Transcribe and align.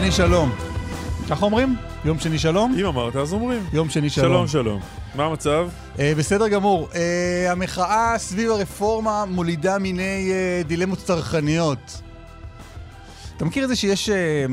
שני 0.00 0.12
שלום. 0.12 0.52
ככה 1.30 1.44
אומרים? 1.44 1.76
יום 2.04 2.18
שני 2.18 2.38
שלום? 2.38 2.74
אם 2.80 2.86
אמרת, 2.86 3.16
אז 3.16 3.32
אומרים. 3.32 3.62
יום 3.72 3.90
שני 3.90 4.10
שלום. 4.10 4.28
שלום, 4.28 4.48
שלום. 4.48 4.80
מה 5.14 5.24
המצב? 5.24 5.68
אה, 5.98 6.12
בסדר 6.18 6.48
גמור. 6.48 6.88
אה, 6.94 7.52
המחאה 7.52 8.14
סביב 8.18 8.50
הרפורמה 8.50 9.24
מולידה 9.24 9.78
מיני 9.78 10.30
אה, 10.32 10.62
דילמות 10.66 10.98
צרכניות. 10.98 12.02
אתה 13.36 13.44
מכיר 13.44 13.64
את 13.64 13.68
זה 13.68 13.76
שיש 13.76 14.08
אה, 14.08 14.46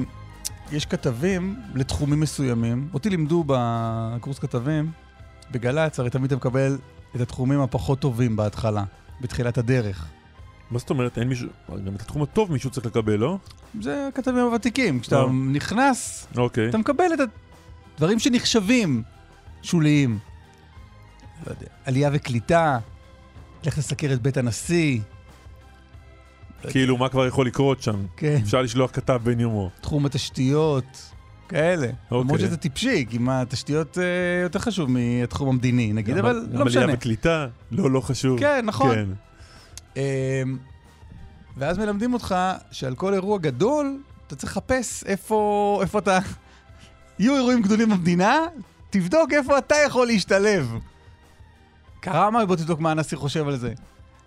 יש 0.72 0.86
כתבים 0.86 1.56
לתחומים 1.76 2.20
מסוימים? 2.20 2.88
אותי 2.94 3.10
לימדו 3.10 3.44
בקורס 3.48 4.40
כתבים, 4.40 4.92
בגל"צ, 5.52 6.00
הרי 6.00 6.10
תמיד 6.10 6.26
אתה 6.26 6.36
מקבל 6.36 6.78
את 7.16 7.22
התחומים 7.22 7.60
הפחות 7.62 8.00
טובים 8.00 8.36
בהתחלה, 8.36 8.84
בתחילת 9.22 9.58
הדרך. 9.58 10.06
מה 10.72 10.80
זאת 10.80 10.90
אומרת? 10.90 11.18
אין 11.18 11.28
מישהו... 11.28 11.48
גם 11.86 11.96
את 11.96 12.02
התחום 12.02 12.22
הטוב 12.22 12.52
מישהו 12.52 12.70
צריך 12.70 12.86
לקבל, 12.86 13.16
לא? 13.16 13.38
זה 13.82 14.08
הכתבים 14.08 14.46
הוותיקים. 14.46 15.00
כשאתה 15.00 15.22
אה. 15.22 15.28
נכנס, 15.32 16.28
אוקיי. 16.38 16.70
אתה 16.70 16.78
מקבל 16.78 17.06
את 17.14 17.20
הדברים 17.96 18.20
שנחשבים 18.20 19.04
שוליים. 19.62 20.20
לא 21.48 21.52
יודע, 21.52 21.68
עלייה 21.86 22.10
וקליטה, 22.14 22.80
לך 23.64 23.78
לסקר 23.78 24.14
את 24.14 24.22
בית 24.22 24.38
הנשיא, 24.38 25.00
כאילו, 26.70 26.98
מה 26.98 27.10
כבר 27.10 27.28
יכול 27.28 27.48
לקרות 27.48 27.82
שם? 27.82 28.06
כן, 28.18 28.40
אפשר 28.44 28.62
לשלוח 28.62 28.92
כתב 28.94 29.20
בן 29.24 29.40
יומו. 29.40 29.70
תחום 29.82 30.06
התשתיות, 30.06 31.12
כאלה. 31.50 31.88
למרות 32.12 32.30
אוקיי. 32.30 32.46
שזה 32.46 32.58
טיפשי, 32.58 33.06
כי 33.10 33.18
מה, 33.18 33.42
התשתיות 33.42 33.98
אה, 33.98 34.04
יותר 34.44 34.60
חשוב 34.60 34.90
מהתחום 34.90 35.50
המדיני, 35.50 35.94
נגיד, 35.94 36.18
אבל 36.18 36.46
גם 36.54 36.60
לא 36.60 36.66
משנה. 36.66 36.82
עלייה 36.82 36.98
וקליטה? 36.98 37.48
לא, 37.72 37.92
לא 37.92 38.02
חשוב. 38.02 38.40
כן, 38.40 38.66
נכון. 38.66 38.96
כן. 38.96 39.06
אמ, 39.96 40.02
ואז 41.58 41.78
מלמדים 41.78 42.14
אותך 42.14 42.36
שעל 42.72 42.96
כל 42.96 43.14
אירוע 43.14 43.38
גדול, 43.38 44.02
אתה 44.28 44.36
צריך 44.36 44.52
לחפש 44.52 45.04
איפה, 45.04 45.80
איפה 45.82 46.00
אתה... 46.00 46.20
יהיו 47.20 47.36
אירועים 47.36 47.62
גדולים 47.62 47.90
במדינה, 47.90 48.38
תבדוק 48.90 49.34
איפה 49.34 49.58
אתה 49.58 49.76
יכול 49.86 50.08
להשתלב. 50.08 50.74
קרה 52.00 52.32
משהו, 52.32 52.48
בוא 52.48 52.56
תבדוק 52.56 52.80
מה 52.80 52.92
הנשיא 52.92 53.18
חושב 53.18 53.48
על 53.48 53.58
זה. 53.58 53.74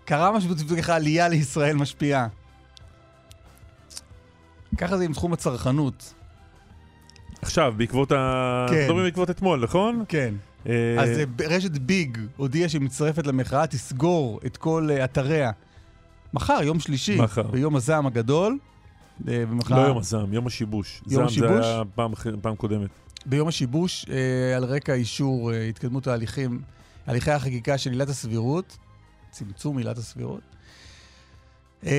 קרה 0.05 0.31
משהו, 0.31 0.49
בוא 0.49 0.57
תבדוק 0.57 0.77
איך 0.77 0.89
העלייה 0.89 1.27
לישראל 1.27 1.75
משפיעה. 1.75 2.27
ככה 4.77 4.97
זה 4.97 5.03
עם 5.03 5.13
תחום 5.13 5.33
הצרכנות. 5.33 6.13
עכשיו, 7.41 7.73
בעקבות 7.77 8.11
ה... 8.11 8.65
כן. 8.69 8.83
מדברים 8.83 9.05
בעקבות 9.05 9.29
אתמול, 9.29 9.63
נכון? 9.63 10.03
כן. 10.07 10.33
אה, 10.69 10.95
אז 11.03 11.09
אה, 11.09 11.23
רשת 11.47 11.71
ביג 11.71 12.17
הודיעה 12.37 12.69
שהיא 12.69 12.81
מצטרפת 12.81 13.27
למחאה, 13.27 13.67
תסגור 13.67 14.39
את 14.45 14.57
כל 14.57 14.89
אה, 14.91 15.03
אתריה. 15.05 15.51
מחר, 16.33 16.59
יום 16.63 16.79
שלישי, 16.79 17.21
מחר. 17.21 17.41
ביום 17.51 17.75
הזעם 17.75 18.05
הגדול. 18.07 18.57
אה, 19.27 19.43
במחאה- 19.45 19.77
לא 19.81 19.87
יום 19.87 19.97
הזעם, 19.97 20.33
יום 20.33 20.47
השיבוש. 20.47 21.01
יום 21.07 21.15
זעם 21.15 21.25
השיבוש? 21.25 21.49
זה 21.65 21.73
היה 21.73 21.81
פעם 21.95 22.11
פעם 22.41 22.55
קודמת. 22.55 22.89
ביום 23.25 23.47
השיבוש, 23.47 24.05
אה, 24.09 24.57
על 24.57 24.63
רקע 24.63 24.93
אישור 24.93 25.53
אה, 25.53 25.63
התקדמות 25.67 26.07
ההליכים, 26.07 26.61
הליכי 27.07 27.31
החקיקה 27.31 27.77
של 27.77 27.91
עילת 27.91 28.09
הסבירות, 28.09 28.77
צמצום 29.31 29.77
עילת 29.77 29.97
הסבירות. 29.97 30.41
אה, 31.85 31.91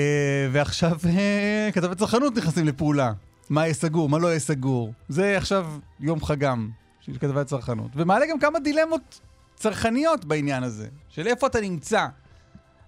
ועכשיו 0.53 0.97
אה, 1.07 1.69
כתבי 1.73 1.95
צרכנות 1.95 2.37
נכנסים 2.37 2.67
לפעולה. 2.67 3.13
מה 3.51 3.63
יהיה 3.65 3.75
סגור, 3.75 4.09
מה 4.09 4.19
לא 4.19 4.29
יהיה 4.29 4.39
סגור. 4.41 4.93
זה 5.09 5.37
עכשיו 5.37 5.67
יום 6.01 6.25
חגם 6.25 6.71
של 7.07 7.19
כתבי 7.19 7.41
הצרכנות. 7.41 7.91
ומעלה 7.97 8.27
גם 8.31 8.39
כמה 8.39 8.59
דילמות 8.59 9.21
צרכניות 9.57 10.25
בעניין 10.25 10.63
הזה, 10.63 10.87
של 11.09 11.27
איפה 11.27 11.47
אתה 11.47 11.61
נמצא. 11.61 12.07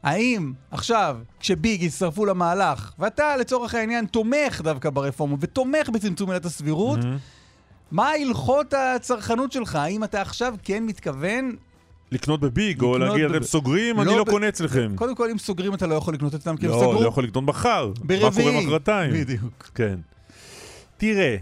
האם 0.02 0.52
עכשיו, 0.70 1.16
כשביג 1.40 1.82
יצטרפו 1.82 2.26
למהלך, 2.26 2.92
ואתה 2.98 3.36
לצורך 3.36 3.74
העניין 3.74 4.06
תומך 4.06 4.60
דווקא 4.64 4.90
ברפורמה 4.90 5.36
ותומך 5.40 5.88
בצמצום 5.88 6.30
עילת 6.30 6.44
הסבירות, 6.44 6.98
מהמם. 6.98 7.16
מה 7.90 8.10
הלכות 8.10 8.74
הצרכנות 8.74 9.52
שלך? 9.52 9.74
האם 9.76 10.04
אתה 10.04 10.20
עכשיו 10.22 10.54
כן 10.62 10.82
מתכוון... 10.86 11.56
לקנות 12.12 12.40
בביג, 12.40 12.82
או 12.82 12.98
לקנות 12.98 13.10
להגיד, 13.10 13.28
בב- 13.28 13.34
אתם 13.34 13.44
סוגרים, 13.44 13.96
לא 13.96 14.02
אני 14.02 14.10
לא 14.16 14.24
ב- 14.24 14.30
קונה 14.30 14.48
אצלכם. 14.48 14.92
קודם 14.96 15.14
כל, 15.14 15.30
אם 15.30 15.38
סוגרים 15.38 15.74
אתה 15.74 15.86
לא 15.86 15.94
יכול 15.94 16.14
לקנות 16.14 16.34
אצלם 16.34 16.56
כי 16.56 16.66
הם 16.66 16.72
לא, 16.72 16.78
סגרו. 16.78 17.02
לא 17.02 17.08
יכול 17.08 17.24
לקנות 17.24 17.44
מחר. 17.44 17.86
מה 17.86 18.04
ברביעי. 18.04 18.48
קורה 18.50 18.62
מחרתיים? 18.66 19.12
בדיוק. 19.14 19.70
כן. 19.74 19.98
תראה, 20.96 21.36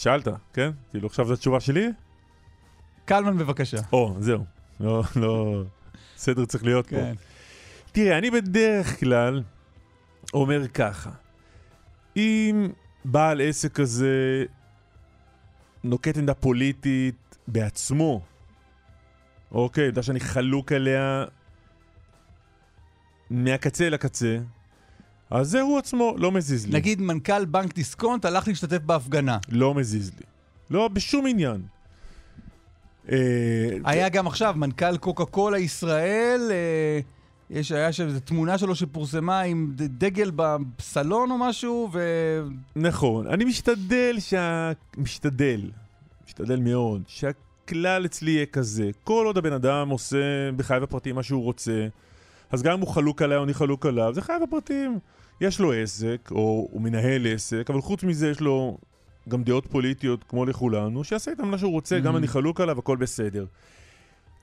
שאלת, 0.00 0.28
כן? 0.52 0.70
כאילו 0.90 1.06
עכשיו 1.06 1.26
זו 1.26 1.34
התשובה 1.34 1.60
שלי? 1.60 1.88
קלמן 3.04 3.38
בבקשה. 3.38 3.76
או, 3.92 4.16
זהו. 4.18 4.44
לא, 4.80 5.02
לא... 5.16 5.62
סדר 6.16 6.44
צריך 6.44 6.64
להיות 6.64 6.86
פה. 6.86 6.96
כן. 6.96 7.14
תראה, 7.92 8.18
אני 8.18 8.30
בדרך 8.30 9.00
כלל 9.00 9.42
אומר 10.34 10.68
ככה, 10.68 11.10
אם 12.16 12.68
בעל 13.04 13.40
עסק 13.40 13.72
כזה 13.72 14.44
נוקט 15.84 16.16
עמדה 16.16 16.34
פוליטית 16.34 17.38
בעצמו, 17.48 18.20
אוקיי, 19.52 19.90
עמדה 19.90 20.02
שאני 20.02 20.20
חלוק 20.20 20.72
עליה 20.72 21.24
מהקצה 23.30 23.88
לקצה, 23.88 24.38
אז 25.30 25.50
זה 25.50 25.60
הוא 25.60 25.78
עצמו, 25.78 26.14
לא 26.18 26.32
מזיז 26.32 26.66
לי. 26.66 26.72
נגיד 26.72 27.00
מנכ"ל 27.00 27.44
בנק 27.44 27.74
דיסקונט 27.74 28.24
הלך 28.24 28.48
להשתתף 28.48 28.78
בהפגנה. 28.78 29.38
לא 29.48 29.74
מזיז 29.74 30.10
לי. 30.18 30.26
לא, 30.70 30.88
בשום 30.88 31.26
עניין. 31.26 31.62
אה, 33.10 33.16
היה 33.84 34.08
גם 34.08 34.26
עכשיו 34.26 34.54
מנכ"ל 34.56 34.96
קוקה 34.96 35.24
קולה 35.24 35.58
ישראל, 35.58 36.40
אה, 36.50 37.00
יש, 37.50 37.72
היה 37.72 37.92
שם 37.92 38.06
איזו 38.06 38.20
תמונה 38.20 38.58
שלו 38.58 38.74
שפורסמה 38.74 39.40
עם 39.40 39.72
דגל 39.76 40.30
בסלון 40.34 41.30
או 41.30 41.38
משהו, 41.38 41.88
ו... 41.92 42.00
נכון, 42.76 43.26
אני 43.26 43.44
משתדל 43.44 44.16
שה... 44.18 44.72
משתדל, 44.96 45.70
משתדל 46.26 46.60
מאוד, 46.60 47.02
שהכלל 47.06 48.04
אצלי 48.04 48.30
יהיה 48.30 48.46
כזה, 48.46 48.90
כל 49.04 49.26
עוד 49.26 49.38
הבן 49.38 49.52
אדם 49.52 49.88
עושה 49.88 50.52
בחייו 50.56 50.84
הפרטיים 50.84 51.14
מה 51.14 51.22
שהוא 51.22 51.42
רוצה, 51.42 51.86
אז 52.50 52.62
גם 52.62 52.72
אם 52.72 52.80
הוא 52.80 52.88
חלוק 52.88 53.22
עליי 53.22 53.38
או 53.38 53.44
אני 53.44 53.54
חלוק 53.54 53.86
עליו, 53.86 54.14
זה 54.14 54.22
חייו 54.22 54.40
הפרטיים. 54.42 54.98
יש 55.40 55.60
לו 55.60 55.72
עסק, 55.72 56.28
או 56.30 56.68
הוא 56.72 56.80
מנהל 56.80 57.26
עסק, 57.34 57.70
אבל 57.70 57.80
חוץ 57.80 58.02
מזה 58.02 58.28
יש 58.30 58.40
לו 58.40 58.78
גם 59.28 59.44
דעות 59.44 59.66
פוליטיות 59.70 60.24
כמו 60.28 60.44
לכולנו, 60.44 61.04
שיעשה 61.04 61.30
איתם 61.30 61.48
מה 61.48 61.58
שהוא 61.58 61.72
רוצה, 61.72 62.00
גם 62.00 62.14
Mhm. 62.14 62.18
אני 62.18 62.28
חלוק 62.28 62.60
עליו, 62.60 62.78
הכל 62.78 62.96
בסדר. 62.96 63.46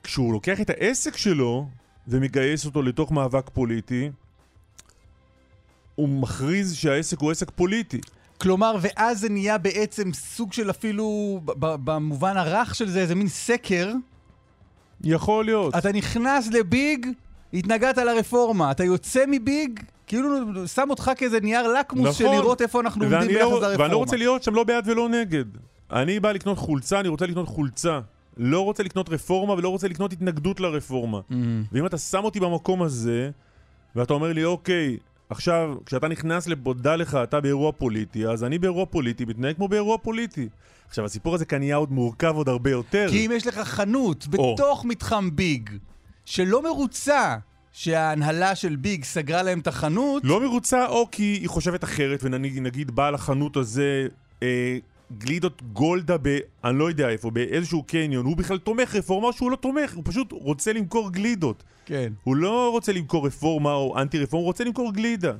כשהוא 0.02 0.32
לוקח 0.32 0.60
את 0.60 0.70
העסק 0.70 1.16
שלו 1.16 1.68
ומגייס 2.08 2.66
אותו 2.66 2.82
לתוך 2.82 3.12
מאבק 3.12 3.50
פוליטי, 3.52 4.10
הוא 5.94 6.08
מכריז 6.08 6.74
שהעסק 6.74 7.18
הוא 7.18 7.30
עסק 7.30 7.50
פוליטי. 7.50 8.00
כלומר, 8.38 8.76
ואז 8.80 9.20
זה 9.20 9.28
נהיה 9.28 9.58
בעצם 9.58 10.12
סוג 10.12 10.52
של 10.52 10.70
אפילו, 10.70 11.40
במובן 11.60 12.36
הרך 12.36 12.74
של 12.74 12.88
זה, 12.90 13.00
איזה 13.00 13.14
מין 13.14 13.28
סקר. 13.28 13.92
יכול 15.04 15.44
להיות. 15.44 15.74
אתה 15.76 15.92
נכנס 15.92 16.48
לביג, 16.52 17.06
התנגדת 17.54 17.98
לרפורמה. 17.98 18.70
אתה 18.70 18.84
יוצא 18.84 19.24
מביג, 19.28 19.80
כאילו 20.06 20.28
שם 20.66 20.86
אותך 20.90 21.10
כאיזה 21.16 21.40
נייר 21.40 21.68
לקמוס 21.68 22.16
של 22.16 22.24
נכון. 22.24 22.36
לראות 22.36 22.62
איפה 22.62 22.80
אנחנו 22.80 23.04
עומדים 23.04 23.20
ואני 23.20 23.32
ביחס 23.32 23.42
לא, 23.42 23.60
לרפורמה. 23.60 23.82
ואני 23.82 23.92
לא 23.92 23.96
רוצה 23.96 24.16
להיות 24.16 24.42
שם 24.42 24.54
לא 24.54 24.64
בעד 24.64 24.88
ולא 24.88 25.08
נגד. 25.08 25.44
אני 25.92 26.20
בא 26.20 26.32
לקנות 26.32 26.58
חולצה, 26.58 27.00
אני 27.00 27.08
רוצה 27.08 27.26
לקנות 27.26 27.48
חולצה. 27.48 28.00
לא 28.36 28.60
רוצה 28.60 28.82
לקנות 28.82 29.08
רפורמה 29.08 29.54
ולא 29.54 29.68
רוצה 29.68 29.88
לקנות 29.88 30.12
התנגדות 30.12 30.60
לרפורמה. 30.60 31.20
Mm. 31.30 31.34
ואם 31.72 31.86
אתה 31.86 31.98
שם 31.98 32.24
אותי 32.24 32.40
במקום 32.40 32.82
הזה, 32.82 33.30
ואתה 33.96 34.14
אומר 34.14 34.32
לי, 34.32 34.44
אוקיי, 34.44 34.96
עכשיו, 35.30 35.74
כשאתה 35.86 36.08
נכנס 36.08 36.46
לבודה 36.46 36.96
לך, 36.96 37.18
אתה 37.22 37.40
באירוע 37.40 37.72
פוליטי, 37.72 38.26
אז 38.26 38.44
אני 38.44 38.58
באירוע 38.58 38.86
פוליטי, 38.86 39.24
מתנהג 39.24 39.56
כמו 39.56 39.68
באירוע 39.68 39.98
פוליטי. 39.98 40.48
עכשיו, 40.88 41.04
הסיפור 41.04 41.34
הזה 41.34 41.44
כאן 41.44 41.58
נהיה 41.58 41.76
עוד 41.76 41.92
מורכב 41.92 42.34
עוד 42.36 42.48
הרבה 42.48 42.70
יותר. 42.70 43.06
כי 43.10 43.26
אם 43.26 43.30
יש 43.34 43.46
לך 43.46 43.58
חנות 43.58 44.26
או. 44.38 44.54
בתוך 44.54 44.84
מתחם 44.84 45.30
ביג, 45.36 45.70
שלא 46.28 46.62
מרוצה 46.62 47.36
שההנהלה 47.72 48.54
של 48.54 48.76
ביג 48.76 49.04
סגרה 49.04 49.42
להם 49.42 49.58
את 49.58 49.66
החנות, 49.66 50.22
לא 50.24 50.40
מרוצה, 50.40 50.86
או 50.86 51.08
כי 51.10 51.22
היא 51.22 51.48
חושבת 51.48 51.84
אחרת, 51.84 52.20
ונגיד 52.22 52.90
בעל 52.90 53.14
החנות 53.14 53.56
הזה, 53.56 54.06
אה, 54.42 54.78
גלידות 55.18 55.62
גולדה 55.72 56.16
ב... 56.22 56.38
אני 56.64 56.78
לא 56.78 56.88
יודע 56.88 57.08
איפה, 57.08 57.30
באיזשהו 57.30 57.82
קניון, 57.82 58.26
הוא 58.26 58.36
בכלל 58.36 58.58
תומך 58.58 58.94
רפורמה 58.94 59.32
שהוא 59.32 59.50
לא 59.50 59.56
תומך, 59.56 59.94
הוא 59.94 60.02
פשוט 60.06 60.32
רוצה 60.32 60.72
למכור 60.72 61.10
גלידות. 61.12 61.64
כן. 61.86 62.12
הוא 62.24 62.36
לא 62.36 62.70
רוצה 62.70 62.92
למכור 62.92 63.26
רפורמה 63.26 63.72
או 63.72 63.98
אנטי 63.98 64.18
רפורמה, 64.18 64.42
הוא 64.42 64.46
רוצה 64.46 64.64
למכור 64.64 64.92
גלידה. 64.92 65.32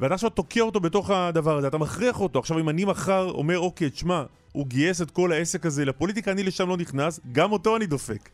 ואתה 0.00 0.14
עכשיו 0.14 0.30
תוקע 0.30 0.60
אותו 0.60 0.80
בתוך 0.80 1.10
הדבר 1.10 1.58
הזה, 1.58 1.68
אתה 1.68 1.78
מכריח 1.78 2.20
אותו. 2.20 2.38
עכשיו 2.38 2.58
אם 2.58 2.68
אני 2.68 2.84
מחר 2.84 3.30
אומר, 3.30 3.58
אוקיי, 3.58 3.90
תשמע, 3.90 4.22
הוא 4.52 4.66
גייס 4.66 5.02
את 5.02 5.10
כל 5.10 5.32
העסק 5.32 5.66
הזה 5.66 5.84
לפוליטיקה, 5.84 6.32
אני 6.32 6.42
לשם 6.42 6.68
לא 6.68 6.76
נכנס, 6.76 7.20
גם 7.32 7.52
אותו 7.52 7.76
אני 7.76 7.86
דופק. 7.86 8.28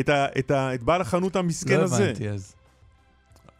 את, 0.00 0.08
ה, 0.08 0.26
את, 0.38 0.50
ה, 0.50 0.74
את 0.74 0.82
בעל 0.82 1.00
החנות 1.00 1.36
המסכן 1.36 1.78
לא 1.78 1.82
הזה. 1.82 2.04
הבנתי 2.04 2.28
אז. 2.28 2.54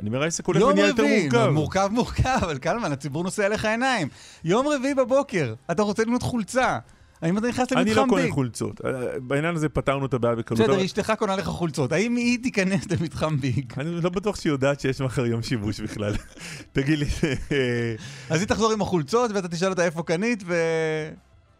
אני 0.01 0.09
אומר, 0.09 0.23
העסק 0.23 0.47
הולך 0.47 0.61
לא 0.61 0.67
ונהיה 0.67 0.87
יותר 0.87 1.05
מורכב. 1.05 1.49
מורכב 1.49 1.89
מורכב, 1.93 2.39
אבל 2.43 2.59
קלמן, 2.59 2.93
הציבור 2.93 3.23
נושא 3.23 3.45
עליך 3.45 3.65
עיניים. 3.65 4.09
יום 4.45 4.69
רביעי 4.69 4.95
בבוקר, 4.95 5.55
אתה 5.71 5.83
רוצה 5.83 6.03
לקנות 6.03 6.23
חולצה. 6.23 6.79
האם 7.23 7.39
אתה 7.39 7.49
נכנס 7.49 7.73
אני 7.73 7.85
לא 7.85 7.91
למתחם 7.91 8.09
קונה 8.09 8.23
ביג? 8.23 8.33
חולצות. 8.33 8.81
אה, 8.85 8.91
בעניין 9.21 9.55
הזה 9.55 9.69
פתרנו 9.69 10.07
את 10.07 10.15
הבעיה 10.15 10.35
בקלות. 10.35 10.61
בסדר, 10.61 10.85
אשתך 10.85 11.13
קונה 11.19 11.37
לך 11.37 11.47
חולצות. 11.47 11.93
האם 11.93 12.17
היא 12.17 12.39
תיכנס 12.43 12.87
למתחם 12.91 13.37
ביג? 13.41 13.73
אני 13.79 14.01
לא 14.01 14.11
בטוח 14.11 14.37
שהיא 14.37 14.53
יודעת 14.53 14.81
שיש 14.81 15.01
מחר 15.01 15.27
יום 15.27 15.43
שיבוש 15.43 15.81
בכלל. 15.81 16.15
תגיד 16.73 16.99
לי, 16.99 17.07
אה, 17.53 17.95
אז 18.31 18.41
היא 18.41 18.49
תחזור 18.49 18.73
עם 18.73 18.83
החולצות 18.83 19.31
ואתה 19.35 19.49
תשאל 19.49 19.69
אותה 19.69 19.85
איפה 19.85 20.03
קנית 20.03 20.43
ו... 20.47 20.55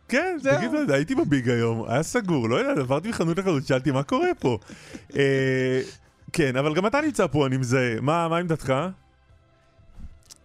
כן, 0.09 0.37
זהו. 0.43 0.57
תגיד 0.57 0.71
לי, 0.73 0.95
הייתי 0.95 1.15
בביג 1.15 1.49
היום, 1.49 1.85
היה 1.89 2.03
סגור, 2.03 2.49
לא 2.49 2.57
יודע, 2.57 2.81
עברתי 2.81 3.09
מחנות 3.09 3.39
לחנות, 3.39 3.67
שאלתי 3.67 3.91
מה 3.91 4.03
קורה 4.03 4.29
פה. 4.39 4.59
אה, 5.17 5.81
כן, 6.33 6.57
אבל 6.57 6.75
גם 6.75 6.87
אתה 6.87 7.01
נמצא 7.01 7.27
פה, 7.27 7.47
אני 7.47 7.57
מזהה. 7.57 8.01
מה 8.01 8.29
מה 8.29 8.39
עמדתך? 8.39 8.75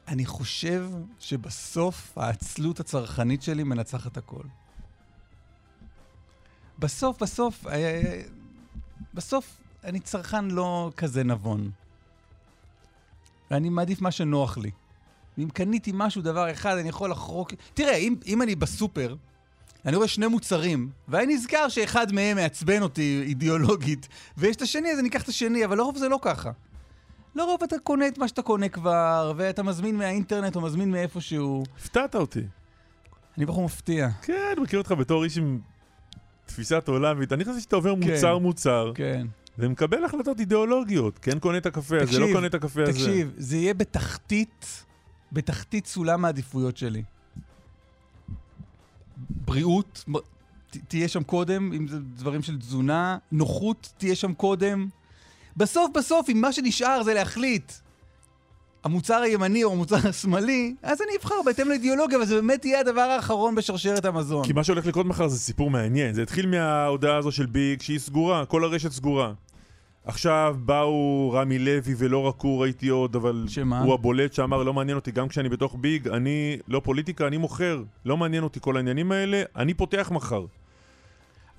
אני 0.08 0.26
חושב 0.26 0.86
שבסוף 1.20 2.18
העצלות 2.18 2.80
הצרכנית 2.80 3.42
שלי 3.42 3.64
מנצחת 3.64 4.18
הכל. 4.18 4.44
בסוף, 6.80 7.22
בסוף, 7.24 7.68
אה, 7.68 8.22
בסוף 9.14 9.58
אני 9.84 10.00
צרכן 10.00 10.46
לא 10.46 10.92
כזה 10.98 11.24
נבון. 11.24 11.72
ואני 13.52 13.70
מעדיף 13.70 14.02
מה 14.02 14.12
שנוח 14.12 14.58
לי. 14.58 14.72
ואם 15.38 15.50
קניתי 15.50 15.92
משהו, 15.94 16.22
דבר 16.22 16.52
אחד, 16.52 16.78
אני 16.78 16.90
יכול 16.90 17.12
לחרוק... 17.12 17.54
תראה, 17.74 17.96
אם, 17.96 18.16
אם 18.26 18.42
אני 18.42 18.56
בסופר, 18.56 19.16
אני 19.86 19.96
רואה 19.96 20.08
שני 20.08 20.28
מוצרים, 20.28 20.90
ואני 21.08 21.36
נזכר 21.36 21.70
שאחד 21.70 22.12
מהם 22.12 22.38
מעצבן 22.38 22.82
אותי 22.82 23.24
אידיאולוגית, 23.28 24.08
ויש 24.38 24.56
את 24.56 24.62
השני, 24.62 24.92
אז 24.92 25.00
אני 25.00 25.10
אקח 25.10 25.24
את 25.24 25.28
השני, 25.28 25.66
אבל 25.66 25.78
לרוב 25.78 25.98
זה 25.98 26.10
לא 26.10 26.20
ככה. 26.22 26.52
לרוב 27.36 27.64
אתה 27.64 27.76
קונה 27.84 28.08
את 28.08 28.18
מה 28.18 28.28
שאתה 28.28 28.42
קונה 28.42 28.70
כבר, 28.70 29.34
ואתה 29.38 29.64
מזמין 29.64 29.96
מהאינטרנט 29.96 30.56
או 30.56 30.62
מזמין 30.62 30.92
מאיפשהו. 30.92 31.64
הפתעת 31.80 32.16
אותי. 32.16 32.42
אני 33.38 33.46
בחור 33.46 33.66
מפתיע. 33.66 34.10
כן, 34.22 34.54
מכיר 34.62 34.80
אותך 34.80 34.92
בתור 34.92 35.24
איש 35.24 35.38
עם 35.38 35.60
תפיסת 36.46 36.88
עולם, 36.88 37.22
אני 37.32 37.46
חושב 37.46 37.60
שאתה 37.60 37.76
עובר 37.76 37.96
כן. 38.02 38.12
מוצר-מוצר, 38.12 38.92
כן. 38.96 39.28
ומקבל 39.58 40.06
החלטות 40.06 40.40
אידיאולוגיות. 40.40 41.20
כן 41.20 41.40
קונה 41.40 41.58
את 41.58 41.66
הקפה 41.66 41.96
הזה, 41.96 42.06
תקשיב, 42.06 42.22
לא 42.22 42.34
קונה 42.34 42.48
את 42.48 42.54
הקפה 42.54 42.84
הזה. 42.84 42.94
תקשיב, 42.94 43.34
זה 43.38 43.58
יהיה 43.58 43.74
בתחתית, 43.74 44.84
בתחתית 45.32 45.88
סולם 45.88 46.26
העדיפויות 46.26 46.78
שלי. 46.78 47.04
בריאות, 49.30 50.06
תהיה 50.88 51.08
שם 51.08 51.24
קודם, 51.24 51.74
אם 51.74 51.88
זה 51.88 52.00
דברים 52.00 52.42
של 52.42 52.60
תזונה, 52.60 53.18
נוחות 53.32 53.90
תהיה 53.98 54.16
שם 54.16 54.34
קודם. 54.34 54.88
בסוף 55.58 55.92
בסוף, 55.96 56.30
אם 56.30 56.42
מה 56.42 56.54
שנשאר 56.54 57.04
זה 57.04 57.14
להחליט 57.14 57.72
המוצר 58.84 59.22
הימני 59.22 59.64
או 59.64 59.72
המוצר 59.72 60.08
השמאלי, 60.10 60.76
אז 60.84 61.02
אני 61.02 61.12
אבחר 61.20 61.36
בהתאם 61.46 61.70
לאידיאולוגיה, 61.70 62.18
אבל 62.18 62.26
זה 62.26 62.36
באמת 62.36 62.66
יהיה 62.66 62.80
הדבר 62.80 63.02
האחרון 63.02 63.56
בשרשרת 63.56 64.06
המזון. 64.06 64.46
כי 64.46 64.54
מה 64.54 64.64
שהולך 64.64 64.86
לקרות 64.86 65.06
מחר 65.06 65.28
זה 65.28 65.40
סיפור 65.40 65.70
מעניין. 65.70 66.14
זה 66.14 66.22
התחיל 66.22 66.48
מההודעה 66.48 67.18
הזו 67.18 67.32
של 67.32 67.46
ביג, 67.46 67.82
שהיא 67.82 68.00
סגורה, 68.00 68.46
כל 68.46 68.64
הרשת 68.64 68.92
סגורה. 68.92 69.34
עכשיו 70.10 70.56
באו 70.66 71.32
רמי 71.36 71.60
לוי 71.60 71.94
ולא 71.98 72.18
רק 72.22 72.36
הוא, 72.42 72.62
ראיתי 72.62 72.88
עוד, 72.88 73.16
אבל 73.16 73.46
שמה? 73.48 73.80
הוא 73.82 73.94
הבולט 73.94 74.34
שאמר, 74.34 74.64
לא 74.64 74.74
מעניין 74.74 74.98
אותי, 74.98 75.12
גם 75.12 75.28
כשאני 75.28 75.50
בתוך 75.50 75.76
ביג, 75.82 76.08
אני 76.08 76.58
לא 76.68 76.82
פוליטיקה, 76.84 77.28
אני 77.28 77.38
מוכר. 77.38 77.84
לא 78.06 78.18
מעניין 78.18 78.44
אותי 78.44 78.60
כל 78.62 78.78
העניינים 78.78 79.12
האלה, 79.12 79.44
אני 79.56 79.74
פותח 79.74 80.12
מחר. 80.14 80.46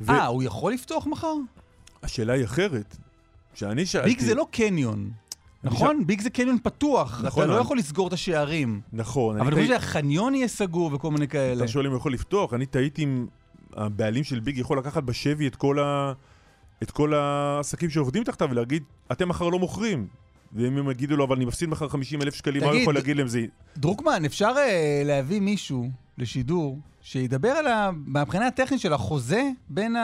אה, 0.09 0.27
הוא 0.27 0.43
יכול 0.43 0.73
לפתוח 0.73 1.07
מחר? 1.07 1.35
והשאלה 2.03 2.33
היא 2.33 2.45
אחרת. 2.45 2.97
שאני 3.55 3.87
שאלתי... 3.87 4.09
ביג 4.09 4.21
זה 4.21 4.35
לא 4.35 4.47
קניון. 4.51 5.11
נכון? 5.65 6.07
ביג 6.07 6.21
זה 6.21 6.31
קניון 6.31 6.57
פתוח. 6.63 7.21
נכון, 7.25 7.43
אתה 7.43 7.51
לא 7.51 7.57
אני- 7.57 7.65
יכול 7.65 7.79
לסגור 7.79 8.09
את 8.09 8.13
השערים. 8.13 8.81
נכון. 8.93 9.37
אבל 9.37 9.47
אני 9.47 9.55
חושב 9.57 9.67
תהי- 9.67 9.81
שהחניון 9.81 10.35
יהיה 10.35 10.49
סגור 10.49 10.91
וכל 10.95 11.11
מיני 11.11 11.29
כאלה. 11.29 11.65
אתה 11.65 11.73
שואל 11.73 11.87
אם 11.87 11.93
הוא 11.93 11.99
יכול 11.99 12.13
לפתוח, 12.13 12.55
אני 12.55 12.67
תהיתי 12.67 13.05
אם 13.05 13.27
הבעלים 13.77 14.25
של 14.25 14.41
ביג 14.41 14.59
יכול 14.59 14.79
לקחת 14.79 15.03
בשבי 15.03 15.47
את 15.47 15.57
כל, 15.57 15.79
ה... 15.79 16.13
את 16.83 16.91
כל 16.91 17.15
העסקים 17.15 17.91
שעובדים 17.91 18.25
תחתיו 18.25 18.49
ולהגיד, 18.51 18.83
אתם 19.13 19.29
מחר 19.29 19.49
לא 19.49 19.59
מוכרים. 19.59 20.07
ואם 20.53 20.77
הם 20.79 20.91
יגידו 20.91 21.17
לו, 21.17 21.25
אבל 21.25 21.37
אני 21.37 21.45
מפסיד 21.45 21.69
מחר 21.69 21.89
50 21.89 22.23
אלף 22.23 22.35
שקלים, 22.35 22.61
מה 22.63 22.67
הוא 22.67 22.73
תגיד, 22.73 22.83
יכול 22.83 22.95
להגיד 22.95 23.17
להם? 23.17 23.29
זה... 23.29 23.45
דרוקמן, 23.77 24.25
אפשר 24.25 24.53
אה, 24.59 25.03
להביא 25.05 25.41
מישהו 25.41 25.91
לשידור 26.19 26.79
שידבר 27.03 27.49
על 27.49 27.67
ה... 27.67 27.91
מהבחינה 28.07 28.47
הטכנית 28.47 28.81
של 28.81 28.93
החוזה 28.93 29.51
בין 29.69 29.97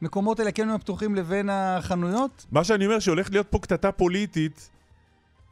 המקומות 0.00 0.38
האלה, 0.38 0.48
הקניונים 0.48 0.74
הפתוחים, 0.74 1.14
לבין 1.14 1.48
החנויות? 1.52 2.46
מה 2.52 2.64
שאני 2.64 2.86
אומר, 2.86 2.98
שהולך 2.98 3.30
להיות 3.30 3.46
פה 3.50 3.58
קטטה 3.58 3.92
פוליטית, 3.92 4.70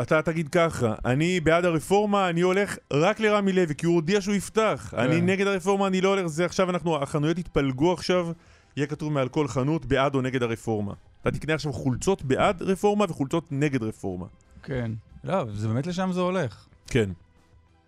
אתה 0.03 0.23
תגיד 0.23 0.49
ככה, 0.49 0.95
אני 1.05 1.41
בעד 1.41 1.65
הרפורמה, 1.65 2.29
אני 2.29 2.41
הולך 2.41 2.77
רק 2.93 3.21
לרמי 3.21 3.53
לוי, 3.53 3.75
כי 3.75 3.87
הוא 3.87 3.95
הודיע 3.95 4.21
שהוא 4.21 4.35
יפתח. 4.35 4.95
אני 4.99 5.21
נגד 5.21 5.47
הרפורמה, 5.47 5.87
אני 5.87 6.01
לא 6.01 6.09
הולך, 6.09 6.27
זה 6.27 6.45
עכשיו 6.45 6.71
אנחנו, 6.71 7.03
החנויות 7.03 7.39
יתפלגו 7.39 7.93
עכשיו, 7.93 8.29
יהיה 8.77 8.87
כתוב 8.87 9.13
מעל 9.13 9.29
כל 9.29 9.49
חנות 9.49 9.87
בעד 9.87 10.15
או 10.15 10.21
נגד 10.21 10.43
הרפורמה. 10.43 10.95
אתה 11.23 11.31
תקנה 11.31 11.55
עכשיו 11.55 11.73
חולצות 11.73 12.23
בעד 12.23 12.63
רפורמה 12.63 13.05
וחולצות 13.09 13.53
נגד 13.53 13.83
רפורמה. 13.83 14.27
כן. 14.63 14.93
לא, 15.25 15.45
זה 15.55 15.69
באמת 15.69 15.87
לשם 15.87 16.13
זה 16.13 16.21
הולך. 16.21 16.67
כן. 16.87 17.11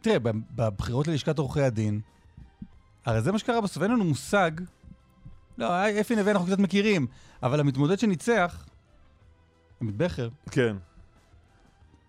תראה, 0.01 0.17
בבחירות 0.55 1.09
ללשכת 1.09 1.39
עורכי 1.39 1.63
הדין, 1.63 2.01
הרי 3.05 3.23
זה 3.23 3.33
מה 3.33 3.39
שקרה 3.39 3.61
בסוף, 3.61 3.83
אין 3.83 3.91
לנו 3.91 4.05
מושג. 4.05 4.51
לא, 5.59 5.91
אפי 6.01 6.17
נווה 6.17 6.33
אנחנו 6.33 6.47
קצת 6.47 6.59
מכירים, 6.59 7.07
אבל 7.43 7.61
המתמודד 7.61 7.99
שניצח, 7.99 8.65
עמית 9.81 9.97
בכר, 9.97 10.29
כן. 10.51 10.77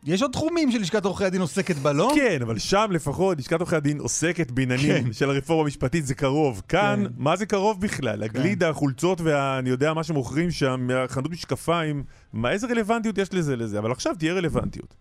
יש 0.06 0.22
עוד 0.22 0.32
תחומים 0.32 0.72
שלשכת 0.72 1.06
עורכי 1.06 1.26
הדין 1.26 1.42
עוסקת 1.42 1.76
בה, 1.76 1.94
לא? 1.94 2.12
כן, 2.16 2.42
אבל 2.42 2.60
שם 2.60 2.88
לפחות 2.92 3.38
לשכת 3.38 3.60
עורכי 3.60 3.76
הדין 3.76 4.00
עוסקת 4.00 4.52
בעניינים 4.52 5.04
כן. 5.04 5.14
של 5.14 5.30
הרפורמה 5.30 5.64
המשפטית, 5.64 6.06
זה 6.06 6.16
קרוב. 6.16 6.62
כאן, 6.68 7.04
כן. 7.08 7.14
מה 7.18 7.36
זה 7.36 7.46
קרוב 7.46 7.82
בכלל? 7.82 8.24
הגלידה, 8.24 8.70
החולצות 8.70 9.22
והאני 9.22 9.70
יודע 9.70 9.94
מה 9.94 10.04
שמוכרים 10.04 10.52
שם, 10.52 10.88
מהחנות 10.88 11.32
משקפיים, 11.32 12.04
מה 12.34 12.52
איזה 12.52 12.68
רלוונטיות 12.68 13.18
יש 13.18 13.34
לזה 13.34 13.56
לזה? 13.56 13.80
אבל 13.80 13.92
עכשיו 13.92 14.16
תהיה 14.20 14.34
רלוונטיות. 14.34 14.96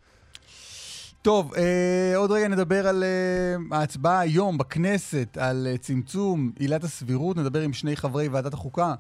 טוב, 1.23 1.55
אה, 1.55 2.17
עוד 2.17 2.31
רגע 2.31 2.49
נדבר 2.49 2.89
על 2.89 3.05
אה, 3.05 3.79
ההצבעה 3.79 4.21
היום 4.21 4.59
בכנסת, 4.59 5.39
על 5.41 5.67
אה, 5.71 5.79
צמצום 5.79 6.51
עילת 6.59 6.85
הסבירות. 6.85 7.37
נדבר 7.37 7.61
עם 7.61 7.73
שני 7.73 7.97
חברי 7.97 8.29
ועדת 8.29 8.55
החוקה 8.55 8.95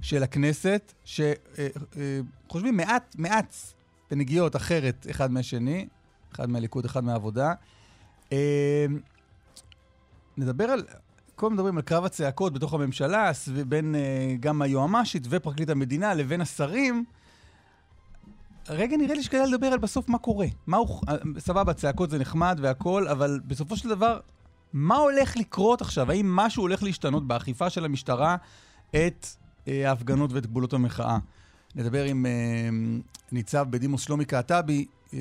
של 0.00 0.22
הכנסת, 0.22 0.92
שחושבים 1.04 2.76
מעט, 2.76 3.14
מעט 3.18 3.54
בנגיעות 4.10 4.56
אחרת 4.56 5.06
אחד 5.10 5.30
מהשני, 5.30 5.86
אחד 6.34 6.50
מהליכוד, 6.50 6.84
אחד 6.84 7.04
מהעבודה. 7.04 7.52
אה, 8.32 8.86
נדבר 10.36 10.64
על, 10.64 10.84
קודם 11.34 11.54
מדברים 11.54 11.76
על 11.76 11.82
קרב 11.82 12.04
הצעקות 12.04 12.52
בתוך 12.52 12.74
הממשלה, 12.74 13.30
בין 13.68 13.94
אה, 13.94 14.34
גם 14.40 14.62
היועמ"שית 14.62 15.26
ופרקליט 15.30 15.70
המדינה 15.70 16.14
לבין 16.14 16.40
השרים. 16.40 17.04
רגע 18.68 18.96
נראה 18.96 19.14
לי 19.14 19.22
שכדאי 19.22 19.46
לדבר 19.46 19.66
על 19.66 19.78
בסוף 19.78 20.08
מה 20.08 20.18
קורה. 20.18 20.46
מה 20.66 20.76
הוא, 20.76 21.02
אה, 21.08 21.14
סבבה, 21.38 21.74
צעקות 21.74 22.10
זה 22.10 22.18
נחמד 22.18 22.58
והכל, 22.62 23.08
אבל 23.08 23.40
בסופו 23.46 23.76
של 23.76 23.88
דבר, 23.88 24.20
מה 24.72 24.96
הולך 24.96 25.36
לקרות 25.36 25.80
עכשיו? 25.80 26.10
האם 26.10 26.36
משהו 26.36 26.62
הולך 26.62 26.82
להשתנות 26.82 27.26
באכיפה 27.26 27.70
של 27.70 27.84
המשטרה 27.84 28.36
את 28.90 29.26
אה, 29.68 29.88
ההפגנות 29.88 30.32
ואת 30.32 30.46
גבולות 30.46 30.72
המחאה? 30.72 31.18
נדבר 31.76 32.04
עם 32.04 32.26
אה, 32.26 32.32
ניצב 33.32 33.66
בדימוס 33.70 34.02
שלומי 34.02 34.24
קעטבי, 34.24 34.86
אה, 35.14 35.18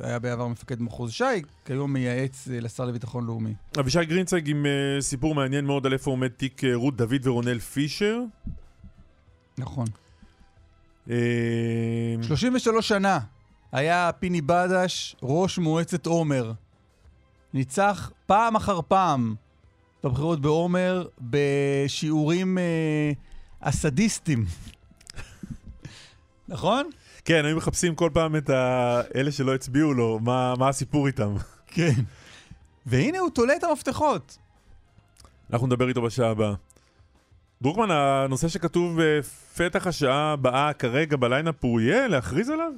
היה 0.00 0.18
בעבר 0.18 0.46
מפקד 0.46 0.82
מחוז 0.82 1.12
ש"י, 1.12 1.42
כיום 1.64 1.92
מייעץ 1.92 2.48
אה, 2.48 2.60
לשר 2.60 2.84
לביטחון 2.84 3.26
לאומי. 3.26 3.54
אבישי 3.80 4.04
גרינצייג 4.04 4.50
עם 4.50 4.66
סיפור 5.00 5.34
מעניין 5.34 5.64
מאוד 5.64 5.86
על 5.86 5.92
איפה 5.92 6.10
עומד 6.10 6.28
תיק 6.28 6.62
רות 6.74 6.96
דוד 6.96 7.26
ורונל 7.26 7.58
פישר. 7.58 8.20
נכון. 9.58 9.86
אה, 11.10 11.16
33 12.22 12.88
שנה 12.88 13.18
היה 13.72 14.10
פיני 14.18 14.40
בדש 14.40 15.16
ראש 15.22 15.58
מועצת 15.58 16.06
עומר. 16.06 16.52
ניצח 17.54 18.12
פעם 18.26 18.56
אחר 18.56 18.80
פעם 18.88 19.34
בבחירות 20.04 20.40
בעומר 20.40 21.06
בשיעורים 21.20 22.58
אה, 22.58 23.12
הסדיסטים. 23.62 24.44
נכון? 26.48 26.90
כן, 27.24 27.44
היו 27.44 27.56
מחפשים 27.56 27.94
כל 27.94 28.10
פעם 28.12 28.36
את 28.36 28.50
אלה 29.14 29.32
שלא 29.32 29.54
הצביעו 29.54 29.94
לו, 29.94 30.18
מה 30.22 30.54
מה 30.58 30.68
הסיפור 30.68 31.06
איתם. 31.06 31.34
כן. 31.74 31.92
והנה 32.86 33.18
הוא 33.18 33.30
תולה 33.30 33.56
את 33.56 33.64
המפתחות. 33.64 34.38
אנחנו 35.52 35.66
נדבר 35.66 35.88
איתו 35.88 36.02
בשעה 36.02 36.30
הבאה. 36.30 36.54
דרוקמן, 37.62 37.90
הנושא 37.90 38.48
שכתוב 38.48 38.98
בפתח 39.02 39.86
השעה 39.86 40.32
הבאה 40.32 40.72
כרגע 40.72 41.16
בליינאפ 41.16 41.54
הוא 41.60 41.80
יהיה 41.80 42.08
להכריז 42.08 42.50
עליו? 42.50 42.72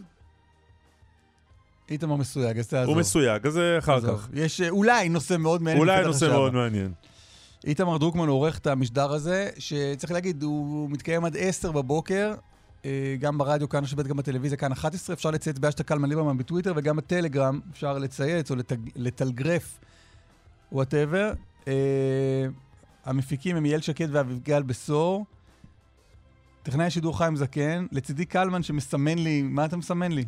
איתמר 1.90 2.16
מסויג, 2.16 2.58
אז 2.58 2.68
תעזור. 2.68 2.94
הוא 2.94 3.00
מסויג, 3.00 3.46
אז 3.46 3.52
זה 3.52 3.76
אחר 3.78 3.94
עזוב. 3.94 4.18
כך. 4.18 4.28
יש 4.34 4.60
אה, 4.60 4.68
אולי 4.68 5.08
נושא 5.08 5.36
מאוד 5.36 5.62
מעניין. 5.62 5.80
אולי 5.80 6.04
נושא 6.04 6.26
השעה 6.26 6.38
מאוד. 6.38 6.54
מעניין. 6.54 6.92
איתמר 7.66 7.98
דרוקמן 7.98 8.28
עורך 8.28 8.58
את 8.58 8.66
המשדר 8.66 9.12
הזה, 9.12 9.50
שצריך 9.58 10.12
להגיד, 10.12 10.42
הוא 10.42 10.90
מתקיים 10.90 11.24
עד 11.24 11.36
10 11.36 11.72
בבוקר, 11.72 12.34
אה, 12.34 12.49
גם 13.18 13.38
ברדיו 13.38 13.68
כאן 13.68 13.84
ב', 13.96 14.02
גם 14.02 14.16
בטלוויזיה 14.16 14.58
כאן 14.58 14.72
11, 14.72 15.14
אפשר 15.14 15.30
לצייץ 15.30 15.58
באשטג 15.58 15.84
קלמן 15.84 16.08
ליברמן 16.08 16.38
בטוויטר, 16.38 16.72
וגם 16.76 16.96
בטלגרם 16.96 17.60
אפשר 17.72 17.98
לצייץ 17.98 18.50
או 18.50 18.56
לתג... 18.56 18.76
לטלגרף, 18.96 19.78
whatever. 20.72 21.32
המפיקים 23.04 23.56
הם 23.56 23.66
יעל 23.66 23.80
שקד 23.80 24.08
ואביגל 24.12 24.62
בשור. 24.62 25.26
טכנאי 26.62 26.86
השידור 26.86 27.18
חיים 27.18 27.36
זקן, 27.36 27.86
לצידי 27.92 28.24
קלמן 28.24 28.62
שמסמן 28.62 29.18
לי, 29.18 29.42
מה 29.42 29.64
אתה 29.64 29.76
מסמן 29.76 30.12
לי? 30.12 30.24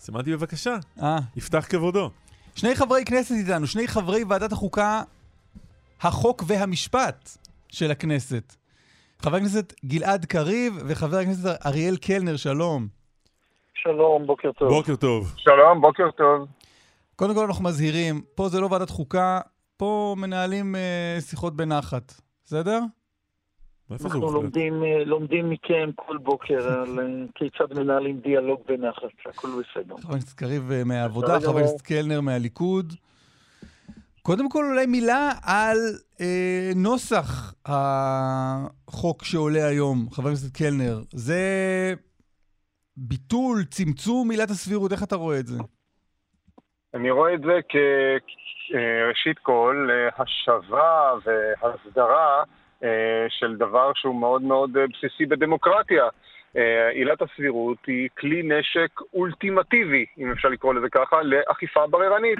סימנתי 0.00 0.32
בבקשה, 0.32 0.76
אה, 1.02 1.18
יפתח 1.36 1.66
כבודו. 1.68 2.10
שני 2.54 2.74
חברי 2.74 3.04
כנסת 3.04 3.34
איתנו, 3.34 3.66
שני 3.66 3.88
חברי 3.88 4.24
ועדת 4.24 4.52
החוקה, 4.52 5.02
החוק 6.00 6.44
והמשפט 6.46 7.36
של 7.68 7.90
הכנסת. 7.90 8.56
חבר 9.22 9.36
הכנסת 9.36 9.72
גלעד 9.84 10.24
קריב 10.24 10.72
וחבר 10.86 11.16
הכנסת 11.16 11.66
אריאל 11.66 11.96
קלנר, 11.96 12.36
שלום. 12.36 12.86
שלום, 13.74 14.26
בוקר 14.26 14.52
טוב. 14.52 14.68
בוקר 14.68 14.96
טוב. 14.96 15.32
שלום, 15.36 15.80
בוקר 15.80 16.10
טוב. 16.10 16.48
קודם 17.16 17.34
כל 17.34 17.44
אנחנו 17.44 17.64
מזהירים, 17.64 18.20
פה 18.34 18.48
זה 18.48 18.60
לא 18.60 18.68
ועדת 18.70 18.90
חוקה, 18.90 19.40
פה 19.76 20.14
מנהלים 20.18 20.76
אה, 20.76 21.20
שיחות 21.20 21.56
בנחת, 21.56 22.12
בסדר? 22.44 22.80
אנחנו? 23.90 24.32
לומדים, 24.32 24.84
אה, 24.84 25.04
לומדים 25.04 25.50
מכם 25.50 25.90
כל 25.94 26.18
בוקר 26.18 26.68
על 26.68 26.98
אה, 26.98 27.04
כיצד 27.34 27.78
מנהלים 27.78 28.20
דיאלוג 28.20 28.60
בנחת, 28.68 29.02
הכל 29.26 29.48
בסדר. 29.48 29.96
חבר 29.96 30.14
הכנסת 30.14 30.38
קריב 30.38 30.72
אה, 30.72 30.84
מהעבודה, 30.84 31.40
חבר. 31.40 31.58
הכנסת 31.58 31.80
קלנר 31.80 32.20
מהליכוד. 32.20 32.94
קודם 34.30 34.48
כל 34.48 34.64
אולי 34.64 34.86
מילה 34.86 35.30
על 35.44 35.78
אה, 36.20 36.70
נוסח 36.76 37.54
החוק 37.66 39.24
שעולה 39.24 39.66
היום, 39.66 39.96
חבר 40.10 40.28
הכנסת 40.28 40.56
קלנר. 40.56 40.96
זה 41.12 41.42
ביטול, 42.96 43.64
צמצום 43.70 44.30
עילת 44.30 44.50
הסבירות, 44.50 44.92
איך 44.92 45.02
אתה 45.02 45.16
רואה 45.16 45.38
את 45.38 45.46
זה? 45.46 45.58
אני 46.94 47.10
רואה 47.10 47.34
את 47.34 47.40
זה 47.40 47.58
כראשית 47.68 49.38
כל 49.42 49.88
אה, 49.90 50.22
השבה 50.22 51.12
והסדרה 51.24 52.42
אה, 52.84 53.26
של 53.28 53.56
דבר 53.56 53.92
שהוא 53.94 54.20
מאוד 54.20 54.42
מאוד 54.42 54.76
אה, 54.76 54.84
בסיסי 54.86 55.26
בדמוקרטיה. 55.26 56.04
אה, 56.56 56.88
עילת 56.88 57.22
הסבירות 57.22 57.78
היא 57.86 58.08
כלי 58.18 58.42
נשק 58.42 59.00
אולטימטיבי, 59.14 60.06
אם 60.18 60.30
אפשר 60.32 60.48
לקרוא 60.48 60.74
לזה 60.74 60.88
ככה, 60.90 61.22
לאכיפה 61.22 61.86
בררנית. 61.86 62.38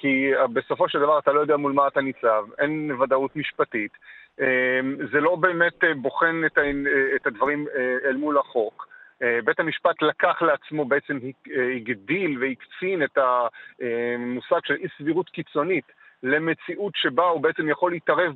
כי 0.00 0.34
אה, 0.36 0.46
בסופו 0.46 0.88
של 0.88 0.98
דבר 0.98 1.18
אתה 1.18 1.32
לא 1.32 1.40
יודע 1.40 1.56
מול 1.56 1.72
מה 1.72 1.88
אתה 1.88 2.00
ניצב, 2.00 2.44
אין 2.58 2.90
ודאות 2.92 3.36
משפטית. 3.36 3.92
אה, 4.40 4.80
זה 5.12 5.20
לא 5.20 5.36
באמת 5.36 5.84
אה, 5.84 5.94
בוחן 5.94 6.42
את 7.16 7.26
הדברים 7.26 7.66
אל 8.04 8.16
מול 8.16 8.38
החוק. 8.38 8.90
בית 9.44 9.60
המשפט 9.60 10.02
לקח 10.02 10.42
לעצמו, 10.42 10.84
בעצם 10.84 11.18
הגדיל 11.76 12.38
והקצין 12.40 13.02
את 13.02 13.18
המושג 13.18 14.60
של 14.64 14.74
אי 14.74 14.86
סבירות 14.98 15.28
קיצונית 15.28 15.84
למציאות 16.22 16.92
שבה 16.96 17.24
הוא 17.24 17.40
בעצם 17.40 17.68
יכול 17.68 17.90
להתערב 17.90 18.32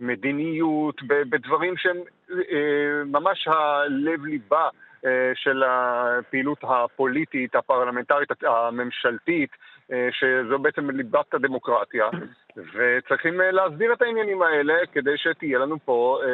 במדיניות, 0.00 1.02
בדברים 1.02 1.76
שהם 1.76 1.96
ממש 3.06 3.48
הלב-ליבה 3.48 4.68
של 5.34 5.62
הפעילות 5.66 6.58
הפוליטית, 6.62 7.54
הפרלמנטרית, 7.54 8.28
הממשלתית, 8.42 9.50
שזו 10.12 10.58
בעצם 10.58 10.90
ליבת 10.90 11.34
הדמוקרטיה, 11.34 12.04
וצריכים 12.56 13.40
אה, 13.40 13.50
להסדיר 13.50 13.92
את 13.92 14.02
העניינים 14.02 14.42
האלה 14.42 14.74
כדי 14.92 15.10
שתהיה 15.16 15.58
לנו 15.58 15.76
פה, 15.84 16.18
אה, 16.24 16.28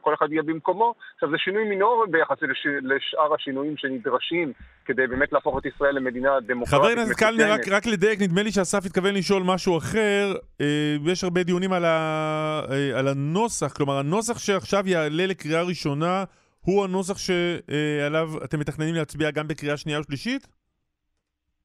כל 0.00 0.14
אחד 0.14 0.32
יהיה 0.32 0.42
במקומו. 0.42 0.94
עכשיו, 1.14 1.30
זה 1.30 1.36
שינוי 1.38 1.64
מינורי 1.64 2.06
ביחס 2.10 2.36
לש, 2.42 2.66
לשאר 2.82 3.34
השינויים 3.34 3.76
שנדרשים 3.76 4.52
כדי 4.84 5.06
באמת 5.06 5.32
להפוך 5.32 5.58
את 5.58 5.66
ישראל 5.66 5.94
למדינה 5.94 6.40
דמוקרטית. 6.40 6.78
חבר 6.78 6.86
הכנסת 6.86 7.18
קלנר, 7.18 7.52
רק. 7.52 7.68
רק 7.68 7.86
לדייק, 7.86 8.20
נדמה 8.20 8.42
לי 8.42 8.52
שאסף 8.52 8.86
התכוון 8.86 9.14
לשאול 9.14 9.42
משהו 9.46 9.78
אחר. 9.78 10.34
אה, 10.60 10.96
יש 11.06 11.24
הרבה 11.24 11.42
דיונים 11.42 11.72
על, 11.72 11.84
ה, 11.84 12.60
אה, 12.70 12.98
על 12.98 13.08
הנוסח, 13.08 13.72
כלומר, 13.72 13.98
הנוסח 13.98 14.38
שעכשיו 14.38 14.88
יעלה 14.88 15.26
לקריאה 15.26 15.62
ראשונה, 15.62 16.24
הוא 16.60 16.84
הנוסח 16.84 17.18
שעליו 17.18 18.28
אתם 18.44 18.60
מתכננים 18.60 18.94
להצביע 18.94 19.30
גם 19.30 19.48
בקריאה 19.48 19.76
שנייה 19.76 20.00
ושלישית? 20.00 20.57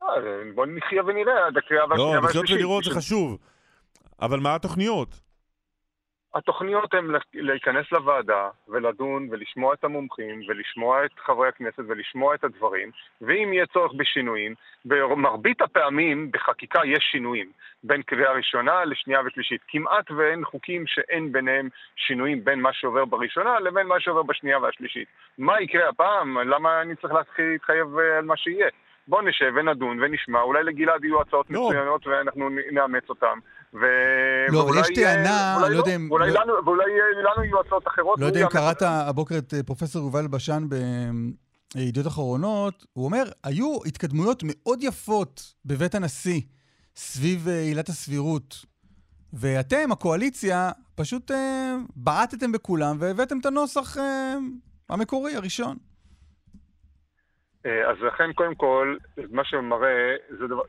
אה, 0.09 0.51
בוא 0.55 0.65
נחיה 0.65 1.03
ונראה 1.05 1.47
עד 1.47 1.57
הקריאה 1.57 1.85
לא, 1.85 1.89
והשנייה 1.89 2.19
לחיות 2.19 2.35
והשלישית. 2.35 2.57
ולראות 2.57 2.83
זה 2.83 2.91
חשוב. 2.91 3.37
אבל 4.21 4.39
מה 4.39 4.55
התוכניות? 4.55 5.23
התוכניות 6.35 6.93
הן 6.93 7.07
להיכנס 7.33 7.91
לוועדה 7.91 8.49
ולדון 8.67 9.27
ולשמוע 9.31 9.73
את 9.73 9.83
המומחים 9.83 10.41
ולשמוע 10.47 11.05
את 11.05 11.11
חברי 11.25 11.47
הכנסת 11.47 11.83
ולשמוע 11.87 12.35
את 12.35 12.43
הדברים 12.43 12.91
ואם 13.21 13.53
יהיה 13.53 13.65
צורך 13.65 13.91
בשינויים, 13.97 14.53
במרבית 14.85 15.61
הפעמים 15.61 16.31
בחקיקה 16.31 16.79
יש 16.85 17.03
שינויים 17.11 17.51
בין 17.83 18.01
קריאה 18.01 18.31
ראשונה 18.31 18.85
לשנייה 18.85 19.21
ושלישית. 19.25 19.61
כמעט 19.67 20.11
ואין 20.11 20.45
חוקים 20.45 20.87
שאין 20.87 21.31
ביניהם 21.31 21.69
שינויים 21.95 22.43
בין 22.43 22.61
מה 22.61 22.73
שעובר 22.73 23.05
בראשונה 23.05 23.59
לבין 23.59 23.87
מה 23.87 23.99
שעובר 23.99 24.23
בשנייה 24.23 24.59
והשלישית. 24.59 25.07
מה 25.37 25.61
יקרה 25.61 25.89
הפעם? 25.89 26.37
למה 26.37 26.81
אני 26.81 26.95
צריך 26.95 27.13
להתחיל 27.13 27.45
להתחייב 27.45 27.99
אה, 27.99 28.17
על 28.17 28.25
מה 28.25 28.37
שיהיה? 28.37 28.67
בוא 29.07 29.21
נשב 29.21 29.51
ונדון 29.59 29.99
ונשמע, 30.03 30.41
אולי 30.41 30.63
לגלעד 30.63 31.03
יהיו 31.03 31.21
הצעות 31.21 31.45
לא. 31.49 31.67
מצוינות 31.69 32.07
ואנחנו 32.07 32.49
נאמץ 32.71 33.03
אותן. 33.09 33.37
ו... 33.73 33.77
לא, 34.49 34.61
אבל 34.69 34.79
יש 34.81 34.87
טענה, 34.95 35.55
אולי 35.61 35.73
לא 35.73 35.79
יודע 35.79 35.95
אם- 35.95 36.07
ואולי 36.11 36.31
לא- 36.33 36.41
לנו, 36.41 36.53
ואולי 36.65 36.83
לנו 37.23 37.43
יהיו 37.43 37.59
הצעות 37.59 37.87
אחרות. 37.87 38.19
לא 38.19 38.25
יודע 38.25 38.43
אם 38.43 38.47
קראת. 38.49 38.81
הבוקר 38.81 39.37
את 39.37 39.53
אה, 39.53 39.63
פרופסור 39.63 40.01
יובל 40.03 40.27
בשן 40.27 40.63
בידיעות 41.75 42.07
אחרונות, 42.07 42.85
הוא 42.93 43.05
אומר, 43.05 43.23
היו 43.43 43.77
התקדמויות 43.85 44.43
מאוד 44.45 44.79
יפות 44.83 45.53
בבית 45.65 45.95
הנשיא 45.95 46.41
סביב 46.95 47.47
אה, 47.47 47.59
עילת 47.61 47.89
הסבירות, 47.89 48.65
ואתם, 49.33 49.91
הקואליציה, 49.91 50.71
פשוט 50.95 51.31
אה, 51.31 51.75
בעטתם 51.95 52.51
בכולם 52.51 52.95
והבאתם 52.99 53.39
את 53.39 53.45
הנוסח 53.45 53.97
אה, 53.97 54.35
המקורי, 54.89 55.35
הראשון. 55.35 55.77
אה, 57.65 57.89
אז 57.89 57.97
לכן, 58.01 58.33
קודם 58.33 58.55
כל, 58.55 58.95
מה 59.31 59.43
שמראה, 59.45 60.15
זה 60.39 60.47
דבר... 60.47 60.61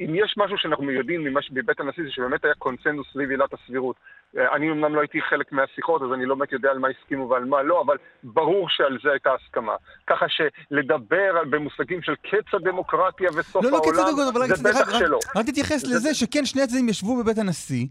אם 0.00 0.14
יש 0.14 0.34
משהו 0.36 0.58
שאנחנו 0.58 0.90
יודעים 0.90 1.24
ממה 1.24 1.42
שבבית 1.42 1.80
הנשיא 1.80 2.02
זה 2.04 2.10
שבאמת 2.10 2.44
היה 2.44 2.54
קונסנזוס 2.54 3.06
סביב 3.12 3.30
עילת 3.30 3.50
הסבירות. 3.54 3.96
אה, 4.38 4.54
אני 4.56 4.70
אמנם 4.70 4.94
לא 4.94 5.00
הייתי 5.00 5.20
חלק 5.22 5.52
מהשיחות, 5.52 6.02
אז 6.02 6.08
אני 6.14 6.26
לא 6.26 6.34
באמת 6.34 6.52
יודע 6.52 6.70
על 6.70 6.78
מה 6.78 6.88
הסכימו 6.88 7.28
ועל 7.28 7.44
מה 7.44 7.62
לא, 7.62 7.80
אבל 7.86 7.96
ברור 8.24 8.66
שעל 8.70 8.98
זה 9.04 9.10
הייתה 9.10 9.30
הסכמה. 9.34 9.72
ככה 10.06 10.26
שלדבר 10.28 11.32
במושגים 11.50 12.02
של 12.02 12.14
קץ 12.14 12.54
הדמוקרטיה 12.54 13.30
וסוף 13.36 13.64
לא, 13.64 13.70
לא, 13.70 13.76
העולם, 13.76 13.92
כצד 13.92 14.08
הגודל, 14.08 14.28
אבל 14.32 14.40
רק, 14.42 14.48
זה 14.56 14.68
רק, 14.68 14.74
בטח 14.76 14.94
רק, 14.94 14.98
שלא. 14.98 15.18
רק 15.36 15.46
תתייחס 15.46 15.80
זה- 15.86 15.94
לזה 15.96 16.14
שכן, 16.14 16.44
שני 16.44 16.62
הצדדים 16.62 16.88
ישבו 16.88 17.22
בבית 17.22 17.38
הנשיא, 17.38 17.86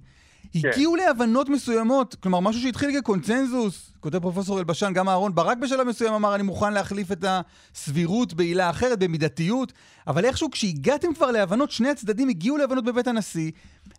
הגיעו 0.56 0.96
להבנות 0.96 1.50
מסוימות, 1.50 2.16
כלומר, 2.16 2.40
משהו 2.40 2.62
שהתחיל 2.62 2.90
כקונצנזוס, 3.00 3.94
כותב 4.00 4.20
פרופסור 4.20 4.60
אלבשן, 4.60 4.94
גם 4.94 5.10
אהרון 5.10 5.36
ברק 5.36 5.58
בשלב 5.58 5.88
מסוים 5.88 6.14
אמר, 6.14 6.36
אני 6.36 6.44
מוכן 6.44 6.74
להחליף 6.74 7.12
את 7.12 7.24
הסבירות 7.28 8.34
בעילה 8.34 8.70
אחרת, 8.70 9.00
במידתיות, 9.00 9.74
אבל 10.08 10.26
איכשהו 10.26 10.52
כשהגעתם 10.52 11.14
כבר 11.14 11.32
להבנות, 11.32 11.72
שני 11.72 11.90
הצדדים 11.90 12.30
הגיעו 12.30 12.58
להבנות 12.58 12.86
בבית 12.86 13.08
הנשיא, 13.08 13.52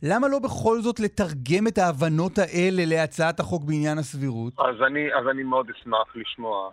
למה 0.02 0.28
לא 0.28 0.38
בכל 0.38 0.80
זאת 0.80 1.00
לתרגם 1.00 1.66
את 1.68 1.78
ההבנות 1.78 2.38
האלה 2.38 2.82
להצעת 2.86 3.40
החוק 3.40 3.64
בעניין 3.64 3.98
הסבירות? 3.98 4.52
אז 4.58 4.82
אני, 4.86 5.14
אז 5.14 5.28
אני 5.30 5.42
מאוד 5.42 5.70
אשמח 5.70 6.16
לשמוע, 6.16 6.70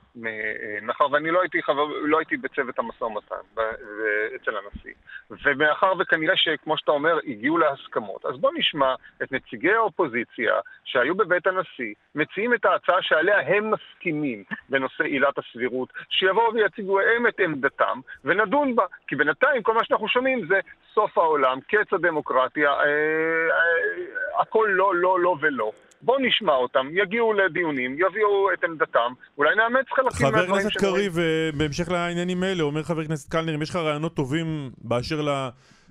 מאחר 0.82 1.12
ואני 1.12 1.32
לא 1.32 1.42
הייתי, 1.42 1.64
חבר, 1.64 1.88
לא 2.04 2.18
הייתי 2.18 2.38
בצוות 2.38 2.80
המשא 2.80 3.04
ומתן 3.04 3.62
אצל 4.36 4.52
הנשיא, 4.58 4.94
ומאחר 5.46 5.94
וכנראה 6.00 6.34
שכמו 6.38 6.78
שאתה 6.78 6.92
אומר, 6.92 7.18
הגיעו 7.28 7.58
להסכמות, 7.58 8.26
אז 8.26 8.40
בוא 8.40 8.52
נשמע 8.58 8.96
את 9.24 9.32
נציגי 9.58 9.74
האופוזיציה 9.74 10.54
שהיו 10.86 11.16
בבית 11.16 11.48
הנשיא, 11.48 11.94
מציעים 12.16 12.54
את 12.54 12.66
ההצעה 12.66 12.96
שעליה 13.02 13.40
הם 13.40 13.72
מסכימים 13.72 14.44
בנושא 14.70 15.04
עילת 15.04 15.38
הסבירות, 15.38 15.90
שיבואו 16.10 16.54
ויציגו 16.54 17.00
הם 17.00 17.28
את 17.28 17.40
עמדתם 17.40 18.00
ונדון 18.26 18.76
בה, 18.76 18.84
כי 19.08 19.16
בינתיים 19.16 19.64
כל 19.64 19.74
מה 19.74 19.86
שאנחנו 19.86 20.08
שומעים 20.08 20.48
זה 20.48 20.60
סוף 20.94 21.18
העולם, 21.18 21.60
קץ 21.68 21.94
הדמוקרטיה, 21.94 22.70
אה, 22.70 22.80
אה, 22.80 24.42
הכל 24.42 24.68
לא, 24.72 24.96
לא, 24.96 25.20
לא 25.20 25.36
ולא. 25.42 25.72
בואו 26.02 26.20
נשמע 26.20 26.54
אותם, 26.54 26.88
יגיעו 26.92 27.34
לדיונים, 27.34 27.94
יביאו 27.94 28.54
את 28.54 28.64
עמדתם, 28.64 29.14
אולי 29.38 29.56
נאמץ 29.56 29.86
חלקים 29.96 30.12
חבר 30.12 30.32
מהדברים 30.32 30.54
הכנסת 30.54 30.72
שהם 30.72 30.90
אומרים. 30.90 31.12
קריב, 31.12 31.20
אה, 31.20 31.50
בהמשך 31.58 31.90
לעניינים 31.92 32.44
האלה, 32.44 32.64
אומר 32.64 32.84
חבר 32.84 33.02
הכנסת 33.02 33.32
קלנר, 33.32 33.56
אם 33.56 33.62
יש 33.62 33.70
לך 33.70 33.76
רעיונות 33.76 34.14
טובים 34.14 34.72
באשר 34.78 35.22
ל... 35.22 35.50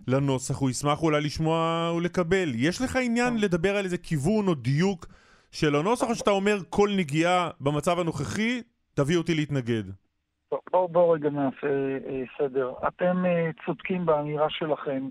לנוסח, 0.09 0.59
הוא 0.59 0.71
ישמח 0.71 1.03
אולי 1.03 1.21
לשמוע 1.21 1.93
ולקבל. 1.97 2.49
יש 2.55 2.83
לך 2.83 2.97
עניין 2.97 3.37
לדבר 3.39 3.77
על 3.77 3.85
איזה 3.85 3.99
כיוון 3.99 4.49
או 4.49 4.55
דיוק 4.55 5.07
של 5.53 5.77
הנוסח, 5.77 6.09
או 6.09 6.15
שאתה 6.15 6.31
אומר 6.31 6.57
כל 6.71 6.89
נגיעה 6.97 7.51
במצב 7.61 7.99
הנוכחי, 7.99 8.63
תביא 8.95 9.17
אותי 9.17 9.35
להתנגד? 9.35 9.83
טוב, 10.49 10.61
בואו 10.71 10.89
בוא 10.89 11.15
רגע 11.15 11.31
נעשה 11.31 11.67
אה, 12.09 12.23
סדר. 12.39 12.73
אתם 12.89 13.25
אה, 13.27 13.51
צודקים 13.67 14.07
באמירה 14.07 14.51
שלכם 14.51 15.09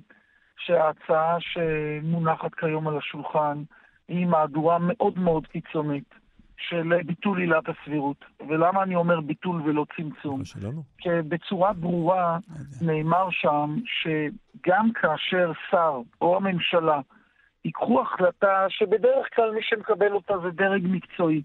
שההצעה 0.57 1.37
שמונחת 1.39 2.55
כיום 2.55 2.87
על 2.87 2.97
השולחן 2.97 3.63
היא 4.07 4.25
מהדורה 4.25 4.77
מאוד 4.79 5.19
מאוד 5.19 5.47
קיצונית 5.47 6.24
של 6.57 6.93
ביטול 7.05 7.39
עילת 7.39 7.63
הסבירות. 7.69 8.25
ולמה 8.47 8.83
אני 8.83 8.95
אומר 8.95 9.21
ביטול 9.21 9.61
ולא 9.61 9.85
צמצום? 9.95 10.45
שלנו? 10.45 10.83
כי 10.97 11.09
בצורה 11.27 11.73
ברורה 11.73 12.37
נאמר 12.81 13.27
שם 13.31 13.75
שגם 13.85 14.91
כאשר 14.93 15.51
שר 15.71 16.01
או 16.21 16.35
הממשלה 16.35 16.99
ייקחו 17.65 18.01
החלטה 18.01 18.65
שבדרך 18.69 19.27
כלל 19.35 19.51
מי 19.51 19.61
שמקבל 19.61 20.11
אותה 20.11 20.33
זה 20.37 20.49
דרג 20.49 20.81
מקצועי, 20.83 21.41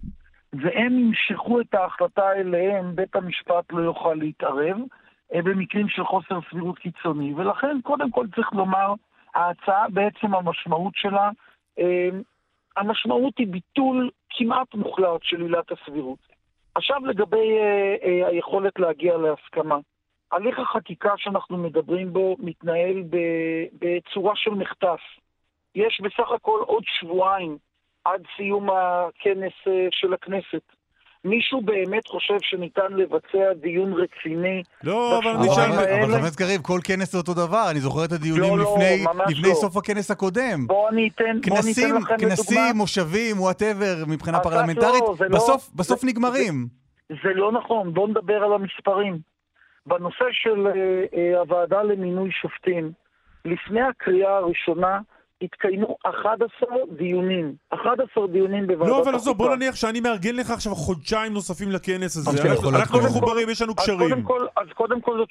והם 0.52 0.98
ימשכו 0.98 1.60
את 1.60 1.74
ההחלטה 1.74 2.32
אליהם, 2.32 2.96
בית 2.96 3.16
המשפט 3.16 3.72
לא 3.72 3.80
יוכל 3.80 4.14
להתערב 4.14 4.76
אה, 5.34 5.42
במקרים 5.42 5.88
של 5.88 6.04
חוסר 6.04 6.38
סבירות 6.50 6.78
קיצוני. 6.78 7.34
ולכן, 7.34 7.80
קודם 7.82 8.10
כל 8.10 8.26
צריך 8.34 8.52
לומר, 8.52 8.94
ההצעה 9.34 9.88
בעצם 9.88 10.34
המשמעות 10.34 10.92
שלה, 10.96 11.30
אה, 11.78 12.08
המשמעות 12.76 13.38
היא 13.38 13.46
ביטול 13.46 14.10
כמעט 14.30 14.74
מוחלט 14.74 15.22
של 15.22 15.42
עילת 15.42 15.72
הסבירות. 15.72 16.18
עכשיו 16.74 17.06
לגבי 17.06 17.58
אה, 17.58 17.96
אה, 18.02 18.28
היכולת 18.28 18.78
להגיע 18.78 19.16
להסכמה. 19.16 19.78
הליך 20.32 20.58
החקיקה 20.58 21.12
שאנחנו 21.16 21.56
מדברים 21.58 22.12
בו 22.12 22.36
מתנהל 22.38 23.02
ב- 23.10 23.66
בצורה 23.78 24.36
של 24.36 24.50
מחטף. 24.50 25.00
יש 25.74 26.00
בסך 26.00 26.30
הכל 26.30 26.60
עוד 26.66 26.82
שבועיים 26.86 27.58
עד 28.04 28.22
סיום 28.36 28.70
הכנס 28.70 29.52
אה, 29.66 29.88
של 29.90 30.14
הכנסת. 30.14 30.79
מישהו 31.24 31.60
באמת 31.62 32.06
חושב 32.08 32.34
שניתן 32.42 32.92
לבצע 32.96 33.52
דיון 33.60 33.92
רציני? 33.92 34.62
לא, 34.84 35.18
אבל 35.18 35.30
אני 35.30 35.48
אבל 35.48 36.06
חבר 36.06 36.16
הכנסת 36.16 36.38
קריב, 36.38 36.60
כל 36.62 36.78
כנס 36.84 37.12
זה 37.12 37.18
אותו 37.18 37.34
דבר, 37.34 37.66
אני 37.70 37.80
זוכר 37.80 38.04
את 38.04 38.12
הדיונים 38.12 38.56
לא, 38.56 38.58
לא, 38.58 38.74
לפני 38.74 39.04
ממש 39.04 39.26
לפני 39.32 39.48
לא. 39.48 39.54
סוף 39.54 39.76
הכנס 39.76 40.10
הקודם. 40.10 40.66
בואו 40.66 40.88
אני 40.88 41.08
אתן, 41.14 41.24
בוא 41.24 41.32
ניתן 41.34 41.50
כנסים, 41.56 41.88
לכם 41.96 42.14
לדוגמה. 42.14 42.18
כנסים, 42.18 42.76
מושבים, 42.76 43.40
whatever, 43.40 43.94
מבחינה 44.08 44.40
פרלמנטרית, 44.40 45.00
לא, 45.02 45.14
זה 45.18 45.24
לא- 45.28 45.36
בסוף 45.36 45.70
בסוף 45.74 46.00
זה- 46.00 46.06
נגמרים. 46.06 46.66
זה 47.08 47.28
לא 47.34 47.52
נכון, 47.52 47.94
בואו 47.94 48.06
נדבר 48.06 48.34
על 48.44 48.52
המספרים. 48.52 49.18
בנושא 49.86 50.24
של 50.32 50.66
אה, 50.66 50.72
אה, 51.18 51.38
הוועדה 51.40 51.82
למינוי 51.82 52.30
שופטים, 52.42 52.92
לפני 53.44 53.80
הקריאה 53.82 54.36
הראשונה 54.36 54.98
התקיימו 55.42 55.96
11 56.02 56.48
דיונים. 56.98 57.54
11 57.70 58.26
דיונים 58.26 58.66
בוועדת 58.66 58.88
לא, 58.90 58.94
החוקה. 58.94 59.10
אבל 59.10 59.16
עזוב, 59.18 59.38
בוא 59.38 59.56
נניח 59.56 59.76
שאני 59.76 60.00
מארגן 60.00 60.36
לך 60.36 60.50
עכשיו 60.50 60.74
חודשיים 60.74 61.32
נוספים 61.32 61.70
לכנס 61.70 62.26
אוקיי, 62.26 62.40
הזה. 62.40 62.50
אנחנו- 62.50 62.70
להיות 62.70 62.80
אנחנו 62.80 62.98
כזה. 62.98 63.08
מחוברים, 63.08 63.48
יש 63.50 63.62
לנו 63.62 63.74
קשרים. 63.74 64.24
אז 64.56 64.66
קודם 64.74 65.00
כל 65.00 65.24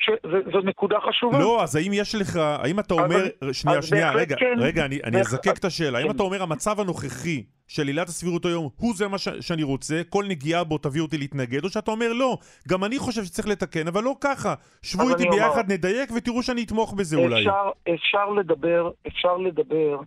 זאת, 0.53 0.63
נקודה 0.65 0.97
חשובה. 1.09 1.39
לא, 1.39 1.63
אז 1.63 1.75
האם 1.75 1.91
יש 1.93 2.15
לך, 2.15 2.35
האם 2.35 2.79
אתה 2.79 2.93
אומר, 2.93 3.23
שנייה, 3.51 3.81
שנייה, 3.81 4.11
רגע, 4.11 4.35
כן. 4.35 4.53
רגע, 4.57 4.85
אני 4.85 5.19
אזקק 5.21 5.57
את 5.57 5.65
השאלה. 5.65 5.97
האם 5.97 6.07
כן. 6.07 6.15
אתה 6.15 6.23
אומר 6.23 6.43
המצב 6.43 6.79
הנוכחי 6.79 7.43
של 7.69 7.87
עילת 7.87 8.07
הסבירות 8.07 8.45
היום 8.45 8.69
הוא 8.77 8.93
זה 8.95 9.07
מה 9.07 9.17
ש- 9.17 9.29
שאני 9.41 9.63
רוצה, 9.63 10.01
כל 10.09 10.25
נגיעה 10.27 10.63
בו 10.63 10.77
תביא 10.77 11.01
אותי 11.01 11.17
להתנגד, 11.17 11.63
או 11.63 11.69
שאתה 11.69 11.91
אומר 11.91 12.13
לא, 12.13 12.37
גם 12.67 12.83
אני 12.83 12.97
חושב 12.99 13.23
שצריך 13.23 13.47
לתקן, 13.47 13.87
אבל 13.87 14.03
לא 14.03 14.15
ככה. 14.21 14.53
שבו 14.81 15.09
איתי 15.09 15.23
אני 15.23 15.37
אומר- 15.37 15.49
ביחד, 15.49 15.71
נדייק 15.71 16.09
ותראו 16.15 16.43
שאני 16.43 16.63
אתמוך 16.63 16.93
בזה 16.93 17.17
אולי. 17.17 17.39
אפשר, 17.39 17.69
אפשר 17.95 18.29
לדבר, 18.29 18.89
אפשר 19.07 19.37
לדבר 19.37 19.99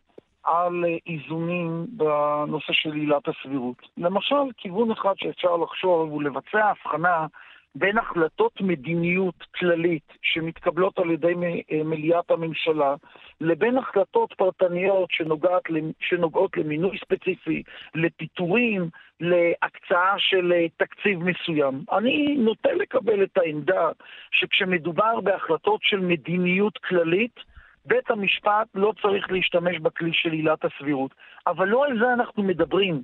על 0.44 0.84
אה, 0.84 0.96
איזונים 1.14 1.86
בנושא 1.88 2.72
של 2.72 2.92
עילת 2.92 3.22
הסבירות. 3.28 3.76
למשל, 3.98 4.34
כיוון 4.56 4.90
אחד 4.90 5.12
שאפשר 5.16 5.56
לחשוב 5.56 6.10
הוא 6.10 6.22
לבצע 6.22 6.64
הבחנה 6.70 7.26
בין 7.74 7.98
החלטות 7.98 8.60
מדיניות 8.60 9.34
כללית 9.58 10.12
שמתקבלות 10.22 10.98
על 10.98 11.10
ידי 11.10 11.34
אה, 11.72 11.82
מליאת 11.84 12.30
הממשלה 12.30 12.94
לבין 13.40 13.78
החלטות 13.78 14.32
פרטניות 14.32 15.10
שנוגעת, 15.10 15.70
למ- 15.70 15.92
שנוגעות 16.00 16.56
למינוי 16.56 16.98
ספציפי, 16.98 17.62
לפיטורים, 17.94 18.88
להקצאה 19.20 20.14
של 20.18 20.52
אה, 20.52 20.66
תקציב 20.76 21.18
מסוים. 21.22 21.84
אני 21.92 22.36
נוטה 22.38 22.72
לקבל 22.72 23.22
את 23.22 23.38
העמדה 23.38 23.90
שכשמדובר 24.30 25.20
בהחלטות 25.20 25.80
של 25.82 26.00
מדיניות 26.00 26.78
כללית, 26.78 27.40
בית 27.86 28.10
המשפט 28.10 28.66
לא 28.74 28.92
צריך 29.02 29.30
להשתמש 29.30 29.78
בכלי 29.78 30.10
של 30.12 30.32
עילת 30.32 30.64
הסבירות. 30.64 31.10
אבל 31.46 31.68
לא 31.68 31.84
על 31.84 31.98
זה 31.98 32.12
אנחנו 32.12 32.42
מדברים. 32.42 33.02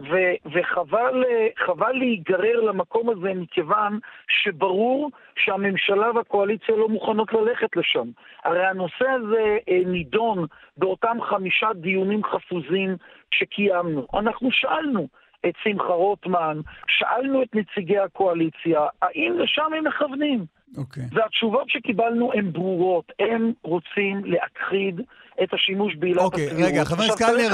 ו- 0.00 0.48
וחבל 0.52 1.24
אה, 1.24 1.48
חבל 1.56 1.92
להיגרר 1.92 2.60
למקום 2.60 3.10
הזה 3.10 3.34
מכיוון 3.34 3.98
שברור 4.28 5.10
שהממשלה 5.36 6.10
והקואליציה 6.14 6.76
לא 6.76 6.88
מוכנות 6.88 7.32
ללכת 7.32 7.76
לשם. 7.76 8.08
הרי 8.44 8.66
הנושא 8.66 9.08
הזה 9.08 9.58
אה, 9.68 9.80
נידון 9.86 10.46
באותם 10.76 11.16
חמישה 11.22 11.68
דיונים 11.74 12.24
חפוזים 12.24 12.96
שקיימנו. 13.30 14.06
אנחנו 14.14 14.48
שאלנו 14.52 15.08
את 15.48 15.54
שמחה 15.64 15.92
רוטמן, 15.92 16.60
שאלנו 16.88 17.42
את 17.42 17.48
נציגי 17.54 17.98
הקואליציה, 17.98 18.80
האם 19.02 19.32
לשם 19.38 19.72
הם 19.78 19.86
מכוונים? 19.86 20.46
אוקיי. 20.76 21.04
והתשובות 21.12 21.70
שקיבלנו 21.70 22.32
הן 22.32 22.52
ברורות, 22.52 23.12
הם 23.18 23.52
רוצים 23.62 24.24
להכחיד 24.24 25.00
את 25.42 25.54
השימוש 25.54 25.96
בעילת 25.96 26.18
אוקיי, 26.18 26.46
הסבירות. 26.46 26.68
רגע, 26.68 26.84
חבר 26.84 27.02
הכנסת 27.02 27.18
קלנר, 27.18 27.48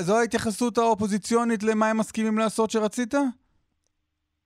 זו 0.00 0.18
ההתייחסות 0.18 0.78
האופוזיציונית 0.78 1.62
למה 1.62 1.90
הם 1.90 1.98
מסכימים 1.98 2.38
לעשות 2.38 2.70
שרצית? 2.70 3.14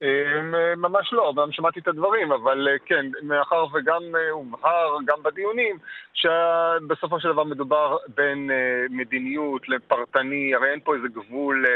אמ, 0.03 0.55
ממש 0.77 1.13
לא, 1.13 1.33
גם 1.37 1.53
שמעתי 1.53 1.81
את 1.81 1.89
הדברים, 1.89 2.33
אבל 2.33 2.69
אה, 2.69 2.79
כן, 2.87 3.07
מאחר 3.23 3.65
וגם 3.73 4.03
אה, 4.17 4.31
הובהר, 4.31 4.97
גם 5.05 5.23
בדיונים, 5.23 5.79
שבסופו 6.15 7.21
של 7.21 7.29
דבר 7.33 7.45
מדובר 7.45 7.97
בין 8.15 8.51
אה, 8.51 8.85
מדיניות 8.91 9.69
לפרטני, 9.69 10.55
הרי 10.55 10.71
אין 10.71 10.81
פה 10.81 10.95
איזה 10.95 11.09
גבול 11.09 11.67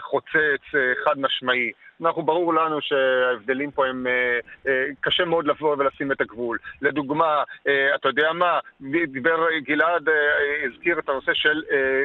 חוצץ 0.00 0.64
חד 1.04 1.18
משמעי. 1.18 1.72
אנחנו, 2.02 2.22
ברור 2.22 2.54
לנו 2.54 2.78
שההבדלים 2.80 3.70
פה 3.70 3.86
הם, 3.86 4.06
קשה 5.00 5.24
מאוד 5.24 5.46
לבוא 5.46 5.76
ולשים 5.78 6.12
את 6.12 6.20
הגבול. 6.20 6.58
לדוגמה, 6.82 7.42
אתה 7.94 8.08
יודע 8.08 8.32
מה, 8.32 8.58
דיבר 9.06 9.46
גלעד, 9.62 10.08
הזכיר 10.66 10.98
את 10.98 11.08
הנושא 11.08 11.34
של 11.34 11.62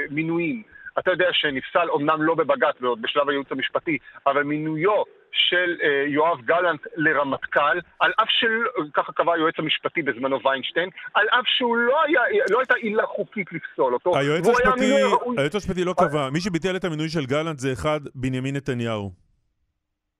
מינויים. 0.10 0.64
אתה 1.00 1.12
יודע 1.12 1.28
שנפסל, 1.32 1.88
אמנם 1.96 2.24
לא 2.24 2.36
בבג"ץ, 2.36 2.76
בשלב 3.02 3.30
הייעוץ 3.30 3.52
המשפטי, 3.52 3.98
אבל 4.28 4.44
מינויו 4.44 5.04
של 5.32 5.76
אה, 5.84 6.04
יואב 6.08 6.42
גלנט 6.42 6.88
לרמטכ"ל, 6.96 7.80
על 8.00 8.12
אף 8.22 8.30
של, 8.30 8.48
ככה 8.94 9.12
קבע 9.12 9.34
היועץ 9.34 9.56
המשפטי 9.58 10.02
בזמנו 10.02 10.40
ויינשטיין, 10.44 10.90
על 11.14 11.28
אף 11.30 11.46
שהוא 11.46 11.78
לא 11.78 12.04
היה, 12.04 12.22
לא 12.50 12.60
הייתה 12.60 12.76
עילה 12.76 13.06
חוקית 13.06 13.48
לפסול 13.54 13.94
אותו. 13.94 14.18
היועץ 14.18 14.48
המשפטי. 14.48 14.94
היועץ 15.38 15.56
המשפטי 15.56 15.84
לא 15.84 15.94
קבע, 15.98 16.30
מי 16.30 16.42
שביטל 16.42 16.76
את 16.76 16.84
המינוי 16.84 17.10
של 17.10 17.26
גלנט 17.26 17.60
זה 17.60 17.74
אחד, 17.74 18.00
בנימין 18.16 18.56
נתניהו. 18.56 19.12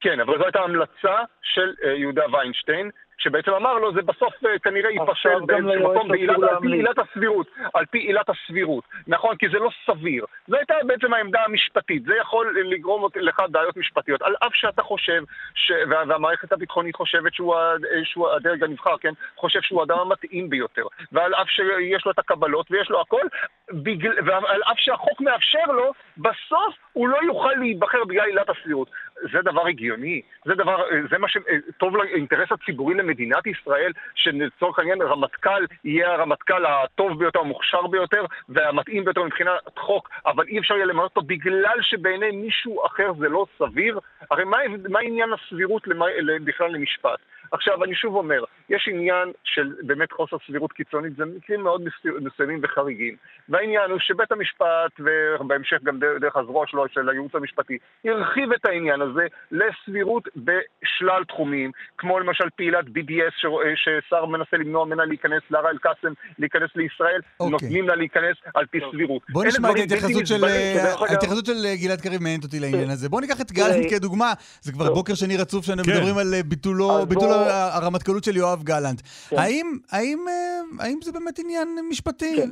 כן, 0.02 0.20
אבל 0.20 0.38
זו 0.38 0.44
הייתה 0.44 0.60
המלצה 0.60 1.18
של 1.42 1.74
אה, 1.84 1.92
יהודה 1.92 2.24
ויינשטיין, 2.34 2.90
שבעצם 3.22 3.52
אמר 3.54 3.74
לו, 3.74 3.94
זה 3.94 4.02
בסוף 4.02 4.34
אה, 4.46 4.60
כנראה 4.60 4.90
ייפסל 4.92 5.30
גם 5.48 5.68
באיזשהו 5.68 5.92
מקום 5.94 6.08
בעילת- 6.12 6.44
על 6.44 6.60
פי. 6.62 6.68
עילת 6.68 7.00
הסבירות, 7.00 7.48
על 7.74 7.86
פי 7.86 7.98
עילת 7.98 8.30
הסבירות, 8.30 8.84
נכון? 9.08 9.36
כי 9.36 9.50
זה 9.50 9.60
לא 9.60 9.70
סביר. 9.86 10.26
זו 10.48 10.56
הייתה 10.58 10.74
בעצם 10.88 11.14
העמדה 11.14 11.40
המשפטית, 11.46 12.04
זה 12.04 12.14
יכול 12.22 12.58
לגרום 12.66 13.08
לך 13.16 13.40
בעיות 13.50 13.78
משפטיות, 13.78 14.22
על 14.22 14.36
אף 14.48 14.56
שאתה 14.56 14.84
חושב, 14.84 15.24
ש... 15.56 15.72
וה- 15.90 16.04
והמערכת 16.08 16.52
הביטחונית 16.52 16.96
חושבת 16.96 17.34
שהוא, 17.34 17.56
ה- 17.56 17.76
שהוא 18.04 18.30
הדרג 18.30 18.64
הנבחר, 18.64 18.98
כן? 18.98 19.14
חושב 19.36 19.62
שהוא 19.62 19.82
האדם 19.82 20.00
המתאים 20.00 20.50
ביותר, 20.50 20.84
ועל 21.12 21.34
אף 21.36 21.50
שיש 21.50 22.06
לו 22.06 22.12
את 22.12 22.20
הקבלות 22.20 22.72
ויש 22.72 22.90
לו 22.90 23.02
הכל, 23.02 23.26
בגל... 23.72 24.14
ועל 24.26 24.62
אף 24.72 24.78
שהחוק 24.78 25.22
מאפשר 25.22 25.66
לו, 25.68 25.92
בסוף 26.18 26.76
הוא 26.94 27.08
לא 27.08 27.18
יוכל 27.26 27.54
להיבחר 27.60 28.04
בגלל 28.04 28.26
עילת 28.26 28.50
הסבירות. 28.50 28.90
זה 29.34 29.42
דבר 29.42 29.68
הגיוני, 29.68 30.22
זה 30.46 30.56
דבר, 30.56 30.84
זה 31.12 31.18
מה 31.18 31.28
שטוב 31.30 31.96
לאינטרס 31.96 32.52
הציבורי 32.52 32.96
למדינת 32.96 33.48
ישראל, 33.48 33.92
שלצורך 34.16 34.80
העניין 34.80 35.02
רמטכ"ל 35.02 35.66
יהיה 35.84 36.14
הרמטכ"ל 36.14 36.66
הטוב 36.66 37.20
ביותר, 37.20 37.40
המוכשר 37.40 37.88
ביותר, 37.88 38.26
והמתאים 38.50 39.06
ביותר 39.06 39.24
מבחינת 39.24 39.52
חוק, 39.80 40.10
אבל 40.26 40.46
אי 40.48 40.60
אפשר 40.60 40.74
יהיה 40.74 40.86
למנות 40.86 41.12
אותו 41.16 41.28
בגלל 41.28 41.78
שבעיני 41.82 42.32
מישהו 42.32 42.86
אחר 42.86 43.14
זה 43.20 43.30
לא 43.30 43.46
סביר? 43.60 44.00
הרי 44.32 44.44
מה, 44.44 44.58
מה 44.90 45.00
עניין 45.00 45.30
הסבירות 45.34 45.88
למה, 45.88 46.06
בכלל 46.44 46.72
למשפט? 46.72 47.20
עכשיו, 47.52 47.84
אני 47.84 47.96
שוב 47.96 48.16
אומר, 48.16 48.44
יש 48.70 48.90
עניין 48.94 49.32
של 49.44 49.74
באמת 49.84 50.12
חוסר 50.12 50.38
סבירות 50.48 50.72
קיצונית, 50.74 51.16
זה 51.18 51.24
מקרים 51.26 51.62
מאוד 51.62 51.82
מסו- 51.82 52.22
מסוימים 52.22 52.60
וחריגים. 52.64 53.16
והעניין 53.50 53.92
הוא 53.92 54.00
שבית 54.00 54.32
המשפט, 54.32 54.92
ובהמשך 55.00 55.78
גם 55.84 56.00
דרך, 56.00 56.36
הזרוע 56.36 56.66
שלו, 56.68 56.86
של 56.94 57.10
הייעוץ 57.10 57.36
המשפטי, 57.36 57.78
הרחיב 58.06 58.52
את 58.52 58.66
העניין 58.66 59.02
הזה 59.02 59.26
לסבירות 59.52 60.24
בשלל 60.36 61.24
תחומים, 61.28 61.72
כמו 61.98 62.20
למשל 62.20 62.44
פעילת 62.56 62.86
BDS 62.86 63.34
ש- 63.38 63.46
ששר 63.84 64.26
מנסה 64.26 64.58
למנוע 64.58 64.86
ממנה 64.86 65.06
להיכנס, 65.06 65.42
לארה 65.52 65.70
אל-קאסם 65.70 66.14
להיכנס 66.40 66.70
לישראל, 66.76 67.22
אוקיי. 67.40 67.52
נותנים 67.52 67.88
לה 67.88 67.96
להיכנס 67.96 68.36
על 68.56 68.66
פי 68.66 68.80
סבירות. 68.92 69.22
בוא 69.30 69.46
נשמע 69.46 69.72
את 69.72 69.76
ההתייחסות 69.76 70.28
של, 70.28 70.46
אה, 70.46 70.94
ההתייחסות 71.10 71.46
של 71.46 71.66
אה, 71.66 71.76
גלעד 71.84 72.02
קריב 72.02 72.22
מעניינת 72.22 72.44
אותי 72.44 72.60
לעניין 72.60 72.90
הזה. 72.90 73.10
בוא 73.10 73.22
ניקח 73.22 73.42
את 73.42 73.52
גלנט 73.52 73.86
כדוגמה. 73.90 74.34
זה 74.62 74.72
כבר. 74.72 74.94
בוקר 74.94 75.14
שני 75.16 75.38
רצוף 75.38 75.66
שאנחנו 75.66 75.84
כן. 75.84 75.98
מדברים 75.98 76.18
על 76.18 76.34
אה, 76.34 76.44
ביטולו, 76.44 77.06
ה- 77.48 77.78
הרמטכ"לות 77.78 78.24
של 78.24 78.36
יואב 78.38 78.64
גלנט. 78.64 79.02
כן. 79.30 79.36
האם, 79.38 79.78
האם, 79.92 80.26
אה, 80.28 80.86
האם 80.86 80.98
זה 81.02 81.12
באמת 81.12 81.40
עניין 81.40 81.68
משפטי? 81.90 82.36
כן. 82.38 82.50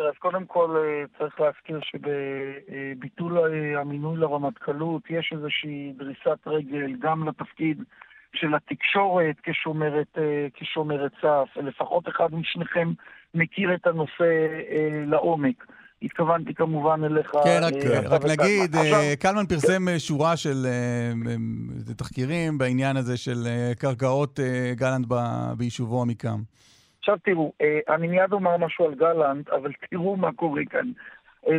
אז 0.00 0.14
קודם 0.18 0.46
כל 0.46 0.76
אה, 0.76 1.04
צריך 1.18 1.40
להזכיר 1.40 1.80
שבביטול 1.82 3.38
אה, 3.38 3.80
המינוי 3.80 4.16
לרמטכ"לות 4.16 5.02
יש 5.10 5.32
איזושהי 5.36 5.92
דריסת 5.96 6.46
רגל 6.46 6.92
גם 7.00 7.28
לתפקיד 7.28 7.82
של 8.34 8.54
התקשורת 8.54 9.36
כשומרת, 9.42 10.18
כשומרת 10.54 11.12
סף. 11.22 11.56
לפחות 11.56 12.08
אחד 12.08 12.34
משניכם 12.34 12.92
מכיר 13.34 13.74
את 13.74 13.86
הנושא 13.86 14.24
לעומק. 15.06 15.64
התכוונתי 16.02 16.54
כמובן 16.54 17.00
אליך. 17.04 17.30
כן, 17.44 17.60
רק, 17.62 17.72
אה, 17.74 18.00
רק 18.08 18.22
נגיד. 18.24 18.74
אה, 18.76 18.80
עכשיו, 18.82 19.00
קלמן 19.20 19.46
פרסם 19.46 19.88
אה, 19.88 19.98
שורה 19.98 20.36
של 20.36 20.66
תחקירים 21.96 22.58
בעניין 22.58 22.96
הזה 22.96 23.16
של 23.16 23.46
אה, 23.46 23.72
קרקעות 23.78 24.40
אה, 24.40 24.72
גלנט 24.76 25.06
ב- 25.08 25.52
ביישובו 25.58 26.02
עמיקם. 26.02 26.38
עכשיו 26.98 27.16
תראו, 27.24 27.52
אה, 27.62 27.94
אני 27.94 28.06
מיד 28.08 28.32
אומר 28.32 28.56
משהו 28.56 28.84
על 28.84 28.94
גלנט, 28.94 29.48
אבל 29.48 29.70
תראו 29.90 30.16
מה 30.16 30.32
קורה 30.32 30.62
כאן. 30.70 30.86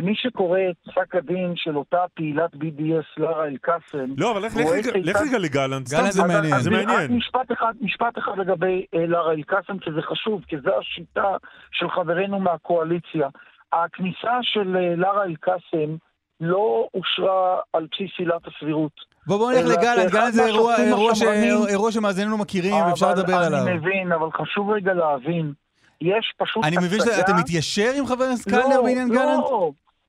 מי 0.02 0.12
שקורא 0.14 0.58
את 0.70 0.90
פסק 0.92 1.14
הדין 1.14 1.52
של 1.56 1.76
אותה 1.76 2.04
פעילת 2.14 2.54
BDS 2.54 3.06
לארה 3.16 3.44
אל-קאסם, 3.46 4.06
לא, 4.18 4.32
אבל 4.32 4.46
לך- 4.46 4.56
רגע- 4.56 5.38
לגלנט, 5.38 5.86
סתם 5.86 6.02
זה 6.10 6.22
מעניין. 6.22 6.60
זה 6.60 6.70
מעניין. 6.70 7.12
משפט 7.16 7.52
אחד, 7.52 7.72
משפט 7.80 8.18
אחד 8.18 8.32
לגבי 8.38 8.84
לארה 9.08 9.32
אל-קאסם, 9.32 9.78
כי 9.78 9.90
זה 9.94 10.02
חשוב, 10.02 10.42
כי 10.48 10.56
זו 10.64 10.70
השיטה 10.80 11.36
של 11.72 11.90
חברינו 11.90 12.40
מהקואליציה. 12.40 13.28
הכניסה 13.74 14.38
של 14.42 14.76
אה, 14.76 14.96
לארה 14.96 15.24
אל-קאסם 15.24 15.96
לא 16.40 16.88
אושרה 16.94 17.60
על 17.72 17.86
בסיס 17.92 18.10
עילת 18.18 18.46
הסבירות. 18.46 18.92
בוא 19.26 19.36
בוא 19.38 19.52
נלך 19.52 19.64
לגלנט, 19.78 20.12
גלנט 20.12 20.32
זה 20.32 20.46
אירוע- 20.46 20.76
אירוע 20.76 21.14
ש- 21.14 21.22
אירוע 21.68 21.92
שמאזיננו 21.92 22.38
מכירים 22.38 22.74
ואפשר 22.86 23.06
אבל 23.06 23.20
לדבר 23.20 23.34
עליו. 23.36 23.66
אני 23.66 23.74
מבין, 23.74 24.12
אבל 24.12 24.28
חשוב 24.32 24.70
רגע 24.70 24.94
להבין. 24.94 25.52
יש 26.00 26.32
פשוט 26.36 26.64
אני 26.64 26.76
מבין 26.76 27.00
הצגה- 27.00 27.14
שאתה 27.16 27.32
מתיישר 27.40 27.90
עם 27.98 28.06
חבר 28.06 28.24
הכנסת 28.24 28.52
לא, 28.52 28.58
קלנר 28.62 28.82
בעניין 28.82 29.08
לא, 29.08 29.14
גלנט? 29.14 29.44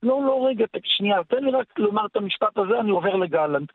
לא, 0.04 0.22
לא, 0.26 0.48
רגע, 0.50 0.66
ת- 0.66 0.86
שנייה, 0.86 1.24
תן 1.30 1.44
לי 1.44 1.52
רק 1.52 1.66
לומר 1.80 2.06
את 2.06 2.16
המשפט 2.16 2.58
הזה, 2.58 2.80
אני 2.80 2.90
עובר 2.92 3.16
לגלנט. 3.16 3.70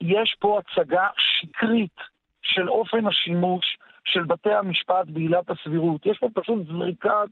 יש 0.00 0.36
פה 0.40 0.58
הצגה 0.58 1.06
שקרית 1.18 1.96
של 2.42 2.68
אופן 2.68 3.06
השימוש 3.06 3.78
של 4.04 4.22
בתי 4.24 4.52
המשפט 4.54 5.06
בעילת 5.06 5.50
הסבירות. 5.50 6.06
יש 6.06 6.18
פה 6.18 6.28
פשוט 6.34 6.58
זריקת 6.66 7.30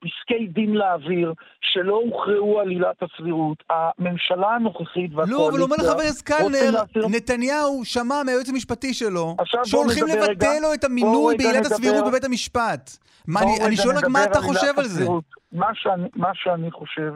פסקי 0.00 0.46
דין 0.46 0.74
לאוויר 0.74 1.32
שלא 1.60 1.94
הוכרעו 1.94 2.60
על 2.60 2.68
עילת 2.68 3.02
הסבירות. 3.02 3.62
הממשלה 3.70 4.48
הנוכחית 4.54 5.10
והקואליציה... 5.10 5.36
לא, 5.38 5.48
אבל 5.48 5.62
אומר 5.62 5.76
לך 5.76 5.82
חבר 5.82 6.00
הכנסת 6.00 6.26
קלנר, 6.26 6.82
נתניהו 7.10 7.84
שמע 7.84 8.22
מהיועץ 8.26 8.48
המשפטי 8.48 8.94
שלו, 8.94 9.36
שהולכים 9.64 10.04
רגע- 10.04 10.14
לבטל 10.32 10.58
לו 10.62 10.74
את 10.74 10.84
המינוי 10.84 11.36
בעילת 11.36 11.66
הסבירות 11.66 12.04
בבית 12.06 12.24
המשפט. 12.24 12.90
מה, 13.28 13.40
אני- 13.66 13.76
שואל 13.76 13.96
רק 13.96 14.04
מה 14.08 14.24
אתה 14.24 14.40
חושב 14.40 14.72
על 14.78 14.84
זה. 14.84 15.00
הסבירות. 15.00 15.24
מה 15.52 15.66
שאני, 15.74 16.08
מה 16.16 16.30
שאני 16.34 16.70
חושב 16.70 17.12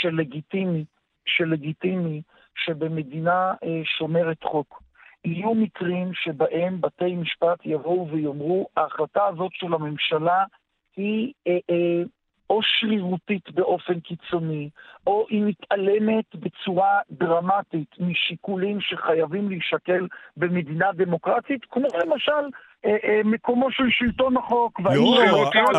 שלגיטימי, 0.00 0.84
שלגיטימי 1.26 2.22
שבמדינה 2.64 3.52
אה, 3.64 3.80
שומרת 3.98 4.44
חוק 4.44 4.82
יהיו 5.24 5.54
מקרים 5.54 6.10
שבהם 6.14 6.80
בתי 6.80 7.14
משפט 7.16 7.58
יבואו 7.64 8.08
ויאמרו, 8.12 8.68
ההחלטה 8.76 9.26
הזאת 9.26 9.50
של 9.54 9.74
הממשלה 9.74 10.44
היא 10.96 11.32
אה, 11.46 11.58
אה, 11.70 12.02
או 12.50 12.60
שרירותית 12.62 13.50
באופן 13.50 14.00
קיצוני, 14.00 14.68
או 15.06 15.26
היא 15.30 15.42
מתעלמת 15.44 16.34
בצורה 16.34 16.98
דרמטית 17.10 17.88
משיקולים 18.00 18.80
שחייבים 18.80 19.48
להישקל 19.48 20.06
במדינה 20.36 20.92
דמוקרטית, 20.92 21.64
כמו 21.70 21.86
למשל 22.04 22.32
אה, 22.84 22.96
אה, 23.04 23.20
מקומו 23.24 23.70
של 23.70 23.84
שלטון 23.90 24.36
החוק. 24.36 24.80
והאם 24.84 24.96
לא, 24.96 25.16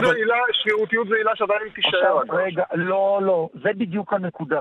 זה- 0.02 0.08
שרירותיות 0.54 1.08
זה 1.08 1.16
עילה- 1.16 1.36
שעדיין 1.36 1.70
תישאר. 1.76 2.00
רגע, 2.30 2.64
לא, 2.74 3.20
לא, 3.24 3.50
זה 3.64 3.70
בדיוק 3.78 4.14
הנקודה. 4.14 4.60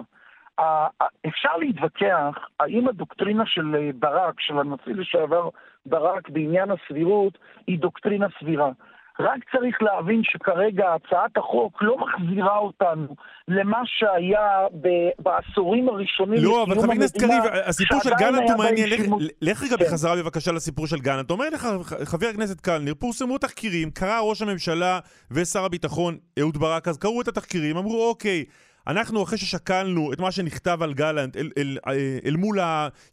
אפשר 1.26 1.56
להתווכח 1.56 2.38
האם 2.60 2.88
הדוקטרינה 2.88 3.46
של 3.46 3.74
אה, 3.76 3.90
ברק, 3.94 4.40
של 4.40 4.58
הנשיא 4.58 4.94
לשעבר 4.94 5.48
ברק 5.86 6.28
בעניין 6.28 6.68
הסבירות, 6.70 7.38
היא 7.66 7.78
דוקטרינה 7.78 8.26
סבירה. 8.40 8.70
רק 9.20 9.40
צריך 9.52 9.82
להבין 9.82 10.20
שכרגע 10.24 10.84
הצעת 10.94 11.36
החוק 11.36 11.82
לא 11.82 11.96
מחזירה 11.98 12.56
אותנו 12.58 13.14
למה 13.48 13.78
שהיה 13.84 14.48
ב- 14.80 15.22
בעשורים 15.22 15.88
הראשונים 15.88 16.38
לא, 16.44 16.62
אבל 16.62 16.74
חבר 16.82 16.92
הכנסת 16.92 17.18
קריב, 17.20 17.42
הסיפור 17.64 18.00
של 18.02 18.10
גלנט 18.18 18.50
הוא 18.50 18.58
מעניין. 18.58 18.88
שימוש- 18.88 19.24
לך 19.42 19.62
רגע 19.62 19.76
כן. 19.76 19.84
בחזרה 19.84 20.16
בבקשה 20.16 20.52
לסיפור 20.52 20.86
של 20.86 20.98
גלנט. 20.98 21.30
אומר 21.30 21.50
לך 21.50 21.68
חבר 22.04 22.26
הכנסת 22.26 22.60
קלנר, 22.60 22.94
פורסמו 22.94 23.38
תחקירים, 23.38 23.90
קרא 23.90 24.20
ראש 24.20 24.42
הממשלה 24.42 24.98
ושר 25.30 25.64
הביטחון 25.64 26.18
אהוד 26.40 26.56
ברק, 26.58 26.88
אז 26.88 26.98
קראו 26.98 27.20
את 27.20 27.28
התחקירים, 27.28 27.76
אמרו 27.76 28.08
אוקיי. 28.08 28.44
אנחנו, 28.90 29.22
אחרי 29.22 29.38
ששקלנו 29.38 30.12
את 30.12 30.20
מה 30.20 30.32
שנכתב 30.32 30.78
על 30.82 30.94
גלנט 30.94 31.36
אל, 31.36 31.50
אל, 31.58 31.78
אל, 31.86 32.18
אל 32.24 32.36
מול 32.36 32.58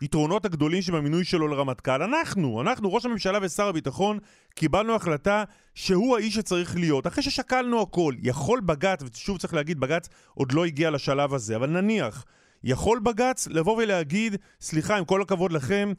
היתרונות 0.02 0.46
הגדולים 0.46 0.82
שבמינוי 0.82 1.24
שלו 1.24 1.48
לרמטכ"ל, 1.48 2.02
אנחנו, 2.02 2.62
אנחנו, 2.62 2.94
ראש 2.94 3.06
הממשלה 3.06 3.40
ושר 3.42 3.68
הביטחון, 3.68 4.20
קיבלנו 4.56 4.96
החלטה 4.96 5.44
שהוא 5.76 6.18
האיש 6.18 6.36
שצריך 6.36 6.76
להיות. 6.76 7.08
אחרי 7.08 7.24
ששקלנו 7.24 7.82
הכל, 7.82 8.14
יכול 8.22 8.60
בג"ץ, 8.60 9.00
ושוב 9.04 9.38
צריך 9.38 9.54
להגיד, 9.54 9.80
בג"ץ 9.80 10.10
עוד 10.34 10.52
לא 10.52 10.66
הגיע 10.66 10.90
לשלב 10.90 11.34
הזה, 11.34 11.56
אבל 11.56 11.70
נניח, 11.70 12.26
יכול 12.64 13.00
בג"ץ 13.00 13.48
לבוא 13.48 13.78
ולהגיד, 13.78 14.36
סליחה, 14.62 14.98
עם 14.98 15.06
כל 15.06 15.22
הכבוד 15.22 15.52
לכם, 15.52 15.94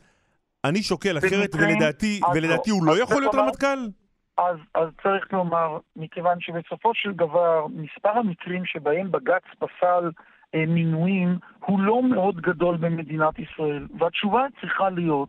אני 0.64 0.82
שוקל 0.82 1.18
אחרת, 1.18 1.54
ולדעתי, 1.54 2.20
ולדעתי. 2.34 2.70
הוא 2.70 2.84
לא 2.84 3.02
יכול 3.02 3.20
להיות 3.20 3.34
רמטכ"ל? 3.34 3.78
אז, 4.38 4.57
אז 4.74 4.88
צריך 5.03 5.33
לומר, 5.33 5.79
מכיוון 5.96 6.40
שבסופו 6.40 6.90
של 6.94 7.12
דבר, 7.12 7.66
מספר 7.70 8.09
המקרים 8.18 8.64
שבהם 8.64 9.11
בג"ץ 9.12 9.42
פסל 9.59 10.11
אה, 10.55 10.64
מינויים 10.66 11.29
הוא 11.66 11.81
לא 11.81 12.03
מאוד 12.03 12.40
גדול 12.40 12.77
במדינת 12.77 13.38
ישראל. 13.38 13.87
והתשובה 13.98 14.46
צריכה 14.61 14.90
להיות 14.90 15.29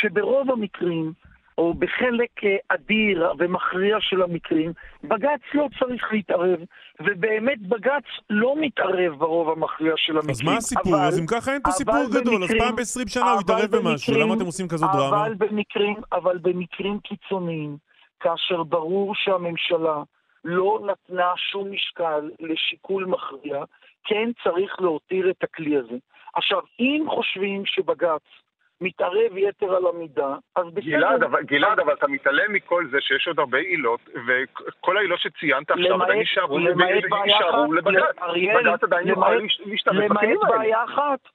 שברוב 0.00 0.50
המקרים, 0.50 1.12
או 1.58 1.74
בחלק 1.74 2.44
אה, 2.44 2.56
אדיר 2.68 3.32
ומכריע 3.38 3.96
של 4.00 4.22
המקרים, 4.22 4.72
בג"ץ 5.04 5.40
לא 5.54 5.68
צריך 5.78 6.04
להתערב, 6.12 6.58
ובאמת 7.00 7.60
בג"ץ 7.68 8.04
לא 8.30 8.54
מתערב 8.60 9.12
ברוב 9.18 9.48
המכריע 9.50 9.92
של 9.96 10.12
המקרים. 10.12 10.30
אז 10.30 10.42
מה 10.42 10.56
הסיפור? 10.56 10.94
אבל- 10.96 11.04
אז 11.04 11.18
אם 11.20 11.26
ככה 11.26 11.52
אין 11.52 11.62
פה 11.62 11.70
סיפור 11.70 11.94
גדול, 12.10 12.34
אז 12.34 12.50
במקרים- 12.50 12.62
פעם 12.62 12.76
ב-20 12.76 13.08
שנה 13.08 13.32
הוא 13.32 13.40
יתערב 13.40 13.60
במשהו, 13.76 14.12
במקרים- 14.12 14.26
למה 14.26 14.34
אתם 14.34 14.46
עושים 14.46 14.68
כזאת 14.68 14.90
דרמה? 14.92 15.26
אבל 15.26 15.34
במקרים, 15.34 15.96
אבל 16.12 16.38
במקרים 16.38 16.98
קיצוניים, 16.98 17.76
כאשר 18.20 18.62
ברור 18.62 19.14
שהממשלה 19.14 20.02
לא 20.44 20.80
נתנה 20.86 21.32
שום 21.36 21.72
משקל 21.72 22.30
לשיקול 22.40 23.04
מכריע, 23.04 23.64
כן 24.04 24.30
צריך 24.44 24.80
להותיר 24.80 25.30
את 25.30 25.44
הכלי 25.44 25.76
הזה. 25.76 25.96
עכשיו, 26.34 26.60
אם 26.80 27.04
חושבים 27.08 27.66
שבג"ץ 27.66 28.22
מתערב 28.80 29.36
יתר 29.36 29.74
על 29.76 29.86
המידה, 29.86 30.34
אז 30.56 30.66
בסדר. 30.66 30.90
גלעד, 30.90 31.22
אבל, 31.22 31.42
גלעד, 31.42 31.80
אבל 31.80 31.92
אתה 31.92 32.06
מתעלם 32.08 32.52
מכל 32.52 32.84
זה 32.90 33.00
שיש 33.00 33.28
עוד 33.28 33.38
הרבה 33.38 33.58
עילות, 33.58 34.00
וכל 34.26 34.96
העילות 34.96 35.18
שציינת 35.20 35.70
עכשיו 35.70 36.02
עדיין 36.02 36.22
אחת, 36.22 37.68
לבג"ץ. 37.72 38.04
בג"ץ 38.64 38.82
עדיין 38.84 39.08
יוכל 39.08 39.30
למעט- 39.32 39.42
להש- 39.42 39.60
להשתמש 39.66 39.96
בכלים 40.10 40.38
האלה. 40.42 40.54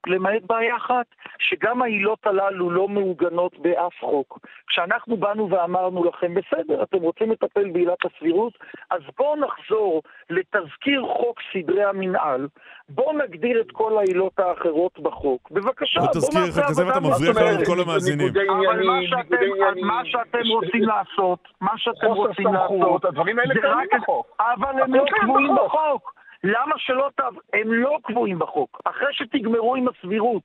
למעט 0.07 0.41
בעיה 0.47 0.75
אחת, 0.77 1.05
שגם 1.39 1.81
העילות 1.81 2.27
הללו 2.27 2.69
לא 2.71 2.87
מעוגנות 2.87 3.59
באף 3.59 3.93
חוק. 3.99 4.39
כשאנחנו 4.67 5.17
באנו 5.17 5.49
ואמרנו 5.49 6.03
לכם, 6.03 6.33
בסדר, 6.33 6.83
אתם 6.83 6.97
רוצים 6.97 7.31
לטפל 7.31 7.69
בעילת 7.69 7.97
הסבירות, 8.05 8.53
אז 8.89 9.01
בואו 9.17 9.35
נחזור 9.35 10.01
לתזכיר 10.29 11.01
חוק 11.17 11.39
סדרי 11.53 11.83
המינהל, 11.83 12.47
בואו 12.89 13.17
נגדיר 13.17 13.61
את 13.61 13.71
כל 13.71 13.97
העילות 13.97 14.39
האחרות 14.39 14.99
בחוק. 14.99 15.51
בבקשה, 15.51 15.99
תזכיר, 16.13 16.39
נעשה 16.39 16.61
כזה 16.67 16.81
עבודה 16.81 16.97
ואתה 16.97 17.07
מבריח 17.07 17.29
מסודרת. 17.29 17.51
לנו 17.53 17.61
את 17.61 17.67
כל 17.67 17.79
המאזינים. 17.81 18.27
אבל 18.27 18.83
מה 19.81 20.01
שאתם, 20.05 20.37
רוצים 20.49 20.81
לעשות, 20.81 21.39
מה 21.61 21.71
שאתם 21.77 22.07
רוצים 22.07 22.53
לעשות, 22.53 23.05
הדברים 23.05 23.39
האלה 23.39 23.53
זה 23.55 23.61
קיימים 23.61 23.79
רק- 23.93 24.01
בחוק. 24.01 24.27
אבל 24.39 24.81
הם 24.83 24.95
לא 24.95 25.03
קבועים 25.21 25.55
בחוק. 25.65 26.15
למה 26.45 26.75
שלא 26.77 27.09
תעב... 27.17 27.33
הם 27.53 27.73
לא 27.73 27.97
קבועים 28.03 28.39
בחוק. 28.39 28.81
אחרי 28.85 29.07
שתגמרו 29.11 29.75
עם 29.75 29.85
הסבירות. 29.87 30.43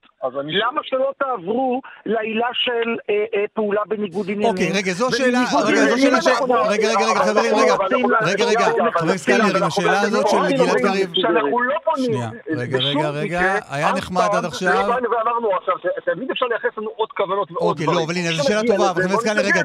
למה 0.63 0.81
שלא 0.85 1.13
תעברו 1.19 1.81
לעילה 2.07 2.47
של 2.53 2.89
אה, 3.11 3.15
אה, 3.35 3.45
פעולה 3.55 3.81
בניגוד 3.89 4.27
עניינים? 4.31 4.51
אוקיי, 4.51 4.71
רגע, 4.75 4.93
זו 4.93 5.09
שאלה, 5.17 5.39
רגע, 5.67 5.85
זו 5.91 5.99
שאלה 6.03 6.23
ש... 6.23 6.27
אנחנו- 6.27 6.55
רגע, 6.55 6.89
רגע, 6.89 7.07
רגע, 7.11 7.21
חברים, 7.25 7.55
רגע, 7.55 7.75
רגע, 7.91 8.07
לעשות- 8.21 8.49
רגע, 8.49 8.67
אנחנו 8.67 8.91
חבר 8.93 9.09
הכנסת 9.09 9.27
קלנר, 9.27 9.57
עם 9.57 9.63
השאלה 9.63 10.01
הזאת 10.01 10.29
של 10.29 10.37
גלעד 10.57 10.77
קריב. 10.81 11.11
שאנחנו 11.15 11.63
לא. 11.63 11.81
שנייה, 11.97 12.31
רגע, 12.57 12.79
רגע, 12.79 13.11
רגע, 13.11 13.55
היה 13.71 13.93
נחמד 13.93 14.29
עד 14.33 14.45
עכשיו. 14.45 14.73
לא 14.73 14.95
ואמרנו 14.95 15.49
עכשיו, 15.57 15.75
שתמיד 16.05 16.31
אפשר 16.31 16.47
לייחס 16.47 16.79
לנו 16.79 16.91
עוד 16.97 17.09
כוונות 17.17 17.53
ועוד 17.53 17.71
אוקיי, 17.71 17.87
דברים. 17.87 17.99
לא, 17.99 18.05
אבל 18.05 18.15
הנה, 18.17 18.37
זו 18.37 18.45
שאלה 18.45 18.61
טובה, 18.67 18.91
אבל 18.91 19.03
חבר 19.03 19.13
הכנסת 19.13 19.25
קלנר, 19.25 19.41
רגע. 19.43 19.63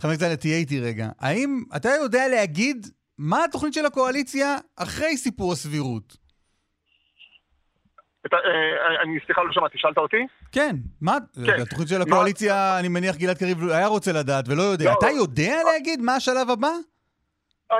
חבר 0.00 0.08
הכנסת 0.08 0.20
קלנר, 0.20 0.34
תהיה 0.36 0.56
איתי 0.56 0.80
רגע. 0.80 1.06
האם 1.20 1.62
אתה 1.76 1.88
יודע 2.02 2.28
להגיד 2.28 2.86
מה 3.18 3.44
התוכנית 3.44 3.74
של 3.74 3.86
הקואליציה 3.86 4.56
אחרי 4.76 5.16
סיפור 5.16 5.52
הסבירות? 5.52 6.16
אתה, 8.26 8.36
אה, 8.36 9.02
אני 9.02 9.18
סליחה, 9.26 9.42
לא 9.42 9.52
שמעתי, 9.52 9.78
שאלת 9.78 9.98
אותי? 9.98 10.26
כן, 10.52 10.76
מה? 11.00 11.16
כן. 11.46 11.62
התוכנית 11.62 11.88
של 11.88 12.02
הקואליציה, 12.02 12.78
אני 12.78 12.88
מניח 12.88 13.16
גלעד 13.16 13.38
קריב 13.38 13.68
היה 13.68 13.86
רוצה 13.86 14.12
לדעת 14.12 14.48
ולא 14.48 14.62
יודע. 14.62 14.84
לא, 14.84 14.94
אתה 14.98 15.06
לא. 15.06 15.12
יודע 15.12 15.56
להגיד 15.72 16.00
מה 16.00 16.14
השלב 16.14 16.50
הבא? 16.50 16.70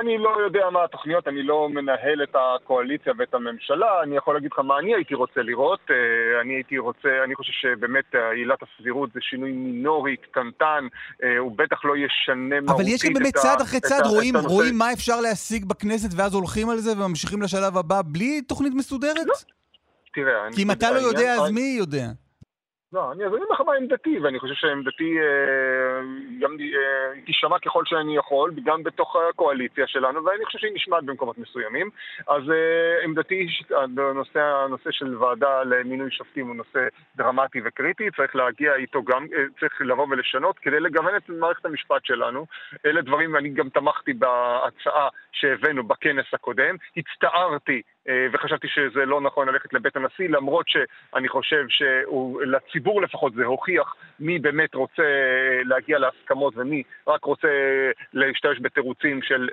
אני 0.01 0.17
לא 0.17 0.37
יודע 0.45 0.69
מה 0.69 0.83
התוכניות, 0.83 1.27
אני 1.27 1.43
לא 1.43 1.69
מנהל 1.69 2.23
את 2.23 2.35
הקואליציה 2.35 3.13
ואת 3.19 3.33
הממשלה, 3.33 4.03
אני 4.03 4.17
יכול 4.17 4.33
להגיד 4.33 4.49
לך 4.53 4.59
מה 4.59 4.79
אני 4.79 4.95
הייתי 4.95 5.13
רוצה 5.15 5.41
לראות. 5.41 5.79
אה, 5.89 5.95
אני 6.41 6.53
הייתי 6.53 6.77
רוצה, 6.77 7.09
אני 7.23 7.35
חושב 7.35 7.51
שבאמת 7.53 8.05
עילת 8.35 8.59
הסבירות 8.63 9.09
זה 9.13 9.19
שינוי 9.21 9.51
מינורי, 9.51 10.15
קטנטן, 10.17 10.87
אה, 11.23 11.37
הוא 11.37 11.57
בטח 11.57 11.85
לא 11.85 11.93
ישנה 11.97 12.35
מהותית 12.61 12.69
אבל 12.75 12.93
יש 12.95 13.05
גם 13.05 13.13
באמת 13.13 13.27
את 13.31 13.35
ה- 13.37 13.39
צעד 13.39 13.61
אחרי 13.61 13.79
את 13.79 13.83
צעד, 13.85 14.05
ה- 14.05 14.09
רואים, 14.09 14.35
את. 14.37 14.41
רואים 14.45 14.77
מה 14.77 14.93
אפשר 14.93 15.21
להשיג 15.21 15.65
בכנסת 15.65 16.09
ואז 16.17 16.33
הולכים 16.33 16.69
על 16.69 16.77
זה 16.77 16.91
וממשיכים 16.91 17.41
לשלב 17.41 17.77
הבא 17.77 18.01
בלי 18.05 18.41
תוכנית 18.41 18.73
מסודרת? 18.75 19.27
תראה, 20.13 20.47
אני- 20.47 20.55
כי 20.55 20.63
אם 20.63 20.71
אתה 20.71 20.91
לא 20.91 20.97
יודע, 20.99 21.33
אז 21.33 21.51
מי 21.51 21.75
יודע? 21.79 22.05
לא, 22.95 23.11
אני 23.11 23.27
אגיד 23.27 23.39
לך 23.51 23.61
מה 23.61 23.73
עמדתי, 23.73 24.19
ואני 24.19 24.39
חושב 24.39 24.53
שעמדתי 24.53 25.19
אה, 25.19 26.01
גם 26.39 26.51
אה, 26.51 27.21
תישמע 27.25 27.59
ככל 27.59 27.83
שאני 27.85 28.17
יכול, 28.17 28.53
גם 28.65 28.83
בתוך 28.83 29.15
הקואליציה 29.29 29.87
שלנו, 29.87 30.25
ואני 30.25 30.45
חושב 30.45 30.59
שהיא 30.59 30.71
נשמעת 30.75 31.03
במקומות 31.03 31.37
מסוימים. 31.37 31.89
אז 32.27 32.41
אה, 32.51 33.03
עמדתי, 33.03 33.35
היא 33.35 33.49
שהנושא, 33.49 34.39
הנושא 34.39 34.91
של 34.91 35.17
ועדה 35.17 35.63
למינוי 35.63 36.11
שופטים 36.11 36.47
הוא 36.47 36.55
נושא 36.55 36.87
דרמטי 37.15 37.61
וקריטי, 37.65 38.11
צריך 38.17 38.35
להגיע 38.35 38.75
איתו 38.75 39.03
גם, 39.03 39.25
אה, 39.37 39.43
צריך 39.59 39.81
לבוא 39.81 40.07
ולשנות 40.09 40.59
כדי 40.59 40.79
לגוון 40.79 41.15
את 41.17 41.29
מערכת 41.29 41.65
המשפט 41.65 42.05
שלנו. 42.05 42.45
אלה 42.85 43.01
דברים, 43.01 43.35
אני 43.35 43.49
גם 43.49 43.69
תמכתי 43.69 44.13
בהצעה 44.13 45.07
שהבאנו 45.31 45.83
בכנס 45.83 46.25
הקודם, 46.33 46.75
הצטערתי 46.97 47.81
וחשבתי 48.33 48.67
שזה 48.67 49.05
לא 49.05 49.21
נכון 49.21 49.47
ללכת 49.49 49.73
לבית 49.73 49.95
הנשיא, 49.95 50.29
למרות 50.29 50.65
שאני 50.67 51.27
חושב 51.27 51.65
שלציבור 51.69 53.01
לפחות 53.01 53.33
זה 53.33 53.45
הוכיח 53.45 53.95
מי 54.19 54.39
באמת 54.39 54.75
רוצה 54.75 55.03
להגיע 55.65 55.99
להסכמות 55.99 56.53
ומי 56.57 56.83
רק 57.07 57.23
רוצה 57.23 57.47
להשתמש 58.13 58.57
בתירוצים 58.61 59.21
של 59.21 59.49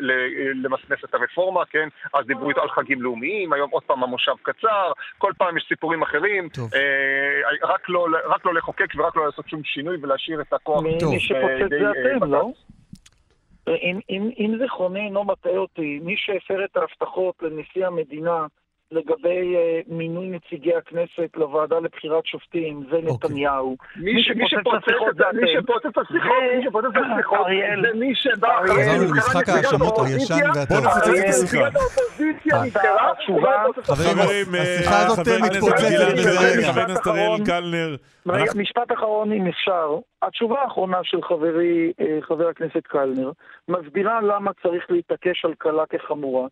למסמס 0.55 1.05
את 1.05 1.15
הרפורמה, 1.15 1.65
כן? 1.65 1.89
אז 2.15 2.27
דיברו 2.27 2.49
איתו 2.49 2.63
על 2.63 2.71
חגים 2.71 3.03
לאומיים, 3.03 3.53
היום 3.53 3.71
עוד 3.71 3.83
פעם 3.83 4.03
המושב 4.03 4.33
קצר, 4.43 4.93
כל 5.19 5.33
פעם 5.39 5.57
יש 5.57 5.65
סיפורים 5.69 6.03
אחרים. 6.03 6.49
אה, 6.75 7.69
רק, 7.69 7.89
לא, 7.89 8.07
רק 8.25 8.47
לא 8.47 8.55
לחוקק 8.55 8.93
ורק 8.97 9.17
לא 9.17 9.27
לעשות 9.27 9.49
שום 9.49 9.65
שינוי 9.65 9.97
ולהשאיר 10.03 10.41
את 10.41 10.53
הכוח. 10.53 10.83
מי 10.83 10.99
טוב. 11.01 11.11
מי 11.11 11.21
שפוצץ 11.21 11.69
זה 11.69 11.87
אה, 11.87 12.17
אתם, 12.17 12.33
לא? 12.33 12.51
בג"ץ. 13.67 13.79
אם, 13.83 14.01
אם, 14.11 14.31
אם 14.39 14.59
זיכרוני 14.59 15.01
אינו 15.01 15.25
מטעה 15.25 15.57
אותי, 15.57 15.99
מי 16.03 16.17
שהפר 16.17 16.65
את 16.65 16.77
ההבטחות 16.77 17.43
לנשיא 17.43 17.87
המדינה 17.87 18.47
לגבי 18.93 19.57
אה, 19.57 19.81
מינוי 19.89 20.27
נציגי 20.29 20.75
הכנסת 20.75 21.37
לוועדה 21.37 21.77
לבחירת 21.81 22.27
שופטים 22.27 22.83
זה 22.91 22.97
אוקיי. 22.97 23.13
נתניהו. 23.15 23.77
מי 23.97 24.23
ש- 24.23 24.31
מי 24.37 24.45
שפוצץ 24.49 24.89
את 25.11 25.17
זה, 25.17 25.25
השיחות 25.29 25.35
מי 25.35 25.41
זה 25.41 25.61
שפוצץ 25.63 25.87
את 25.87 25.99
השיחות, 25.99 26.31
זה- 26.45 26.57
מי 26.57 26.65
שפוצץ 26.65 26.87
את 26.87 27.03
השיחות. 27.15 27.47
זה 27.83 27.99
מי 27.99 28.15
שבא. 28.15 28.59
אחרי 28.65 28.85
חזרנו 28.85 29.05
למשחק 29.15 29.49
ההאשמות 29.49 29.95
הישן 29.99 30.35
והטוב. 30.55 30.77
בוא 30.77 30.87
נפוצץ 30.87 31.09
את 31.09 31.29
השיחה. 31.29 31.69
אה, 32.53 33.95
חברים, 33.97 34.55
אה, 34.55 34.63
השיחה 34.63 35.07
הזאת 35.07 35.19
חבר 35.27 35.35
הכנסת 35.35 35.57
מתפוצצת 35.57 35.89
גלעד 35.91 36.13
בזה 36.13 36.31
בן 36.39 36.59
רגע. 36.59 36.73
חבר 36.73 36.81
הכנסת 36.81 37.07
אריאל 37.07 37.25
אחרון. 37.27 37.45
קלנר. 37.45 37.97
רגע, 38.27 38.43
אנחנו- 38.45 38.61
משפט 38.61 38.93
אחרון 38.93 39.33
אם 39.33 39.47
אפשר. 39.47 39.89
התשובה 40.23 40.61
האחרונה 40.63 40.99
של 41.03 41.23
חברי 41.23 41.93
חבר 42.21 42.49
הכנסת 42.49 42.87
קלנר 42.87 43.31
מסבירה 43.69 44.21
למה 44.21 44.51
צריך 44.63 44.85
להתעקש 44.91 45.45
על 45.45 45.55
קלה 45.59 45.83
כחמורה. 45.87 46.49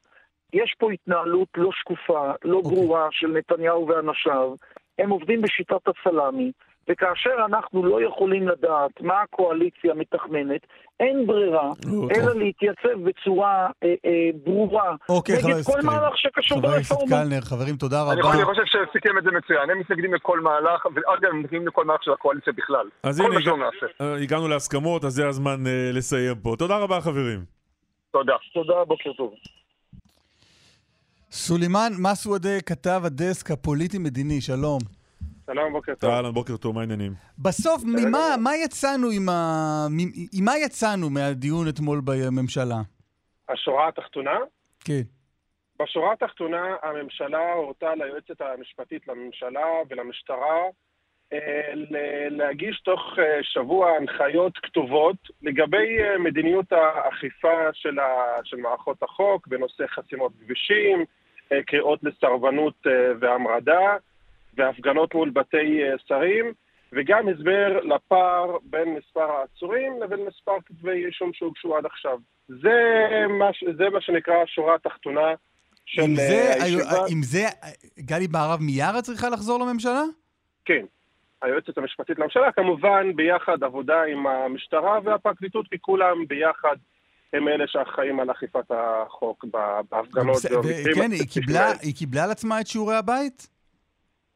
יש 0.53 0.75
פה 0.79 0.93
התנהלות 0.93 1.49
לא 1.57 1.71
שקופה, 1.73 2.33
לא 2.45 2.57
אוקיי. 2.57 2.71
ברורה 2.71 3.09
של 3.11 3.27
נתניהו 3.27 3.89
ואנשיו. 3.89 4.53
הם 4.99 5.11
עובדים 5.11 5.43
בשיטת 5.43 5.83
הסלאמי, 5.89 6.53
וכאשר 6.91 7.31
אנחנו 7.47 7.85
לא 7.85 8.03
יכולים 8.03 8.49
לדעת 8.49 8.91
מה 9.01 9.21
הקואליציה 9.21 9.95
מתכננת, 9.95 10.61
אין 11.01 11.27
ברירה 11.27 11.69
אוקיי. 12.03 12.21
אלא 12.21 12.35
להתייצב 12.35 12.95
בצורה 13.05 13.53
אה, 13.85 13.95
אה, 14.07 14.11
ברורה 14.45 14.95
אוקיי, 15.09 15.37
חבר 15.43 15.49
נגד 15.51 15.63
כל. 15.65 15.81
מהלך 15.85 16.19
שקשור 16.19 16.59
חבר 16.59 16.69
הכנסת 16.69 16.91
ברפורמה. 16.93 17.17
קלנר, 17.25 17.41
חברים, 17.41 17.77
תודה 17.77 17.97
אני 18.03 18.21
רבה. 18.21 18.23
חושב- 18.23 18.37
אני 18.39 18.45
חושב 18.45 18.63
שסיכם 18.67 19.19
את 19.19 19.25
זה 19.25 19.31
מצוין, 19.31 19.71
הם 19.71 19.79
מתנגדים 19.79 20.15
לכל 20.15 20.41
מהלך, 20.41 20.87
ואגב, 20.87 21.25
הם 21.31 21.39
מתנגדים 21.39 21.67
לכל 21.67 21.85
מהלך 21.85 22.03
של 22.05 22.13
הקואליציה 22.13 22.53
בכלל. 22.53 22.87
אז 23.03 23.21
כל 23.21 23.27
הנה. 23.53 23.69
אה, 24.01 24.23
הגענו 24.23 24.49
להסכמות, 24.49 25.05
אז 25.05 25.13
זה 25.13 25.29
הזמן 25.29 25.67
אה, 25.67 25.91
לסיים 25.93 26.35
פה. 26.43 26.55
תודה 26.59 26.77
רבה, 26.79 27.01
חברים. 27.01 27.41
תודה. 28.13 28.35
תודה, 28.55 28.85
בוקר 28.85 29.13
טוב. 29.13 29.35
סולימאן 31.33 31.93
מסוודה, 31.99 32.61
כתב 32.67 33.01
הדסק 33.05 33.51
הפוליטי-מדיני, 33.51 34.41
שלום. 34.41 34.79
שלום, 35.47 35.73
בוקר 35.73 35.95
טוב. 35.95 36.11
אהלן, 36.11 36.31
בוקר 36.31 36.57
טוב, 36.57 36.75
מה 36.75 36.81
העניינים? 36.81 37.13
בסוף, 37.39 37.83
ממה 37.85 38.35
מה 38.43 38.57
יצאנו 38.57 39.09
עם 39.11 39.29
ה... 39.29 39.87
עם 40.33 40.45
מה 40.45 40.53
יצאנו 40.59 41.11
מהדיון 41.11 41.69
אתמול 41.69 42.01
בממשלה? 42.05 42.81
השורה 43.49 43.89
התחתונה? 43.89 44.39
כן. 44.85 45.03
בשורה 45.83 46.13
התחתונה 46.13 46.77
הממשלה 46.83 47.53
הורתה 47.53 47.95
ליועצת 47.95 48.41
המשפטית 48.41 49.09
לממשלה 49.09 49.67
ולמשטרה 49.91 50.57
אה, 51.33 51.73
להגיש 52.31 52.81
תוך 52.81 53.01
אה, 53.19 53.39
שבוע 53.43 53.91
הנחיות 53.91 54.59
כתובות 54.59 55.17
לגבי 55.43 55.99
אה, 56.01 56.19
מדיניות 56.19 56.73
האכיפה 56.73 57.59
של, 57.73 57.99
ה- 57.99 58.39
של 58.45 58.57
מערכות 58.57 59.03
החוק 59.03 59.47
בנושא 59.47 59.85
חסימות 59.87 60.33
כבישים, 60.41 61.05
קריאות 61.67 62.01
לסרבנות 62.03 62.75
אה, 62.87 62.93
והמרדה 63.21 63.97
והפגנות 64.57 65.15
מול 65.15 65.31
בתי 65.31 65.83
אה, 65.83 65.95
שרים 66.07 66.53
וגם 66.93 67.29
הסבר 67.29 67.81
לפער 67.83 68.57
בין 68.63 68.95
מספר 68.95 69.31
העצורים 69.31 70.03
לבין 70.03 70.21
מספר 70.27 70.57
כתבי 70.67 71.07
אישום 71.07 71.31
שהוגשו 71.35 71.77
עד 71.77 71.87
עכשיו. 71.87 72.19
זה 72.49 72.79
מה, 73.29 73.51
זה 73.77 73.91
מה 73.93 74.01
שנקרא 74.01 74.35
השורה 74.35 74.75
התחתונה 74.75 75.35
של 75.87 76.03
עם 76.03 76.11
אה, 76.11 76.15
זה, 76.15 76.65
הישיבה. 76.65 77.05
עם 77.11 77.23
זה, 77.23 77.45
גלי 77.99 78.29
בהרב 78.29 78.61
מיארה 78.61 79.03
צריכה 79.03 79.29
לחזור 79.29 79.61
לממשלה? 79.61 80.03
כן. 80.65 80.85
היועצת 81.43 81.79
המשפטית 81.79 82.19
לממשלה, 82.19 82.53
כמובן 82.53 83.17
ביחד 83.17 83.65
עבודה 83.65 84.03
עם 84.03 84.27
המשטרה 84.27 84.99
והפרקליטות, 85.05 85.69
כי 85.69 85.77
כולם 85.81 86.27
ביחד 86.29 86.77
הם 87.33 87.49
אלה 87.49 87.65
שאחראים 87.69 88.21
על 88.21 88.31
אכיפת 88.31 88.71
החוק 88.71 89.45
בהפגנות. 89.91 90.37
וכן, 90.37 91.11
היא 91.13 91.29
קיבלה-. 91.33 91.73
היא 91.83 91.95
קיבלה 91.95 92.25
על 92.25 92.31
עצמה 92.31 92.61
את 92.61 92.67
שיעורי 92.67 92.97
הבית? 92.97 93.49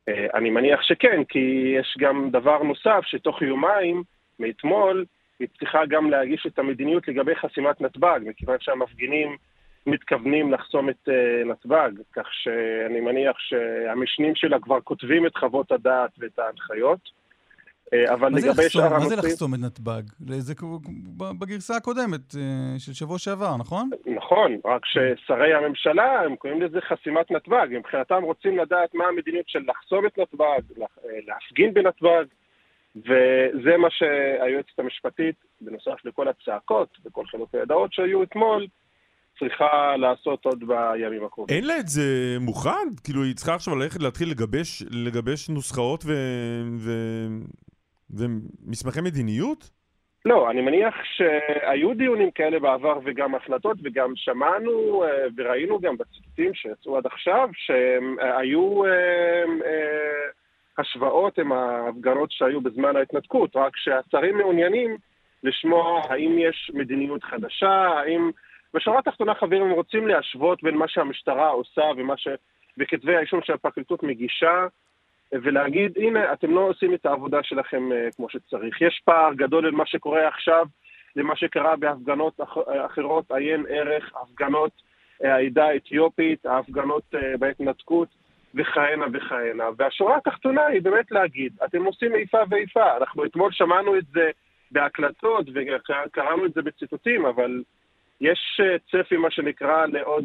אה, 0.08 0.26
אני 0.34 0.50
מניח 0.50 0.82
שכן, 0.82 1.24
כי 1.28 1.74
יש 1.80 1.96
גם 2.00 2.30
דבר 2.30 2.62
נוסף, 2.62 3.00
שתוך 3.02 3.42
יומיים 3.42 4.02
מאתמול 4.38 5.04
היא 5.40 5.48
צריכה 5.58 5.86
גם 5.88 6.10
להגיש 6.10 6.46
את 6.46 6.58
המדיניות 6.58 7.08
לגבי 7.08 7.34
חסימת 7.36 7.80
נתב"ג, 7.80 8.20
מכיוון 8.24 8.56
שהמפגינים 8.60 9.36
מתכוונים 9.86 10.52
לחסום 10.52 10.90
את 10.90 11.08
אה, 11.08 11.44
נתב"ג, 11.44 11.90
כך 12.12 12.26
שאני 12.32 13.00
מניח 13.00 13.36
שהמשנים 13.38 14.34
שלה 14.34 14.60
כבר 14.60 14.80
כותבים 14.80 15.26
את 15.26 15.36
חוות 15.36 15.72
הדעת 15.72 16.10
ואת 16.18 16.38
ההנחיות. 16.38 17.23
אה, 17.92 18.14
אבל 18.14 18.28
לגבי? 18.28 18.68
שאר 18.68 18.82
מה 18.82 18.88
זה 18.88 19.14
הנושאים... 19.14 19.32
לחסום 19.32 19.54
את 19.54 19.60
נתב"ג? 19.60 20.02
זה 20.38 20.54
בגרסה 21.38 21.76
הקודמת 21.76 22.36
אה, 22.36 22.78
של 22.78 22.92
שבוע 22.92 23.18
שעבר, 23.18 23.56
נכון? 23.56 23.90
נכון, 24.06 24.52
רק 24.64 24.82
ששרי 24.86 25.54
הממשלה, 25.54 26.20
הם 26.20 26.36
קוראים 26.36 26.62
לזה 26.62 26.78
חסימת 26.80 27.30
נתב"ג. 27.30 27.66
מבחינתם 27.70 28.22
רוצים 28.22 28.58
לדעת 28.58 28.94
מה 28.94 29.04
המדיניות 29.04 29.48
של 29.48 29.58
לחסום 29.68 30.06
את 30.06 30.18
נתב"ג, 30.18 30.80
אה, 30.80 30.86
להפגין 31.26 31.74
בנתב"ג, 31.74 32.24
וזה 32.96 33.76
מה 33.78 33.88
שהיועצת 33.90 34.78
המשפטית, 34.78 35.36
בנוסף 35.60 36.04
לכל 36.04 36.28
הצעקות 36.28 36.98
וכל 37.04 37.26
חילוקי 37.26 37.58
הדעות 37.58 37.92
שהיו 37.92 38.22
אתמול, 38.22 38.66
צריכה 39.38 39.96
לעשות 39.96 40.44
עוד 40.44 40.64
בימים 40.66 41.24
הקרובים. 41.24 41.56
אין 41.56 41.66
לה 41.66 41.78
את 41.78 41.88
זה 41.88 42.36
מוכן? 42.40 42.88
כאילו, 43.04 43.22
היא 43.22 43.34
צריכה 43.34 43.54
עכשיו 43.54 43.76
ללכת 43.76 44.00
להתחיל 44.00 44.30
לגבש, 44.30 44.82
לגבש 44.90 45.48
נוסחאות 45.48 46.04
ו... 46.06 46.12
ו... 46.78 46.90
ומסמכי 48.18 49.00
מדיניות? 49.00 49.70
לא, 50.24 50.50
אני 50.50 50.60
מניח 50.60 50.94
שהיו 51.04 51.94
דיונים 51.94 52.30
כאלה 52.30 52.58
בעבר 52.58 52.98
וגם 53.04 53.34
החלטות, 53.34 53.76
וגם 53.84 54.12
שמענו 54.16 55.04
אה, 55.04 55.08
וראינו 55.36 55.80
גם 55.80 55.96
בציטוטים 55.96 56.54
שיצאו 56.54 56.96
עד 56.96 57.06
עכשיו, 57.06 57.48
שהיו 57.52 58.84
אה, 58.84 58.90
אה, 59.66 60.28
השוואות 60.78 61.38
עם 61.38 61.52
ההפגנות 61.52 62.30
שהיו 62.32 62.60
בזמן 62.60 62.96
ההתנתקות, 62.96 63.56
רק 63.56 63.76
שהשרים 63.76 64.38
מעוניינים 64.38 64.96
לשמוע 65.42 66.00
האם 66.08 66.38
יש 66.38 66.70
מדיניות 66.74 67.24
חדשה, 67.24 67.72
האם... 67.72 68.30
בשורה 68.74 68.98
התחתונה, 68.98 69.34
חברים, 69.34 69.70
רוצים 69.70 70.08
להשוות 70.08 70.62
בין 70.62 70.76
מה 70.76 70.88
שהמשטרה 70.88 71.48
עושה 71.48 71.82
ומה 71.96 72.16
ש... 72.16 72.28
וכתבי 72.78 73.16
האישום 73.16 73.40
שהפרקליטות 73.42 74.02
מגישה, 74.02 74.66
ולהגיד, 75.42 75.92
הנה, 75.96 76.32
אתם 76.32 76.50
לא 76.50 76.60
עושים 76.60 76.94
את 76.94 77.06
העבודה 77.06 77.38
שלכם 77.42 77.88
uh, 77.92 78.16
כמו 78.16 78.30
שצריך. 78.30 78.80
יש 78.82 79.02
פער 79.04 79.34
גדול 79.34 79.64
בין 79.64 79.74
מה 79.74 79.86
שקורה 79.86 80.28
עכשיו 80.28 80.66
למה 81.16 81.36
שקרה 81.36 81.76
בהפגנות 81.76 82.40
אח... 82.40 82.56
אחרות, 82.86 83.30
עיין 83.30 83.64
ערך, 83.68 84.12
הפגנות 84.22 84.72
uh, 85.22 85.26
העדה 85.26 85.64
האתיופית, 85.64 86.46
ההפגנות 86.46 87.14
בהתנתקות, 87.38 88.08
וכהנה 88.54 89.06
וכהנה. 89.12 89.64
והשורה 89.76 90.16
התחתונה 90.16 90.66
היא 90.66 90.82
באמת 90.82 91.10
להגיד, 91.10 91.52
אתם 91.64 91.84
עושים 91.84 92.14
איפה 92.14 92.38
ואיפה. 92.50 92.96
אנחנו 92.96 93.24
אתמול 93.24 93.52
שמענו 93.52 93.98
את 93.98 94.04
זה 94.12 94.30
בהקלטות 94.70 95.46
וקראנו 95.54 96.46
את 96.46 96.54
זה 96.54 96.62
בציטוטים, 96.62 97.26
אבל 97.26 97.62
יש 98.20 98.60
צפי, 98.90 99.16
מה 99.16 99.30
שנקרא, 99.30 99.86
לעוד 99.86 100.24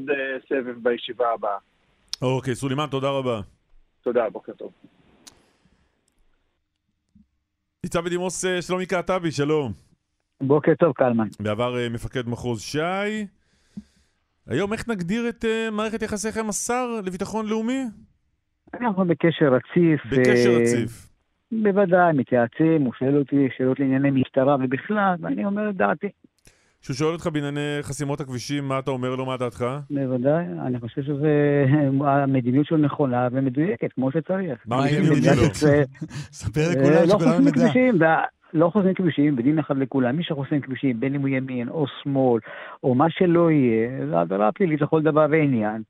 סבב 0.50 0.76
בישיבה 0.84 1.34
הבאה. 1.34 1.58
אוקיי, 2.22 2.56
סולימאן, 2.56 2.88
תודה 2.88 3.10
רבה. 3.10 3.39
תודה, 4.02 4.30
בוקר 4.30 4.54
טוב. 4.54 4.72
ניצב 7.84 8.06
בדימוס 8.06 8.46
שלומי 8.62 8.86
קעטבי, 8.86 9.32
שלום. 9.32 9.72
בוקר 10.42 10.76
טוב, 10.76 10.94
קלמן. 10.94 11.28
בעבר 11.39 11.78
אה, 11.78 11.89
מפקד 11.89 12.30
מחוז 12.30 12.62
ש"י. 12.62 13.26
היום 14.48 14.74
איך 14.74 14.89
נגדיר 14.89 15.30
את 15.30 15.46
אה, 15.46 15.68
מערכת 15.72 16.02
יחסיך 16.02 16.38
עם 16.38 16.50
השר 16.50 17.02
לביטחון 17.06 17.46
לאומי? 17.48 17.84
אנחנו 18.74 19.06
בקשר 19.06 19.46
רציף. 19.46 20.06
בקשר 20.06 20.50
אה, 20.50 20.62
רציף. 20.62 21.10
בוודאי, 21.52 22.13
מתייעצים, 22.13 22.82
הוא 22.82 22.94
שואל 23.00 23.18
אותי 23.18 23.48
שאלות 23.58 23.80
לענייני 23.80 24.12
משטרה 24.12 24.56
ובכלל, 24.56 25.15
ואני 25.22 25.46
אומר 25.46 25.70
את 25.70 25.76
דעתי. 25.76 26.08
כשהוא 26.82 26.96
שואל 26.96 27.13
אותך 27.13 27.30
בענייני 27.34 27.78
חסימות 27.82 28.22
הכבישים, 28.22 28.68
מה 28.68 28.80
אתה 28.80 28.92
אומר 28.92 29.15
לו, 29.15 29.26
מה 29.26 29.38
דעתך? 29.38 29.65
בוודאי, 29.92 30.46
אני 30.68 30.80
חושב 30.80 31.02
שהמדיניות 31.02 32.65
שלו 32.65 32.78
נכונה 32.78 33.28
ומדויקת, 33.32 33.94
כמו 33.94 34.12
שצריך. 34.12 34.60
מה 34.65 34.86
המדיניות 34.86 35.24
שלו? 35.56 35.70
ספר 36.32 36.62
לכולם 36.72 36.94
לא 36.94 37.20
שכולם 37.20 37.48
נדע. 37.96 38.15
לא 38.54 38.70
חוסמים 38.74 38.94
כבישים, 38.94 39.36
בדין 39.36 39.60
אחד 39.60 39.78
לכולם. 39.78 40.15
מי 40.15 40.24
שחוסם 40.24 40.60
כבישים, 40.60 41.00
בין 41.00 41.15
אם 41.15 41.22
הוא 41.22 41.30
ימין 41.30 41.70
או 41.70 41.86
שמאל, 42.04 42.42
או 42.84 42.96
מה 42.96 43.06
שלא 43.10 43.52
יהיה, 43.52 43.89
זו 44.10 44.18
עבירה 44.18 44.52
פלילית 44.52 44.82
לכל 44.82 45.02
דבר 45.02 45.26
ועניין. 45.32 45.82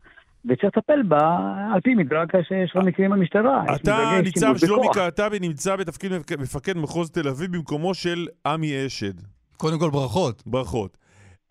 וצריך 0.45 0.77
לטפל 0.77 1.03
בה 1.03 1.37
על 1.73 1.81
פי 1.81 1.95
מדרג 1.95 2.27
שיש 2.47 2.75
לו 2.75 2.81
מקרים 2.85 3.11
במשטרה. 3.11 3.63
אתה, 3.75 3.97
ניצב 4.23 4.53
שלומי. 4.57 4.87
קעטבי, 4.93 5.39
נמצא 5.41 5.75
בתפקיד 5.75 6.11
מפק- 6.11 6.39
מפקד 6.39 6.77
מחוז 6.77 7.11
תל 7.11 7.27
אביב 7.27 7.51
במקומו 7.55 7.93
של 7.93 8.27
עמי 8.45 8.85
אשד. 8.85 9.13
קודם 9.59 9.79
כל 9.79 9.89
ברכות. 9.89 10.43
ברכות. 10.45 10.97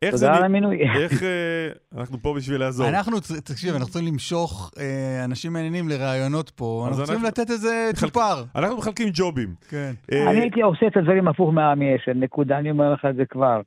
איך 0.03 0.15
זה... 0.17 0.27
תודה 0.27 0.37
על 0.37 0.43
נ- 0.43 0.45
המינוי. 0.45 0.83
איך... 1.03 1.23
אה, 1.23 1.69
אנחנו 2.01 2.19
פה 2.23 2.35
בשביל 2.37 2.61
לעזור. 2.61 2.89
אנחנו, 2.89 3.17
תקשיב, 3.45 3.75
אנחנו 3.75 3.89
צריכים 3.89 4.13
למשוך 4.13 4.71
אה, 4.79 5.25
אנשים 5.25 5.53
מעניינים 5.53 5.89
לראיונות 5.89 6.51
פה. 6.51 6.85
אנחנו 6.89 7.05
צריכים 7.05 7.25
אנחנו- 7.27 7.43
לתת 7.43 7.51
איזה 7.51 7.91
צ'ופר. 7.95 8.43
אנחנו 8.57 8.77
מחלקים 8.77 9.09
ג'ובים. 9.15 9.49
כן. 9.71 9.93
אה, 10.13 10.31
אני 10.31 10.41
הייתי 10.41 10.63
עושה 10.63 10.87
את 10.87 10.97
הדברים 10.97 11.29
הפוך 11.29 11.53
מהעמי 11.53 11.97
אשל, 11.97 12.13
נקודה, 12.15 12.59
אני 12.59 12.71
אומר 12.71 12.93
לך 12.93 13.05
את 13.11 13.17
זה 13.17 13.25
כבר. 13.31 13.61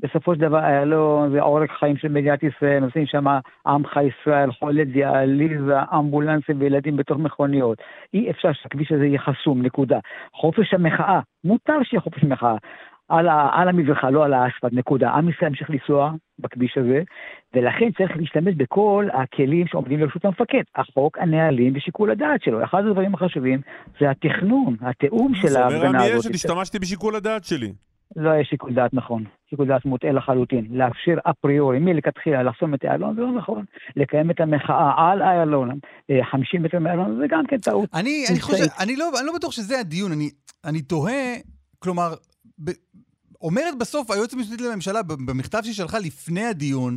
בסופו 0.00 0.34
של 0.34 0.40
דבר, 0.40 0.58
איילון 0.58 1.32
זה 1.32 1.40
עורק 1.40 1.70
חיים 1.80 1.96
של 1.96 2.08
מדינת 2.08 2.38
ישראל, 2.42 2.80
נוסעים 2.80 3.06
שם 3.06 3.24
עמך 3.66 3.90
ישראל, 3.96 4.52
חולי 4.52 4.84
דיאליזה, 4.84 5.74
אמבולנסים 5.98 6.60
וילדים 6.60 6.96
בתוך 6.96 7.18
מכוניות. 7.18 7.78
אי 8.14 8.30
אפשר 8.30 8.48
שהכביש 8.62 8.92
הזה 8.92 9.04
יהיה 9.06 9.18
חסום, 9.18 9.62
נקודה. 9.62 9.98
חופש 10.40 10.74
המחאה, 10.74 11.20
מותר 11.44 11.78
שיהיה 11.84 12.00
חופש 12.00 12.24
מחאה. 12.24 12.56
על, 13.08 13.28
ה, 13.28 13.50
על 13.52 13.68
המדרכה, 13.68 14.10
לא 14.10 14.24
על 14.24 14.34
האספלט, 14.34 14.72
נקודה. 14.72 15.10
עם 15.10 15.28
ישראל 15.28 15.50
ימשיך 15.50 15.70
לנסוע 15.70 16.12
בכביש 16.38 16.78
הזה, 16.78 17.02
ולכן 17.54 17.90
צריך 17.98 18.16
להשתמש 18.16 18.54
בכל 18.54 19.06
הכלים 19.12 19.66
שעומדים 19.66 20.00
לרשות 20.00 20.24
המפקד. 20.24 20.62
החוק, 20.76 21.18
הנהלים 21.18 21.72
ושיקול 21.76 22.10
הדעת 22.10 22.42
שלו. 22.42 22.64
אחד 22.64 22.86
הדברים 22.86 23.14
החשובים 23.14 23.60
זה 24.00 24.10
התכנון, 24.10 24.76
התיאום 24.80 25.34
של 25.34 25.48
זה 25.48 25.64
אומר 25.64 25.74
ההפגנה 25.74 25.98
עמי 25.98 26.12
הזאת. 26.12 26.24
אשד, 26.24 26.34
השתמשתי 26.34 26.78
בשיקול 26.78 27.16
הדעת 27.16 27.44
שלי. 27.44 27.72
לא 28.16 28.30
יש 28.40 28.48
שיקול 28.48 28.74
דעת 28.74 28.94
נכון, 28.94 29.24
שיקול 29.50 29.66
דעת 29.66 29.84
מוטעה 29.84 30.12
לחלוטין. 30.12 30.66
לאפשר 30.70 31.14
אפריורי, 31.30 31.78
מלכתחילה 31.78 32.42
לחסום 32.42 32.74
את 32.74 32.84
איילון 32.84 33.14
זה 33.14 33.20
לא 33.20 33.32
נכון. 33.32 33.64
לקיים 33.96 34.30
את 34.30 34.40
המחאה 34.40 34.92
על 34.96 35.22
איילון, 35.22 35.78
אה, 36.10 36.24
50 36.30 36.62
מטר 36.62 36.78
מאיילון, 36.78 37.18
זה 37.20 37.26
גם 37.28 37.46
כן 37.46 37.58
טעות. 37.58 37.88
אני, 37.94 38.24
אני 38.30 38.40
חושב. 38.40 38.64
אני 38.80 38.96
לא, 38.96 39.10
אני 39.18 39.26
לא 39.26 39.32
בטוח 39.34 39.52
שזה 39.52 39.78
הדיון, 39.78 40.12
אני, 40.12 40.30
אני 40.64 40.82
תוהה, 40.82 41.34
כלומר, 41.78 42.14
ב, 42.64 42.70
אומרת 43.40 43.78
בסוף 43.78 44.10
היועצת 44.10 44.32
המשפטית 44.32 44.60
לממשלה 44.60 45.02
במכתב 45.02 45.60
שהיא 45.62 45.74
שלחה 45.74 45.98
לפני 45.98 46.44
הדיון, 46.44 46.96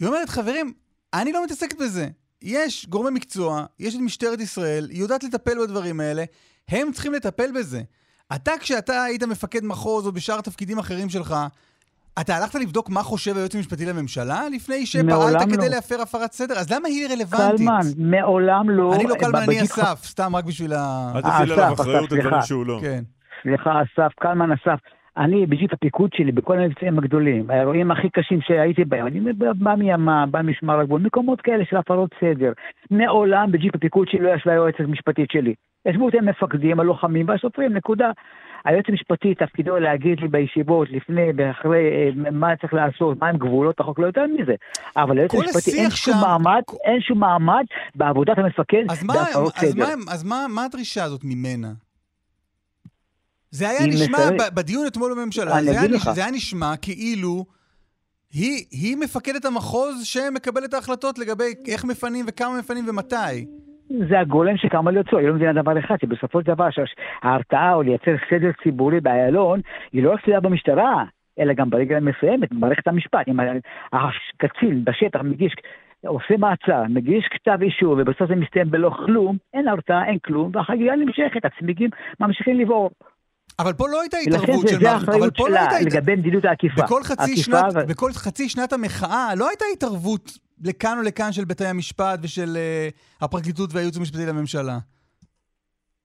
היא 0.00 0.08
אומרת, 0.08 0.28
חברים, 0.28 0.72
אני 1.14 1.32
לא 1.32 1.44
מתעסקת 1.44 1.78
בזה. 1.80 2.08
יש 2.42 2.86
גורמי 2.88 3.10
מקצוע, 3.10 3.64
יש 3.78 3.94
את 3.94 4.00
משטרת 4.00 4.40
ישראל, 4.40 4.88
היא 4.90 5.00
יודעת 5.00 5.24
לטפל 5.24 5.58
בדברים 5.62 6.00
האלה, 6.00 6.24
הם 6.68 6.92
צריכים 6.92 7.12
לטפל 7.12 7.52
בזה. 7.58 7.82
אתה, 8.34 8.52
כשאתה 8.60 9.02
היית 9.02 9.22
מפקד 9.22 9.64
מחוז 9.64 10.06
או 10.06 10.12
בשאר 10.12 10.40
תפקידים 10.40 10.78
אחרים 10.78 11.08
שלך, 11.08 11.34
אתה 12.20 12.36
הלכת 12.36 12.54
לבדוק 12.54 12.90
מה 12.90 13.02
חושב 13.02 13.36
היועץ 13.36 13.54
המשפטי 13.54 13.86
לממשלה 13.86 14.48
לפני 14.48 14.86
שפעלת 14.86 15.04
מעולם 15.04 15.46
כדי 15.46 15.68
לא. 15.68 15.74
להפר 15.74 16.00
הפרת 16.00 16.32
סדר? 16.32 16.54
אז 16.58 16.72
למה 16.72 16.88
היא 16.88 17.08
רלוונטית? 17.08 17.56
קלמן, 17.56 18.10
מעולם 18.10 18.70
לא... 18.70 18.94
אני 18.94 19.04
לא 19.04 19.14
קלמן, 19.14 19.42
אני 19.42 19.62
אסף, 19.62 20.00
סתם 20.04 20.36
רק 20.36 20.44
בשביל 20.44 20.72
ה... 20.72 21.12
אל 21.14 21.20
תפעיל 21.20 21.52
אסף, 21.52 21.62
עליו 21.62 21.74
אחריות 21.74 22.12
על 22.12 22.18
דברים. 22.20 22.42
שהוא 22.42 22.66
לא. 22.66 22.78
כן. 22.82 23.04
סליחה, 23.42 23.70
אסף, 23.70 24.12
קלמן 24.20 24.52
אסף. 24.52 24.78
אני, 25.16 25.46
בג'יפ 25.46 25.72
הפיקוד 25.72 26.10
שלי, 26.14 26.32
בכל 26.32 26.58
המבצעים 26.58 26.98
הגדולים, 26.98 27.50
האירועים 27.50 27.90
הכי 27.90 28.08
קשים 28.10 28.40
שהייתי 28.40 28.84
בהם, 28.84 29.06
אני 29.06 29.20
בא 29.54 29.74
מימ"מ, 29.74 30.26
בא 30.30 30.42
משמר 30.42 30.80
הגבול, 30.80 31.00
מקומות 31.00 31.40
כאלה 31.40 31.64
של 31.70 31.76
הפרות 31.76 32.10
סדר. 32.20 32.52
מעולם 32.90 33.52
בג'יפ 33.52 33.74
הפיקוד 33.74 34.08
שלי 34.08 34.20
לא 34.20 34.30
ישבה 34.34 34.52
היועצת 34.52 34.80
המשפטית 34.80 35.30
שלי. 35.32 35.54
ישבו 35.88 36.04
אותם 36.04 36.24
מפקדים, 36.28 36.80
הלוחמים 36.80 37.28
והשוטרים, 37.28 37.72
נקודה. 37.72 38.10
היועץ 38.64 38.84
המשפטי 38.88 39.34
תפקידו 39.34 39.78
להגיד 39.78 40.20
לי 40.20 40.28
בישיבות, 40.28 40.88
לפני 40.90 41.26
ואחרי, 41.36 41.80
אה, 41.92 42.30
מה 42.30 42.56
צריך 42.56 42.74
לעשות, 42.74 43.20
מהם 43.20 43.36
גבולות 43.36 43.80
החוק, 43.80 43.98
לא 43.98 44.06
יותר 44.06 44.24
מזה. 44.40 44.54
אבל 44.96 45.14
ליועץ 45.16 45.30
כל 45.30 45.36
המשפטי 45.36 45.70
אין 45.70 45.86
השיח 45.86 45.96
שום 45.96 46.14
שם- 46.14 46.20
מעמד, 46.20 46.62
אין 46.84 47.00
שום 47.00 47.18
מעמד 47.18 47.64
בעבודת 47.94 48.38
המפקד 48.38 48.82
אז 48.90 49.04
מה, 49.04 49.14
אז. 49.56 49.74
מה, 49.76 49.84
אז 50.12 50.24
מה, 50.24 50.46
מה 50.54 50.64
הדרישה 50.64 51.04
הזאת 51.04 51.20
ממנה? 51.24 51.68
זה 53.52 53.68
היה 53.68 53.86
נשמע, 53.86 54.18
מסרבת. 54.18 54.40
ב- 54.40 54.60
בדיון 54.60 54.86
אתמול 54.86 55.12
בממשלה, 55.12 55.62
זה 55.62 55.70
היה, 55.70 55.88
נש-. 55.88 56.08
זה 56.08 56.20
היה 56.22 56.30
נשמע 56.30 56.76
כאילו 56.82 57.44
היא, 58.32 58.64
היא 58.70 58.96
מפקדת 58.96 59.44
המחוז 59.44 60.04
שמקבל 60.04 60.64
את 60.64 60.74
ההחלטות 60.74 61.18
לגבי 61.18 61.54
איך 61.68 61.84
מפנים 61.84 62.24
וכמה 62.28 62.58
מפנים 62.58 62.88
ומתי. 62.88 63.46
זה 64.08 64.20
הגולם 64.20 64.56
שקם 64.56 64.88
על 64.88 64.96
יוצאו, 64.96 65.18
היא 65.18 65.28
לא 65.28 65.34
מבינה 65.34 65.62
דבר 65.62 65.78
אחד, 65.78 65.96
שבסופו 66.02 66.40
של 66.40 66.46
דבר 66.46 66.68
שההרתעה 66.70 67.74
או 67.74 67.82
לייצר 67.82 68.14
סדר 68.30 68.50
ציבורי 68.62 69.00
באיילון, 69.00 69.60
היא 69.92 70.02
לא 70.02 70.12
רק 70.12 70.20
תלויה 70.24 70.40
במשטרה, 70.40 71.04
אלא 71.38 71.52
גם 71.52 71.70
ברגע 71.70 72.00
מסוימת, 72.00 72.52
במערכת 72.52 72.88
המשפט. 72.88 73.28
אם 73.28 73.36
הקצין 73.92 74.84
בשטח 74.84 75.20
מגיש, 75.20 75.54
עושה 76.06 76.36
מעצר, 76.38 76.82
מגיש 76.88 77.28
כתב 77.30 77.58
אישור, 77.62 77.96
ובסוף 77.98 78.28
זה 78.28 78.34
מסתיים 78.34 78.70
בלא 78.70 78.90
כלום, 79.06 79.36
אין 79.54 79.68
הרתעה, 79.68 80.08
אין 80.08 80.18
כלום, 80.18 80.50
והחגיגה 80.54 80.96
נמשכת, 80.96 81.44
הצמיגים 81.44 81.90
ממשיכים 82.20 82.60
לבעור. 82.60 82.90
אבל 83.58 83.72
פה 83.72 83.88
לא 83.88 84.00
הייתה 84.00 84.16
התערבות 84.16 84.68
של 84.68 84.78
מערכת, 84.82 85.08
אבל 85.08 85.30
פה 85.30 85.48
לא 85.48 85.58
הייתה. 85.58 85.96
לגבי 85.96 86.16
מדיניות 86.16 86.44
האכיפה. 86.44 86.82
בכל 86.82 87.02
חצי, 87.02 87.32
אכיפה 87.32 87.42
שנת, 87.42 87.74
ו- 87.74 87.86
בכל 87.86 88.12
חצי 88.12 88.48
שנת 88.48 88.72
המחאה 88.72 89.34
לא 89.36 89.48
הייתה 89.48 89.64
התערבות 89.72 90.38
לכאן 90.64 90.98
או 90.98 91.02
לכאן 91.02 91.32
של 91.32 91.44
בתי 91.44 91.66
המשפט 91.66 92.18
ושל 92.22 92.56
uh, 92.56 93.24
הפרקליטות 93.24 93.74
והייעוץ 93.74 93.96
המשפטי 93.96 94.26
לממשלה. 94.26 94.78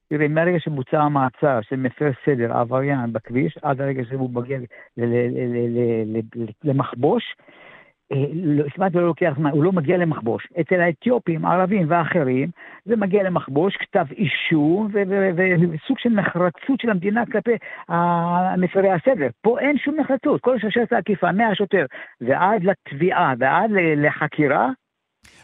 תראה, 0.08 0.28
מהרגע 0.28 0.58
שבוצע 0.58 0.98
המעצר 1.00 1.58
של 1.62 1.76
מפר 1.76 2.10
סדר, 2.26 2.52
עבריין 2.52 3.12
בכביש, 3.12 3.58
עד 3.62 3.80
הרגע 3.80 4.02
שהוא 4.08 4.30
מגיע 4.30 4.58
למחבוש, 6.64 7.24
כמעט 8.74 8.94
לא 8.94 9.06
לוקח 9.06 9.32
זמן, 9.36 9.50
הוא 9.50 9.64
לא 9.64 9.72
מגיע 9.72 9.96
למחבוש. 9.96 10.48
אצל 10.60 10.80
האתיופים, 10.80 11.44
הערבים 11.44 11.86
ואחרים, 11.90 12.50
זה 12.84 12.96
מגיע 12.96 13.22
למחבוש, 13.22 13.76
כתב 13.76 14.04
אישום 14.12 14.88
וסוג 14.92 15.98
של 15.98 16.08
נחרצות 16.08 16.80
של 16.80 16.90
המדינה 16.90 17.26
כלפי 17.26 17.50
מפרי 18.58 18.90
הסדר. 18.90 19.28
פה 19.42 19.60
אין 19.60 19.78
שום 19.78 19.94
נחרצות, 20.00 20.40
כל 20.40 20.58
שרשרת 20.58 20.92
העקיפה, 20.92 21.32
מהשוטר 21.32 21.86
ועד 22.20 22.62
לתביעה 22.64 23.34
ועד 23.38 23.70
לחקירה, 23.96 24.68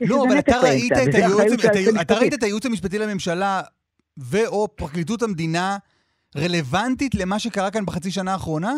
לא, 0.01 0.25
אבל 0.29 0.39
אתה 0.39 0.57
ראית 0.63 0.93
את 0.93 1.15
הייעוץ- 1.15 2.01
אתה. 2.01 2.15
ראית 2.15 2.35
את 2.35 2.43
הייעוץ 2.43 2.67
המשפטי 2.67 2.99
לממשלה 2.99 3.61
ו/או 4.19 4.69
פרקליטות 4.77 5.23
המדינה 5.23 5.77
רלוונטית 6.37 7.15
למה 7.15 7.39
שקרה 7.39 7.71
כאן 7.71 7.85
בחצי 7.87 8.11
שנה 8.11 8.33
האחרונה? 8.33 8.73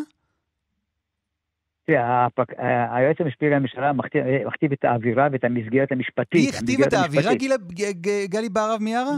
תראה, 1.86 2.26
הפק- 2.26 2.58
ה- 2.58 2.96
היועץ 2.96 3.16
המשפטי 3.20 3.50
לממשלה 3.50 3.92
מכתיב, 3.92 4.22
מכתיב 4.46 4.72
את 4.72 4.84
האווירה 4.84 5.28
ואת 5.32 5.44
המסגרת 5.44 5.92
המשפטית. 5.92 6.40
היא 6.40 6.48
הכתיבה 6.48 6.84
את 6.86 6.92
האווירה. 6.92 7.34
גילה- 7.34 7.56
גלי 8.28 8.48
בהרב 8.48 8.82
מיארה? 8.82 9.16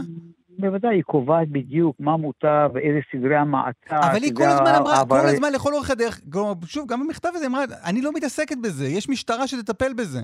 בוודאי, 0.59 0.95
היא 0.95 1.03
קובעת 1.03 1.49
בדיוק 1.49 1.95
מה 1.99 2.17
מותר 2.17 2.67
ואיזה 2.73 2.99
סדרי 3.11 3.35
המעצר. 3.35 3.99
אבל 4.11 4.23
היא 4.23 4.35
כל 4.35 4.43
הזמן 4.43 4.71
אמרה, 4.79 5.05
כל 5.09 5.27
הזמן 5.27 5.53
לכל 5.53 5.73
אורך 5.73 5.91
הדרך, 5.91 6.21
שוב, 6.65 6.87
גם 6.87 6.99
במכתב 7.07 7.29
הזה 7.35 7.45
אמרה, 7.45 7.63
אני 7.85 8.01
לא 8.01 8.11
מתעסקת 8.15 8.57
בזה, 8.63 8.87
יש 8.87 9.09
משטרה 9.09 9.47
שתטפל 9.47 9.93
בזה. 9.93 10.19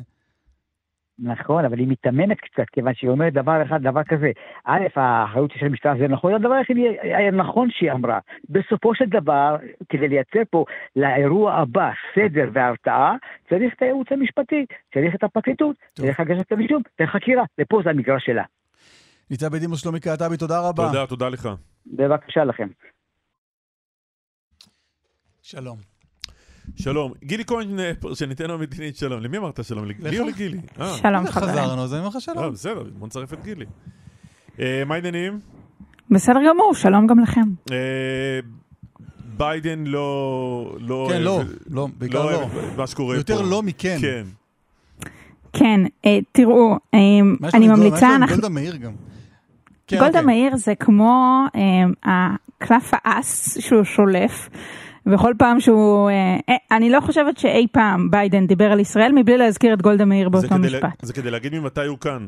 נכון, 1.20 1.66
אבל 1.66 1.80
היא 1.80 1.88
מיתממת 1.88 2.38
קצת, 2.40 2.70
כיוון 2.72 2.94
שהיא 2.96 3.10
אומרת 3.10 3.34
דבר 3.34 3.64
אחד, 3.64 3.82
דבר 3.82 4.04
כזה. 4.04 4.32
א', 4.66 4.86
האחריות 4.96 5.52
של 5.56 5.66
המשטרה 5.66 5.94
זה 6.00 6.08
נכון, 6.08 6.34
הדבר 6.34 6.54
היחידי 6.54 6.98
היה 7.02 7.32
נכון 7.32 7.68
שהיא 7.72 7.92
אמרה. 7.92 8.20
בסופו 8.50 8.96
של 8.96 9.06
דבר, 9.06 9.56
כדי 9.90 10.08
לייצר 10.08 10.40
פה 10.50 10.66
לאירוע 10.96 11.54
הבא 11.54 11.92
סדר 12.16 12.50
והרתעה, 12.54 13.16
צריך 13.50 13.74
את 13.74 13.82
הייעוץ 13.82 14.08
המשפטי, 14.12 14.66
צריך 14.94 15.16
את 15.16 15.24
הפרקליטות. 15.24 15.76
צריך 15.94 16.20
הגשת 16.20 16.42
כתב 16.42 16.60
אישום, 16.60 16.82
צריך 16.98 17.10
חקירה. 17.10 17.44
לפה 17.58 17.82
זה 17.84 17.90
המגרש 17.90 18.26
שלה. 18.26 18.44
ניצב 19.32 19.48
בדימוס 19.48 19.82
שלומי 19.82 20.00
קעטבי, 20.00 20.38
תודה 20.38 20.70
רבה. 20.70 20.88
תודה, 20.88 21.08
תודה 21.08 21.30
לך. 21.30 21.50
בבקשה 21.88 22.44
לכם. 22.44 22.68
שלום. 25.42 25.95
שלום. 26.76 27.14
גילי 27.24 27.46
כהן, 27.46 27.80
אה, 27.80 27.92
פרשניתנו 28.00 28.54
המדינית, 28.54 28.98
שלום. 28.98 29.22
למי 29.22 29.38
אמרת 29.38 29.64
שלום? 29.66 29.86
לי 29.86 30.20
או 30.20 30.28
לגילי? 30.28 30.58
אה, 30.80 30.94
שלום 30.98 31.16
הנה, 31.16 31.32
חברים. 31.32 31.50
חזרנו, 31.54 31.84
אז 31.84 31.94
אני 31.94 32.00
אומר 32.00 32.10
לך 32.10 32.22
שלום. 32.22 32.54
בסדר, 32.54 32.84
בוא 32.98 33.08
נצרף 33.08 33.34
את 33.34 33.44
גילי. 33.44 33.66
אה, 34.60 34.84
מה 34.86 34.96
העניינים? 34.96 35.40
בסדר 36.12 36.40
גמור, 36.50 36.74
שלום 36.76 37.08
גם 37.08 37.20
לכם. 37.20 37.42
ביידן 39.38 39.84
לא... 39.86 40.76
לא 40.80 41.08
כן, 41.12 41.22
לא, 41.22 41.42
לא, 41.70 41.88
בעיקר 41.98 42.26
לא. 42.26 42.36
אוהב 42.36 42.50
את 42.74 42.78
מה 42.78 42.88
שקורה 42.88 43.16
פה. 43.16 43.20
יותר 43.20 43.42
לא 43.42 43.64
מכן. 43.64 43.98
כן. 44.02 44.24
כן, 45.54 45.82
תראו, 46.32 46.78
אני 46.94 47.22
גול- 47.22 47.38
מה 47.42 47.48
יש 47.48 47.56
ממליצה. 47.56 48.18
גולדה 48.30 48.50
מאיר 48.50 48.76
גם. 48.76 48.92
כן, 49.88 49.98
גולדה 50.00 50.20
אוקיי. 50.20 50.26
מאיר 50.26 50.58
זה 50.58 50.76
כמו 50.76 51.44
הקלף 52.04 52.92
האס 52.94 53.58
שהוא 53.60 53.84
שולף. 53.84 54.50
וכל 55.06 55.34
פעם 55.38 55.60
שהוא... 55.60 56.10
אה, 56.10 56.14
אה, 56.50 56.78
אני 56.78 56.90
לא 56.90 57.00
חושבת 57.02 57.38
שאי 57.38 57.68
פעם 57.72 58.12
ביידן 58.12 58.48
דיבר 58.48 58.72
על 58.72 58.80
ישראל 58.80 59.12
מבלי 59.12 59.38
להזכיר 59.38 59.74
את 59.74 59.82
גולדה 59.82 60.06
מאיר 60.06 60.26
זה 60.26 60.30
באותו 60.30 60.48
כדי 60.48 60.70
לה- 60.70 60.78
משפט. 60.78 61.06
זה 61.06 61.14
כדי 61.14 61.32
להגיד 61.32 61.56
ממתי 61.56 61.86
הוא 61.86 61.98
כאן. 62.00 62.28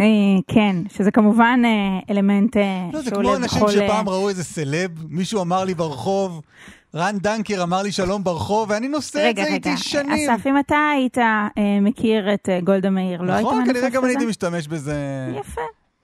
אה, 0.00 0.04
כן, 0.48 0.76
שזה 0.96 1.10
כמובן 1.10 1.60
אה, 1.64 1.70
אלמנט 2.10 2.56
אה, 2.56 2.62
לא, 2.92 3.00
זה 3.00 3.10
שעולה 3.10 3.28
כמו 3.28 3.36
אנשים 3.36 3.62
בכל... 3.62 3.70
שפעם 3.72 4.08
ראו 4.08 4.28
איזה 4.28 4.44
סלב, 4.44 4.90
מישהו 5.08 5.40
אמר 5.42 5.64
לי 5.64 5.74
ברחוב, 5.74 6.40
רן 6.94 7.18
דנקר 7.18 7.62
אמר 7.62 7.82
לי 7.82 7.92
שלום 7.92 8.24
ברחוב, 8.24 8.70
ואני 8.70 8.88
נושא 8.88 9.18
את 9.18 9.24
רגע, 9.24 9.42
זה 9.42 9.48
רגע, 9.48 9.54
איתי 9.70 9.76
שנים. 9.76 10.30
אסף, 10.30 10.46
אם 10.46 10.58
אתה 10.58 10.76
היית 10.96 11.18
אה, 11.18 11.48
מכיר 11.82 12.34
את 12.34 12.48
אה, 12.48 12.60
גולדה 12.60 12.90
מאיר, 12.90 13.22
לא 13.22 13.32
היית 13.32 13.46
נכון, 13.46 13.58
מנפף 13.58 13.72
כנראה 13.72 13.88
גם 13.88 14.04
אני? 14.04 14.12
הייתי 14.12 14.26
משתמש 14.26 14.68
בזה. 14.68 14.94
יפה. 15.40 15.60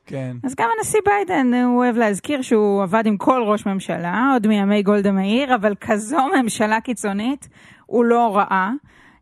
כן. 0.06 0.36
אז 0.42 0.54
גם 0.54 0.68
הנשיא 0.78 1.00
ביידן, 1.04 1.54
הוא 1.54 1.76
אוהב 1.76 1.96
להזכיר 1.96 2.42
שהוא 2.42 2.82
עבד 2.82 3.06
עם 3.06 3.16
כל 3.16 3.42
ראש 3.46 3.66
ממשלה, 3.66 4.30
עוד 4.32 4.46
מימי 4.46 4.82
גולדה 4.82 5.12
מאיר, 5.12 5.54
אבל 5.54 5.74
כזו 5.80 6.18
ממשלה 6.42 6.80
קיצונית 6.80 7.48
הוא 7.86 8.04
לא 8.04 8.36
ראה. 8.36 8.70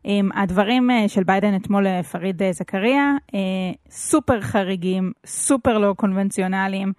עם 0.03 0.29
הדברים 0.35 0.91
אה, 0.91 1.05
של 1.07 1.23
ביידן 1.23 1.55
אתמול 1.55 1.87
לפריד 1.87 2.43
אה, 2.43 2.51
זכריה, 2.51 3.13
אה, 3.33 3.39
סופר 3.89 4.41
חריגים, 4.41 5.11
סופר 5.25 5.77
לא 5.77 5.93
קונבנציונליים, 5.97 6.93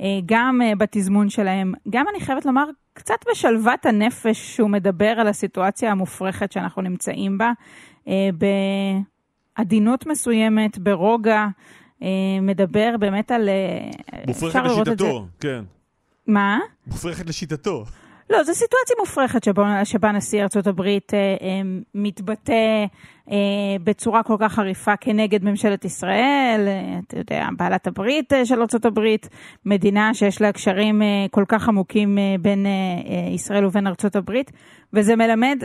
אה, 0.00 0.20
גם 0.26 0.60
אה, 0.64 0.74
בתזמון 0.74 1.28
שלהם, 1.28 1.72
גם 1.90 2.06
אני 2.10 2.20
חייבת 2.20 2.46
לומר, 2.46 2.64
קצת 2.92 3.14
בשלוות 3.30 3.86
הנפש 3.86 4.56
שהוא 4.56 4.70
מדבר 4.70 5.10
על 5.20 5.28
הסיטואציה 5.28 5.90
המופרכת 5.90 6.52
שאנחנו 6.52 6.82
נמצאים 6.82 7.38
בה, 7.38 7.52
אה, 8.08 8.28
בעדינות 9.58 10.06
מסוימת, 10.06 10.78
ברוגע. 10.78 11.46
אה, 12.02 12.08
מדבר 12.42 12.94
באמת 13.00 13.30
על... 13.30 13.48
אה, 13.48 14.20
מופרכת 14.26 14.60
לשיטתו, 14.64 15.26
כן. 15.40 15.62
מה? 16.26 16.58
מופרכת 16.86 17.26
לשיטתו. 17.26 17.84
לא, 18.30 18.42
זו 18.42 18.54
סיטואציה 18.54 18.96
מופרכת 18.98 19.44
שבה, 19.44 19.84
שבה 19.84 20.12
נשיא 20.12 20.42
ארצות 20.42 20.66
הברית 20.66 21.14
אה, 21.14 21.18
אה, 21.18 21.60
מתבטא 21.94 22.86
אה, 23.30 23.36
בצורה 23.84 24.22
כל 24.22 24.36
כך 24.40 24.52
חריפה 24.52 24.96
כנגד 24.96 25.44
ממשלת 25.44 25.84
ישראל, 25.84 26.64
אה, 26.66 26.98
אתה 27.06 27.18
יודע, 27.18 27.48
בעלת 27.56 27.86
הברית 27.86 28.32
אה, 28.32 28.46
של 28.46 28.60
ארצות 28.60 28.84
הברית, 28.84 29.28
מדינה 29.66 30.14
שיש 30.14 30.40
לה 30.40 30.52
קשרים 30.52 31.02
אה, 31.02 31.26
כל 31.30 31.44
כך 31.48 31.68
עמוקים 31.68 32.18
אה, 32.18 32.34
בין 32.40 32.66
אה, 32.66 32.70
אה, 32.70 33.34
ישראל 33.34 33.64
ובין 33.64 33.86
ארצות 33.86 34.16
הברית, 34.16 34.52
וזה 34.92 35.16
מלמד, 35.16 35.64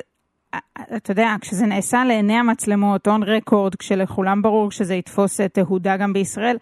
אתה 0.96 1.12
יודע, 1.12 1.36
כשזה 1.42 1.66
נעשה 1.66 2.04
לעיני 2.06 2.34
המצלמות, 2.34 3.08
און 3.08 3.24
רקורד, 3.24 3.76
כשלכולם 3.76 4.42
ברור 4.42 4.72
שזה 4.72 4.96
יתפוס 4.96 5.42
תהודה 5.42 5.98
גם 5.98 6.14
בישראל, 6.14 6.58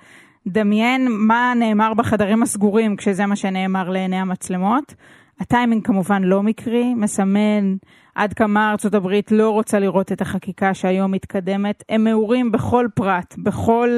דמיין 0.47 1.07
מה 1.09 1.53
נאמר 1.55 1.93
בחדרים 1.93 2.43
הסגורים 2.43 2.95
כשזה 2.95 3.25
מה 3.25 3.35
שנאמר 3.35 3.89
לעיני 3.89 4.19
המצלמות. 4.19 4.95
הטיימינג 5.39 5.85
כמובן 5.85 6.23
לא 6.23 6.43
מקרי, 6.43 6.93
מסמן 6.93 7.75
עד 8.15 8.33
כמה 8.33 8.71
ארצות 8.71 8.93
הברית 8.93 9.31
לא 9.31 9.49
רוצה 9.49 9.79
לראות 9.79 10.11
את 10.11 10.21
החקיקה 10.21 10.73
שהיום 10.73 11.11
מתקדמת. 11.11 11.83
הם 11.89 12.03
מעורים 12.03 12.51
בכל 12.51 12.87
פרט, 12.95 13.35
בכל 13.37 13.89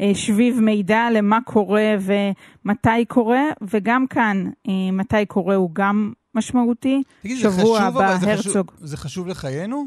אה, 0.00 0.10
שביב 0.14 0.60
מידע 0.60 1.08
למה 1.12 1.38
קורה 1.44 1.94
ומתי 2.00 3.04
קורה, 3.08 3.42
וגם 3.62 4.06
כאן 4.06 4.44
אה, 4.68 4.72
מתי 4.92 5.26
קורה 5.26 5.54
הוא 5.54 5.70
גם 5.72 6.12
משמעותי. 6.34 7.02
תגיד, 7.22 7.38
שבוע 7.38 7.80
הבא, 7.80 8.12
אבל 8.14 8.20
זה 8.20 8.36
חשוב- 8.36 8.56
הרצוג. 8.56 8.72
זה 8.80 8.96
חשוב 8.96 9.26
לחיינו? 9.26 9.84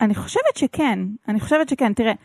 אני 0.00 0.14
חושבת 0.14 0.56
שכן, 0.56 0.98
אני 1.28 1.40
חושבת 1.40 1.68
שכן. 1.68 1.92
תראה, 1.92 2.10
אה, 2.10 2.16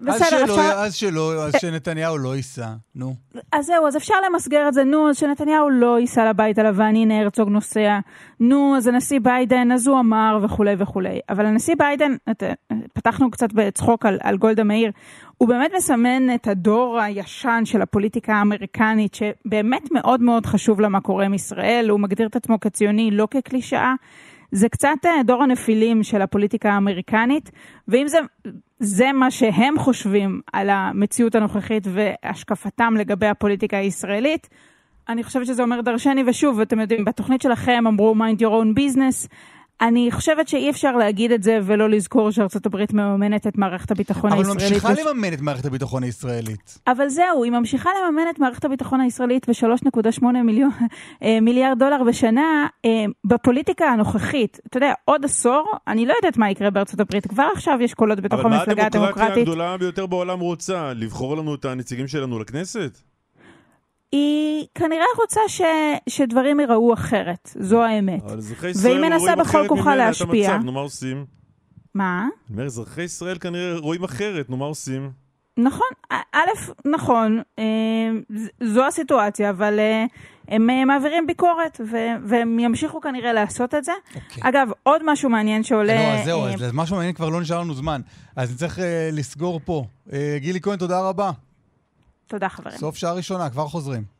בסדר, 0.00 0.28
שלא, 0.28 0.44
אפשר... 0.44 0.72
אז 0.76 0.94
שלא, 0.94 1.44
אז 1.44 1.54
שנתניהו 1.60 2.18
לא 2.18 2.36
ייסע, 2.36 2.68
נו. 2.94 3.14
אז 3.52 3.66
זהו, 3.66 3.86
אז 3.86 3.96
אפשר 3.96 4.14
למסגר 4.26 4.68
את 4.68 4.74
זה, 4.74 4.84
נו, 4.84 5.10
אז 5.10 5.16
שנתניהו 5.16 5.70
לא 5.70 5.98
ייסע 6.00 6.28
לבית 6.28 6.58
הלבן, 6.58 6.96
הנה 6.96 7.20
הרצוג 7.20 7.48
נוסע, 7.48 7.98
נו, 8.40 8.74
אז 8.76 8.86
הנשיא 8.86 9.20
ביידן, 9.20 9.72
אז 9.72 9.86
הוא 9.86 10.00
אמר 10.00 10.38
וכולי 10.42 10.74
וכולי. 10.78 11.20
אבל 11.28 11.46
הנשיא 11.46 11.74
ביידן, 11.78 12.14
את, 12.30 12.42
פתחנו 12.92 13.30
קצת 13.30 13.52
בצחוק 13.52 14.06
על, 14.06 14.18
על 14.22 14.36
גולדה 14.36 14.64
מאיר, 14.64 14.90
הוא 15.38 15.48
באמת 15.48 15.70
מסמן 15.76 16.34
את 16.34 16.46
הדור 16.46 17.00
הישן 17.00 17.62
של 17.64 17.82
הפוליטיקה 17.82 18.34
האמריקנית, 18.34 19.14
שבאמת 19.14 19.88
מאוד 19.92 20.22
מאוד 20.22 20.46
חשוב 20.46 20.80
לה 20.80 20.88
מה 20.88 21.00
קורה 21.00 21.24
עם 21.24 21.34
ישראל, 21.34 21.86
הוא 21.90 22.00
מגדיר 22.00 22.26
את 22.26 22.36
עצמו 22.36 22.60
כציוני, 22.60 23.10
לא 23.10 23.28
כקלישאה. 23.30 23.94
זה 24.52 24.68
קצת 24.68 24.98
אה, 25.06 25.22
דור 25.22 25.42
הנפילים 25.42 26.02
של 26.02 26.22
הפוליטיקה 26.22 26.70
האמריקנית, 26.70 27.50
ואם 27.88 28.08
זה, 28.08 28.18
זה 28.78 29.12
מה 29.12 29.30
שהם 29.30 29.78
חושבים 29.78 30.40
על 30.52 30.70
המציאות 30.70 31.34
הנוכחית 31.34 31.86
והשקפתם 31.92 32.94
לגבי 32.96 33.26
הפוליטיקה 33.26 33.76
הישראלית, 33.76 34.48
אני 35.08 35.24
חושבת 35.24 35.46
שזה 35.46 35.62
אומר 35.62 35.80
דרשני, 35.80 36.22
ושוב, 36.26 36.60
אתם 36.60 36.80
יודעים, 36.80 37.04
בתוכנית 37.04 37.42
שלכם 37.42 37.84
אמרו 37.86 38.14
mind 38.14 38.40
your 38.40 38.50
own 38.62 38.78
business. 38.78 39.28
אני 39.80 40.08
חושבת 40.12 40.48
שאי 40.48 40.70
אפשר 40.70 40.96
להגיד 40.96 41.32
את 41.32 41.42
זה 41.42 41.58
ולא 41.64 41.88
לזכור 41.90 42.30
שארצות 42.30 42.66
הברית 42.66 42.92
מממנת 42.92 43.46
את 43.46 43.58
מערכת 43.58 43.90
הביטחון 43.90 44.32
אבל 44.32 44.38
הישראלית. 44.40 44.62
ממשיכה 44.62 44.88
וש- 44.92 44.98
לממן 44.98 45.32
את 45.32 45.40
מערכת 45.40 45.64
הביטחון 45.66 46.02
הישראלית. 46.02 46.78
אבל 46.86 47.08
זהו, 47.08 47.44
היא 47.44 47.52
ממשיכה 47.52 47.90
לממן 48.08 48.22
את 48.30 48.38
מערכת 48.38 48.64
הביטחון 48.64 49.00
הישראלית 49.00 49.48
ב-3.8 49.48 50.24
מיליון, 50.44 50.70
אה, 51.22 51.38
מיליארד 51.42 51.78
דולר 51.78 52.02
בשנה 52.08 52.66
אה, 52.84 52.90
בפוליטיקה 53.26 53.84
הנוכחית. 53.86 54.58
אתה 54.66 54.76
יודע, 54.76 54.92
עוד 55.04 55.24
עשור, 55.24 55.72
אני 55.88 56.06
לא 56.06 56.14
יודעת 56.16 56.36
מה 56.36 56.50
יקרה 56.50 56.70
בארצות 56.70 57.00
הברית. 57.00 57.26
כבר 57.26 57.48
עכשיו 57.54 57.78
יש 57.80 57.94
קולות 57.94 58.20
בתוך 58.20 58.40
אבל 58.40 58.50
מה 58.50 58.56
המפלגה 58.58 58.86
הדמוקרטיה 58.86 59.12
הדמוקרטית. 59.24 59.48
הגדולה 59.48 59.76
ביותר 59.76 60.06
בעולם 60.06 60.40
רוצה? 60.40 60.92
לבחור 60.94 61.36
לנו 61.36 61.54
את 61.54 61.64
הנציגים 61.64 62.08
שלנו 62.08 62.38
לכנסת? 62.38 63.00
היא 64.12 64.66
כנראה 64.74 65.06
רוצה 65.18 65.40
ש... 65.48 65.60
שדברים 66.08 66.60
ייראו 66.60 66.94
אחרת, 66.94 67.50
זו 67.60 67.82
האמת. 67.82 68.22
אבל 68.24 68.38
אזרחי 68.38 68.68
ישראל 68.68 68.92
והיא 68.92 69.10
מנסה 69.10 69.22
רואים 69.22 69.38
בכל 69.38 69.42
אחרת 69.42 69.68
כוחה 69.68 69.82
ממנה 69.82 69.94
את 69.94 69.98
להשפיע. 69.98 70.50
המצב, 70.50 70.64
נו 70.64 70.72
מה 70.72 70.80
עושים? 70.80 71.24
מה? 71.94 72.28
אני 72.48 72.54
אומר, 72.54 72.66
אזרחי 72.66 73.02
ישראל 73.02 73.38
כנראה 73.38 73.78
רואים 73.78 74.04
אחרת, 74.04 74.50
נו 74.50 74.56
מה 74.56 74.64
עושים? 74.64 75.10
נכון, 75.58 75.86
א', 76.10 76.38
נכון, 76.84 77.42
אה, 77.58 77.64
זו 78.62 78.86
הסיטואציה, 78.86 79.50
אבל 79.50 79.78
אה, 79.78 80.04
הם 80.48 80.70
אה, 80.70 80.84
מעבירים 80.84 81.26
ביקורת, 81.26 81.80
והם 82.24 82.58
ימשיכו 82.58 83.00
כנראה 83.00 83.32
לעשות 83.32 83.74
את 83.74 83.84
זה. 83.84 83.92
אוקיי. 84.14 84.42
אגב, 84.48 84.68
עוד 84.82 85.02
משהו 85.04 85.30
מעניין 85.30 85.62
שעולה... 85.62 85.94
לא, 85.94 86.18
אז 86.18 86.24
זהו, 86.24 86.46
אז 86.46 86.72
משהו 86.72 86.96
מעניין 86.96 87.14
כבר 87.14 87.28
לא 87.28 87.40
נשאר 87.40 87.60
לנו 87.60 87.74
זמן. 87.74 88.00
אז 88.36 88.52
נצטרך 88.52 88.78
לסגור 89.12 89.60
פה. 89.64 89.84
גילי 90.36 90.60
כהן, 90.60 90.78
תודה 90.78 91.00
רבה. 91.00 91.30
תודה, 92.28 92.48
חברים. 92.48 92.78
סוף 92.78 92.96
שעה 92.96 93.12
ראשונה, 93.12 93.50
כבר 93.50 93.68
חוזרים. 93.68 94.17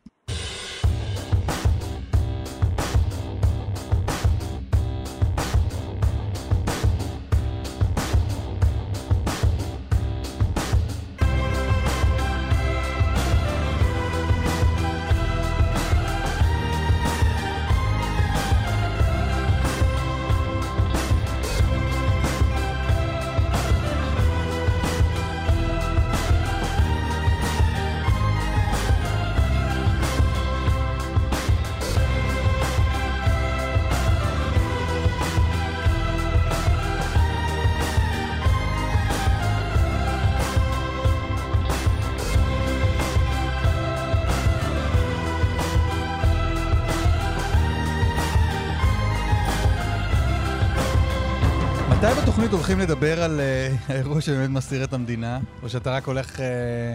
לדבר 52.89 53.23
על 53.23 53.39
אה, 53.39 53.75
האירוע 53.87 54.21
שבאמת 54.21 54.49
מסתיר 54.49 54.83
את 54.83 54.93
המדינה? 54.93 55.39
או 55.63 55.69
שאתה 55.69 55.91
רק 55.91 56.07
הולך 56.07 56.39
אה, 56.39 56.93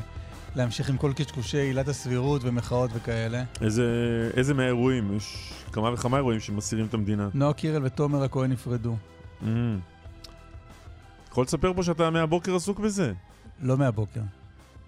להמשיך 0.57 0.91
עם 0.91 0.97
כל 0.97 1.13
קשקושי 1.17 1.59
עילת 1.59 1.89
הסבירות 1.89 2.41
ומחאות 2.45 2.91
וכאלה? 2.95 3.45
איזה, 3.61 3.85
איזה 4.37 4.55
מהאירועים? 4.55 5.17
יש 5.17 5.53
כמה 5.73 5.93
וכמה 5.93 6.17
אירועים 6.17 6.41
שמסעירים 6.41 6.87
את 6.87 6.95
המדינה. 6.95 7.29
נועה 7.35 7.53
קירל 7.53 7.85
ותומר 7.85 8.23
הכהן 8.23 8.53
נפרדו. 8.53 8.97
Mm. 9.43 9.47
יכול 11.31 11.45
לספר 11.45 11.73
פה 11.77 11.83
שאתה 11.83 12.11
מהבוקר 12.11 12.57
עסוק 12.57 12.79
בזה? 12.79 13.13
לא 13.63 13.77
מהבוקר, 13.77 14.21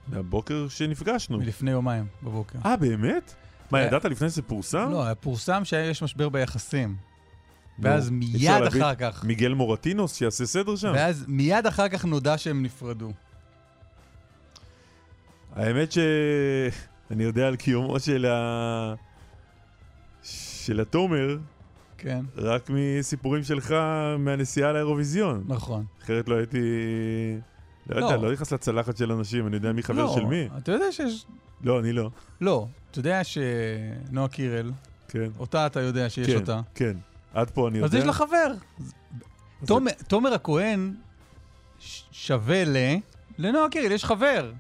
מהבוקר 0.09 0.67
שנפגשנו. 0.69 1.39
מלפני 1.39 1.71
יומיים 1.71 2.07
בבוקר. 2.23 2.59
אה, 2.65 2.77
באמת? 2.77 3.35
מה, 3.71 3.79
אה, 3.79 3.87
ידעת 3.87 4.05
לפני 4.05 4.31
שזה 4.31 4.43
פורסם? 4.43 4.89
לא, 4.91 5.15
פורסם 5.15 5.65
שיש 5.65 6.03
משבר 6.03 6.29
ביחסים. 6.29 6.97
ואז 7.79 8.11
מיד 8.11 8.63
אחר 8.67 8.95
כך, 8.95 9.25
מיגל 9.25 9.55
מורטינוס 9.55 10.15
שיעשה 10.15 10.47
סדר 10.47 10.77
שם. 10.77 10.93
ואז 10.95 11.25
מיד 11.29 11.67
אחר 11.67 11.89
כך 11.89 12.05
נודע 12.05 12.39
שהם 12.39 12.63
נפרדו. 12.63 13.13
האמת 15.55 15.93
שאני 15.93 17.25
יודע 17.25 17.47
על 17.47 17.57
קיומו 17.57 18.01
של 18.01 18.27
ה... 18.27 18.95
של 20.23 20.81
התומר, 20.81 21.39
כן, 21.99 22.25
רק 22.37 22.71
מסיפורים 22.75 23.43
שלך 23.43 23.75
מהנסיעה 24.19 24.73
לאירוויזיון. 24.73 25.45
נכון. 25.47 25.85
אחרת 26.03 26.29
לא 26.29 26.35
הייתי... 26.37 26.59
לא 27.87 28.01
לא. 28.01 28.07
יודע, 28.07 28.17
לא 28.17 28.33
נכנס 28.33 28.53
לצלחת 28.53 28.97
של 28.97 29.13
אנשים, 29.13 29.47
אני 29.47 29.57
יודע 29.57 29.73
מי 29.73 29.83
חבר 29.83 30.05
לא, 30.05 30.15
של 30.15 30.25
מי. 30.25 30.49
אתה 30.59 30.73
יודע 30.73 30.93
שיש... 30.93 31.27
לא, 31.63 31.81
אני 31.81 31.93
לא. 31.93 32.11
לא, 32.41 32.67
אתה 32.91 32.99
יודע 32.99 33.21
שנועה 33.25 34.29
קירל, 34.29 34.73
כן. 35.09 35.29
אותה 35.39 35.67
אתה 35.67 35.81
יודע 35.81 36.11
שיש 36.11 36.27
כן, 36.27 36.37
אותה. 36.37 36.61
כן. 36.75 36.97
עד 37.37 37.51
פה 37.51 37.69
אני 37.69 37.79
יודע. 37.79 37.87
אז 37.89 37.95
יש 37.95 38.05
לה 38.05 38.13
חבר. 38.13 38.53
תומר- 39.67 39.91
תומר 40.09 40.35
הכהן 40.35 40.95
שווה 42.13 42.65
ל... 42.65 42.77
לנועה 43.39 43.69
קירל, 43.71 43.93
יש 43.93 44.05
חבר. 44.05 44.53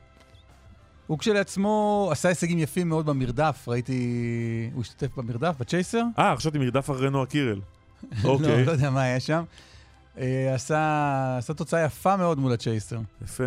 הוא 1.06 1.18
כשלעצמו 1.18 2.08
עשה 2.12 2.28
הישגים 2.28 2.58
יפים 2.58 2.88
מאוד 2.88 3.06
במרדף, 3.06 3.64
ראיתי... 3.68 4.70
הוא 4.74 4.80
השתתף 4.80 5.16
במרדף, 5.16 5.54
בצ'ייסר? 5.58 6.02
אה, 6.18 6.36
חשבתי 6.36 6.58
מרדף 6.58 6.90
אחרי 6.90 7.10
נועה 7.10 7.26
קירל. 7.26 7.60
לא, 8.24 8.28
אוקיי, 8.28 8.64
לא 8.64 8.70
יודע 8.72 8.90
מה 8.90 9.02
היה 9.02 9.20
שם. 9.20 9.44
אה, 10.18 10.54
עשה 10.54 11.36
עשה 11.38 11.54
תוצאה 11.54 11.84
יפה 11.84 12.16
מאוד 12.16 12.38
מול 12.38 12.52
הצ'ייסר. 12.52 12.98
יפה. 13.24 13.44